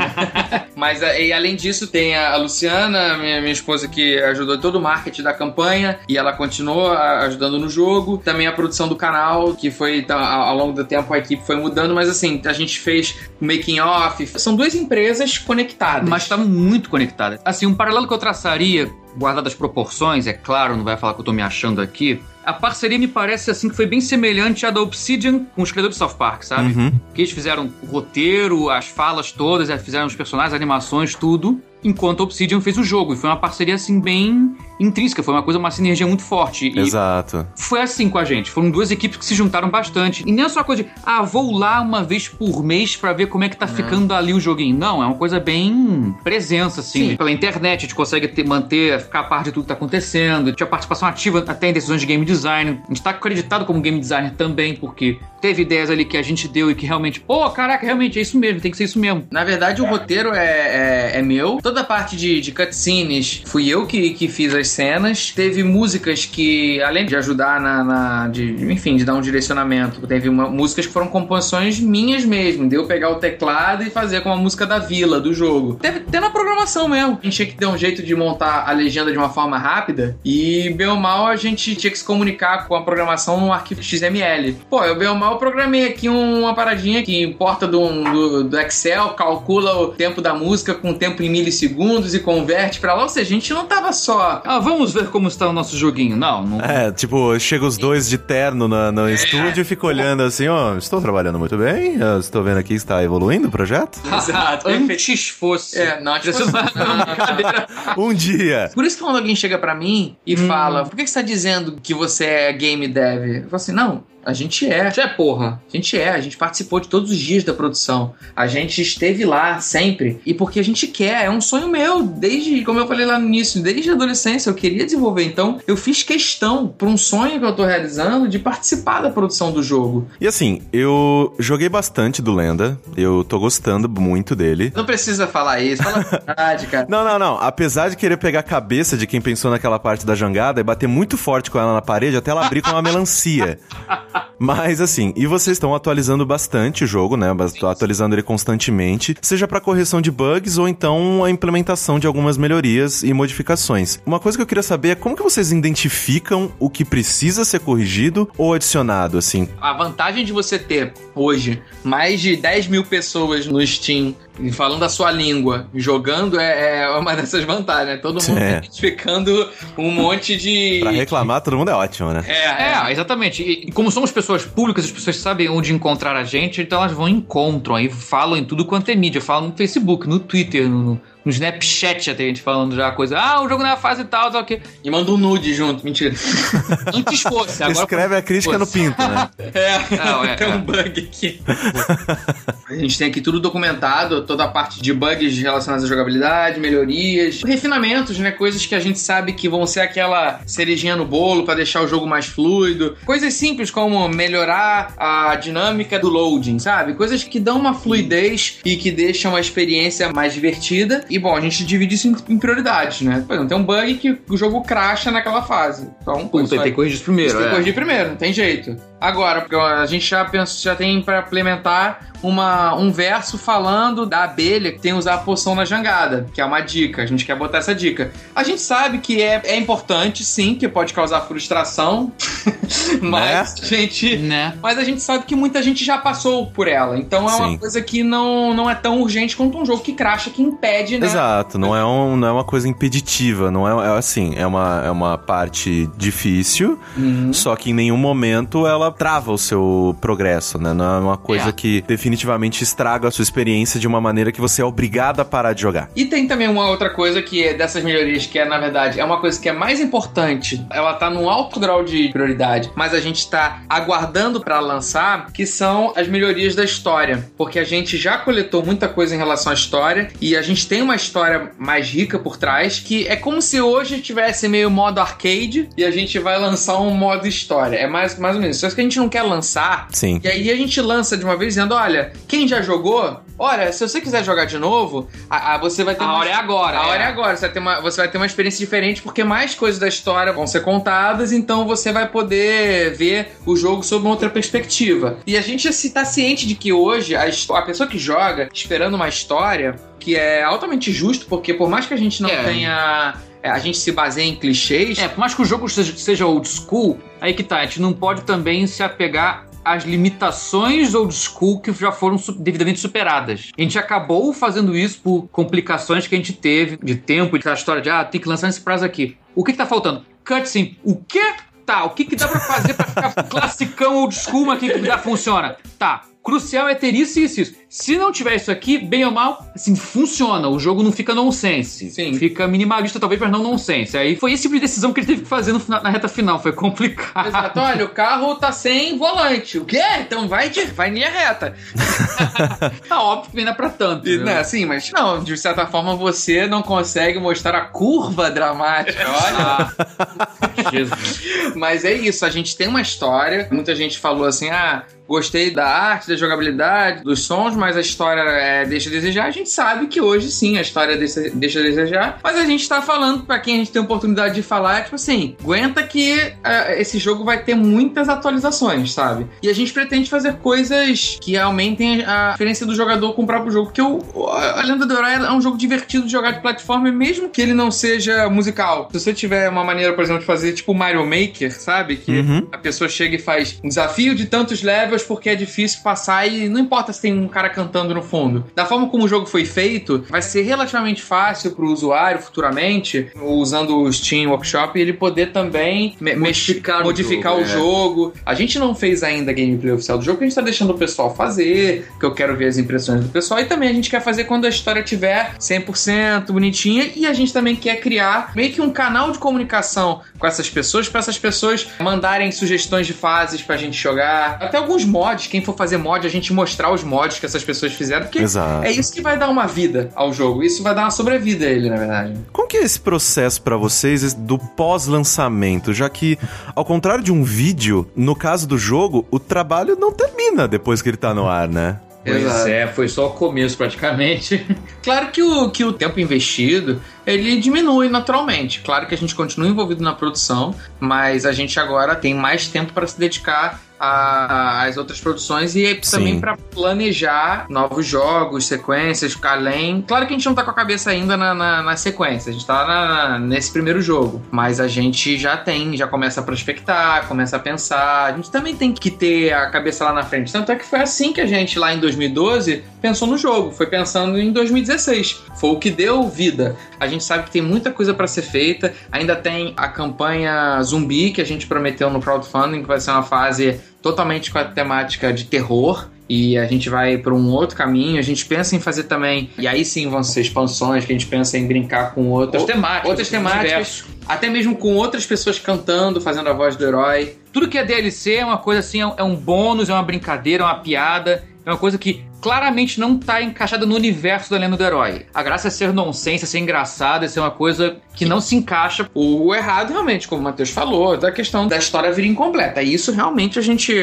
Mas 0.77 1.01
e 1.03 1.33
além 1.33 1.57
disso, 1.57 1.87
tem 1.87 2.17
a 2.17 2.37
Luciana, 2.37 3.17
minha, 3.17 3.41
minha 3.41 3.53
esposa, 3.53 3.89
que 3.89 4.19
ajudou 4.27 4.59
todo 4.59 4.77
o 4.77 4.81
marketing 4.81 5.23
da 5.23 5.33
campanha 5.33 5.99
e 6.09 6.17
ela 6.17 6.33
continuou 6.33 6.91
ajudando 6.93 7.59
no 7.59 7.69
jogo. 7.69 8.19
Também 8.19 8.47
a 8.47 8.53
produção 8.53 8.89
do 8.89 8.97
canal, 8.97 9.55
que 9.55 9.71
foi 9.71 9.99
então, 9.99 10.19
ao 10.19 10.57
longo 10.57 10.73
do 10.73 10.85
tempo 10.85 11.13
a 11.13 11.19
equipe 11.19 11.45
foi 11.45 11.57
mudando, 11.57 11.95
mas 11.95 12.09
assim, 12.09 12.41
a 12.45 12.53
gente 12.53 12.79
fez 12.81 13.17
making 13.41 13.81
off. 13.81 14.27
São 14.39 14.55
duas 14.55 14.75
empresas 14.75 15.39
conectadas. 15.39 16.09
Mas 16.09 16.23
estavam 16.23 16.47
muito 16.47 16.91
conectadas. 16.91 17.41
Assim, 17.45 17.67
um 17.67 17.75
paralelo 17.75 18.07
que 18.07 18.15
eu 18.15 18.19
traçaria, 18.19 18.91
guardado 19.17 19.47
as 19.47 19.55
proporções, 19.55 20.27
é 20.27 20.33
claro, 20.33 20.77
não 20.77 20.85
vai 20.85 20.97
falar 20.97 21.15
que 21.15 21.21
eu 21.21 21.25
tô 21.25 21.33
me 21.33 21.43
achando 21.43 21.81
aqui, 21.81 22.21
A 22.47 22.53
parceria 22.53 22.97
me 22.97 23.09
parece 23.09 23.51
assim 23.51 23.69
que 23.69 23.75
foi 23.75 23.87
bem 23.87 24.01
semelhante 24.01 24.65
à 24.65 24.71
da 24.71 24.81
Obsidian 24.81 25.41
com 25.57 25.63
os 25.63 25.73
criadores 25.73 25.97
de 25.97 25.99
South 25.99 26.17
Park, 26.17 26.45
sabe? 26.45 26.73
Uhum. 26.79 26.93
Que 27.13 27.23
eles 27.23 27.33
fizeram 27.33 27.69
o 27.83 27.87
roteiro, 27.87 28.71
as 28.71 28.87
falas 28.87 29.33
todas, 29.33 29.69
eh, 29.69 29.77
fizeram 29.79 30.07
os 30.07 30.15
personagens, 30.15 30.53
as 30.53 30.57
animações, 30.57 31.13
tudo. 31.17 31.61
Enquanto 31.87 32.21
a 32.21 32.25
Obsidian 32.25 32.61
fez 32.61 32.77
o 32.77 32.83
jogo. 32.83 33.15
E 33.15 33.17
foi 33.17 33.31
uma 33.31 33.37
parceria, 33.37 33.77
assim, 33.77 34.01
bem 34.01 34.57
intrínseca. 34.81 35.23
Foi 35.23 35.33
uma 35.33 35.43
coisa, 35.43 35.59
uma 35.59 35.71
sinergia 35.71 36.07
muito 36.07 36.23
forte. 36.23 36.69
E 36.75 36.79
Exato. 36.79 37.47
foi 37.55 37.81
assim 37.81 38.09
com 38.11 38.19
a 38.19 38.25
gente. 38.25 38.51
Foram 38.51 38.71
duas 38.71 38.91
equipes 38.91 39.17
que 39.17 39.25
se 39.25 39.35
juntaram 39.35 39.71
bastante. 39.71 40.23
E 40.27 40.33
nem 40.33 40.45
é 40.45 40.49
só 40.49 40.59
uma 40.61 40.65
coisa 40.65 40.83
de, 40.83 40.91
ah, 41.05 41.23
vou 41.23 41.57
lá 41.57 41.81
uma 41.81 42.03
vez 42.03 42.29
por 42.29 42.63
mês 42.63 42.97
pra 42.97 43.13
ver 43.13 43.27
como 43.29 43.45
é 43.45 43.49
que 43.49 43.57
tá 43.57 43.67
ficando 43.67 44.13
ali 44.13 44.35
o 44.35 44.41
joguinho. 44.41 44.77
Não, 44.77 45.03
é 45.03 45.07
uma 45.07 45.15
coisa 45.17 45.39
bem 45.41 46.15
presença, 46.25 46.81
assim. 46.81 47.11
Sim. 47.11 47.17
Pela 47.17 47.31
internet, 47.31 47.79
a 47.79 47.83
gente 47.83 47.95
consegue 47.95 48.29
ter- 48.29 48.45
manter, 48.47 49.01
ficar 49.01 49.21
a 49.21 49.25
par 49.25 49.45
de 49.45 49.53
tudo 49.53 49.63
que 49.63 49.69
tá 49.69 49.75
acontecendo. 49.75 50.53
Tinha 50.53 50.67
participação 50.67 51.09
ativa 51.09 51.39
até 51.47 51.69
em 51.69 51.73
decisões 51.73 52.01
de 52.01 52.07
game 52.07 52.25
design. 52.25 52.81
A 52.85 52.89
gente 52.89 53.03
tá 53.03 53.11
acreditado 53.11 53.65
como 53.65 53.81
game 53.81 53.99
designer 54.01 54.35
também, 54.37 54.75
porque 54.75 55.19
teve 55.41 55.63
ideias 55.63 55.91
ali 55.91 56.05
que 56.05 56.17
a 56.17 56.23
gente 56.23 56.49
deu 56.49 56.71
e 56.71 56.75
que 56.75 56.87
realmente, 56.87 57.21
pô, 57.21 57.49
caraca, 57.51 57.85
realmente 57.85 58.19
é 58.19 58.23
isso 58.23 58.39
mesmo, 58.39 58.61
tem 58.61 58.71
que 58.71 58.77
ser 58.77 58.85
isso 58.85 58.99
mesmo. 58.99 59.27
Na 59.31 59.45
verdade, 59.45 59.83
o 59.83 59.87
roteiro 59.87 60.33
é, 60.35 61.13
é, 61.15 61.19
é 61.19 61.23
meu. 61.23 61.59
Toda 61.63 61.81
a 61.81 61.85
parte 61.85 62.17
de, 62.17 62.41
de 62.41 62.53
cutscenes 62.53 63.43
fui 63.47 63.69
eu 63.69 63.87
que, 63.87 64.11
que 64.11 64.29
fiz 64.29 64.55
as 64.55 64.69
cenas. 64.69 65.33
Teve 65.35 65.63
músicas 65.63 66.25
que, 66.25 66.81
além 66.83 67.07
de 67.07 67.17
ajudar 67.17 67.61
na. 67.61 67.85
na- 67.85 68.29
de, 68.29 68.45
enfim, 68.73 68.97
de 68.97 69.05
dar 69.05 69.15
um 69.15 69.21
direcionamento, 69.21 70.05
teve 70.07 70.29
uma- 70.29 70.49
músicas 70.49 70.87
que 70.87 70.93
foram 70.93 71.09
composições 71.09 71.79
minhas 71.81 72.25
mesmo. 72.25 72.69
Deu 72.69 72.87
pegar 72.87 73.11
o 73.11 73.17
teclado 73.17 73.83
e 73.83 73.91
fazer 73.91 74.21
com 74.23 74.31
a 74.33 74.37
música 74.37 74.67
da 74.67 74.79
vila 74.79 75.21
do 75.21 75.33
jogo. 75.33 75.75
Teve 75.75 75.99
até 75.99 76.19
na 76.21 76.31
programação 76.31 76.89
mesmo. 76.89 77.19
A 77.21 77.25
gente 77.25 77.37
tinha 77.37 77.47
que 77.49 77.55
ter 77.57 77.67
um 77.67 77.77
jeito 77.79 78.03
de 78.03 78.15
montar 78.15 78.65
a 78.69 78.73
legenda 78.73 79.13
de 79.13 79.19
uma 79.19 79.29
forma 79.31 79.59
rápida. 79.59 80.17
E, 80.25 80.71
bem 80.71 80.87
ou 80.89 80.97
mal, 80.97 81.27
a 81.27 81.37
gente 81.37 81.75
tinha 81.77 81.91
que 81.91 81.99
se 81.99 82.05
comunicar 82.05 82.67
com 82.67 82.75
a 82.75 82.83
programação 82.83 83.41
num 83.41 83.53
arquivo 83.53 83.83
XML. 83.83 84.57
Pô, 84.69 84.83
eu, 84.85 84.97
bem 84.97 85.09
ou 85.09 85.15
mal, 85.15 85.36
programei 85.37 85.87
aqui 85.87 86.09
uma 86.09 86.55
paradinha 86.55 87.03
que 87.03 87.23
importa 87.23 87.67
do, 87.67 87.89
do, 88.05 88.45
do 88.45 88.61
Excel, 88.61 89.11
calcula 89.11 89.77
o 89.79 89.89
tempo 89.89 90.21
da 90.21 90.35
música 90.35 90.75
com 90.75 90.91
o 90.91 90.95
tempo 90.95 91.23
em 91.23 91.29
milissegundos 91.31 92.15
e 92.15 92.21
converte 92.21 92.81
pra 92.81 92.95
lá. 92.95 93.03
Ou 93.03 93.09
seja, 93.09 93.27
a 93.27 93.33
gente 93.35 93.53
não 93.53 93.67
tava 93.67 93.93
só. 93.93 94.43
Ah, 94.45 94.59
vamos 94.59 94.93
ver 94.93 95.09
como 95.09 95.29
está 95.29 95.49
o 95.49 95.53
nosso 95.53 95.77
joguinho. 95.77 96.17
Não, 96.17 96.43
não. 96.45 96.61
É, 96.61 96.91
tipo, 96.93 97.39
chega 97.39 97.65
os 97.65 97.77
dois 97.79 98.09
de 98.09 98.19
terno 98.19 98.67
na- 98.69 98.91
no 98.93 99.09
estúdio 99.11 99.61
e 99.61 99.65
fica 99.65 99.87
olhando 99.87 100.23
assim, 100.23 100.49
ó, 100.49 100.77
estou 100.77 101.01
trabalhando 101.01 101.39
muito 101.39 101.57
bem, 101.57 101.97
eu 101.97 102.19
estou 102.19 102.43
vendo 102.43 102.59
aqui 102.59 102.69
que 102.69 102.75
está 102.75 103.03
evoluindo 103.03 103.49
o 103.49 103.51
projeto. 103.51 104.01
Exato. 104.17 104.69
Antes 104.69 105.29
fosse. 105.29 105.79
É, 105.79 106.01
não, 106.01 106.19
tipo 106.19 106.31
assim, 106.37 106.51
Um 107.99 108.13
dia. 108.15 108.71
Por 108.75 108.85
isso 108.85 108.97
que 108.99 109.03
quando 109.03 109.17
alguém 109.17 109.35
chega 109.37 109.59
pra 109.59 109.75
mim 109.75 110.17
e 110.27 110.37
fala, 110.37 110.85
por 110.85 110.97
que 110.97 111.07
você 111.07 111.15
tá 111.15 111.23
dizendo 111.23 111.77
que 111.83 111.95
você 111.95 112.25
é 112.25 112.53
game 112.53 112.87
dev? 112.89 113.25
Eu 113.37 113.43
falo 113.45 113.57
assim, 113.57 113.73
não, 113.73 114.03
a 114.27 114.33
gente 114.33 114.69
é. 114.69 114.91
Já 114.91 115.05
é 115.05 115.09
porra. 115.09 115.63
A 115.73 115.77
gente 115.77 115.97
é, 115.97 116.11
a 116.11 116.21
gente 116.21 116.37
participou 116.37 116.81
de 116.81 116.89
todos 116.89 117.13
os 117.13 117.17
dias 117.17 117.45
da 117.45 117.55
produção. 117.55 118.13
A 118.35 118.49
gente 118.49 118.83
esteve 118.83 119.25
lá 119.25 119.61
sempre. 119.61 120.21
E 120.27 120.35
porque 120.35 120.59
a 120.59 120.65
gente 120.65 120.89
quer, 120.89 121.27
é 121.27 121.31
um 121.31 121.41
sonho 121.41 121.69
meu, 121.69 122.03
desde, 122.03 122.65
como 122.65 122.81
eu 122.81 122.89
falei 122.89 123.07
lá 123.07 123.21
no 123.21 123.27
início, 123.27 123.63
desde 123.63 123.89
a 123.89 123.93
adolescência, 123.93 124.51
eu 124.51 124.55
queria 124.55 124.85
desenvolver. 124.85 125.23
Então, 125.23 125.61
eu 125.65 125.77
fiz 125.77 126.03
questão, 126.03 126.67
por 126.67 126.89
um 126.89 126.97
sonho 126.97 127.39
que 127.39 127.47
eu 127.47 127.55
tô 127.55 127.65
realizando, 127.65 128.29
de 128.29 128.41
participar 128.41 129.01
da 129.01 129.11
produção 129.11 129.53
do 129.53 129.63
jogo. 129.63 130.09
E 130.21 130.27
assim, 130.27 130.61
eu 130.73 131.33
joguei 131.39 131.69
bastante 131.69 132.21
do 132.21 132.35
Lenda, 132.35 132.77
eu 132.97 133.23
tô 133.23 133.39
gostando 133.39 133.89
muito 133.89 134.35
dele. 134.35 134.73
Não 134.75 134.85
precisa 134.85 135.29
falar 135.29 135.61
isso, 135.61 135.85
fala 135.85 135.99
a 135.99 136.03
verdade, 136.03 136.67
cara. 136.69 136.87
Não, 136.89 137.05
não, 137.05 137.19
não. 137.19 137.39
Apesar 137.39 137.91
de 137.91 137.97
querer 137.97 138.17
pegar 138.17 138.41
a 138.41 138.43
cabeça 138.43 138.97
de 138.97 139.07
quem 139.07 139.21
pensou 139.21 139.53
naquela 139.53 139.79
parte 139.79 140.05
da 140.05 140.17
jangada 140.17 140.61
e 140.61 140.65
bater 140.65 140.89
muito 140.89 141.17
forte 141.17 141.49
com 141.49 141.61
ela 141.61 141.75
na 141.75 141.83
parede 141.83 142.17
até 142.17 142.33
ela 142.33 142.45
abrir 142.45 142.61
com 142.61 142.71
uma 142.71 142.83
melancia. 142.83 143.59
Mas 144.39 144.81
assim, 144.81 145.13
e 145.17 145.27
vocês 145.27 145.57
estão 145.57 145.75
atualizando 145.75 146.25
bastante 146.27 146.85
o 146.85 146.87
jogo, 146.87 147.17
né? 147.17 147.29
Atualizando 147.63 148.15
ele 148.15 148.23
constantemente, 148.23 149.17
seja 149.23 149.49
pra 149.49 149.61
correção 149.61 150.01
de 150.01 150.11
bugs 150.11 150.59
ou 150.59 150.69
então 150.69 151.25
a 151.25 151.31
implementação 151.31 151.99
de 151.99 152.07
algumas 152.07 152.37
melhorias 152.37 153.03
e 153.03 153.13
modificações. 153.13 154.01
Uma 154.07 154.21
coisa 154.21 154.37
que 154.39 154.43
eu 154.43 154.47
queria 154.47 154.63
saber 154.63 154.91
é 154.91 154.95
como 154.95 155.17
que 155.17 155.23
vocês 155.23 155.53
identificam 155.53 156.53
o 156.59 156.69
que 156.71 156.85
precisa 156.85 157.45
ser 157.45 157.61
corrigido 157.61 158.29
ou 158.37 158.55
adicionado, 158.55 159.19
assim. 159.19 159.49
A 159.61 159.73
vantagem 159.73 160.25
de 160.25 160.33
você 160.33 160.59
ter 160.59 160.93
hoje 161.15 161.63
mais 161.83 162.21
de 162.21 162.37
10 162.37 162.69
mil 162.69 162.85
pessoas 162.85 163.47
no 163.47 163.65
Steam 163.67 164.15
falando 164.53 164.83
a 164.83 164.89
sua 164.89 165.11
língua, 165.11 165.67
jogando, 165.75 166.39
é, 166.39 166.83
é 166.83 166.89
uma 166.91 167.15
dessas 167.17 167.43
vantagens, 167.45 167.87
né? 167.89 167.97
Todo 167.97 168.23
mundo 168.23 168.39
É. 168.39 168.59
identificando 168.59 169.49
um 169.79 169.91
monte 169.91 170.37
de. 170.37 170.81
Pra 170.81 170.91
reclamar, 170.91 171.41
todo 171.41 171.57
mundo 171.57 171.71
é 171.71 171.75
ótimo, 171.75 172.13
né? 172.13 172.23
É, 172.27 172.33
é. 172.33 172.87
É, 172.87 172.93
exatamente. 172.93 173.43
E 173.43 173.73
como 173.73 173.91
somos 173.91 174.06
pessoas 174.11 174.45
públicas, 174.45 174.85
as 174.85 174.91
pessoas 174.91 175.17
sabem 175.17 175.49
onde 175.49 175.73
encontrar 175.73 176.17
a 176.17 176.25
gente, 176.25 176.61
então 176.61 176.81
elas 176.81 176.93
vão 176.93 177.09
encontram, 177.09 177.75
aí 177.75 177.89
falam 177.89 178.37
em 178.37 178.45
tudo 178.45 178.65
quanto 178.65 178.91
é 178.91 178.95
mídia, 178.95 179.21
falam 179.21 179.51
no 179.51 179.57
Facebook, 179.57 180.09
no 180.09 180.19
Twitter, 180.19 180.69
no, 180.69 181.01
no, 181.27 181.33
Snapchat 181.33 182.11
até 182.11 182.23
a 182.23 182.27
gente 182.29 182.41
falando 182.41 182.77
já 182.77 182.91
coisa, 182.93 183.19
ah, 183.19 183.43
o 183.43 183.49
jogo 183.49 183.63
na 183.63 183.77
fase 183.77 184.05
tal, 184.05 184.31
tal, 184.31 184.43
o 184.43 184.45
quê. 184.45 184.61
E 184.85 184.91
manda 184.91 185.11
um 185.11 185.17
nude 185.17 185.53
junto, 185.53 185.85
mentira. 185.85 186.15
Antes 186.95 187.23
fosse, 187.23 187.63
agora... 187.65 187.81
Escreve 187.81 188.17
a 188.17 188.23
crítica 188.23 188.57
no 188.59 188.67
pinto, 188.67 189.01
né? 189.03 189.29
É, 189.53 189.97
Não, 189.97 190.25
é, 190.25 190.35
tem 190.37 190.47
é. 190.47 190.55
um 190.55 190.61
bug 190.61 191.01
aqui. 191.01 191.41
a 192.71 192.75
gente 192.75 192.97
tem 192.97 193.09
aqui 193.09 193.21
tudo 193.21 193.41
documentado, 193.41 194.23
toda 194.23 194.45
a 194.45 194.49
parte 194.49 194.81
de 194.81 194.93
bugs 194.93 195.37
relacionados 195.37 195.85
à 195.85 195.89
jogabilidade, 195.89 196.61
melhorias, 196.61 197.43
refinamentos, 197.43 198.19
né? 198.19 198.31
Coisas 198.31 198.65
que 198.65 198.75
a 198.75 198.81
gente 198.81 198.99
sabe 198.99 199.33
que 199.33 199.49
vão 199.49 199.67
ser 199.67 199.81
aquela 199.81 200.41
cerejinha 200.47 200.95
no 200.95 201.05
bolo 201.05 201.45
pra 201.45 201.55
deixar 201.55 201.83
o 201.83 201.89
jogo 201.89 202.07
mais 202.07 202.27
fluido. 202.27 202.97
Coisas 203.05 203.35
simples 203.35 203.71
como 203.71 204.09
melhorar 204.09 204.95
a 204.97 205.35
dinâmica 205.37 205.99
do 205.99 206.09
loading, 206.09 206.59
sabe? 206.59 206.95
Coisas 206.95 207.25
que 207.25 207.41
dão 207.41 207.59
uma 207.59 207.75
fluidez 207.75 208.59
e 208.65 208.77
que 208.77 208.91
deixam 208.91 209.35
a 209.35 209.41
experiência 209.41 210.13
mais 210.13 210.33
divertida. 210.33 211.05
E 211.11 211.16
bom, 211.19 211.35
a 211.35 211.41
gente 211.41 211.65
divide 211.65 211.95
isso 211.95 212.09
em, 212.09 212.35
em 212.35 212.39
prioridades, 212.39 213.03
né? 213.03 213.25
Por 213.27 213.35
exemplo, 213.35 213.49
tem 213.49 213.59
um 213.59 213.65
bug 213.65 213.95
que 213.95 214.19
o 214.29 214.37
jogo 214.37 214.63
cracha 214.63 215.11
naquela 215.11 215.43
fase. 215.43 215.89
Então, 216.01 216.29
Puta, 216.29 216.45
isso 216.45 216.57
tem 216.57 216.71
que 216.71 216.73
corrigir 216.73 217.01
primeiro, 217.01 217.33
tem 217.33 217.41
que 217.41 217.47
é. 217.47 217.51
corrigir 217.51 217.75
primeiro, 217.75 218.09
não 218.11 218.17
tem 218.17 218.33
jeito. 218.33 218.77
Agora, 219.01 219.41
porque 219.43 219.57
a 219.57 219.85
gente 219.87 220.09
já 220.09 220.25
pensa, 220.25 220.59
já 220.61 220.75
tem 220.75 221.03
pra 221.03 221.21
implementar 221.21 222.01
uma, 222.23 222.75
um 222.75 222.91
verso 222.91 223.39
falando 223.39 224.07
da 224.07 224.25
abelha 224.25 224.73
que 224.73 224.79
tem 224.79 224.93
que 224.93 224.99
usar 224.99 225.15
a 225.15 225.19
poção 225.19 225.55
na 225.55 225.65
jangada, 225.65 226.27
que 226.33 226.41
é 226.41 226.45
uma 226.45 226.61
dica. 226.61 227.03
A 227.03 227.07
gente 227.07 227.25
quer 227.25 227.37
botar 227.37 227.59
essa 227.59 227.75
dica. 227.75 228.11
A 228.35 228.43
gente 228.43 228.61
sabe 228.61 228.99
que 228.99 229.23
é, 229.23 229.43
é 229.45 229.57
importante, 229.57 230.25
sim, 230.25 230.55
que 230.55 230.69
pode 230.69 230.93
causar 230.93 231.21
frustração, 231.23 232.13
mas 233.01 233.55
a 233.63 233.67
gente. 233.67 234.17
Né? 234.17 234.55
Mas 234.63 234.79
a 234.79 234.85
gente 234.85 235.03
sabe 235.03 235.25
que 235.25 235.37
muita 235.37 235.63
gente 235.63 235.85
já 235.85 235.99
passou 235.99 236.47
por 236.47 236.67
ela. 236.67 236.99
Então 236.99 237.29
é 237.29 237.33
Sim. 237.33 237.43
uma 237.43 237.59
coisa 237.59 237.83
que 237.83 238.03
não, 238.03 238.55
não 238.55 238.69
é 238.69 238.75
tão 238.75 239.01
urgente 239.01 239.37
quanto 239.37 239.59
um 239.59 239.65
jogo 239.65 239.83
que 239.83 239.93
cracha, 239.93 240.31
que 240.31 240.43
impede, 240.43 240.99
né? 240.99 241.07
Exato, 241.07 241.59
não 241.59 241.77
é, 241.77 241.85
um, 241.85 242.17
não 242.17 242.29
é 242.29 242.33
uma 242.33 242.45
coisa 242.45 242.69
impeditiva, 242.69 243.51
não 243.51 243.69
é, 243.69 243.87
é 243.87 243.99
assim, 243.99 244.35
é 244.37 244.47
uma, 244.47 244.83
é 244.85 244.91
uma 244.91 245.19
parte 245.19 245.89
difícil, 245.97 246.79
Uhum. 246.97 247.33
só 247.33 247.55
que 247.57 247.71
em 247.71 247.75
nenhum 247.75 247.97
momento 247.97 248.67
ela 248.67 248.86
trava 248.93 249.33
o 249.33 249.39
seu 249.39 249.97
progresso, 250.01 250.59
né? 250.59 250.73
Não 250.73 250.85
é 250.85 250.99
uma 250.99 251.17
coisa 251.17 251.49
É. 251.49 251.53
que 251.53 251.83
definitivamente 251.87 252.63
estraga 252.63 253.09
a 253.09 253.11
sua 253.11 253.23
experiência 253.23 253.79
de 253.81 253.87
uma 253.87 254.01
maneira 254.01 254.33
que 254.33 254.41
você 254.41 254.63
é 254.63 254.65
obrigado 254.65 255.21
a 255.21 255.25
parar 255.25 255.53
de 255.53 255.63
jogar. 255.63 255.91
E 255.97 256.05
tem 256.05 256.27
também 256.27 256.49
uma 256.49 256.69
outra 256.69 256.91
coisa 256.91 257.21
que 257.23 257.43
é 257.43 257.55
dessas 257.55 257.83
melhorias, 257.83 258.27
que 258.27 258.39
é, 258.39 258.45
na 258.45 258.59
verdade, 258.59 259.01
é 259.01 259.05
uma 259.05 259.21
coisa 259.21 259.41
que 259.41 259.49
é 259.49 259.53
mais 259.53 259.81
importante. 259.81 260.65
Ela 260.71 260.95
tá 260.95 261.11
num 261.11 261.29
alto 261.29 261.59
grau 261.61 261.85
de 261.85 262.09
prioridade, 262.11 262.71
mas 262.75 262.95
a 262.95 263.01
gente 263.01 263.29
tá 263.29 263.63
aguardando 263.69 264.41
pra 264.41 264.61
lançar, 264.61 265.31
que 265.33 265.47
são 265.47 265.93
as 265.97 266.09
melhorias 266.09 266.55
da 266.55 266.65
história. 266.65 267.29
Porque 267.37 267.59
a 267.59 267.65
gente 267.65 267.97
já 267.97 268.19
coletou 268.19 268.65
muita 268.65 268.89
coisa 268.89 269.15
em 269.15 269.19
relação 269.19 269.51
à 269.51 269.55
história 269.55 270.09
e 270.21 270.37
a 270.37 270.43
gente 270.43 270.67
tem 270.67 270.83
uma 270.83 270.95
história 270.97 271.51
mais 271.59 271.89
rica 271.89 272.19
por 272.19 272.37
trás, 272.37 272.79
que 272.81 273.07
é 273.07 273.17
como 273.17 273.41
se 273.43 273.61
hoje 273.61 274.01
tivesse 274.01 274.49
meio 274.49 274.71
modo 274.71 275.01
arcade 275.01 275.69
e 275.77 275.85
a 275.85 275.91
gente 275.91 276.19
vai 276.19 276.39
lançar 276.39 276.79
um 276.81 276.91
modo 276.91 277.27
história. 277.27 277.77
É 277.77 277.87
mais, 277.87 278.19
mais 278.19 278.35
ou 278.37 278.41
menos. 278.43 278.59
Só 278.59 278.67
que 278.77 278.81
a 278.81 278.85
gente 278.85 278.99
não 278.99 279.09
quer 279.09 279.23
lançar 279.23 279.89
Sim. 279.91 280.21
e 280.23 280.29
aí 280.29 280.51
a 280.51 280.57
gente 280.57 280.81
lança 280.81 281.17
de 281.17 281.25
uma 281.25 281.37
vez 281.37 281.55
dizendo: 281.55 281.75
olha, 281.75 282.13
quem 282.29 282.47
já 282.47 282.63
jogou, 282.63 283.21
olha, 283.39 283.73
se 283.73 283.87
você 283.87 284.01
quiser 284.01 284.23
jogar 284.25 284.45
de 284.45 284.59
novo, 284.59 285.09
a, 285.29 285.55
a- 285.55 285.59
você 285.59 285.83
vai 285.83 285.95
ter 285.97 286.05
A 286.05 286.07
uma- 286.07 286.19
hora 286.19 286.31
é 286.31 286.35
agora. 286.35 286.79
A 286.79 286.87
hora 286.87 287.03
é 287.03 287.07
agora, 287.07 287.37
você 287.37 287.43
vai, 287.47 287.53
ter 287.53 287.59
uma, 287.59 287.81
você 287.81 287.97
vai 288.03 288.09
ter 288.09 288.17
uma 288.19 288.27
experiência 288.27 288.59
diferente 288.65 289.03
porque 289.03 289.25
mais 289.25 289.55
coisas 289.55 289.81
da 289.81 289.89
história 289.89 290.33
vão 290.33 290.47
ser 290.47 290.61
contadas, 290.63 291.33
então 291.33 291.67
você 291.67 291.91
vai 291.93 292.07
poder 292.09 292.95
ver 292.95 293.37
o 293.45 293.57
jogo 293.57 293.83
sob 293.83 294.05
uma 294.05 294.11
outra 294.11 294.31
perspectiva. 294.31 295.19
E 295.27 295.37
a 295.37 295.41
gente 295.41 295.73
se 295.73 295.91
tá 295.91 296.05
ciente 296.05 296.47
de 296.47 296.55
que 296.55 296.73
hoje 296.73 297.17
a, 297.17 297.25
a 297.25 297.63
pessoa 297.63 297.89
que 297.89 297.99
joga 297.99 298.49
esperando 298.53 298.95
uma 298.95 299.09
história 299.09 299.75
que 299.99 300.15
é 300.15 300.43
altamente 300.45 300.93
justo, 300.93 301.27
porque 301.27 301.53
por 301.53 301.69
mais 301.69 301.87
que 301.87 301.95
a 301.95 301.97
gente 301.97 302.23
não 302.23 302.31
É. 302.31 302.45
tenha. 302.45 303.15
É, 303.43 303.51
A 303.51 303.59
gente 303.59 303.79
se 303.79 303.93
baseie 303.93 304.29
em 304.29 304.37
clichês. 304.37 304.99
É, 304.99 305.09
por 305.09 305.19
mais 305.19 305.35
que 305.35 305.43
o 305.43 305.45
jogo 305.45 305.69
seja, 305.69 305.97
seja 305.97 306.27
old 306.27 306.49
school, 306.49 306.99
aí 307.21 307.35
que 307.35 307.43
tá, 307.43 307.59
a 307.59 307.65
gente 307.65 307.81
não 307.81 307.93
pode 307.93 308.23
também 308.23 308.67
se 308.67 308.83
apegar 308.83 309.47
às 309.65 309.85
limitações 309.85 310.95
old 310.95 311.13
school 311.13 311.61
que 311.61 311.73
já 311.73 311.91
foram 311.91 312.17
devidamente 312.39 312.79
superadas. 312.79 313.51
A 313.59 313.61
gente 313.61 313.79
acabou 313.79 314.33
fazendo 314.33 314.77
isso 314.77 315.01
por 315.03 315.29
complicações 315.29 316.07
que 316.07 316.15
a 316.15 316.19
gente 316.19 316.33
teve 316.33 316.79
de 316.83 316.95
tempo, 316.95 317.39
de 317.39 317.49
história 317.49 317.83
de, 317.83 317.91
ah, 317.91 318.05
tem 318.05 318.21
que 318.21 318.29
lançar 318.29 318.47
nesse 318.47 318.61
prazo 318.61 318.85
aqui. 318.85 319.17
O 319.35 319.43
que, 319.43 319.53
que 319.53 319.59
tá 319.59 319.67
faltando? 319.67 320.05
Cutscene. 320.25 320.79
O 320.85 320.97
quê? 320.97 321.35
tá, 321.67 321.85
o 321.85 321.91
que, 321.91 322.05
que 322.05 322.15
dá 322.15 322.29
pra 322.29 322.41
fazer 322.41 322.75
pra 322.75 322.87
ficar 322.87 323.13
classicão 323.29 323.97
old 323.97 324.15
school, 324.15 324.47
mas 324.47 324.61
que 324.61 324.79
dá, 324.79 324.97
funciona? 324.97 325.57
Tá, 325.77 326.03
crucial 326.27 326.69
é 326.69 326.75
ter 326.75 326.93
isso, 326.93 327.21
isso, 327.21 327.41
isso. 327.41 327.55
Se 327.69 327.97
não 327.97 328.11
tiver 328.11 328.35
isso 328.35 328.51
aqui, 328.51 328.79
bem 328.79 329.05
ou 329.05 329.13
mal, 329.13 329.47
assim, 329.55 329.77
funciona. 329.77 330.49
O 330.49 330.59
jogo 330.59 330.83
não 330.83 330.91
fica 330.91 331.15
nonsense. 331.15 331.89
Sim. 331.91 332.15
Fica 332.15 332.49
minimalista, 332.49 332.99
talvez, 332.99 333.21
mas 333.21 333.31
não 333.31 333.43
nonsense. 333.43 333.97
Aí 333.97 334.17
foi 334.17 334.33
esse 334.33 334.43
tipo 334.43 334.55
de 334.57 334.61
decisão 334.61 334.93
que 334.93 335.01
ele 335.01 335.07
teve 335.07 335.23
que 335.23 335.29
fazer 335.29 335.53
no 335.53 335.61
final- 335.61 335.81
na 335.83 335.89
reta 335.89 336.09
final. 336.09 336.41
Foi 336.43 336.53
complicado. 336.53 337.29
Exato, 337.29 337.61
olha, 337.61 337.85
o 337.85 337.89
carro 337.91 338.35
tá 338.35 338.51
sem 338.51 338.99
volante. 338.99 339.59
O 339.59 339.65
quê? 339.65 339.81
Então 340.01 340.27
vai, 340.27 340.51
de, 340.51 340.65
vai 340.67 340.91
linha 340.91 341.11
reta. 341.11 341.55
Tá 342.89 343.03
óbvio 343.03 343.31
que 343.31 343.37
nem 343.37 343.45
dá 343.45 343.53
pra 343.55 343.69
tanto. 343.69 344.09
E, 344.09 344.19
né? 344.19 344.25
né, 344.25 344.39
assim, 344.39 344.65
mas 344.65 344.91
não, 344.91 345.23
de 345.23 345.37
certa 345.37 345.67
forma 345.67 345.95
você 345.97 346.47
não 346.47 346.63
consegue 346.63 347.19
mostrar 347.19 347.57
a 347.59 347.61
curva 347.63 348.31
dramática, 348.31 349.05
olha. 349.09 349.37
Ah, 349.39 350.71
Jesus. 350.73 351.55
Mas 351.55 351.85
é 351.85 351.93
isso, 351.93 352.25
a 352.25 352.31
gente 352.31 352.57
tem 352.57 352.69
uma 352.69 352.81
história. 352.81 353.49
Muita 353.51 353.75
gente 353.75 353.99
falou 353.99 354.25
assim: 354.25 354.51
ah, 354.51 354.85
gostei 355.09 355.51
da 355.51 355.67
arte, 355.67 356.09
da 356.09 356.17
jogabilidade, 356.17 357.03
dos 357.03 357.23
sons, 357.25 357.55
mas 357.55 357.77
a 357.77 357.81
história 357.81 358.21
é, 358.23 358.65
deixa 358.65 358.89
a 358.89 358.93
desejar. 358.93 359.27
A 359.27 359.31
gente 359.31 359.49
sabe 359.51 359.87
que 359.87 360.01
hoje 360.01 360.31
sim 360.31 360.59
a 360.59 360.61
história 360.61 360.97
deixa, 360.97 361.31
deixa 361.31 361.61
a 361.61 361.63
desejar. 361.63 362.19
Mas 362.23 362.37
a 362.37 362.45
gente 362.45 362.69
tá 362.69 362.81
falando, 362.83 363.25
pra 363.25 363.39
quem 363.39 363.55
a 363.55 363.59
gente 363.59 363.73
tem 363.73 363.81
oportunidade 363.83 364.35
de 364.35 364.43
falar, 364.43 364.79
é 364.79 364.83
tipo 364.83 364.95
assim: 364.97 365.37
aguenta 365.43 365.83
que 365.83 366.33
ah, 366.43 366.75
esse 366.77 366.99
jogo 366.99 367.25
vai 367.25 367.43
ter 367.43 367.55
muitas 367.55 368.09
atualizações, 368.09 368.93
sabe? 368.93 369.27
E 369.43 369.49
a 369.49 369.55
gente 369.55 369.73
pretende 369.73 370.09
fazer 370.11 370.35
coisas 370.35 371.19
que 371.21 371.37
aumentem 371.37 372.05
a 372.05 372.31
experiência 372.33 372.67
do 372.67 372.75
jogador 372.75 373.13
com 373.15 373.23
o 373.23 373.27
próprio 373.27 373.53
jogo. 373.53 373.67
Porque 373.67 373.83
o, 373.83 374.01
a 374.29 374.63
Lenda 374.63 374.87
do 374.87 374.95
Herói 374.95 375.13
é 375.15 375.33
um 375.33 375.41
jogo 375.41 375.57
divertido 375.57 376.07
de 376.07 376.13
jogar 376.13 376.33
de 376.33 376.41
plataforma, 376.41 376.91
mesmo 376.91 377.29
que 377.29 377.41
ele 377.41 377.55
não 377.55 377.71
seja 377.71 378.29
musical. 378.29 378.89
Se 378.93 379.01
você 379.01 379.13
tiver 379.13 379.49
uma 379.49 379.65
maneira, 379.65 379.93
por 379.93 380.03
exemplo, 380.03 380.21
de 380.21 380.27
fazer 380.27 380.53
tipo 380.53 380.75
Mario 380.75 381.05
Maker, 381.07 381.53
sabe? 381.53 381.97
Que 381.97 382.17
Uhum. 382.17 382.47
a 382.51 382.59
pessoa 382.59 382.89
chega 382.89 383.17
e 383.17 383.19
faz 383.19 383.59
um 383.63 383.69
desafio 383.69 384.15
de 384.15 384.25
tantos 384.27 384.63
levels 384.63 384.96
porque 385.03 385.31
é 385.31 385.35
difícil 385.35 385.81
passar 385.83 386.27
e 386.27 386.49
não 386.49 386.61
importa 386.61 386.93
se 386.93 387.01
tem 387.03 387.13
um 387.19 387.29
cara 387.29 387.49
cantando 387.51 387.95
no 387.95 388.03
fundo. 388.03 388.45
Da 388.55 388.65
forma 388.67 388.89
como 388.89 389.05
o 389.05 389.09
jogo 389.09 389.27
foi 389.27 389.45
feito, 389.45 390.05
vai 390.09 390.23
ser 390.23 390.43
relativamente 390.43 391.03
fácil 391.03 391.53
pro 391.53 391.67
usuário 391.71 392.21
futuramente, 392.21 393.09
usando 393.21 393.79
o 393.83 393.93
Steam 393.93 394.31
Workshop, 394.31 394.79
ele 394.79 394.93
poder 394.93 395.33
também 395.33 395.97
me- 396.01 396.15
Modificar 396.17 396.77
mexer- 396.79 396.83
o 396.83 396.85
modificar 396.87 397.33
jogo, 397.33 397.41
o 397.41 397.45
é. 397.45 397.49
jogo. 397.49 398.13
A 398.25 398.35
gente 398.35 398.59
não 398.59 398.75
fez 398.75 399.03
ainda 399.03 399.31
a 399.31 399.35
gameplay 399.35 399.73
oficial 399.73 399.99
do 399.99 400.05
jogo, 400.05 400.19
que 400.19 400.25
a 400.25 400.27
gente 400.29 400.35
tá 400.37 400.43
deixando 400.43 400.71
o 400.71 400.79
pessoal 400.79 401.15
fazer, 401.15 401.89
que 401.99 402.05
eu 402.07 402.13
quero 402.15 402.37
ver 402.37 402.47
as 402.49 402.59
impressões 402.59 403.03
do 403.03 403.09
pessoal, 403.09 403.41
e 403.41 403.45
também 403.45 403.69
a 403.69 403.73
gente 403.73 403.91
quer 403.91 404.01
fazer 404.03 404.25
quando 404.25 404.45
a 404.45 404.49
história 404.49 404.83
tiver 404.83 405.35
100% 405.39 406.33
bonitinha, 406.33 406.91
e 406.95 407.07
a 407.07 407.13
gente 407.13 407.33
também 407.33 407.57
quer 407.57 407.77
criar 407.81 408.33
meio 408.35 408.53
que 408.53 408.61
um 408.61 408.71
canal 408.71 409.11
de 409.13 409.19
comunicação 409.19 410.01
com 410.19 410.27
essas 410.27 410.49
pessoas, 410.49 410.89
para 410.89 411.01
essas 411.01 411.19
pessoas 411.19 411.67
mandarem 411.81 412.31
sugestões 412.33 412.87
de 412.87 412.93
fases 412.93 413.43
pra 413.43 413.57
gente 413.57 413.77
jogar. 413.77 414.39
Até 414.41 414.57
alguns 414.59 414.85
mods, 414.87 415.27
quem 415.27 415.45
for 415.45 415.57
fazer 415.57 415.77
mod, 415.77 416.07
a 416.07 416.11
gente 416.11 416.33
mostrar 416.33 416.73
os 416.73 416.83
mods 416.83 417.19
que 417.19 417.27
essas 417.27 417.45
pessoas 417.45 417.73
fizeram, 417.73 418.05
porque 418.05 418.21
Exato. 418.21 418.65
é 418.65 418.71
isso 418.71 418.93
que 418.93 419.03
vai 419.03 419.19
dar 419.19 419.29
uma 419.29 419.47
vida 419.47 419.91
ao 419.95 420.13
jogo. 420.13 420.43
Isso 420.43 420.63
vai 420.63 420.75
dar 420.75 420.83
uma 420.83 420.91
sobrevida 420.91 421.45
a 421.45 421.49
ele, 421.49 421.69
na 421.69 421.77
verdade. 421.77 422.15
Como 422.33 422.49
que 422.49 422.57
é 422.57 422.63
esse 422.63 422.81
processo 422.81 423.43
pra 423.43 423.57
vocês 423.57 424.15
do 424.15 424.39
pós-lançamento? 424.39 425.75
Já 425.75 425.89
que, 425.91 426.19
ao 426.55 426.65
contrário 426.65 427.03
de 427.03 427.13
um 427.13 427.23
vídeo, 427.23 427.91
no 427.95 428.15
caso 428.15 428.47
do 428.47 428.57
jogo, 428.57 429.07
o 429.11 429.19
trabalho 429.19 429.77
não 429.79 429.93
termina 429.93 430.49
depois 430.49 430.81
que 430.81 430.89
ele 430.89 430.97
tá 430.97 431.13
no 431.13 431.29
ar, 431.29 431.49
né? 431.49 431.81
Pois 432.07 432.23
Exato. 432.23 432.49
é, 432.49 432.67
foi 432.69 432.89
só 432.89 433.09
o 433.09 433.11
começo 433.11 433.57
praticamente. 433.57 434.47
Claro 434.87 435.09
que 435.09 435.21
o, 435.21 435.51
que 435.51 435.65
o 435.65 435.73
tempo 435.73 435.99
investido 435.99 436.81
ele 437.05 437.41
diminui 437.41 437.89
naturalmente. 437.89 438.61
Claro 438.61 438.87
que 438.87 438.95
a 438.95 438.97
gente 438.97 439.17
continua 439.17 439.49
envolvido 439.49 439.83
na 439.83 439.93
produção, 439.93 440.55
mas 440.79 441.27
a 441.27 441.33
gente 441.33 441.59
agora 441.59 441.97
tem 441.97 442.15
mais 442.15 442.47
tempo 442.47 442.73
para 442.73 442.87
se 442.87 442.97
dedicar 442.97 443.61
a- 443.79 444.65
às 444.65 444.77
outras 444.77 445.01
produções 445.01 445.55
e 445.57 445.75
também 445.77 446.15
para 446.21 446.37
planejar 446.37 447.47
novos 447.49 447.87
jogos, 447.87 448.47
sequências, 448.47 449.17
além. 449.23 449.83
Claro 449.87 450.07
que 450.07 450.13
a 450.15 450.17
gente 450.17 450.27
não 450.27 450.35
tá 450.35 450.43
com 450.43 450.51
a 450.51 450.55
cabeça 450.55 450.91
ainda 450.91 451.17
na, 451.17 451.35
na, 451.35 451.63
na 451.63 451.77
sequência, 451.77 452.31
a 452.31 452.33
gente 452.33 452.47
tá 452.47 452.67
na- 452.67 453.19
nesse 453.19 453.53
primeiro 453.53 453.81
jogo, 453.81 454.23
mas 454.31 454.61
a 454.61 454.69
gente 454.69 455.17
já 455.19 455.37
tem, 455.37 455.77
já 455.77 455.87
começa 455.87 456.21
a 456.21 456.23
prospectar, 456.23 457.07
começa 457.07 457.37
a 457.37 457.39
pensar. 457.39 458.07
A 458.07 458.13
gente 458.17 458.31
também 458.31 458.55
tem 458.55 458.73
que 458.73 458.91
ter 458.91 459.33
a 459.33 459.51
cabeça 459.51 459.85
lá 459.85 459.93
na 459.93 460.03
frente. 460.03 460.33
Tanto 460.33 460.53
é 460.53 460.57
que 460.57 460.65
foi 460.65 460.81
assim 460.81 461.13
que 461.13 461.21
a 461.21 461.27
gente, 461.27 461.59
lá 461.59 461.73
em 461.75 461.79
2012, 461.79 462.63
pensou 462.81 463.09
no 463.09 463.17
jogo. 463.19 463.51
Foi 463.53 463.67
pensando 463.67 464.19
em 464.19 464.33
2016. 464.33 465.23
Foi 465.41 465.51
o 465.51 465.59
que 465.59 465.71
deu 465.71 466.09
vida. 466.09 466.57
A 466.79 466.87
gente 466.87 467.05
sabe 467.05 467.25
que 467.25 467.31
tem 467.31 467.43
muita 467.43 467.71
coisa 467.71 467.95
para 467.95 468.07
ser 468.07 468.23
feita. 468.23 468.73
Ainda 468.93 469.17
tem 469.17 469.55
a 469.57 469.69
campanha 469.69 470.61
zumbi 470.63 471.11
que 471.11 471.21
a 471.21 471.25
gente 471.27 471.47
prometeu 471.47 471.91
no 471.91 472.01
crowdfunding, 472.01 472.63
que 472.63 472.69
vai 472.69 472.81
ser 472.81 472.91
uma 472.91 473.03
fase 473.03 473.61
totalmente 473.83 474.31
com 474.31 474.39
a 474.39 474.45
temática 474.45 475.13
de 475.13 475.25
terror. 475.25 475.89
E 476.09 476.39
a 476.39 476.47
gente 476.47 476.71
vai 476.71 476.97
para 476.99 477.13
um 477.13 477.31
outro 477.33 477.57
caminho. 477.57 477.99
A 477.99 478.03
gente 478.03 478.25
pensa 478.27 478.55
em 478.55 478.61
fazer 478.61 478.85
também. 478.85 479.31
E 479.37 479.47
aí 479.49 479.65
sim 479.65 479.89
vão 479.89 480.05
ser 480.05 480.21
expansões, 480.21 480.85
que 480.85 480.93
a 480.93 480.95
gente 480.95 481.07
pensa 481.07 481.37
em 481.37 481.47
brincar 481.47 481.95
com 481.95 482.11
outras 482.11 482.45
temáticas. 482.45 482.89
outras 482.89 483.09
temáticas. 483.09 483.49
diversos. 483.49 483.85
Até 484.07 484.29
mesmo 484.29 484.55
com 484.55 484.77
outras 484.77 485.05
pessoas 485.05 485.39
cantando, 485.39 486.01
fazendo 486.01 486.29
a 486.29 486.33
voz 486.33 486.55
do 486.55 486.65
herói. 486.65 487.17
Tudo 487.33 487.49
que 487.49 487.59
é 487.59 487.65
DLC 487.65 488.15
é 488.15 488.25
uma 488.25 488.39
coisa 488.39 488.61
assim, 488.61 488.81
é 488.83 488.95
é 488.97 489.03
um 489.03 489.17
bônus, 489.17 489.69
é 489.69 489.73
uma 489.73 489.83
brincadeira, 489.83 490.45
é 490.45 490.47
uma 490.47 490.61
piada, 490.61 491.25
é 491.45 491.51
uma 491.51 491.59
coisa 491.59 491.77
que 491.77 492.05
claramente 492.21 492.79
não 492.79 492.99
tá 492.99 493.23
encaixada 493.23 493.67
no 493.67 493.75
universo 493.75 494.31
da 494.31 494.39
lenda 494.39 494.57
do 494.57 494.65
herói. 494.65 495.07
A 495.13 495.23
graça 495.23 495.49
é 495.49 495.51
ser 495.51 495.73
nonsense, 495.73 496.25
é 496.25 496.27
ser 496.27 496.39
engraçado, 496.39 497.05
é 497.05 497.09
ser 497.09 497.21
uma 497.21 497.31
coisa 497.31 497.77
que 497.95 498.05
não 498.05 498.21
se 498.21 498.37
encaixa. 498.37 498.89
O 498.95 499.35
errado, 499.35 499.71
realmente, 499.71 500.07
como 500.07 500.21
o 500.21 500.25
Matheus 500.25 500.51
falou, 500.51 500.97
da 500.97 501.11
questão 501.11 501.49
da 501.49 501.57
história 501.57 501.93
vir 501.93 502.05
incompleta. 502.05 502.63
E 502.63 502.75
isso 502.75 502.93
realmente 502.93 503.39
a 503.39 503.43
gente 503.43 503.75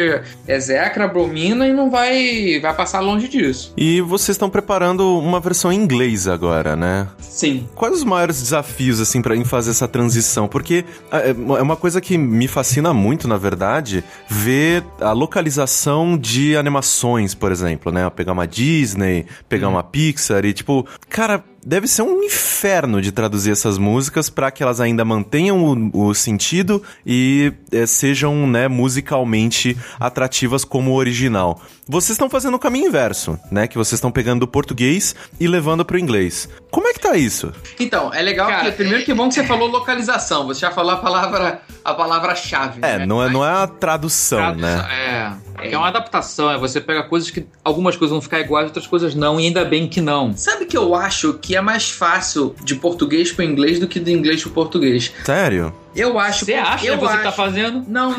execra, 0.48 1.06
abomina 1.06 1.68
e 1.68 1.74
não 1.74 1.90
vai, 1.90 2.60
vai 2.62 2.74
passar 2.74 3.00
longe 3.00 3.28
disso. 3.28 3.74
E 3.76 4.02
vocês 4.02 4.36
estão 4.36 4.50
preparando 4.50 5.20
uma 5.20 5.40
versão 5.40 5.72
em 5.72 5.78
inglês 5.78 6.28
agora, 6.28 6.76
né? 6.76 7.08
Sim. 7.20 7.68
Quais 7.76 7.96
os 7.96 8.04
maiores 8.04 8.42
desafios, 8.42 9.02
assim, 9.02 9.22
pra 9.22 9.36
em 9.36 9.44
fazer 9.44 9.72
essa 9.72 9.88
transição? 9.88 10.48
Porque 10.48 10.86
é 11.12 11.34
é 11.34 11.62
uma 11.62 11.76
coisa 11.76 12.00
que 12.00 12.18
me 12.18 12.48
fascina 12.48 12.94
muito, 12.94 13.28
na 13.28 13.38
verdade, 13.38 14.04
ver 14.28 14.84
a 15.02 15.12
localização 15.12 16.18
de 16.18 16.56
animações, 16.56 17.34
por 17.34 17.52
exemplo, 17.52 17.92
né? 17.92 18.10
Pegar 18.10 18.33
uma 18.34 18.46
Disney, 18.48 19.26
pegar 19.48 19.70
uma 19.70 19.84
Pixar 19.84 20.44
e, 20.46 20.54
tipo, 20.54 20.86
cara. 21.10 21.44
Deve 21.66 21.88
ser 21.88 22.02
um 22.02 22.22
inferno 22.22 23.02
de 23.02 23.10
traduzir 23.10 23.54
essas 23.54 23.78
músicas 23.78 24.30
pra 24.30 24.52
que 24.52 24.62
elas 24.62 24.82
ainda 24.82 25.06
mantenham 25.06 25.64
o, 25.94 26.08
o 26.10 26.14
sentido 26.14 26.84
e 27.06 27.54
é, 27.72 27.86
sejam, 27.86 28.46
né, 28.46 28.68
musicalmente 28.68 29.78
atrativas 29.98 30.66
como 30.66 30.92
o 30.92 30.96
original. 30.96 31.62
Vocês 31.88 32.12
estão 32.12 32.30
fazendo 32.30 32.56
o 32.56 32.60
caminho 32.60 32.88
inverso, 32.88 33.40
né? 33.50 33.66
Que 33.66 33.78
vocês 33.78 33.94
estão 33.94 34.12
pegando 34.12 34.42
do 34.42 34.48
português 34.48 35.16
e 35.40 35.48
levando 35.48 35.86
pro 35.86 35.98
inglês. 35.98 36.50
Como 36.70 36.86
é 36.88 36.94
que 36.94 37.00
tá 37.00 37.16
isso? 37.16 37.54
Então, 37.80 38.14
é 38.14 38.22
legal 38.22 38.48
Cara, 38.50 38.70
que 38.70 38.78
primeiro 38.78 39.06
que 39.06 39.14
bom 39.14 39.30
que 39.30 39.36
você 39.36 39.46
falou 39.46 39.70
localização, 39.70 40.46
você 40.46 40.60
já 40.62 40.72
falou 40.72 40.92
a 40.92 40.98
palavra 40.98 41.62
a 41.84 41.94
palavra-chave. 41.94 42.80
É, 42.82 43.00
né? 43.00 43.06
não 43.06 43.24
é, 43.24 43.30
não 43.30 43.46
é 43.46 43.64
a 43.64 43.68
tradução, 43.68 44.38
Tradução- 44.40 44.62
né? 44.62 44.86
É, 44.94 45.32
é 45.72 45.78
uma 45.78 45.88
adaptação, 45.88 46.52
é 46.52 46.58
você 46.58 46.82
pega 46.82 47.04
coisas 47.04 47.30
que 47.30 47.46
algumas 47.64 47.96
coisas 47.96 48.12
vão 48.12 48.22
ficar 48.22 48.40
iguais, 48.40 48.66
outras 48.68 48.88
coisas 48.88 49.16
não, 49.16 49.40
e 49.40 49.48
ainda 49.48 49.64
bem 49.66 49.88
que 49.88 50.02
não. 50.02 50.36
Sabe 50.36 50.66
que 50.66 50.78
eu 50.78 50.96
acho 50.96 51.34
que 51.36 51.56
é 51.56 51.62
mais 51.62 51.90
fácil 51.90 52.56
de 52.64 52.76
português 52.76 53.32
para 53.32 53.46
inglês 53.46 53.80
do 53.80 53.88
que 53.88 54.00
de 54.00 54.12
inglês 54.12 54.42
para 54.44 54.52
português? 54.52 55.14
Sério? 55.24 55.74
Eu 55.96 56.18
acho. 56.20 56.46
Você 56.46 56.56
acha 56.56 56.86
eu 56.86 56.98
que 56.98 57.06
você 57.06 57.14
acho, 57.14 57.24
tá 57.24 57.32
fazendo? 57.32 57.84
Não, 57.88 58.16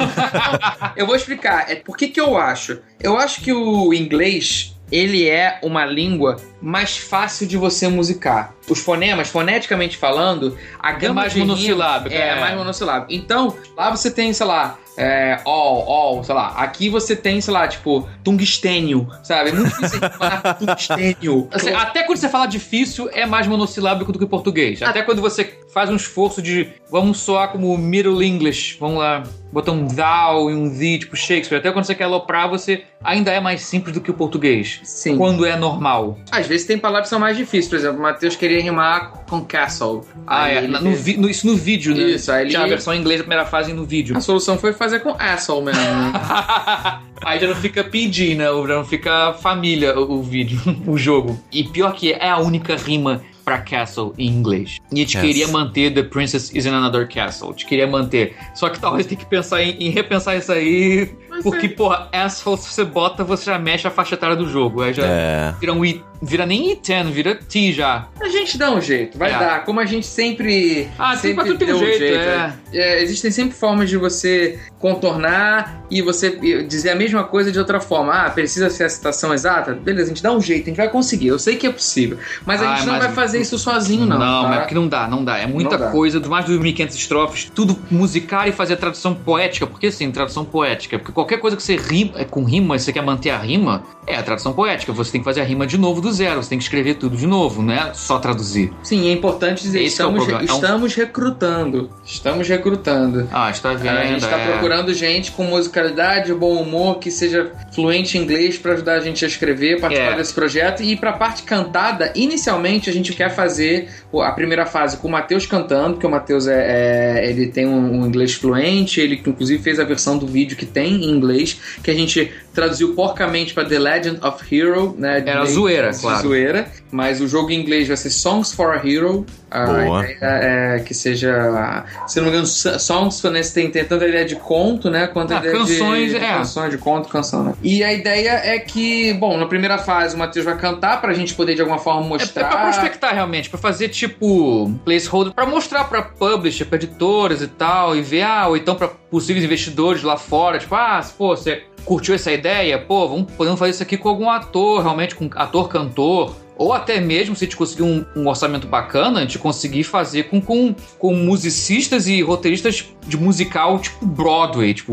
eu 0.96 1.06
vou 1.06 1.16
explicar. 1.16 1.70
É 1.70 1.76
por 1.76 1.96
que 1.96 2.08
que 2.08 2.20
eu 2.20 2.36
acho? 2.36 2.78
Eu 3.00 3.16
acho 3.16 3.40
que 3.40 3.52
o 3.52 3.92
inglês 3.92 4.74
ele 4.92 5.28
é 5.28 5.58
uma 5.62 5.84
língua 5.84 6.36
mais 6.60 6.96
fácil 6.96 7.46
de 7.46 7.56
você 7.56 7.88
musicar. 7.88 8.54
Os 8.68 8.78
fonemas, 8.78 9.28
foneticamente 9.28 9.96
falando, 9.96 10.56
a 10.78 10.92
gama 10.92 11.22
mais 11.22 11.32
de 11.32 11.40
rima 11.40 11.52
monossilábica, 11.54 12.14
É, 12.14 12.28
é. 12.28 12.40
mais 12.40 12.56
monossilábico. 12.56 13.12
Então, 13.12 13.56
lá 13.76 13.90
você 13.90 14.10
tem, 14.10 14.32
sei 14.32 14.46
lá, 14.46 14.78
é, 14.96 15.40
all, 15.44 15.90
all, 15.90 16.24
sei 16.24 16.34
lá. 16.34 16.48
Aqui 16.56 16.88
você 16.88 17.16
tem, 17.16 17.40
sei 17.40 17.52
lá, 17.52 17.66
tipo, 17.66 18.08
tungstênio, 18.22 19.08
sabe? 19.22 19.50
É 19.50 19.52
muito 19.52 19.68
difícil 19.70 20.00
falar 20.00 20.54
tungstênio. 20.54 21.48
Assim, 21.50 21.70
até 21.70 22.02
quando 22.04 22.18
você 22.18 22.28
fala 22.28 22.46
difícil, 22.46 23.08
é 23.12 23.26
mais 23.26 23.46
monossilábico 23.46 24.12
do 24.12 24.18
que 24.18 24.24
o 24.24 24.28
português. 24.28 24.82
Até 24.82 25.02
quando 25.02 25.20
você 25.20 25.58
faz 25.72 25.90
um 25.90 25.96
esforço 25.96 26.40
de 26.40 26.68
vamos 26.90 27.18
soar 27.18 27.48
como 27.48 27.76
Middle 27.76 28.22
English, 28.22 28.76
vamos 28.78 28.98
lá, 28.98 29.22
botar 29.54 29.72
um 29.72 29.86
thou 29.86 30.50
e 30.50 30.54
um 30.54 30.68
thee, 30.68 30.98
tipo 30.98 31.16
Shakespeare. 31.16 31.58
Até 31.58 31.70
quando 31.70 31.84
você 31.84 31.94
quer 31.94 32.04
aloprar, 32.04 32.50
você 32.50 32.82
ainda 33.02 33.30
é 33.30 33.38
mais 33.40 33.62
simples 33.62 33.94
do 33.94 34.00
que 34.00 34.10
o 34.10 34.14
português. 34.14 34.80
Sim. 34.82 35.16
Quando 35.16 35.46
é 35.46 35.56
normal. 35.56 36.18
Às 36.30 36.46
vezes 36.46 36.66
tem 36.66 36.76
palavras 36.76 37.06
que 37.06 37.10
são 37.10 37.18
mais 37.20 37.36
difíceis. 37.36 37.68
Por 37.68 37.76
exemplo, 37.76 37.98
o 38.00 38.02
Matheus 38.02 38.34
queria 38.36 38.60
rimar 38.60 39.12
com 39.30 39.40
castle. 39.44 40.02
Ah, 40.26 40.44
Aí 40.44 40.56
é. 40.56 40.60
No 40.66 40.92
vi- 40.94 41.16
no- 41.16 41.30
isso 41.30 41.46
no 41.46 41.56
vídeo, 41.56 41.94
né? 41.94 42.02
Isso, 42.02 42.30
aí 42.32 42.42
ele- 42.42 42.50
Tinha 42.50 42.62
a 42.64 42.66
versão 42.66 42.92
em 42.92 42.98
inglês 43.00 43.20
da 43.20 43.24
primeira 43.24 43.46
fase 43.46 43.72
no 43.72 43.84
vídeo. 43.84 44.16
A 44.16 44.20
solução 44.20 44.58
foi 44.58 44.72
fazer 44.72 44.98
com 45.00 45.14
asshole 45.18 45.66
mesmo. 45.66 45.80
né? 45.80 46.12
Aí 47.24 47.38
já 47.40 47.46
não 47.46 47.54
fica 47.54 47.82
PG, 47.82 48.34
né? 48.34 48.44
Já 48.44 48.74
não 48.76 48.84
fica 48.84 49.32
família 49.34 49.98
o, 49.98 50.14
o 50.18 50.22
vídeo, 50.22 50.60
o 50.86 50.98
jogo. 50.98 51.38
E 51.50 51.64
pior 51.64 51.94
que 51.94 52.12
é 52.12 52.28
a 52.28 52.38
única 52.38 52.76
rima 52.76 53.22
pra 53.44 53.58
castle 53.58 54.14
em 54.18 54.26
inglês. 54.28 54.78
E 54.90 54.94
a 54.94 54.98
gente 55.00 55.16
Yes. 55.16 55.26
queria 55.26 55.48
manter 55.48 55.92
The 55.92 56.02
Princess 56.04 56.50
is 56.54 56.64
in 56.66 56.70
Another 56.70 57.06
Castle. 57.08 57.48
A 57.48 57.52
gente 57.52 57.66
queria 57.66 57.86
manter. 57.86 58.34
Só 58.54 58.68
que 58.68 58.80
talvez 58.80 59.06
tem 59.06 59.18
que 59.18 59.26
pensar 59.26 59.62
em, 59.62 59.76
em 59.78 59.90
repensar 59.90 60.36
isso 60.36 60.50
aí. 60.52 61.10
Porque, 61.42 61.68
porra, 61.68 62.08
asshole, 62.12 62.58
se 62.58 62.68
você 62.72 62.84
bota, 62.84 63.24
você 63.24 63.46
já 63.46 63.58
mexe 63.58 63.86
a 63.86 63.90
faixa 63.90 64.14
etária 64.14 64.36
do 64.36 64.48
jogo. 64.48 64.82
Aí 64.82 64.92
já 64.92 65.02
É. 65.04 65.54
vira 65.60 65.72
um 65.72 65.84
I, 65.84 66.02
vira 66.22 66.46
nem 66.46 66.74
I10, 66.76 67.10
vira 67.10 67.34
T 67.34 67.72
já. 67.72 68.06
A 68.20 68.28
gente 68.28 68.56
dá 68.56 68.70
um 68.70 68.80
jeito, 68.80 69.18
vai 69.18 69.32
É. 69.32 69.38
dar. 69.38 69.64
Como 69.64 69.80
a 69.80 69.84
gente 69.84 70.06
sempre. 70.06 70.88
Ah, 70.98 71.10
tem 71.10 71.18
sempre 71.18 71.34
pra 71.34 71.44
tudo 71.44 71.58
tem 71.58 71.66
deu 71.68 71.76
um 71.76 71.80
jeito, 71.80 72.04
é. 72.04 72.52
É, 72.72 73.02
existem 73.02 73.30
sempre 73.30 73.54
formas 73.56 73.88
de 73.90 73.96
você 73.96 74.58
contornar 74.78 75.82
e 75.90 76.00
você 76.02 76.30
dizer 76.66 76.90
a 76.90 76.94
mesma 76.94 77.24
coisa 77.24 77.50
de 77.50 77.58
outra 77.58 77.80
forma. 77.80 78.12
Ah, 78.12 78.30
precisa 78.30 78.70
ser 78.70 78.84
a 78.84 78.88
citação 78.88 79.32
exata? 79.34 79.72
Beleza, 79.74 80.06
a 80.06 80.14
gente 80.14 80.22
dá 80.22 80.32
um 80.32 80.40
jeito, 80.40 80.64
a 80.64 80.66
gente 80.66 80.76
vai 80.76 80.88
conseguir. 80.88 81.28
Eu 81.28 81.38
sei 81.38 81.56
que 81.56 81.66
é 81.66 81.70
possível. 81.72 82.18
Mas 82.46 82.62
a 82.62 82.70
Ah, 82.72 82.76
gente 82.76 82.86
não 82.86 82.94
mas- 82.94 83.04
vai 83.04 83.12
fazer 83.14 83.40
isso 83.40 83.58
sozinho, 83.58 84.06
não. 84.06 84.18
Não, 84.18 84.42
tá? 84.42 84.48
mas 84.48 84.56
é 84.56 84.60
porque 84.60 84.74
não 84.74 84.88
dá, 84.88 85.08
não 85.08 85.24
dá. 85.24 85.38
É 85.38 85.46
muita 85.46 85.76
dá. 85.76 85.90
coisa, 85.90 86.20
mais 86.28 86.44
de 86.46 86.52
2.500 86.52 86.94
estrofes, 86.94 87.50
tudo 87.54 87.78
musicar 87.90 88.48
e 88.48 88.52
fazer 88.52 88.76
tradução 88.76 89.14
poética. 89.14 89.66
Por 89.66 89.78
que 89.80 89.90
sim, 89.90 90.10
tradução 90.10 90.44
poética? 90.44 90.98
Porque 90.98 91.12
qualquer 91.12 91.33
coisa 91.38 91.56
que 91.56 91.62
você 91.62 91.76
rima, 91.76 92.12
é 92.16 92.24
com 92.24 92.44
rima, 92.44 92.78
você 92.78 92.92
quer 92.92 93.02
manter 93.02 93.30
a 93.30 93.38
rima, 93.38 93.82
é 94.06 94.16
a 94.16 94.22
tradução 94.22 94.52
poética. 94.52 94.92
Você 94.92 95.12
tem 95.12 95.20
que 95.20 95.24
fazer 95.24 95.40
a 95.40 95.44
rima 95.44 95.66
de 95.66 95.76
novo 95.78 96.00
do 96.00 96.12
zero, 96.12 96.42
você 96.42 96.50
tem 96.50 96.58
que 96.58 96.64
escrever 96.64 96.94
tudo 96.94 97.16
de 97.16 97.26
novo, 97.26 97.62
não 97.62 97.72
é 97.72 97.92
só 97.94 98.18
traduzir. 98.18 98.72
Sim, 98.82 99.08
é 99.08 99.12
importante 99.12 99.62
dizer, 99.62 99.82
Esse 99.82 99.96
que 99.96 100.02
é 100.02 100.06
estamos, 100.06 100.24
problema. 100.24 100.48
É 100.48 100.52
um- 100.52 100.56
estamos 100.56 100.94
recrutando. 100.94 101.90
Estamos 102.04 102.48
recrutando. 102.48 103.28
Ah, 103.32 103.50
está 103.50 103.72
vendo? 103.74 103.96
a 103.96 104.04
gente 104.04 104.24
está 104.24 104.38
é. 104.38 104.46
procurando 104.52 104.92
gente 104.92 105.32
com 105.32 105.44
musicalidade, 105.44 106.32
bom 106.34 106.60
humor, 106.60 106.98
que 106.98 107.10
seja 107.10 107.52
fluente 107.74 108.18
em 108.18 108.22
inglês 108.22 108.58
para 108.58 108.72
ajudar 108.74 108.94
a 108.94 109.00
gente 109.00 109.24
a 109.24 109.28
escrever, 109.28 109.80
participar 109.80 110.12
É. 110.12 110.16
desse 110.16 110.34
projeto. 110.34 110.82
E 110.82 110.96
para 110.96 111.10
a 111.10 111.14
parte 111.14 111.42
cantada, 111.42 112.12
inicialmente 112.14 112.90
a 112.90 112.92
gente 112.92 113.12
quer 113.12 113.30
fazer 113.34 113.88
a 114.22 114.32
primeira 114.32 114.66
fase 114.66 114.96
com 114.98 115.08
o 115.08 115.10
Matheus 115.10 115.46
cantando, 115.46 115.94
porque 115.94 116.06
o 116.06 116.10
Matheus 116.10 116.46
é, 116.46 117.20
é- 117.20 117.30
ele 117.30 117.46
tem 117.48 117.66
um, 117.66 118.00
um 118.02 118.06
inglês 118.06 118.34
fluente, 118.34 119.00
ele 119.00 119.20
inclusive 119.26 119.62
fez 119.62 119.78
a 119.80 119.84
versão 119.84 120.18
do 120.18 120.26
vídeo 120.26 120.56
que 120.56 120.66
tem 120.66 121.04
em 121.04 121.10
inglês, 121.14 121.58
que 121.82 121.90
a 121.90 121.94
gente 121.94 122.32
traduziu 122.54 122.94
porcamente 122.94 123.52
para 123.52 123.64
The 123.68 123.78
Legend 123.78 124.20
of 124.26 124.54
Hero, 124.54 124.94
né? 124.98 125.22
Era 125.26 125.44
de- 125.44 125.52
zoeira, 125.52 125.90
de 125.90 125.98
claro. 126.00 126.22
zoeira, 126.22 126.68
mas 126.90 127.20
o 127.20 127.28
jogo 127.28 127.50
em 127.50 127.60
inglês 127.60 127.88
vai 127.88 127.96
ser 127.96 128.10
Songs 128.10 128.52
for 128.52 128.72
a 128.74 128.76
Hero. 128.86 129.26
A 129.50 129.66
Boa. 129.66 130.02
ideia 130.04 130.18
é 130.20 130.78
que 130.80 130.92
seja, 130.92 131.84
se 132.08 132.16
não 132.16 132.24
me 132.24 132.30
engano, 132.30 132.46
so- 132.46 132.76
songs 132.80 133.22
né, 133.22 133.40
tem, 133.42 133.70
tem 133.70 133.84
tanto 133.84 134.02
a 134.04 134.08
ideia 134.08 134.24
de 134.24 134.34
conto, 134.34 134.90
né, 134.90 135.06
quanto 135.06 135.32
a 135.32 135.36
Ah, 135.36 135.38
ideia 135.40 135.54
canções, 135.56 136.10
de, 136.10 136.16
é. 136.16 136.32
canções, 136.38 136.70
de 136.72 136.78
conto, 136.78 137.08
canção, 137.08 137.44
né? 137.44 137.54
E 137.62 137.84
a 137.84 137.92
ideia 137.92 138.30
é 138.44 138.58
que, 138.58 139.12
bom, 139.14 139.36
na 139.36 139.46
primeira 139.46 139.78
fase 139.78 140.16
o 140.16 140.18
Matheus 140.18 140.44
vai 140.44 140.56
cantar 140.56 141.00
pra 141.00 141.12
gente 141.12 141.34
poder 141.34 141.54
de 141.54 141.60
alguma 141.60 141.78
forma 141.78 142.00
É, 142.00 142.04
é 142.04 142.08
mostrar. 142.08 142.48
pra 142.48 142.62
prospectar 142.62 143.14
realmente, 143.14 143.48
pra 143.48 143.58
fazer 143.58 143.90
tipo 143.90 144.72
placeholder, 144.84 145.32
pra 145.32 145.46
mostrar 145.46 145.84
pra 145.84 146.02
publisher, 146.02 146.64
pra 146.64 146.76
editoras 146.76 147.40
e 147.40 147.46
tal, 147.46 147.94
e 147.96 148.02
ver, 148.02 148.22
ah, 148.22 148.48
ou 148.48 148.56
então 148.56 148.74
pra 148.74 148.88
possíveis 148.88 149.44
investidores 149.44 150.02
lá 150.02 150.16
fora, 150.16 150.58
tipo, 150.58 150.74
ah, 150.74 151.00
se, 151.00 151.12
pô, 151.12 151.28
você 151.36 151.62
curtiu 151.84 152.14
essa 152.14 152.32
ideia, 152.32 152.78
pô, 152.78 153.08
vamos, 153.08 153.32
podemos 153.32 153.58
fazer 153.58 153.72
isso 153.72 153.82
aqui 153.82 153.96
com 153.96 154.08
algum 154.08 154.30
ator, 154.30 154.82
realmente, 154.82 155.14
com 155.14 155.28
ator, 155.34 155.68
cantor. 155.68 156.34
Ou 156.56 156.72
até 156.72 157.00
mesmo, 157.00 157.34
se 157.34 157.44
a 157.44 157.46
gente 157.46 157.56
conseguir 157.56 157.82
um, 157.82 158.04
um 158.14 158.28
orçamento 158.28 158.68
bacana, 158.68 159.18
a 159.18 159.22
gente 159.22 159.38
conseguir 159.38 159.82
fazer 159.82 160.24
com, 160.24 160.40
com, 160.40 160.74
com 160.98 161.12
musicistas 161.12 162.06
e 162.06 162.22
roteiristas 162.22 162.84
de 163.06 163.16
musical, 163.16 163.78
tipo 163.80 164.06
Broadway, 164.06 164.72
tipo, 164.72 164.92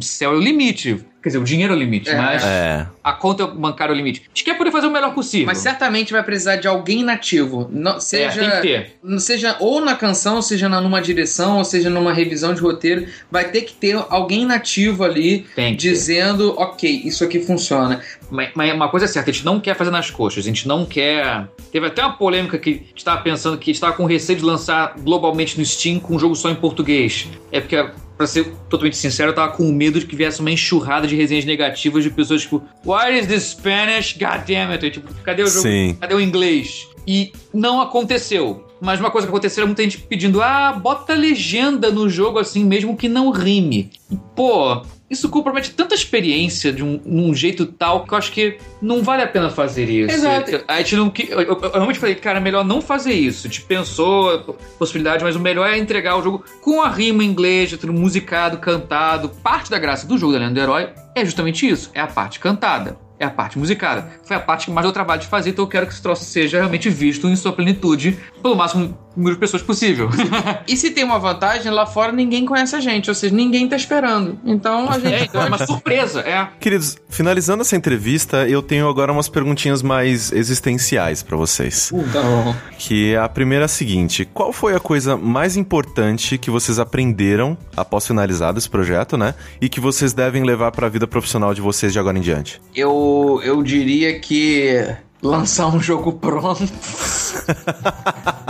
céu 0.00 0.32
é 0.32 0.36
o 0.36 0.40
limite. 0.40 1.04
Quer 1.22 1.28
dizer, 1.28 1.38
o 1.38 1.44
dinheiro 1.44 1.74
é 1.74 1.76
o 1.76 1.78
limite, 1.78 2.08
É. 2.08 2.16
mas 2.16 2.42
É. 2.42 2.86
a 3.04 3.12
conta 3.12 3.46
bancária 3.46 3.92
é 3.92 3.94
o 3.94 3.96
limite. 3.96 4.22
A 4.24 4.28
gente 4.28 4.42
quer 4.44 4.56
poder 4.56 4.70
fazer 4.70 4.86
o 4.86 4.90
melhor 4.90 5.12
possível. 5.14 5.46
Mas 5.46 5.58
certamente 5.58 6.12
vai 6.12 6.22
precisar 6.22 6.56
de 6.56 6.66
alguém 6.66 7.04
nativo. 7.04 7.68
Não, 7.70 7.96
é, 7.96 8.00
seja, 8.00 8.40
tem 8.40 8.50
que 8.50 8.60
ter. 8.62 8.96
seja 9.20 9.56
ou 9.60 9.80
na 9.82 9.94
canção, 9.94 10.40
seja 10.40 10.68
na- 10.68 10.80
numa 10.80 11.00
direção, 11.02 11.58
ou 11.58 11.64
seja 11.64 11.90
numa 11.90 12.12
revisão 12.12 12.54
de 12.54 12.60
roteiro, 12.62 13.06
vai 13.30 13.44
ter 13.50 13.62
que 13.62 13.74
ter 13.74 13.96
alguém 14.08 14.46
nativo 14.46 15.04
ali 15.04 15.40
Tem 15.54 15.76
que 15.76 15.82
ter. 15.82 15.90
dizendo, 15.92 16.54
ok, 16.58 17.02
isso 17.04 17.22
aqui 17.22 17.38
funciona. 17.40 18.00
Mas, 18.30 18.50
mas 18.54 18.72
uma 18.72 18.88
coisa 18.88 19.04
é 19.04 19.08
certa, 19.08 19.30
a 19.30 19.32
gente 19.34 19.44
não 19.44 19.60
quer 19.60 19.74
fazer 19.76 19.90
nas 19.90 20.10
coxas, 20.10 20.44
a 20.44 20.46
gente 20.48 20.66
não 20.66 20.86
quer. 20.86 21.48
Teve 21.70 21.86
até 21.86 22.02
uma 22.02 22.14
polêmica 22.16 22.56
que 22.58 22.70
a 22.70 22.72
gente 22.74 22.96
estava 22.96 23.20
pensando 23.20 23.58
que 23.58 23.64
a 23.64 23.66
gente 23.66 23.74
estava 23.76 23.92
com 23.92 24.04
receio 24.06 24.38
de 24.38 24.44
lançar 24.44 24.94
globalmente 24.98 25.58
no 25.58 25.64
Steam 25.66 26.00
com 26.00 26.14
um 26.16 26.18
jogo 26.18 26.34
só 26.34 26.48
em 26.48 26.54
português. 26.54 27.28
É 27.52 27.60
porque, 27.60 27.76
pra 28.20 28.26
ser 28.26 28.52
totalmente 28.68 28.98
sincero, 28.98 29.30
eu 29.30 29.34
tava 29.34 29.52
com 29.54 29.72
medo 29.72 29.98
de 29.98 30.04
que 30.04 30.14
viesse 30.14 30.40
uma 30.40 30.50
enxurrada 30.50 31.06
de 31.06 31.16
resenhas 31.16 31.46
negativas 31.46 32.04
de 32.04 32.10
pessoas 32.10 32.42
tipo, 32.42 32.62
What 32.84 33.18
is 33.18 33.26
this 33.26 33.44
Spanish? 33.44 34.12
God 34.12 34.46
damn 34.46 34.70
it! 34.72 34.84
E, 34.84 34.90
tipo, 34.90 35.14
cadê 35.22 35.42
o 35.42 35.46
jogo? 35.46 35.62
Sim. 35.62 35.96
Cadê 35.98 36.14
o 36.14 36.20
inglês? 36.20 36.86
E 37.06 37.32
não 37.54 37.80
aconteceu. 37.80 38.68
Mas 38.78 39.00
uma 39.00 39.10
coisa 39.10 39.26
que 39.26 39.32
aconteceu 39.32 39.62
era 39.62 39.66
muita 39.66 39.82
gente 39.82 39.96
pedindo, 39.96 40.42
ah, 40.42 40.70
bota 40.70 41.14
legenda 41.14 41.90
no 41.90 42.10
jogo 42.10 42.38
assim, 42.38 42.62
mesmo 42.62 42.94
que 42.94 43.08
não 43.08 43.30
rime. 43.30 43.90
E, 44.10 44.18
pô, 44.36 44.82
isso 45.10 45.28
compromete 45.28 45.72
tanta 45.72 45.94
experiência 45.94 46.72
de 46.72 46.84
um, 46.84 47.00
um 47.04 47.34
jeito 47.34 47.66
tal 47.66 48.04
que 48.04 48.14
eu 48.14 48.18
acho 48.18 48.30
que 48.30 48.58
não 48.80 49.02
vale 49.02 49.22
a 49.22 49.26
pena 49.26 49.50
fazer 49.50 49.90
isso. 49.90 50.14
Exato. 50.14 50.62
A 50.68 50.78
gente 50.78 50.96
não. 50.96 51.12
Eu, 51.28 51.40
eu- 51.40 51.60
eu 51.62 51.70
realmente 51.72 51.98
falei, 51.98 52.14
cara, 52.14 52.38
é 52.38 52.40
melhor 52.40 52.64
não 52.64 52.80
fazer 52.80 53.12
isso. 53.12 53.46
A 53.46 53.50
gente 53.50 53.62
pensou 53.62 54.34
a 54.34 54.38
possibilidade, 54.78 55.24
mas 55.24 55.34
o 55.34 55.40
melhor 55.40 55.68
é 55.68 55.76
entregar 55.76 56.16
o 56.16 56.22
jogo 56.22 56.44
com 56.60 56.80
a 56.80 56.88
rima 56.88 57.24
em 57.24 57.26
inglês, 57.26 57.70
tudo 57.76 57.92
musicado, 57.92 58.58
cantado. 58.58 59.28
Parte 59.28 59.70
da 59.70 59.78
graça 59.78 60.06
do 60.06 60.16
jogo 60.16 60.32
da 60.32 60.38
Lenda 60.38 60.54
do 60.54 60.60
Herói 60.60 60.88
é 61.14 61.24
justamente 61.24 61.68
isso: 61.68 61.90
é 61.92 62.00
a 62.00 62.06
parte 62.06 62.38
cantada. 62.38 62.96
É 63.18 63.24
a 63.26 63.30
parte 63.30 63.58
musicada. 63.58 64.10
Foi 64.24 64.34
a 64.34 64.40
parte 64.40 64.64
que 64.64 64.72
mais 64.72 64.82
deu 64.86 64.92
trabalho 64.92 65.20
de 65.20 65.26
fazer, 65.26 65.50
então 65.50 65.64
eu 65.64 65.68
quero 65.68 65.86
que 65.86 65.92
esse 65.92 66.00
troço 66.00 66.24
seja 66.24 66.56
realmente 66.56 66.88
visto 66.88 67.28
em 67.28 67.36
sua 67.36 67.52
plenitude 67.52 68.16
pelo 68.42 68.56
máximo 68.56 68.96
número 69.16 69.36
de 69.36 69.40
pessoas 69.40 69.62
possível. 69.62 70.08
E 70.66 70.76
se 70.76 70.90
tem 70.90 71.02
uma 71.02 71.18
vantagem, 71.18 71.70
lá 71.70 71.86
fora 71.86 72.12
ninguém 72.12 72.44
conhece 72.44 72.76
a 72.76 72.80
gente, 72.80 73.08
ou 73.08 73.14
seja, 73.14 73.34
ninguém 73.34 73.68
tá 73.68 73.76
esperando. 73.76 74.38
Então 74.44 74.88
a 74.88 74.98
gente 74.98 75.14
é, 75.14 75.24
então 75.24 75.42
é 75.42 75.46
uma 75.46 75.58
surpresa, 75.66 76.20
é. 76.20 76.48
Queridos, 76.60 76.96
finalizando 77.08 77.62
essa 77.62 77.74
entrevista, 77.76 78.48
eu 78.48 78.62
tenho 78.62 78.88
agora 78.88 79.12
umas 79.12 79.28
perguntinhas 79.28 79.82
mais 79.82 80.30
existenciais 80.30 81.22
pra 81.22 81.36
vocês. 81.36 81.92
Tá 82.12 82.22
bom. 82.22 82.54
Que 82.78 83.16
a 83.16 83.28
primeira 83.28 83.64
é 83.64 83.66
a 83.66 83.68
seguinte: 83.68 84.24
qual 84.32 84.52
foi 84.52 84.74
a 84.74 84.80
coisa 84.80 85.16
mais 85.16 85.56
importante 85.56 86.38
que 86.38 86.50
vocês 86.50 86.78
aprenderam 86.78 87.56
após 87.76 88.06
finalizado 88.06 88.58
esse 88.58 88.68
projeto, 88.68 89.16
né? 89.16 89.34
E 89.60 89.68
que 89.68 89.80
vocês 89.80 90.12
devem 90.12 90.44
levar 90.44 90.70
pra 90.70 90.88
vida 90.88 91.06
profissional 91.06 91.52
de 91.54 91.60
vocês 91.60 91.92
de 91.92 91.98
agora 91.98 92.18
em 92.18 92.22
diante? 92.22 92.60
Eu, 92.74 93.40
eu 93.42 93.62
diria 93.62 94.18
que 94.20 94.86
lançar 95.22 95.68
um 95.68 95.80
jogo 95.80 96.12
pronto. 96.12 96.62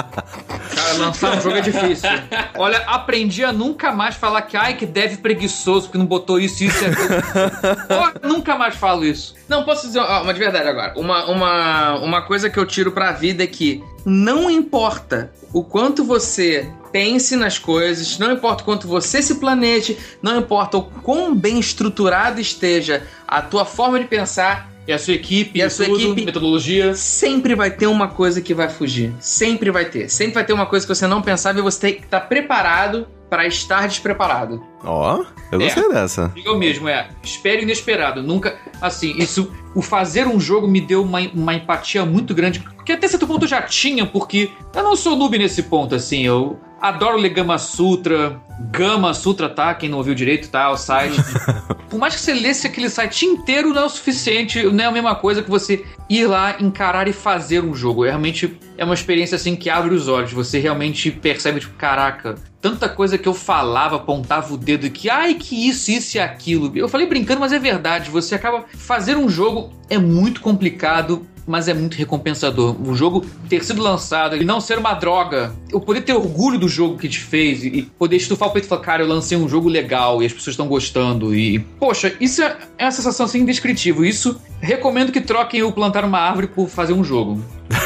Cara, 0.90 1.06
lançar 1.06 1.36
um 1.36 1.40
jogo 1.40 1.56
é 1.56 1.60
difícil. 1.60 2.08
Olha, 2.56 2.78
aprendi 2.86 3.44
a 3.44 3.52
nunca 3.52 3.92
mais 3.92 4.16
falar 4.16 4.42
que, 4.42 4.56
ai, 4.56 4.74
que 4.74 4.86
deve 4.86 5.18
preguiçoso, 5.18 5.86
porque 5.86 5.98
não 5.98 6.06
botou 6.06 6.38
isso, 6.38 6.64
isso 6.64 6.84
e 6.84 6.86
aquilo. 6.86 8.20
Nunca 8.30 8.56
mais 8.56 8.76
falo 8.76 9.04
isso. 9.04 9.34
Não, 9.48 9.64
posso 9.64 9.86
dizer 9.86 10.00
uma 10.00 10.32
de 10.32 10.38
verdade 10.38 10.68
agora. 10.68 10.94
Uma, 10.96 11.26
uma, 11.26 11.98
uma 11.98 12.22
coisa 12.22 12.48
que 12.48 12.58
eu 12.58 12.66
tiro 12.66 12.92
pra 12.92 13.12
vida 13.12 13.42
é 13.44 13.46
que 13.46 13.82
não 14.04 14.50
importa 14.50 15.30
o 15.52 15.62
quanto 15.62 16.04
você 16.04 16.70
pense 16.92 17.36
nas 17.36 17.58
coisas, 17.58 18.18
não 18.18 18.32
importa 18.32 18.62
o 18.62 18.64
quanto 18.64 18.88
você 18.88 19.22
se 19.22 19.36
planeje, 19.36 19.96
não 20.22 20.38
importa 20.38 20.78
o 20.78 20.82
quão 20.82 21.34
bem 21.34 21.58
estruturada 21.58 22.40
esteja 22.40 23.02
a 23.26 23.40
tua 23.40 23.64
forma 23.64 23.98
de 23.98 24.06
pensar, 24.06 24.69
E 24.86 24.92
a 24.92 24.98
sua 24.98 25.14
equipe, 25.14 25.58
E 25.58 25.62
a 25.62 25.70
sua 25.70 25.86
tudo, 25.86 26.00
equipe- 26.00 26.24
metodologia. 26.24 26.94
sempre 26.94 27.54
vai 27.54 27.70
ter 27.70 27.86
uma 27.86 28.08
coisa 28.08 28.40
que 28.40 28.52
vai 28.54 28.68
fugir. 28.68 29.12
Sempre 29.20 29.70
vai 29.70 29.84
ter. 29.84 30.08
Sempre 30.08 30.34
vai 30.34 30.44
ter 30.44 30.52
uma 30.52 30.66
coisa 30.66 30.86
que 30.86 30.94
você 30.94 31.06
não 31.06 31.22
pensava 31.22 31.58
e 31.58 31.62
você 31.62 31.80
tem 31.80 31.94
que 31.94 32.04
estar 32.04 32.20
preparado 32.20 33.06
para 33.28 33.46
estar 33.46 33.86
despreparado. 33.86 34.60
Ó, 34.82 35.22
eu 35.52 35.60
É. 35.60 35.64
gostei 35.64 35.88
dessa. 35.90 36.32
Eu 36.44 36.58
mesmo, 36.58 36.88
é. 36.88 37.08
Espero 37.22 37.62
inesperado. 37.62 38.22
Nunca. 38.22 38.56
Assim, 38.80 39.14
isso. 39.18 39.52
O 39.74 39.82
fazer 39.82 40.26
um 40.26 40.40
jogo 40.40 40.66
me 40.66 40.80
deu 40.80 41.04
uma, 41.04 41.20
uma 41.32 41.54
empatia 41.54 42.04
muito 42.04 42.34
grande. 42.34 42.64
Que 42.84 42.90
até 42.92 43.06
certo 43.06 43.28
ponto 43.28 43.44
eu 43.44 43.48
já 43.48 43.62
tinha, 43.62 44.04
porque 44.04 44.50
eu 44.74 44.82
não 44.82 44.96
sou 44.96 45.14
noob 45.14 45.38
nesse 45.38 45.62
ponto, 45.62 45.94
assim. 45.94 46.22
Eu 46.26 46.58
adoro 46.80 47.16
ler 47.16 47.30
Gama 47.30 47.58
Sutra. 47.58 48.40
Gama 48.70 49.14
Sutra, 49.14 49.48
tá? 49.48 49.74
Quem 49.74 49.88
não 49.88 49.98
ouviu 49.98 50.14
direito, 50.14 50.48
tá? 50.48 50.70
O 50.70 50.76
site. 50.76 51.16
Por 51.88 51.98
mais 51.98 52.14
que 52.14 52.20
você 52.20 52.34
lesse 52.34 52.66
aquele 52.66 52.88
site 52.88 53.26
inteiro, 53.26 53.74
não 53.74 53.82
é 53.82 53.84
o 53.84 53.88
suficiente. 53.88 54.62
Não 54.64 54.84
é 54.84 54.86
a 54.86 54.92
mesma 54.92 55.14
coisa 55.14 55.42
que 55.42 55.50
você 55.50 55.84
ir 56.08 56.26
lá, 56.26 56.56
encarar 56.60 57.08
e 57.08 57.12
fazer 57.12 57.62
um 57.64 57.74
jogo. 57.74 58.04
É 58.04 58.08
realmente 58.08 58.58
é 58.76 58.84
uma 58.84 58.94
experiência 58.94 59.36
assim 59.36 59.56
que 59.56 59.68
abre 59.68 59.94
os 59.94 60.08
olhos. 60.08 60.32
Você 60.32 60.58
realmente 60.58 61.10
percebe, 61.10 61.60
tipo, 61.60 61.74
caraca, 61.74 62.36
tanta 62.60 62.88
coisa 62.88 63.18
que 63.18 63.28
eu 63.28 63.34
falava, 63.34 63.96
apontava 63.96 64.52
o 64.52 64.56
dedo 64.56 64.86
e 64.86 64.90
que, 64.90 65.08
ai, 65.10 65.34
que 65.34 65.68
isso, 65.68 65.90
isso 65.90 66.16
e 66.16 66.20
aquilo. 66.20 66.70
Eu 66.76 66.88
falei 66.88 67.06
brincando, 67.06 67.40
mas 67.40 67.52
é 67.52 67.58
verdade. 67.58 68.10
Você 68.10 68.34
acaba. 68.34 68.64
Fazer 68.76 69.16
um 69.16 69.28
jogo 69.28 69.72
é 69.88 69.98
muito 69.98 70.40
complicado. 70.40 71.26
Mas 71.50 71.66
é 71.66 71.74
muito 71.74 71.96
recompensador. 71.96 72.76
O 72.80 72.94
jogo 72.94 73.26
ter 73.48 73.64
sido 73.64 73.82
lançado 73.82 74.36
e 74.36 74.44
não 74.44 74.60
ser 74.60 74.78
uma 74.78 74.94
droga. 74.94 75.52
Eu 75.68 75.80
poder 75.80 76.02
ter 76.02 76.12
orgulho 76.12 76.58
do 76.58 76.68
jogo 76.68 76.96
que 76.96 77.08
te 77.08 77.18
fez 77.18 77.64
e 77.64 77.82
poder 77.98 78.16
estufar 78.16 78.48
o 78.48 78.52
peito 78.52 78.66
e 78.66 78.68
falar, 78.68 78.82
cara, 78.82 79.02
eu 79.02 79.08
lancei 79.08 79.36
um 79.36 79.48
jogo 79.48 79.68
legal 79.68 80.22
e 80.22 80.26
as 80.26 80.32
pessoas 80.32 80.54
estão 80.54 80.68
gostando. 80.68 81.34
E, 81.34 81.58
poxa, 81.58 82.14
isso 82.20 82.40
é 82.42 82.56
é 82.80 82.84
uma 82.86 82.92
sensação 82.92 83.26
assim 83.26 83.40
indescritível. 83.40 84.04
Isso 84.04 84.40
recomendo 84.58 85.12
que 85.12 85.20
troquem 85.20 85.62
o 85.62 85.70
plantar 85.70 86.02
uma 86.04 86.18
árvore 86.18 86.46
por 86.46 86.68
fazer 86.68 86.94
um 86.94 87.04
jogo. 87.04 87.44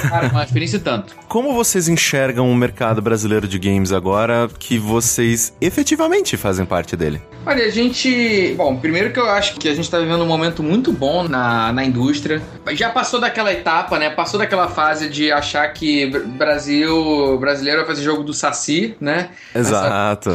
Cara, 0.09 0.29
uma 0.29 0.45
experiência 0.45 0.77
e 0.77 0.81
tanto. 0.81 1.15
Como 1.29 1.53
vocês 1.55 1.89
enxergam 1.89 2.51
o 2.51 2.55
mercado 2.55 3.03
brasileiro 3.03 3.47
de 3.47 3.59
games 3.59 3.93
agora 3.93 4.49
que 4.59 4.79
vocês 4.79 5.53
efetivamente 5.61 6.37
fazem 6.37 6.65
parte 6.65 6.97
dele? 6.97 7.21
Olha, 7.47 7.67
a 7.67 7.71
gente. 7.71 8.55
Bom, 8.57 8.77
primeiro 8.77 9.13
que 9.13 9.19
eu 9.21 9.29
acho 9.29 9.57
que 9.57 9.69
a 9.69 9.75
gente 9.75 9.91
tá 9.91 9.99
vivendo 9.99 10.23
um 10.23 10.27
momento 10.27 10.63
muito 10.63 10.91
bom 10.93 11.29
na, 11.29 11.73
na 11.73 11.85
indústria. 11.85 12.41
Já 12.73 12.89
passou 12.89 13.21
daquela 13.21 13.53
etapa, 13.53 13.99
né? 13.99 14.09
Passou 14.09 14.39
daquela 14.39 14.69
fase 14.69 15.09
de 15.11 15.31
achar 15.31 15.69
que 15.69 16.07
Br- 16.07 16.21
Brasil. 16.21 17.39
brasileiro 17.39 17.81
vai 17.81 17.87
fazer 17.89 18.03
jogo 18.03 18.23
do 18.23 18.33
Saci, 18.33 18.97
né? 19.01 19.29
Exato. 19.55 20.31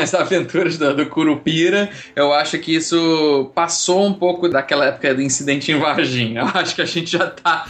As 0.00 0.14
aventuras 0.14 0.78
do, 0.78 0.94
do 0.94 1.06
Curupira. 1.06 1.90
Eu 2.14 2.32
acho 2.32 2.56
que 2.58 2.74
isso 2.76 3.50
passou 3.54 4.06
um 4.06 4.12
pouco 4.12 4.48
daquela 4.48 4.86
época 4.86 5.12
do 5.14 5.22
incidente 5.22 5.72
em 5.72 5.78
Varginha. 5.78 6.42
Eu 6.42 6.50
acho 6.60 6.74
que 6.76 6.82
a 6.82 6.86
gente 6.86 7.10
já 7.10 7.26
tá. 7.26 7.66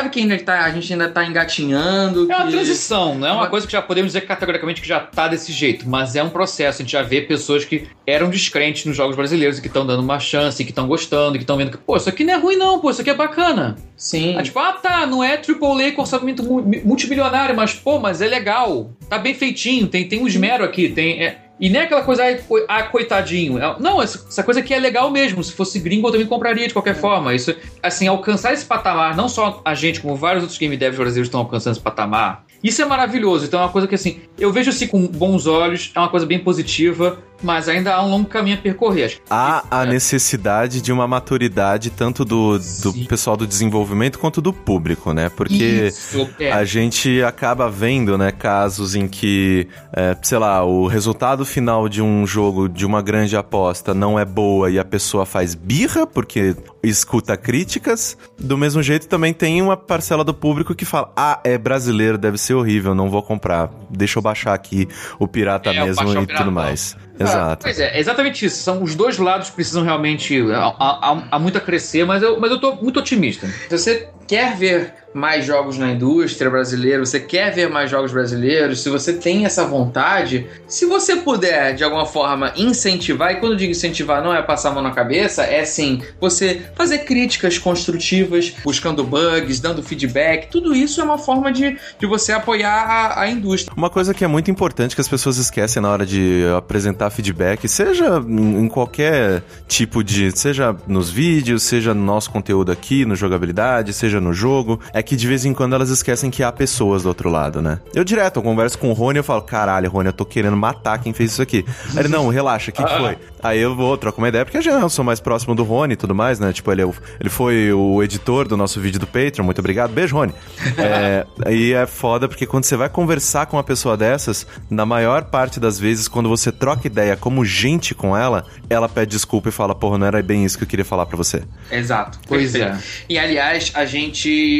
Observe 0.00 0.10
que 0.10 0.20
ainda 0.20 0.38
tá, 0.38 0.64
a 0.64 0.70
gente 0.70 0.92
ainda 0.92 1.08
tá 1.08 1.24
engatinhando. 1.24 2.30
É 2.30 2.36
uma 2.36 2.46
que- 2.46 2.52
transição, 2.52 3.14
não 3.18 3.26
é 3.28 3.32
uma 3.32 3.46
coisa 3.48 3.66
que 3.66 3.72
já 3.72 3.82
podemos 3.82 4.08
dizer 4.12 4.22
categoricamente 4.22 4.80
que 4.80 4.88
já 4.88 5.00
tá 5.00 5.28
desse 5.28 5.52
jeito, 5.52 5.88
mas 5.88 6.16
é 6.16 6.22
um 6.22 6.30
processo. 6.30 6.80
A 6.80 6.84
gente 6.84 6.92
já 6.92 7.02
vê 7.02 7.20
pessoas 7.20 7.64
que 7.64 7.86
eram 8.06 8.28
descrentes 8.30 8.84
nos 8.86 8.96
jogos 8.96 9.16
brasileiros 9.16 9.58
e 9.58 9.60
que 9.62 9.68
estão 9.68 9.86
dando 9.86 10.00
uma 10.02 10.18
chance, 10.18 10.62
que 10.64 10.70
estão 10.70 10.86
gostando, 10.86 11.32
que 11.32 11.44
estão 11.44 11.56
vendo 11.56 11.70
que, 11.70 11.78
pô, 11.78 11.96
isso 11.96 12.08
aqui 12.08 12.24
não 12.24 12.34
é 12.34 12.36
ruim 12.38 12.56
não, 12.56 12.80
pô, 12.80 12.90
isso 12.90 13.00
aqui 13.00 13.10
é 13.10 13.14
bacana. 13.14 13.76
Sim. 13.96 14.36
Ah, 14.36 14.42
tipo, 14.42 14.58
ah, 14.58 14.72
tá, 14.72 15.06
não 15.06 15.22
é 15.22 15.34
AAA 15.36 15.92
com 15.92 16.00
orçamento 16.02 16.42
mu- 16.42 16.62
multimilionário, 16.84 17.54
mas, 17.54 17.74
pô, 17.74 17.98
mas 17.98 18.20
é 18.22 18.26
legal. 18.28 18.90
Tá 19.08 19.18
bem 19.18 19.34
feitinho, 19.34 19.86
tem, 19.86 20.08
tem 20.08 20.20
um 20.22 20.26
esmero 20.26 20.64
aqui, 20.64 20.88
tem... 20.88 21.22
é- 21.22 21.38
E 21.60 21.68
nem 21.68 21.82
aquela 21.82 22.02
coisa, 22.02 22.22
ah, 22.68 22.82
coitadinho. 22.84 23.58
É- 23.58 23.76
Não, 23.78 24.02
essa, 24.02 24.24
essa 24.26 24.42
coisa 24.42 24.60
aqui 24.60 24.72
é 24.72 24.78
legal 24.78 25.10
mesmo. 25.10 25.44
Se 25.44 25.52
fosse 25.52 25.78
gringo, 25.78 26.08
eu 26.08 26.12
também 26.12 26.26
compraria 26.26 26.66
de 26.66 26.72
qualquer 26.72 26.94
forma. 26.94 27.34
Isso, 27.34 27.54
assim, 27.82 28.06
alcançar 28.08 28.52
esse 28.54 28.64
patamar, 28.64 29.14
não 29.14 29.28
só 29.28 29.60
a 29.64 29.74
gente, 29.74 30.00
como 30.00 30.16
vários 30.16 30.42
outros 30.42 30.58
game 30.58 30.76
devs 30.76 30.96
brasileiros 30.96 31.28
estão 31.28 31.40
alcançando 31.40 31.74
esse 31.74 31.82
patamar, 31.82 32.44
isso 32.64 32.80
é 32.80 32.84
maravilhoso. 32.84 33.44
Então 33.44 33.60
é 33.60 33.64
uma 33.64 33.68
coisa 33.72 33.86
que, 33.86 33.94
assim, 33.94 34.20
eu 34.38 34.52
vejo 34.52 34.70
assim 34.70 34.86
com 34.86 35.06
bons 35.06 35.46
olhos, 35.46 35.92
é 35.94 35.98
uma 35.98 36.08
coisa 36.08 36.24
bem 36.24 36.38
positiva, 36.38 37.18
mas 37.42 37.68
ainda 37.68 37.94
há 37.94 38.04
um 38.04 38.10
longo 38.10 38.28
caminho 38.28 38.56
a 38.56 38.60
percorrer. 38.60 39.18
Há 39.28 39.64
a 39.70 39.84
é- 39.84 39.86
necessidade 39.86 40.80
de 40.80 40.92
uma 40.92 41.06
maturidade 41.06 41.90
tanto 41.90 42.24
do, 42.24 42.58
do 42.58 42.92
pessoal 43.06 43.36
do 43.36 43.46
desenvolvimento 43.46 44.18
quanto 44.18 44.40
do 44.40 44.52
público, 44.52 45.12
né? 45.12 45.28
Porque 45.28 45.88
Isso, 45.88 46.28
é. 46.38 46.52
a 46.52 46.64
gente 46.64 47.22
acaba 47.22 47.70
vendo, 47.70 48.16
né, 48.16 48.30
casos 48.30 48.94
em 48.94 49.08
que, 49.08 49.68
é, 49.92 50.16
sei 50.22 50.38
lá, 50.38 50.64
o 50.64 50.86
resultado 50.86 51.44
final 51.44 51.88
de 51.88 52.02
um 52.02 52.26
jogo 52.26 52.68
de 52.68 52.84
uma 52.84 53.02
grande 53.02 53.36
aposta 53.36 53.94
não 53.94 54.18
é 54.18 54.24
boa 54.24 54.70
e 54.70 54.78
a 54.78 54.84
pessoa 54.84 55.24
faz 55.26 55.54
birra 55.54 56.06
porque 56.06 56.54
escuta 56.82 57.36
críticas. 57.36 58.16
Do 58.38 58.56
mesmo 58.56 58.82
jeito, 58.82 59.08
também 59.08 59.32
tem 59.32 59.60
uma 59.60 59.76
parcela 59.76 60.24
do 60.24 60.34
público 60.34 60.74
que 60.74 60.84
fala: 60.84 61.12
ah, 61.16 61.40
é 61.44 61.58
brasileiro, 61.58 62.18
deve 62.18 62.38
ser 62.38 62.54
horrível, 62.54 62.94
não 62.94 63.10
vou 63.10 63.22
comprar. 63.22 63.70
Deixa 63.90 64.18
eu 64.18 64.22
baixar 64.22 64.54
aqui 64.54 64.88
o 65.18 65.26
pirata 65.26 65.70
É, 65.70 65.84
mesmo 65.84 66.22
e 66.22 66.26
tudo 66.26 66.52
mais. 66.52 66.96
Ah, 67.20 67.24
Exato. 67.24 67.62
Pois 67.64 67.78
é, 67.78 67.96
é 67.96 68.00
exatamente 68.00 68.46
isso. 68.46 68.62
São 68.62 68.82
os 68.82 68.94
dois 68.94 69.18
lados 69.18 69.50
precisam 69.50 69.82
realmente. 69.82 70.40
Há, 70.52 70.74
há- 70.78 71.22
há 71.30 71.38
muito 71.38 71.58
a 71.58 71.60
crescer, 71.60 72.04
mas 72.06 72.22
eu, 72.22 72.40
mas 72.40 72.50
eu 72.50 72.58
tô 72.58 72.74
muito 72.76 72.98
otimista. 72.98 73.46
Se 73.68 73.78
você 73.78 74.08
quer 74.30 74.56
ver 74.56 74.94
mais 75.12 75.44
jogos 75.44 75.76
na 75.76 75.90
indústria 75.90 76.48
brasileira, 76.48 77.04
você 77.04 77.18
quer 77.18 77.52
ver 77.52 77.68
mais 77.68 77.90
jogos 77.90 78.12
brasileiros, 78.12 78.80
se 78.80 78.88
você 78.88 79.12
tem 79.12 79.44
essa 79.44 79.64
vontade, 79.64 80.46
se 80.68 80.86
você 80.86 81.16
puder, 81.16 81.74
de 81.74 81.82
alguma 81.82 82.06
forma, 82.06 82.52
incentivar, 82.56 83.32
e 83.32 83.36
quando 83.36 83.52
eu 83.52 83.58
digo 83.58 83.72
incentivar, 83.72 84.22
não 84.22 84.32
é 84.32 84.40
passar 84.40 84.70
a 84.70 84.74
mão 84.74 84.82
na 84.82 84.92
cabeça, 84.92 85.42
é 85.42 85.64
sim 85.64 86.02
você 86.20 86.62
fazer 86.76 86.98
críticas 86.98 87.58
construtivas, 87.58 88.54
buscando 88.62 89.02
bugs, 89.02 89.58
dando 89.58 89.82
feedback, 89.82 90.48
tudo 90.48 90.76
isso 90.76 91.00
é 91.00 91.04
uma 91.04 91.18
forma 91.18 91.50
de, 91.50 91.76
de 91.98 92.06
você 92.06 92.30
apoiar 92.32 92.70
a, 92.70 93.22
a 93.22 93.28
indústria. 93.28 93.74
Uma 93.76 93.90
coisa 93.90 94.14
que 94.14 94.24
é 94.24 94.28
muito 94.28 94.48
importante 94.48 94.94
que 94.94 95.00
as 95.00 95.08
pessoas 95.08 95.38
esquecem 95.38 95.82
na 95.82 95.90
hora 95.90 96.06
de 96.06 96.44
apresentar 96.56 97.10
feedback, 97.10 97.66
seja 97.66 98.22
em 98.28 98.68
qualquer 98.68 99.42
tipo 99.66 100.04
de. 100.04 100.30
seja 100.38 100.76
nos 100.86 101.10
vídeos, 101.10 101.64
seja 101.64 101.92
no 101.92 102.04
nosso 102.04 102.30
conteúdo 102.30 102.70
aqui, 102.70 103.04
no 103.04 103.16
jogabilidade, 103.16 103.92
seja 103.92 104.19
no 104.20 104.32
jogo, 104.32 104.80
é 104.92 105.02
que 105.02 105.16
de 105.16 105.26
vez 105.26 105.44
em 105.44 105.52
quando 105.54 105.74
elas 105.74 105.90
esquecem 105.90 106.30
que 106.30 106.42
há 106.42 106.52
pessoas 106.52 107.02
do 107.02 107.08
outro 107.08 107.30
lado, 107.30 107.60
né? 107.62 107.78
Eu 107.94 108.04
direto, 108.04 108.36
eu 108.36 108.42
converso 108.42 108.78
com 108.78 108.90
o 108.90 108.92
Rony 108.92 109.18
e 109.18 109.20
eu 109.20 109.24
falo: 109.24 109.42
caralho, 109.42 109.90
Rony, 109.90 110.08
eu 110.08 110.12
tô 110.12 110.24
querendo 110.24 110.56
matar 110.56 110.98
quem 110.98 111.12
fez 111.12 111.32
isso 111.32 111.42
aqui. 111.42 111.64
Aí 111.92 112.00
ele, 112.00 112.08
não, 112.08 112.28
relaxa, 112.28 112.70
o 112.70 112.74
que, 112.74 112.82
que 112.84 112.98
foi? 112.98 113.16
Aí 113.42 113.58
eu 113.58 113.74
vou, 113.74 113.96
troco 113.96 114.18
uma 114.20 114.28
ideia, 114.28 114.44
porque 114.44 114.58
eu 114.58 114.62
já 114.62 114.86
sou 114.90 115.02
mais 115.04 115.18
próximo 115.18 115.54
do 115.54 115.62
Rony 115.64 115.94
e 115.94 115.96
tudo 115.96 116.14
mais, 116.14 116.38
né? 116.38 116.52
Tipo, 116.52 116.70
ele, 116.72 116.82
é 116.82 116.86
o- 116.86 116.94
ele 117.18 117.30
foi 117.30 117.72
o 117.72 118.02
editor 118.02 118.46
do 118.46 118.56
nosso 118.56 118.78
vídeo 118.80 119.00
do 119.00 119.06
Patreon, 119.06 119.44
muito 119.44 119.58
obrigado. 119.60 119.90
Beijo, 119.92 120.14
Rony. 120.16 120.34
É, 120.76 121.26
aí 121.46 121.72
é 121.72 121.86
foda, 121.86 122.28
porque 122.28 122.46
quando 122.46 122.64
você 122.64 122.76
vai 122.76 122.88
conversar 122.88 123.46
com 123.46 123.56
uma 123.56 123.64
pessoa 123.64 123.96
dessas, 123.96 124.46
na 124.68 124.84
maior 124.84 125.24
parte 125.24 125.58
das 125.58 125.78
vezes, 125.78 126.06
quando 126.08 126.28
você 126.28 126.52
troca 126.52 126.86
ideia 126.86 127.16
como 127.16 127.44
gente 127.44 127.94
com 127.94 128.16
ela, 128.16 128.44
ela 128.68 128.88
pede 128.88 129.10
desculpa 129.12 129.48
e 129.48 129.52
fala, 129.52 129.74
porra, 129.74 129.96
não 129.98 130.06
era 130.06 130.22
bem 130.22 130.44
isso 130.44 130.58
que 130.58 130.64
eu 130.64 130.68
queria 130.68 130.84
falar 130.84 131.06
pra 131.06 131.16
você. 131.16 131.42
Exato. 131.70 132.18
Pois 132.28 132.52
Perfeito. 132.52 132.76
é. 132.76 132.80
E 133.08 133.18
aliás, 133.18 133.72
a 133.74 133.84
gente, 133.86 134.09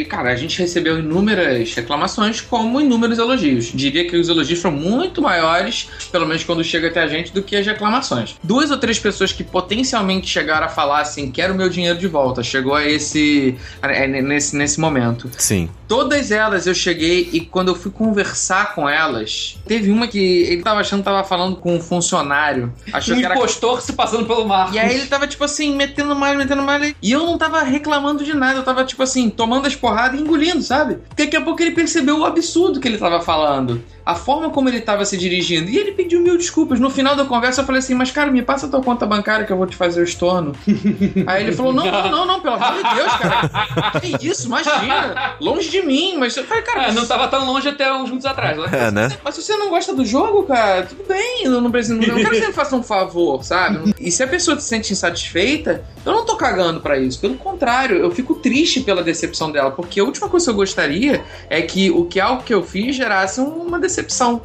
cara, 0.09 0.30
a 0.30 0.36
gente 0.36 0.59
recebeu 0.59 0.98
inúmeras 0.98 1.74
reclamações 1.74 2.40
como 2.40 2.80
inúmeros 2.80 3.18
elogios. 3.18 3.70
Diria 3.74 4.07
que 4.09 4.16
os 4.16 4.28
elogios 4.28 4.61
foram 4.61 4.76
muito 4.76 5.20
maiores, 5.22 5.88
pelo 6.11 6.26
menos 6.26 6.44
quando 6.44 6.62
chega 6.64 6.88
até 6.88 7.03
a 7.03 7.07
gente, 7.07 7.32
do 7.32 7.42
que 7.42 7.57
as 7.57 7.66
reclamações. 7.66 8.36
Duas 8.42 8.70
ou 8.70 8.76
três 8.78 8.98
pessoas 8.98 9.32
que 9.32 9.42
potencialmente 9.44 10.26
chegaram 10.26 10.66
a 10.66 10.68
falar 10.68 11.01
assim, 11.01 11.30
quero 11.30 11.55
meu 11.55 11.68
dinheiro 11.68 11.98
de 11.98 12.07
volta, 12.07 12.42
chegou 12.42 12.74
a 12.74 12.84
esse 12.86 13.57
a- 13.82 14.07
nesse, 14.07 14.57
nesse 14.57 14.80
momento. 14.80 15.30
Sim. 15.38 15.68
Todas 15.88 16.30
elas 16.30 16.66
eu 16.66 16.74
cheguei 16.74 17.28
e 17.32 17.40
quando 17.40 17.68
eu 17.68 17.74
fui 17.74 17.90
conversar 17.90 18.74
com 18.74 18.88
elas, 18.88 19.59
teve 19.66 19.90
uma 19.90 20.07
que 20.07 20.18
ele 20.18 20.62
tava 20.62 20.80
achando 20.80 21.01
que 21.01 21.05
tava 21.07 21.24
falando 21.24 21.57
com 21.57 21.76
um 21.76 21.80
funcionário, 21.80 22.72
achou 22.92 23.14
Um 23.14 23.18
que 23.18 23.24
era 23.24 23.34
impostor 23.34 23.80
se 23.80 23.92
passando 23.92 24.26
pelo 24.26 24.46
mar. 24.46 24.72
e 24.72 24.78
aí 24.78 24.94
ele 24.94 25.07
tava, 25.07 25.26
tipo 25.26 25.42
assim, 25.44 25.74
metendo 25.74 26.14
mais, 26.14 26.36
metendo 26.36 26.62
mais. 26.62 26.94
E 27.03 27.12
eu 27.12 27.20
não 27.26 27.36
tava 27.36 27.62
reclamando 27.62 28.24
de 28.24 28.34
nada. 28.34 28.59
Eu 28.59 28.62
tava, 28.62 28.84
tipo 28.84 29.03
assim, 29.03 29.28
tomando 29.41 29.66
as 29.66 29.74
porradas 29.74 30.20
e 30.20 30.22
engolindo, 30.22 30.61
sabe? 30.61 30.97
Porque 30.97 31.24
daqui 31.24 31.34
a 31.34 31.41
pouco 31.41 31.62
ele 31.62 31.70
percebeu 31.70 32.18
o 32.18 32.26
absurdo 32.26 32.78
que 32.78 32.86
ele 32.86 32.99
tava 32.99 33.22
falando. 33.22 33.82
A 34.05 34.14
forma 34.14 34.51
como 34.51 34.68
ele 34.68 34.80
tava 34.80 35.05
se 35.05 35.16
dirigindo. 35.16 35.70
E 35.70 35.76
ele 35.78 35.92
pediu 35.92 36.20
mil 36.20 36.36
desculpas. 36.36 36.80
No 36.80 36.90
final 36.90 37.14
da 37.14 37.24
conversa 37.24 37.61
eu 37.61 37.66
falei 37.66 37.80
assim, 37.80 37.94
mas 37.94 38.11
cara, 38.11 38.30
me 38.30 38.42
passa 38.42 38.66
a 38.66 38.68
tua 38.68 38.82
conta 38.82 39.07
bancária 39.07 39.44
que 39.46 39.53
eu 39.53 39.57
vou 39.57 39.66
te 39.66 39.76
fazer 39.76 40.01
o 40.01 40.05
estorno. 40.05 40.55
aí 41.26 41.44
ele 41.44 41.53
falou, 41.53 41.72
não, 41.72 41.84
não, 41.84 42.11
não, 42.11 42.26
não, 42.26 42.40
pelo 42.40 42.55
amor 42.55 42.82
de 42.82 42.94
Deus, 42.94 43.12
cara. 43.16 44.01
Que 44.01 44.26
isso, 44.26 44.46
imagina. 44.46 45.34
Longe 45.40 45.68
de 45.68 45.82
mim. 45.82 46.16
Mas 46.18 46.36
eu 46.36 46.44
falei, 46.44 46.62
cara, 46.62 46.88
É, 46.88 46.92
não 46.92 47.07
tava 47.07 47.28
tão 47.28 47.44
longe 47.46 47.68
até 47.68 47.92
uns 47.92 48.05
minutos 48.05 48.26
atrás. 48.26 48.57
né? 48.57 48.68
É, 48.72 48.90
né? 48.90 49.09
mas 49.22 49.34
se 49.34 49.42
você 49.42 49.57
não 49.57 49.68
gosta 49.70 49.94
do 49.94 50.05
jogo, 50.05 50.42
cara, 50.44 50.84
tudo 50.84 51.05
bem. 51.07 51.44
Eu 51.44 51.61
não 51.61 51.70
preciso. 51.70 51.94
Eu 52.01 52.09
não 52.09 52.16
quero 52.16 52.30
que 52.30 52.40
você 52.40 52.46
me 52.48 52.53
faça 52.53 52.76
um 52.76 52.82
favor, 52.82 53.42
sabe? 53.44 53.94
E 54.01 54.11
se 54.11 54.22
a 54.22 54.26
pessoa 54.26 54.59
se 54.59 54.66
sente 54.66 54.92
insatisfeita, 54.92 55.84
eu 56.05 56.12
não 56.12 56.24
tô 56.24 56.36
cagando 56.36 56.80
pra 56.80 56.98
isso. 56.98 57.20
Pelo 57.20 57.34
contrário, 57.36 57.96
eu 57.96 58.11
fico 58.11 58.34
triste 58.36 58.80
pela 58.80 59.03
decepção 59.03 59.51
dela. 59.51 59.70
Porque 59.70 60.01
a 60.01 60.05
última 60.05 60.28
coisa 60.28 60.46
que 60.46 60.51
eu 60.51 60.55
gostaria 60.55 61.22
é 61.48 61.62
que 61.62 61.90
o 61.90 62.05
que 62.07 62.18
algo 62.20 62.42
que 62.42 62.55
eu 62.55 62.62
fiz 62.62 62.96
gerasse 62.96 63.40
uma 63.40 63.78
decepção, 63.78 63.99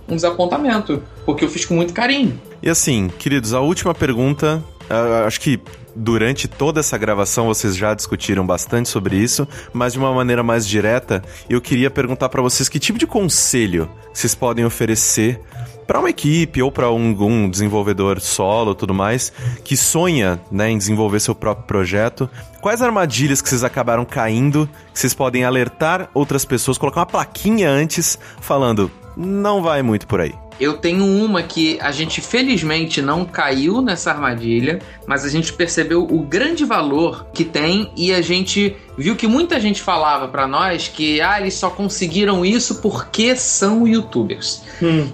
um 0.07 0.15
desapontamento. 0.15 1.01
Porque 1.25 1.45
eu 1.45 1.49
fiz 1.49 1.65
com 1.65 1.73
muito 1.75 1.93
carinho. 1.93 2.39
E 2.61 2.69
assim, 2.69 3.09
queridos, 3.19 3.53
a 3.53 3.59
última 3.59 3.93
pergunta, 3.93 4.63
ah, 4.89 5.25
acho 5.25 5.39
que 5.41 5.59
durante 5.95 6.47
toda 6.47 6.81
essa 6.81 6.97
gravação 6.97 7.47
vocês 7.47 7.75
já 7.75 7.93
discutiram 7.93 8.45
bastante 8.45 8.89
sobre 8.89 9.15
isso, 9.15 9.47
mas 9.71 9.93
de 9.93 9.99
uma 9.99 10.13
maneira 10.13 10.43
mais 10.43 10.67
direta, 10.67 11.23
eu 11.49 11.61
queria 11.61 11.89
perguntar 11.89 12.27
pra 12.29 12.41
vocês 12.41 12.67
que 12.67 12.79
tipo 12.79 12.99
de 12.99 13.07
conselho 13.07 13.89
vocês 14.13 14.35
podem 14.35 14.65
oferecer 14.65 15.39
pra 15.87 15.99
uma 15.99 16.09
equipe 16.09 16.61
ou 16.61 16.71
pra 16.71 16.91
um, 16.91 17.15
um 17.23 17.49
desenvolvedor 17.49 18.19
solo 18.19 18.73
tudo 18.73 18.93
mais 18.93 19.31
que 19.63 19.77
sonha 19.77 20.41
né, 20.51 20.69
em 20.69 20.77
desenvolver 20.77 21.19
seu 21.19 21.35
próprio 21.35 21.65
projeto. 21.67 22.29
Quais 22.59 22.81
armadilhas 22.81 23.41
que 23.41 23.47
vocês 23.47 23.63
acabaram 23.63 24.03
caindo 24.03 24.67
que 24.93 24.99
vocês 24.99 25.13
podem 25.13 25.43
alertar 25.43 26.09
outras 26.13 26.43
pessoas, 26.43 26.77
colocar 26.77 27.01
uma 27.01 27.05
plaquinha 27.05 27.69
antes 27.69 28.17
falando 28.41 28.91
não 29.15 29.61
vai 29.61 29.81
muito 29.81 30.07
por 30.07 30.21
aí. 30.21 30.33
Eu 30.59 30.77
tenho 30.77 31.05
uma 31.05 31.43
que 31.43 31.77
a 31.81 31.91
gente 31.91 32.21
felizmente 32.21 33.01
não 33.01 33.25
caiu 33.25 33.81
nessa 33.81 34.11
armadilha, 34.11 34.79
mas 35.05 35.25
a 35.25 35.29
gente 35.29 35.51
percebeu 35.51 36.03
o 36.03 36.21
grande 36.21 36.63
valor 36.63 37.27
que 37.33 37.43
tem 37.43 37.91
e 37.95 38.13
a 38.13 38.21
gente 38.21 38.73
viu 38.97 39.17
que 39.17 39.27
muita 39.27 39.59
gente 39.59 39.81
falava 39.81 40.29
pra 40.29 40.47
nós 40.47 40.87
que 40.87 41.19
ah, 41.19 41.41
eles 41.41 41.55
só 41.55 41.69
conseguiram 41.69 42.45
isso 42.45 42.75
porque 42.81 43.35
são 43.35 43.85
youtubers. 43.85 44.63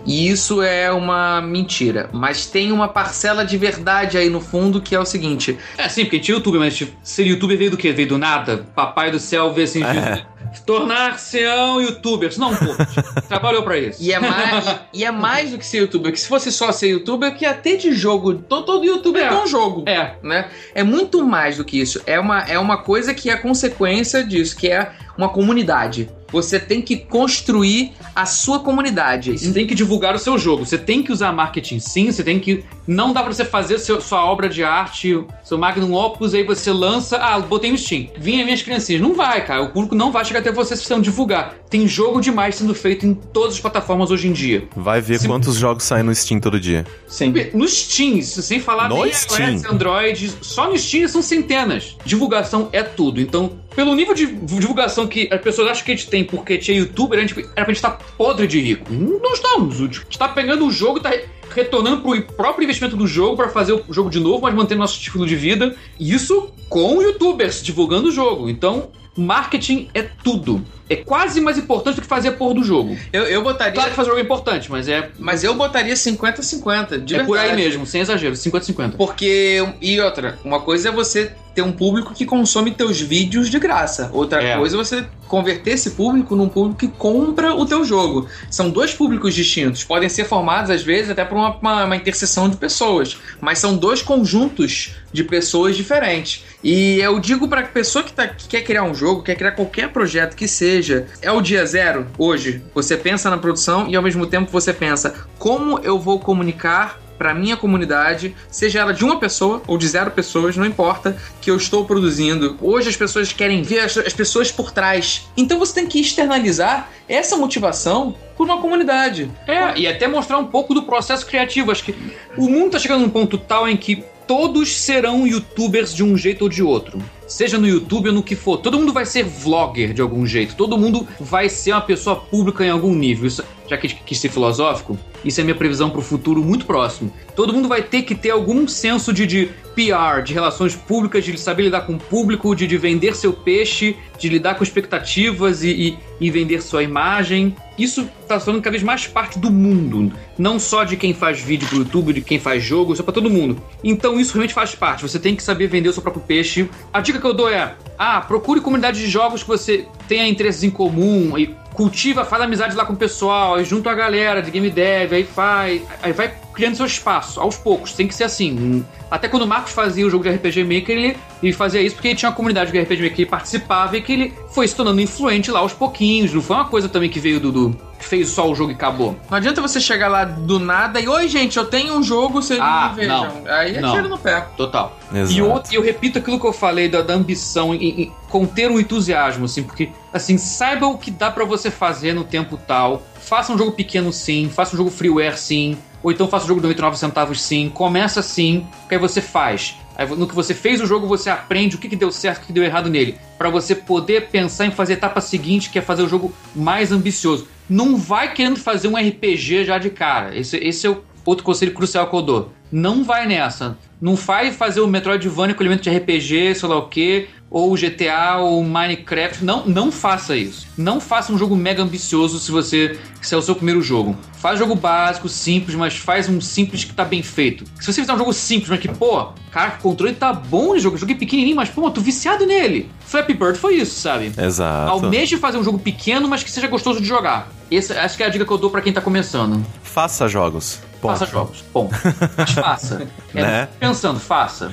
E 0.06 0.30
isso 0.30 0.62
é 0.62 0.92
uma 0.92 1.42
mentira, 1.42 2.08
mas 2.14 2.46
tem 2.46 2.72
uma 2.72 2.88
parcela 2.88 3.44
de 3.44 3.58
verdade 3.58 4.20
aí 4.20 4.30
no 4.30 4.42
fundo 4.42 4.80
que 4.80 4.94
é 4.94 5.00
o 5.00 5.06
seguinte: 5.06 5.58
É, 5.76 5.90
sim, 5.90 6.04
porque 6.04 6.20
tinha 6.20 6.36
YouTube, 6.36 6.60
mas 6.60 6.76
tipo, 6.76 6.96
ser 7.04 7.26
youtuber 7.26 7.58
veio 7.58 7.72
do 7.72 7.78
quê? 7.78 7.92
Veio 7.92 8.10
do 8.10 8.18
nada? 8.18 8.66
Papai 8.76 9.10
do 9.10 9.20
céu 9.20 9.52
vê 9.52 9.64
assim. 9.64 9.84
É. 9.84 10.31
Tornar-se-ão 10.66 11.82
youtubers. 11.82 12.38
Não, 12.38 12.56
pô. 12.56 12.66
Trabalhou 13.28 13.64
pra 13.64 13.78
isso. 13.78 14.02
E 14.02 14.12
é, 14.12 14.20
mais, 14.20 14.80
e 14.94 15.04
é 15.06 15.12
mais 15.12 15.52
do 15.52 15.58
que 15.58 15.66
ser 15.66 15.80
youtuber, 15.80 16.12
que 16.12 16.20
se 16.20 16.28
fosse 16.28 16.52
só 16.52 16.72
ser 16.72 16.90
youtuber, 16.90 17.36
que 17.36 17.46
até 17.46 17.76
de 17.76 17.92
jogo, 17.94 18.36
todo, 18.36 18.66
todo 18.66 18.86
youtuber 18.86 19.24
É. 19.24 19.28
é 19.28 19.34
um 19.44 19.48
jogo. 19.48 19.84
É. 19.88 20.16
Né? 20.24 20.50
É 20.74 20.84
muito 20.84 21.26
mais 21.26 21.58
do 21.58 21.64
que 21.66 21.80
isso. 21.80 22.02
É 22.06 22.20
uma, 22.20 22.42
é 22.44 22.58
uma 22.60 22.78
coisa 22.78 23.14
que 23.14 23.30
é 23.30 23.38
consequência 23.38 24.24
disso, 24.24 24.56
que 24.56 24.68
é 24.68 24.92
uma 25.18 25.30
comunidade. 25.30 26.10
Você 26.32 26.60
tem 26.60 26.82
que 26.82 26.98
construir 26.98 27.92
a 28.16 28.26
sua 28.26 28.60
comunidade. 28.60 29.38
Você 29.38 29.52
tem 29.52 29.66
que 29.68 29.76
divulgar 29.76 30.16
o 30.16 30.20
seu 30.20 30.38
jogo. 30.38 30.66
Você 30.66 30.78
tem 30.78 31.04
que 31.04 31.12
usar 31.12 31.32
marketing 31.32 31.80
sim. 31.80 32.12
Você 32.12 32.24
tem 32.24 32.40
que. 32.40 32.64
Não 32.88 33.14
dá 33.14 33.22
pra 33.24 33.32
você 33.34 33.46
fazer 33.46 33.78
seu- 33.80 34.02
sua 34.02 34.26
obra 34.26 34.50
de 34.50 34.64
arte, 34.64 35.24
seu 35.44 35.58
magnum 35.58 35.94
opus, 35.94 36.34
aí 36.34 36.44
você 36.44 36.72
lança. 36.72 37.18
Ah, 37.18 37.40
botei 37.40 37.72
no 37.72 37.78
Steam. 37.78 38.08
Vinha 38.18 38.44
minhas 38.44 38.62
criancinhas. 38.62 39.02
Não 39.02 39.14
vai, 39.14 39.46
cara. 39.46 39.62
O 39.64 39.70
público 39.70 39.96
não 39.96 40.12
vai 40.12 40.26
chegar 40.26 40.40
até 40.40 40.52
você 40.52 40.76
se 40.76 40.84
você 40.84 40.94
não 40.94 41.02
divulgar. 41.02 41.56
Tem 41.70 41.88
jogo 41.88 42.20
demais 42.20 42.56
sendo 42.56 42.74
feito 42.76 43.06
em 43.06 43.14
todas 43.14 43.54
as 43.56 43.60
plataformas 43.60 44.12
hoje 44.12 44.28
em 44.28 44.34
dia. 44.34 44.68
Vai 44.76 45.00
ver 45.00 45.20
Se- 45.20 45.28
quantos 45.28 45.56
jogos 45.56 45.84
saem 45.84 46.04
no 46.04 46.14
Steam 46.14 46.40
todo 46.40 46.60
dia. 46.60 46.86
Sim. 47.08 47.34
No 47.54 47.68
Steam, 47.68 48.22
sem 48.22 48.60
falar 48.60 48.90
No 48.90 49.04
nem 49.04 49.14
Steam. 49.14 49.52
iOS, 49.54 49.66
Android, 49.66 50.34
só 50.42 50.70
no 50.70 50.78
Steam 50.78 51.08
são 51.08 51.22
centenas. 51.22 51.96
Divulgação 52.06 52.70
é 52.74 52.84
tudo. 52.84 53.22
Então, 53.22 53.54
pelo 53.76 53.96
nível 53.96 54.14
de 54.14 54.28
divulgação 54.28 55.08
que 55.08 55.30
as 55.32 55.42
pessoas 55.42 55.70
acham 55.72 55.86
que 55.86 55.92
a 55.92 55.96
gente 55.96 56.10
tem 56.10 56.24
porque 56.24 56.54
a 56.54 56.56
gente 56.58 56.72
é 56.72 56.76
youtuber, 56.76 57.18
a 57.18 57.22
gente, 57.22 57.38
era 57.40 57.66
pra 57.66 57.66
gente 57.66 57.76
estar 57.78 57.92
podre 58.18 58.48
de 58.48 58.60
rico. 58.60 58.92
Não 58.92 59.34
estamos. 59.34 59.78
A 59.80 59.86
gente 59.86 60.18
tá 60.18 60.28
pegando 60.28 60.66
o 60.66 60.72
jogo 60.72 61.00
e 61.00 61.02
tá 61.02 61.12
retornando 61.54 62.02
pro 62.02 62.22
próprio 62.22 62.64
investimento 62.64 62.96
do 62.96 63.08
jogo 63.08 63.36
pra 63.36 63.50
fazer 63.50 63.74
o 63.74 63.94
jogo 63.94 64.10
de 64.10 64.20
novo, 64.20 64.42
mas 64.42 64.54
mantendo 64.54 64.80
nosso 64.80 64.98
estilo 64.98 65.26
de 65.26 65.36
vida. 65.36 65.76
Isso 66.00 66.50
com 66.70 67.02
youtubers 67.02 67.62
divulgando 67.62 68.08
o 68.10 68.12
jogo. 68.12 68.50
Então, 68.50 68.90
marketing 69.16 69.90
é 69.94 70.02
tudo. 70.02 70.64
É 70.90 70.96
quase 70.96 71.40
mais 71.40 71.58
importante 71.58 71.96
do 71.96 72.02
que 72.02 72.08
fazer 72.08 72.30
a 72.30 72.32
porra 72.34 72.56
do 72.56 72.64
jogo. 72.64 72.98
Eu, 73.14 73.24
eu 73.24 73.42
botaria. 73.42 73.74
Claro 73.74 73.90
que 73.90 73.96
fazer 73.96 74.10
o 74.10 74.12
jogo 74.12 74.22
é 74.22 74.24
importante, 74.24 74.70
mas 74.70 74.88
é, 74.90 75.10
Mas 75.20 75.44
eu 75.44 75.54
botaria 75.56 75.94
50-50. 75.94 76.98
de 77.00 77.16
é 77.16 77.24
por 77.24 77.38
aí 77.38 77.48
verdade. 77.48 77.64
mesmo, 77.64 77.86
sem 77.86 78.02
exagero, 78.02 78.34
50-50. 78.36 78.92
Porque. 78.98 79.66
E 79.82 80.00
outra, 80.00 80.38
uma 80.44 80.60
coisa 80.62 80.90
é 80.90 80.92
você 80.92 81.32
ter 81.54 81.62
um 81.62 81.72
público 81.72 82.14
que 82.14 82.26
consome 82.26 82.72
teus 82.72 83.00
vídeos 83.00 83.50
de 83.50 83.60
graça. 83.60 84.10
Outra 84.14 84.42
É. 84.42 84.58
coisa 84.58 84.76
é 84.76 84.78
você 84.78 85.06
converter 85.28 85.72
esse 85.72 85.92
público 85.92 86.36
num 86.36 86.50
público 86.50 86.80
que 86.80 86.88
compra 86.88 87.54
o 87.56 87.66
teu 87.66 87.86
jogo. 87.86 88.28
São 88.50 88.70
dois 88.70 88.94
públicos 88.94 89.34
distintos. 89.34 89.84
Podem 89.84 90.10
ser 90.10 90.26
formados, 90.26 90.70
às 90.70 90.84
vezes, 90.84 91.10
até 91.10 91.24
por 91.24 91.38
uma, 91.38 91.56
uma, 91.56 91.86
uma 91.86 91.96
interseção 91.96 92.50
de 92.50 92.58
pessoas. 92.58 93.18
Mas 93.40 93.60
são 93.60 93.76
dois 93.78 94.02
conjuntos 94.02 94.96
de 95.12 95.24
pessoas 95.24 95.76
diferentes. 95.76 96.44
E 96.64 97.00
eu 97.00 97.20
digo 97.20 97.48
pra 97.48 97.64
pessoa 97.64 98.04
que, 98.04 98.14
tá, 98.14 98.28
que 98.28 98.48
quer 98.48 98.62
criar 98.62 98.84
um 98.84 98.94
jogo, 98.94 99.24
quer 99.24 99.36
criar 99.36 99.52
qualquer 99.52 99.90
projeto 99.90 100.36
que 100.36 100.48
seja, 100.48 101.08
é 101.22 101.32
o 101.32 101.42
dia 101.42 101.66
zero 101.66 102.08
hoje. 102.18 102.62
Você 102.74 102.96
pensa 102.98 103.30
na 103.30 103.38
produção 103.38 103.88
e 103.90 103.96
ao 103.96 104.04
mesmo 104.04 104.26
tempo 104.26 104.52
você 104.52 104.74
pensa 104.74 105.14
como 105.38 105.80
eu 105.80 106.00
vou 106.00 106.20
comunicar 106.20 107.00
pra 107.22 107.36
minha 107.36 107.56
comunidade, 107.56 108.36
seja 108.50 108.80
ela 108.80 108.96
de 108.96 109.06
uma 109.06 109.20
pessoa 109.20 109.62
ou 109.68 109.78
de 109.78 109.88
zero 109.88 110.10
pessoas, 110.10 110.58
não 110.58 110.66
importa, 110.66 111.16
que 111.40 111.52
eu 111.52 111.56
estou 111.56 111.86
produzindo. 111.86 112.58
Hoje 112.60 112.90
as 112.90 112.96
pessoas 112.96 113.32
querem 113.32 113.62
ver 113.62 113.82
as, 113.82 113.96
as 113.96 114.12
pessoas 114.12 114.52
por 114.52 114.72
trás. 114.72 115.30
Então 115.38 115.60
você 115.60 115.76
tem 115.76 115.86
que 115.86 116.02
externalizar 116.02 116.90
essa 117.08 117.38
motivação 117.38 118.16
por 118.36 118.46
uma 118.46 118.60
comunidade. 118.60 119.30
É, 119.46 119.78
e 119.78 119.86
até 119.86 120.08
mostrar 120.08 120.40
um 120.40 120.48
pouco 120.48 120.74
do 120.74 120.82
processo 120.82 121.24
criativo. 121.24 121.70
Acho 121.70 121.84
que 121.84 121.96
o 122.36 122.50
mundo 122.50 122.72
tá 122.72 122.80
chegando 122.80 123.02
num 123.02 123.10
ponto 123.10 123.38
tal 123.38 123.70
em 123.70 123.78
que 123.78 124.04
todos 124.26 124.82
serão 124.82 125.28
youtubers 125.28 125.94
de 125.94 126.04
um 126.04 126.18
jeito 126.18 126.42
ou 126.42 126.50
de 126.50 126.64
outro. 126.64 127.00
Seja 127.32 127.58
no 127.58 127.66
YouTube 127.66 128.10
ou 128.10 128.16
no 128.16 128.22
que 128.22 128.36
for. 128.36 128.58
Todo 128.58 128.78
mundo 128.78 128.92
vai 128.92 129.06
ser 129.06 129.24
vlogger 129.24 129.94
de 129.94 130.02
algum 130.02 130.28
jeito. 130.28 130.54
Todo 130.54 130.78
mundo 130.78 131.08
vai 131.18 131.48
ser 131.48 131.72
uma 131.72 131.80
pessoa 131.80 132.14
pública 132.14 132.66
em 132.66 132.70
algum 132.70 132.94
nível. 132.94 133.26
Isso, 133.26 133.42
já 133.70 133.78
que 133.78 133.88
quis 133.88 134.20
ser 134.20 134.28
filosófico, 134.28 135.00
isso 135.24 135.40
é 135.40 135.44
minha 135.44 135.56
previsão 135.56 135.90
pro 135.90 136.02
futuro 136.02 136.44
muito 136.44 136.66
próximo. 136.66 137.14
Todo 137.34 137.54
mundo 137.54 137.70
vai 137.70 137.82
ter 137.82 138.02
que 138.02 138.14
ter 138.14 138.32
algum 138.32 138.68
senso 138.68 139.14
de, 139.14 139.26
de 139.26 139.50
PR, 139.76 140.22
de 140.24 140.34
relações 140.34 140.76
públicas, 140.76 141.24
de 141.24 141.38
saber 141.38 141.64
lidar 141.64 141.82
com 141.82 141.94
o 141.94 142.00
público, 142.00 142.54
de, 142.54 142.68
de 142.68 142.78
vender 142.78 143.16
seu 143.16 143.32
peixe, 143.32 143.96
de 144.18 144.28
lidar 144.28 144.56
com 144.56 144.64
expectativas 144.64 145.64
e, 145.64 145.70
e, 145.70 145.98
e 146.20 146.30
vender 146.30 146.62
sua 146.62 146.84
imagem. 146.84 147.56
Isso 147.78 148.08
tá 148.28 148.38
se 148.38 148.46
tornando 148.46 148.64
cada 148.64 148.72
vez 148.72 148.84
mais 148.84 149.08
parte 149.08 149.40
do 149.40 149.50
mundo. 149.50 150.12
Não 150.38 150.60
só 150.60 150.84
de 150.84 150.98
quem 150.98 151.14
faz 151.14 151.40
vídeo 151.40 151.68
pro 151.68 151.80
YouTube, 151.80 152.14
de 152.14 152.22
quem 152.22 152.40
faz 152.40 152.64
jogo, 152.64 152.94
isso 152.94 153.02
é 153.02 153.06
pra 153.06 153.14
todo 153.14 153.30
mundo. 153.30 153.62
Então 153.84 154.20
isso 154.20 154.34
realmente 154.34 154.54
faz 154.54 154.76
parte. 154.76 155.02
Você 155.04 155.18
tem 155.18 155.36
que 155.36 155.42
saber 155.42 155.68
vender 155.68 155.90
o 155.90 155.94
seu 155.94 156.02
próprio 156.02 156.24
peixe. 156.24 156.70
A 156.94 157.00
dica 157.00 157.20
que 157.22 157.28
eu 157.28 157.34
dou 157.34 157.50
é: 157.50 157.76
ah, 157.98 158.20
procure 158.22 158.60
comunidade 158.60 159.00
de 159.00 159.08
jogos 159.10 159.44
que 159.44 159.48
você 159.48 159.88
tenha 160.08 160.28
interesses 160.28 160.64
em 160.64 160.70
comum 160.70 161.38
e 161.38 161.56
cultiva, 161.74 162.26
faz 162.26 162.42
amizade 162.42 162.76
lá 162.76 162.86
com 162.86 162.94
o 162.94 162.98
pessoal, 162.98 163.56
aí 163.56 163.64
junta 163.64 163.90
a 163.90 163.94
galera 163.94 164.42
de 164.42 164.52
game 164.52 164.70
dev, 164.70 165.14
aí 165.14 165.24
faz, 165.24 165.82
aí 166.02 166.12
vai 166.12 166.34
criando 166.54 166.76
seu 166.76 166.86
espaço, 166.86 167.40
aos 167.40 167.56
poucos, 167.56 167.94
tem 167.94 168.08
que 168.08 168.14
ser 168.14 168.26
assim. 168.26 168.86
Até 169.10 169.28
quando 169.28 169.44
o 169.44 169.48
Marcos 169.48 169.72
fazia 169.72 170.06
o 170.06 170.10
jogo 170.10 170.24
de 170.24 170.30
RPG 170.30 170.64
Maker, 170.64 170.98
ele, 170.98 171.18
ele 171.42 171.54
fazia 171.54 171.82
isso 171.82 171.96
porque 171.96 172.10
ele 172.10 172.16
tinha 172.16 172.30
uma 172.30 172.36
comunidade 172.36 172.72
de 172.72 172.80
RPG 172.80 173.02
Maker 173.02 173.16
que 173.16 173.22
ele 173.22 173.30
participava 173.30 173.98
e 173.98 174.02
que 174.02 174.12
ele 174.12 174.34
foi 174.50 174.68
se 174.68 174.76
tornando 174.76 175.00
influente 175.00 175.50
lá 175.50 175.60
aos 175.60 175.74
pouquinhos. 175.74 176.34
Não 176.34 176.42
foi 176.42 176.56
uma 176.56 176.66
coisa 176.66 176.90
também 176.90 177.10
que 177.10 177.20
veio 177.20 177.40
do. 177.40 177.52
do 177.52 177.91
fez 178.12 178.28
só 178.28 178.52
o 178.52 178.54
jogo 178.54 178.72
e 178.72 178.76
acabou. 178.76 179.16
Não 179.30 179.38
adianta 179.38 179.62
você 179.62 179.80
chegar 179.80 180.10
lá 180.10 180.26
do 180.26 180.60
nada 180.60 181.00
e, 181.00 181.08
oi 181.08 181.30
gente, 181.30 181.56
eu 181.56 181.64
tenho 181.64 181.96
um 181.98 182.04
jogo, 182.04 182.42
vocês 182.42 182.60
Ah, 182.62 182.90
me 182.90 182.96
vejam. 182.98 183.24
não. 183.46 183.54
Aí 183.54 183.78
é 183.78 183.80
Não. 183.80 183.94
tiro 183.96 184.10
no 184.10 184.18
pé. 184.18 184.42
Total. 184.58 185.00
Exato. 185.14 185.32
E 185.32 185.42
outro, 185.42 185.74
eu 185.74 185.82
repito 185.82 186.20
aquilo 186.20 186.38
que 186.38 186.46
eu 186.46 186.52
falei 186.52 186.90
da, 186.90 187.02
da 187.02 187.14
ambição 187.14 187.74
em, 187.74 188.02
em 188.02 188.12
conter 188.28 188.70
um 188.70 188.78
entusiasmo, 188.82 189.46
assim, 189.46 189.64
porque, 189.64 189.90
assim, 190.12 190.38
saiba 190.38 190.88
o 190.88 190.98
que 190.98 191.10
dá 191.10 191.32
pra 191.32 191.46
você 191.46 191.72
fazer 191.72 192.12
no 192.14 192.26
tempo 192.26 192.58
tal. 192.68 193.02
Faça 193.22 193.54
um 193.54 193.58
jogo 193.58 193.72
pequeno, 193.72 194.12
sim. 194.12 194.50
Faça 194.54 194.76
um 194.76 194.78
jogo 194.78 194.90
freeware, 194.92 195.38
sim. 195.38 195.78
Ou 196.04 196.12
então 196.12 196.28
faça 196.28 196.44
um 196.44 196.48
jogo 196.50 196.60
de 196.60 196.64
99 196.68 196.98
centavos, 196.98 197.42
sim. 197.42 197.70
Começa 197.74 198.20
assim, 198.20 198.68
que 198.90 198.96
aí 198.96 199.00
você 199.00 199.22
faz. 199.22 199.78
No 200.18 200.28
que 200.28 200.36
você 200.36 200.54
fez 200.54 200.82
o 200.82 200.86
jogo, 200.86 201.06
você 201.06 201.30
aprende 201.30 201.76
o 201.76 201.80
que, 201.80 201.90
que 201.90 201.96
deu 201.96 202.12
certo, 202.12 202.44
o 202.44 202.48
que, 202.48 202.54
deu 202.54 202.64
errado 202.64 202.90
nele. 202.90 203.18
Pra 203.38 203.50
você 203.50 203.76
poder 203.76 204.30
pensar 204.30 204.66
em 204.66 204.72
fazer 204.72 204.94
a 204.94 204.98
etapa 204.98 205.22
seguinte, 205.22 205.70
que 205.70 205.78
é 205.78 205.82
fazer 205.82 206.04
o 206.04 206.10
jogo 206.10 206.34
mais 206.56 206.92
ambicioso. 206.92 207.48
Não 207.70 207.98
vai 207.98 208.34
querendo 208.34 208.60
fazer 208.60 208.88
um 208.88 208.96
RPG 208.96 209.66
já 209.66 209.78
de 209.78 209.90
cara. 209.90 210.36
Esse, 210.38 210.58
esse 210.58 210.88
é 210.88 210.90
o 210.90 211.02
outro 211.26 211.44
conselho 211.44 211.74
crucial 211.74 212.10
que 212.10 212.16
eu 212.16 212.22
dou. 212.22 212.52
Não 212.72 213.04
vai 213.04 213.28
nessa. 213.28 213.78
Não 214.02 214.16
vai 214.16 214.52
fazer 214.52 214.82
o 214.82 214.88
Metroidvania 214.88 215.54
com 215.54 215.62
elemento 215.62 215.84
de 215.84 215.90
RPG, 215.90 216.56
sei 216.56 216.70
lá 216.70 216.78
o 216.78 216.88
que, 216.88 217.28
ou 217.52 217.76
GTA, 217.76 218.38
ou 218.38 218.64
Minecraft. 218.64 219.44
Não, 219.44 219.66
não 219.66 219.92
faça 219.92 220.36
isso. 220.36 220.66
Não 220.78 221.00
faça 221.02 221.34
um 221.34 221.38
jogo 221.38 221.56
mega 221.56 221.84
ambicioso 221.84 222.40
se 222.40 222.50
você 222.50 222.98
se 223.22 223.36
é 223.36 223.38
o 223.38 223.42
seu 223.42 223.54
primeiro 223.54 223.82
jogo. 223.82 224.18
Faz 224.34 224.58
jogo 224.58 224.74
básico, 224.74 225.30
simples, 225.30 225.76
mas 225.76 225.98
faz 225.98 226.28
um 226.28 226.42
simples 226.42 226.84
que 226.84 226.94
tá 226.94 227.06
bem 227.06 227.22
feito. 227.22 227.66
Se 227.80 227.94
você 227.94 228.02
fizer 228.02 228.14
um 228.14 228.18
jogo 228.18 228.34
simples, 228.34 228.70
mas 228.70 228.80
que, 228.80 228.88
pô, 228.88 229.28
cara, 229.52 229.76
o 229.78 229.82
controle 229.82 230.16
tá 230.16 230.34
bom 230.34 230.74
de 230.74 230.80
jogo, 230.80 230.98
jogo 230.98 231.12
é 231.12 231.16
pequenininho, 231.16 231.56
mas, 231.56 231.70
pô, 231.70 231.92
tô 231.92 232.02
viciado 232.02 232.46
nele. 232.48 232.90
Flappy 233.06 233.34
Bird 233.34 233.60
foi 233.60 233.76
isso, 233.76 234.00
sabe? 234.00 234.32
Exato. 234.36 234.92
Almeje 234.92 235.38
fazer 235.38 235.58
um 235.58 235.64
jogo 235.64 235.78
pequeno, 235.78 236.28
mas 236.28 236.42
que 236.42 236.50
seja 236.50 236.68
gostoso 236.68 237.00
de 237.00 237.08
jogar. 237.08 237.52
Essa 237.70 238.02
acho 238.02 238.18
que 238.18 238.24
é 238.24 238.26
a 238.26 238.30
dica 238.30 238.46
que 238.46 238.52
eu 238.52 238.58
dou 238.58 238.70
pra 238.70 238.82
quem 238.82 238.92
tá 238.92 239.02
começando. 239.02 239.64
Faça 239.84 240.28
jogos. 240.28 240.80
Ponto. 241.02 241.18
Faça 241.18 241.26
jogos. 241.26 241.64
Bom, 241.74 241.90
faça. 242.62 243.08
É, 243.34 243.42
Né? 243.42 243.68
Pensando, 243.80 244.20
faça. 244.20 244.70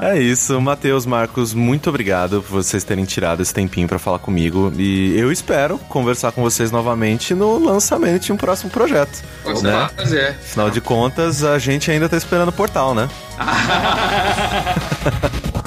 É 0.00 0.18
isso, 0.18 0.58
Matheus, 0.58 1.04
Marcos, 1.04 1.52
muito 1.52 1.90
obrigado 1.90 2.42
por 2.42 2.62
vocês 2.62 2.82
terem 2.82 3.04
tirado 3.04 3.42
esse 3.42 3.52
tempinho 3.52 3.86
pra 3.86 3.98
falar 3.98 4.18
comigo. 4.18 4.72
E 4.74 5.14
eu 5.18 5.30
espero 5.30 5.76
conversar 5.80 6.32
com 6.32 6.40
vocês 6.40 6.70
novamente 6.70 7.34
no 7.34 7.62
lançamento 7.62 8.22
de 8.22 8.32
um 8.32 8.38
próximo 8.38 8.70
projeto. 8.70 9.22
Você 9.44 9.66
né? 9.66 9.90
fazer. 9.94 10.30
Afinal 10.30 10.70
de 10.70 10.80
contas, 10.80 11.44
a 11.44 11.58
gente 11.58 11.90
ainda 11.90 12.08
tá 12.08 12.16
esperando 12.16 12.48
o 12.48 12.52
portal, 12.52 12.94
né? 12.94 13.06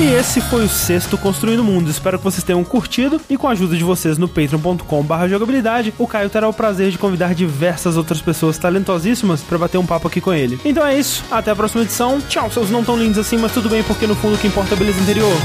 E 0.00 0.14
esse 0.14 0.40
foi 0.40 0.64
o 0.64 0.68
sexto 0.68 1.18
Construindo 1.18 1.64
Mundos. 1.64 1.90
Espero 1.90 2.18
que 2.18 2.24
vocês 2.24 2.44
tenham 2.44 2.62
curtido 2.62 3.20
e 3.28 3.36
com 3.36 3.48
a 3.48 3.50
ajuda 3.50 3.76
de 3.76 3.82
vocês 3.82 4.16
no 4.16 4.28
patreon.com.br 4.28 5.26
jogabilidade, 5.28 5.92
o 5.98 6.06
Caio 6.06 6.30
terá 6.30 6.48
o 6.48 6.52
prazer 6.52 6.92
de 6.92 6.98
convidar 6.98 7.34
diversas 7.34 7.96
outras 7.96 8.22
pessoas 8.22 8.56
talentosíssimas 8.56 9.40
para 9.40 9.58
bater 9.58 9.76
um 9.76 9.84
papo 9.84 10.06
aqui 10.06 10.20
com 10.20 10.32
ele. 10.32 10.60
Então 10.64 10.86
é 10.86 10.96
isso, 10.96 11.24
até 11.32 11.50
a 11.50 11.56
próxima 11.56 11.82
edição. 11.82 12.20
Tchau, 12.28 12.48
seus 12.48 12.70
não 12.70 12.84
tão 12.84 12.96
lindos 12.96 13.18
assim, 13.18 13.36
mas 13.36 13.50
tudo 13.50 13.68
bem 13.68 13.82
porque 13.82 14.06
no 14.06 14.14
fundo 14.14 14.36
o 14.36 14.38
que 14.38 14.46
importa 14.46 14.74
é 14.74 14.76
a 14.76 14.78
beleza 14.78 15.00
interior. 15.00 15.36